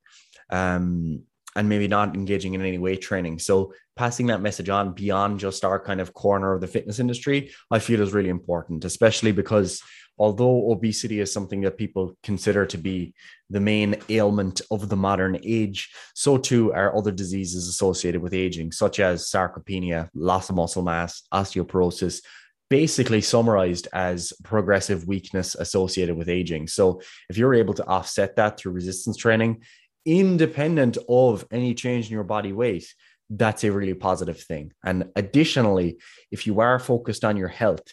Um, 0.50 1.22
and 1.54 1.68
maybe 1.68 1.88
not 1.88 2.14
engaging 2.14 2.54
in 2.54 2.62
any 2.62 2.78
weight 2.78 3.02
training. 3.02 3.38
So 3.38 3.74
passing 3.94 4.28
that 4.28 4.40
message 4.40 4.68
on 4.68 4.94
beyond 4.94 5.38
just 5.38 5.64
our 5.64 5.78
kind 5.78 6.00
of 6.00 6.14
corner 6.14 6.54
of 6.54 6.60
the 6.60 6.66
fitness 6.66 6.98
industry, 6.98 7.52
I 7.70 7.78
feel 7.78 8.00
is 8.00 8.14
really 8.14 8.30
important, 8.30 8.84
especially 8.84 9.32
because 9.32 9.82
although 10.18 10.70
obesity 10.70 11.20
is 11.20 11.32
something 11.32 11.60
that 11.62 11.78
people 11.78 12.16
consider 12.22 12.66
to 12.66 12.78
be 12.78 13.14
the 13.50 13.60
main 13.60 13.96
ailment 14.08 14.60
of 14.70 14.88
the 14.88 14.96
modern 14.96 15.38
age, 15.42 15.90
so 16.14 16.36
too 16.36 16.72
are 16.72 16.96
other 16.96 17.10
diseases 17.10 17.68
associated 17.68 18.22
with 18.22 18.34
aging, 18.34 18.72
such 18.72 19.00
as 19.00 19.30
sarcopenia, 19.30 20.08
loss 20.14 20.48
of 20.50 20.56
muscle 20.56 20.82
mass, 20.82 21.22
osteoporosis, 21.32 22.22
basically 22.70 23.20
summarized 23.20 23.88
as 23.92 24.32
progressive 24.44 25.06
weakness 25.06 25.54
associated 25.54 26.16
with 26.16 26.28
aging. 26.28 26.66
So, 26.68 27.02
if 27.28 27.36
you're 27.36 27.54
able 27.54 27.74
to 27.74 27.86
offset 27.86 28.36
that 28.36 28.58
through 28.58 28.72
resistance 28.72 29.16
training, 29.16 29.62
independent 30.06 30.98
of 31.08 31.44
any 31.50 31.74
change 31.74 32.06
in 32.06 32.12
your 32.12 32.24
body 32.24 32.52
weight, 32.52 32.86
that's 33.28 33.64
a 33.64 33.72
really 33.72 33.94
positive 33.94 34.40
thing. 34.40 34.72
And 34.84 35.10
additionally, 35.16 35.98
if 36.30 36.46
you 36.46 36.60
are 36.60 36.78
focused 36.78 37.24
on 37.24 37.36
your 37.36 37.48
health, 37.48 37.86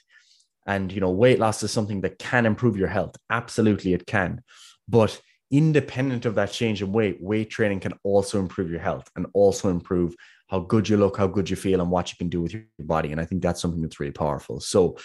and 0.70 0.92
you 0.92 1.02
know, 1.02 1.10
weight 1.10 1.40
loss 1.40 1.64
is 1.64 1.72
something 1.72 2.02
that 2.02 2.20
can 2.20 2.46
improve 2.46 2.78
your 2.78 2.88
health. 2.88 3.16
Absolutely, 3.32 3.94
it 3.94 4.06
can. 4.06 4.42
But 4.88 5.20
independent 5.52 6.28
of 6.28 6.36
that 6.36 6.52
change 6.52 6.84
in 6.84 6.92
weight, 6.92 7.18
weight 7.20 7.50
training 7.50 7.80
can 7.80 7.94
also 8.04 8.40
improve 8.40 8.70
your 8.70 8.80
health 8.80 9.10
and 9.16 9.26
also 9.34 9.70
improve 9.70 10.16
how 10.48 10.60
good 10.60 10.88
you 10.88 10.98
look, 10.98 11.18
how 11.18 11.26
good 11.26 11.50
you 11.50 11.56
feel, 11.56 11.82
and 11.82 11.90
what 11.90 12.12
you 12.12 12.18
can 12.18 12.30
do 12.30 12.42
with 12.42 12.54
your 12.54 12.64
body. 12.80 13.12
And 13.12 13.20
I 13.20 13.26
think 13.26 13.42
that's 13.42 13.60
something 13.60 13.82
that's 13.82 14.00
really 14.00 14.12
powerful. 14.12 14.60
So, 14.60 14.98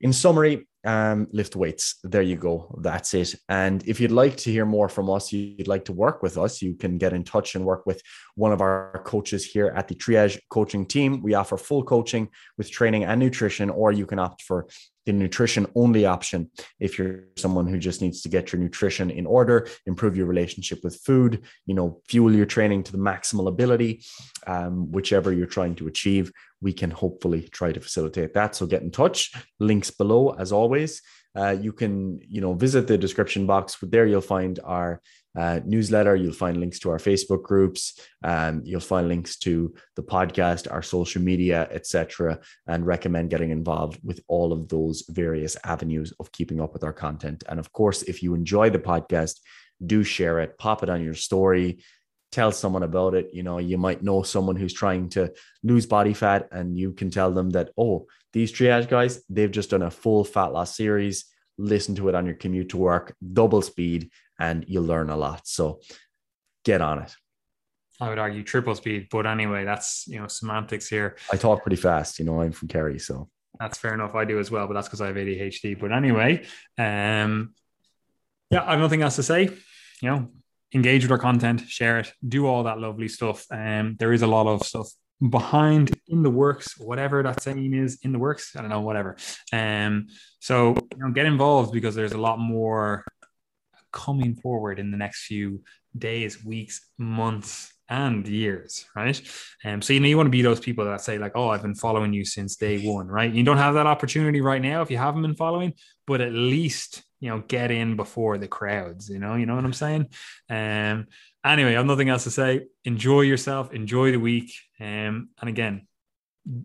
in 0.00 0.12
summary, 0.12 0.66
um, 0.84 1.28
lift 1.32 1.54
weights. 1.54 1.96
There 2.02 2.22
you 2.22 2.36
go. 2.36 2.76
That's 2.80 3.14
it. 3.14 3.34
And 3.48 3.86
if 3.86 4.00
you'd 4.00 4.12
like 4.12 4.36
to 4.38 4.50
hear 4.50 4.66
more 4.66 4.88
from 4.88 5.08
us, 5.08 5.32
you'd 5.32 5.68
like 5.68 5.84
to 5.86 5.92
work 5.92 6.22
with 6.22 6.36
us, 6.36 6.62
you 6.62 6.74
can 6.74 6.98
get 6.98 7.12
in 7.12 7.22
touch 7.22 7.54
and 7.54 7.64
work 7.64 7.86
with 7.86 8.02
one 8.34 8.52
of 8.52 8.60
our 8.60 9.02
coaches 9.04 9.44
here 9.44 9.72
at 9.76 9.86
the 9.88 9.94
Triage 9.94 10.38
coaching 10.50 10.84
team. 10.84 11.22
We 11.22 11.34
offer 11.34 11.56
full 11.56 11.84
coaching 11.84 12.28
with 12.58 12.70
training 12.70 13.04
and 13.04 13.20
nutrition, 13.20 13.70
or 13.70 13.92
you 13.92 14.06
can 14.06 14.18
opt 14.18 14.42
for 14.42 14.66
the 15.06 15.12
nutrition 15.12 15.66
only 15.74 16.04
option. 16.04 16.50
If 16.78 16.98
you're 16.98 17.24
someone 17.36 17.66
who 17.66 17.78
just 17.78 18.02
needs 18.02 18.20
to 18.22 18.28
get 18.28 18.52
your 18.52 18.60
nutrition 18.60 19.10
in 19.10 19.24
order 19.26 19.68
improve 19.86 20.16
your 20.16 20.26
relationship 20.26 20.80
with 20.84 20.96
food 20.96 21.42
you 21.66 21.74
know 21.74 22.00
fuel 22.08 22.32
your 22.32 22.46
training 22.46 22.82
to 22.82 22.92
the 22.92 22.98
maximal 22.98 23.48
ability 23.48 24.02
um, 24.46 24.90
whichever 24.90 25.32
you're 25.32 25.46
trying 25.46 25.74
to 25.76 25.86
achieve 25.86 26.32
we 26.60 26.72
can 26.72 26.90
hopefully 26.90 27.42
try 27.42 27.72
to 27.72 27.80
facilitate 27.80 28.34
that. 28.34 28.54
So 28.54 28.66
get 28.66 28.82
in 28.82 28.90
touch. 28.90 29.32
Links 29.60 29.90
below 29.90 30.30
as 30.30 30.52
always. 30.52 31.02
Uh, 31.36 31.50
you 31.50 31.72
can 31.72 32.18
you 32.26 32.40
know 32.40 32.54
visit 32.54 32.86
the 32.86 32.96
description 32.96 33.46
box. 33.46 33.76
There 33.82 34.06
you'll 34.06 34.20
find 34.22 34.58
our 34.64 35.02
uh, 35.36 35.60
newsletter. 35.64 36.16
You'll 36.16 36.32
find 36.32 36.56
links 36.56 36.78
to 36.80 36.90
our 36.90 36.98
Facebook 36.98 37.42
groups. 37.42 38.00
Um, 38.24 38.62
you'll 38.64 38.80
find 38.80 39.08
links 39.08 39.36
to 39.40 39.74
the 39.94 40.02
podcast, 40.02 40.70
our 40.72 40.82
social 40.82 41.22
media, 41.22 41.68
etc., 41.70 42.40
and 42.66 42.86
recommend 42.86 43.30
getting 43.30 43.50
involved 43.50 44.00
with 44.02 44.20
all 44.28 44.52
of 44.52 44.68
those 44.68 45.04
various 45.08 45.56
avenues 45.64 46.12
of 46.18 46.32
keeping 46.32 46.60
up 46.60 46.72
with 46.72 46.84
our 46.84 46.92
content. 46.92 47.44
And 47.48 47.60
of 47.60 47.72
course, 47.72 48.02
if 48.02 48.22
you 48.22 48.34
enjoy 48.34 48.70
the 48.70 48.78
podcast, 48.78 49.40
do 49.84 50.02
share 50.02 50.40
it, 50.40 50.56
pop 50.58 50.82
it 50.82 50.88
on 50.88 51.04
your 51.04 51.14
story, 51.14 51.78
tell 52.32 52.52
someone 52.52 52.82
about 52.82 53.14
it. 53.14 53.30
You 53.32 53.42
know, 53.42 53.58
you 53.58 53.78
might 53.78 54.02
know 54.02 54.22
someone 54.22 54.56
who's 54.56 54.72
trying 54.72 55.10
to 55.10 55.32
lose 55.62 55.86
body 55.86 56.14
fat, 56.14 56.48
and 56.50 56.78
you 56.78 56.92
can 56.92 57.10
tell 57.10 57.32
them 57.32 57.50
that, 57.50 57.70
oh, 57.78 58.06
these 58.32 58.52
triage 58.52 58.88
guys, 58.88 59.22
they've 59.28 59.50
just 59.50 59.70
done 59.70 59.82
a 59.82 59.90
full 59.90 60.24
fat 60.24 60.52
loss 60.52 60.76
series. 60.76 61.26
Listen 61.58 61.94
to 61.94 62.08
it 62.08 62.14
on 62.14 62.26
your 62.26 62.34
commute 62.34 62.70
to 62.70 62.76
work, 62.76 63.14
double 63.32 63.62
speed, 63.62 64.10
and 64.38 64.64
you'll 64.68 64.84
learn 64.84 65.10
a 65.10 65.16
lot. 65.16 65.46
So 65.46 65.80
get 66.64 66.80
on 66.80 67.00
it. 67.00 67.14
I 68.00 68.08
would 68.10 68.18
argue 68.18 68.42
triple 68.42 68.74
speed, 68.74 69.08
but 69.10 69.26
anyway, 69.26 69.64
that's 69.64 70.06
you 70.06 70.20
know 70.20 70.26
semantics 70.26 70.88
here. 70.88 71.16
I 71.32 71.36
talk 71.36 71.62
pretty 71.62 71.76
fast, 71.76 72.18
you 72.18 72.26
know. 72.26 72.42
I'm 72.42 72.52
from 72.52 72.68
Kerry, 72.68 72.98
so 72.98 73.28
that's 73.58 73.78
fair 73.78 73.94
enough. 73.94 74.14
I 74.14 74.24
do 74.24 74.38
as 74.38 74.50
well, 74.50 74.66
but 74.66 74.74
that's 74.74 74.86
because 74.86 75.00
I 75.00 75.06
have 75.06 75.16
ADHD. 75.16 75.78
But 75.78 75.92
anyway, 75.92 76.44
um, 76.76 77.54
yeah, 78.50 78.64
I 78.64 78.72
have 78.72 78.80
nothing 78.80 79.02
else 79.02 79.16
to 79.16 79.22
say. 79.22 79.44
You 80.02 80.10
know, 80.10 80.28
engage 80.74 81.04
with 81.04 81.12
our 81.12 81.18
content, 81.18 81.62
share 81.62 82.00
it, 82.00 82.12
do 82.26 82.46
all 82.46 82.64
that 82.64 82.78
lovely 82.78 83.08
stuff. 83.08 83.46
Um, 83.50 83.96
there 83.98 84.12
is 84.12 84.20
a 84.20 84.26
lot 84.26 84.46
of 84.46 84.62
stuff 84.62 84.88
behind 85.30 85.98
in 86.08 86.22
the 86.22 86.30
works, 86.30 86.78
whatever 86.78 87.22
that 87.22 87.42
saying 87.42 87.72
is 87.72 87.98
in 88.02 88.12
the 88.12 88.18
works. 88.18 88.54
I 88.54 88.60
don't 88.60 88.68
know, 88.68 88.80
whatever. 88.80 89.16
Um, 89.52 90.08
so 90.40 90.76
you 90.92 90.98
know, 90.98 91.10
get 91.12 91.24
involved 91.24 91.72
because 91.72 91.94
there's 91.94 92.12
a 92.12 92.18
lot 92.18 92.38
more 92.38 93.04
coming 93.92 94.34
forward 94.34 94.78
in 94.78 94.90
the 94.90 94.96
next 94.96 95.26
few 95.26 95.62
days, 95.96 96.44
weeks, 96.44 96.88
months, 96.98 97.72
and 97.88 98.26
years, 98.26 98.86
right? 98.96 99.20
Um, 99.64 99.80
so 99.80 99.92
you 99.92 100.00
know 100.00 100.08
you 100.08 100.16
want 100.16 100.26
to 100.26 100.32
be 100.32 100.42
those 100.42 100.60
people 100.60 100.84
that 100.86 101.00
say 101.00 101.18
like, 101.18 101.32
"Oh, 101.34 101.48
I've 101.48 101.62
been 101.62 101.74
following 101.74 102.12
you 102.12 102.24
since 102.24 102.56
day 102.56 102.84
one," 102.86 103.06
right? 103.06 103.32
You 103.32 103.44
don't 103.44 103.58
have 103.58 103.74
that 103.74 103.86
opportunity 103.86 104.40
right 104.40 104.60
now 104.60 104.82
if 104.82 104.90
you 104.90 104.98
haven't 104.98 105.22
been 105.22 105.36
following, 105.36 105.74
but 106.06 106.20
at 106.20 106.32
least 106.32 107.02
you 107.20 107.30
know 107.30 107.42
get 107.46 107.70
in 107.70 107.96
before 107.96 108.38
the 108.38 108.48
crowds. 108.48 109.08
You 109.08 109.18
know, 109.18 109.36
you 109.36 109.46
know 109.46 109.54
what 109.54 109.64
I'm 109.64 109.72
saying. 109.72 110.08
Um. 110.50 111.06
Anyway, 111.44 111.70
I 111.70 111.74
have 111.74 111.86
nothing 111.86 112.08
else 112.08 112.24
to 112.24 112.30
say. 112.30 112.62
Enjoy 112.84 113.20
yourself. 113.20 113.72
Enjoy 113.72 114.10
the 114.10 114.18
week. 114.18 114.52
Um. 114.80 115.28
And 115.40 115.48
again, 115.48 115.86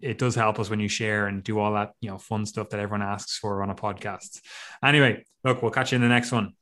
it 0.02 0.18
does 0.18 0.36
help 0.36 0.60
us 0.60 0.70
when 0.70 0.80
you 0.80 0.88
share 0.88 1.28
and 1.28 1.44
do 1.44 1.60
all 1.60 1.74
that 1.74 1.94
you 2.02 2.10
know 2.10 2.18
fun 2.18 2.46
stuff 2.46 2.70
that 2.70 2.80
everyone 2.80 3.08
asks 3.08 3.38
for 3.38 3.62
on 3.62 3.70
a 3.70 3.76
podcast. 3.76 4.42
Anyway, 4.84 5.24
look, 5.44 5.62
we'll 5.62 5.72
catch 5.72 5.92
you 5.92 5.98
in 5.98 6.02
the 6.02 6.08
next 6.08 6.32
one. 6.32 6.54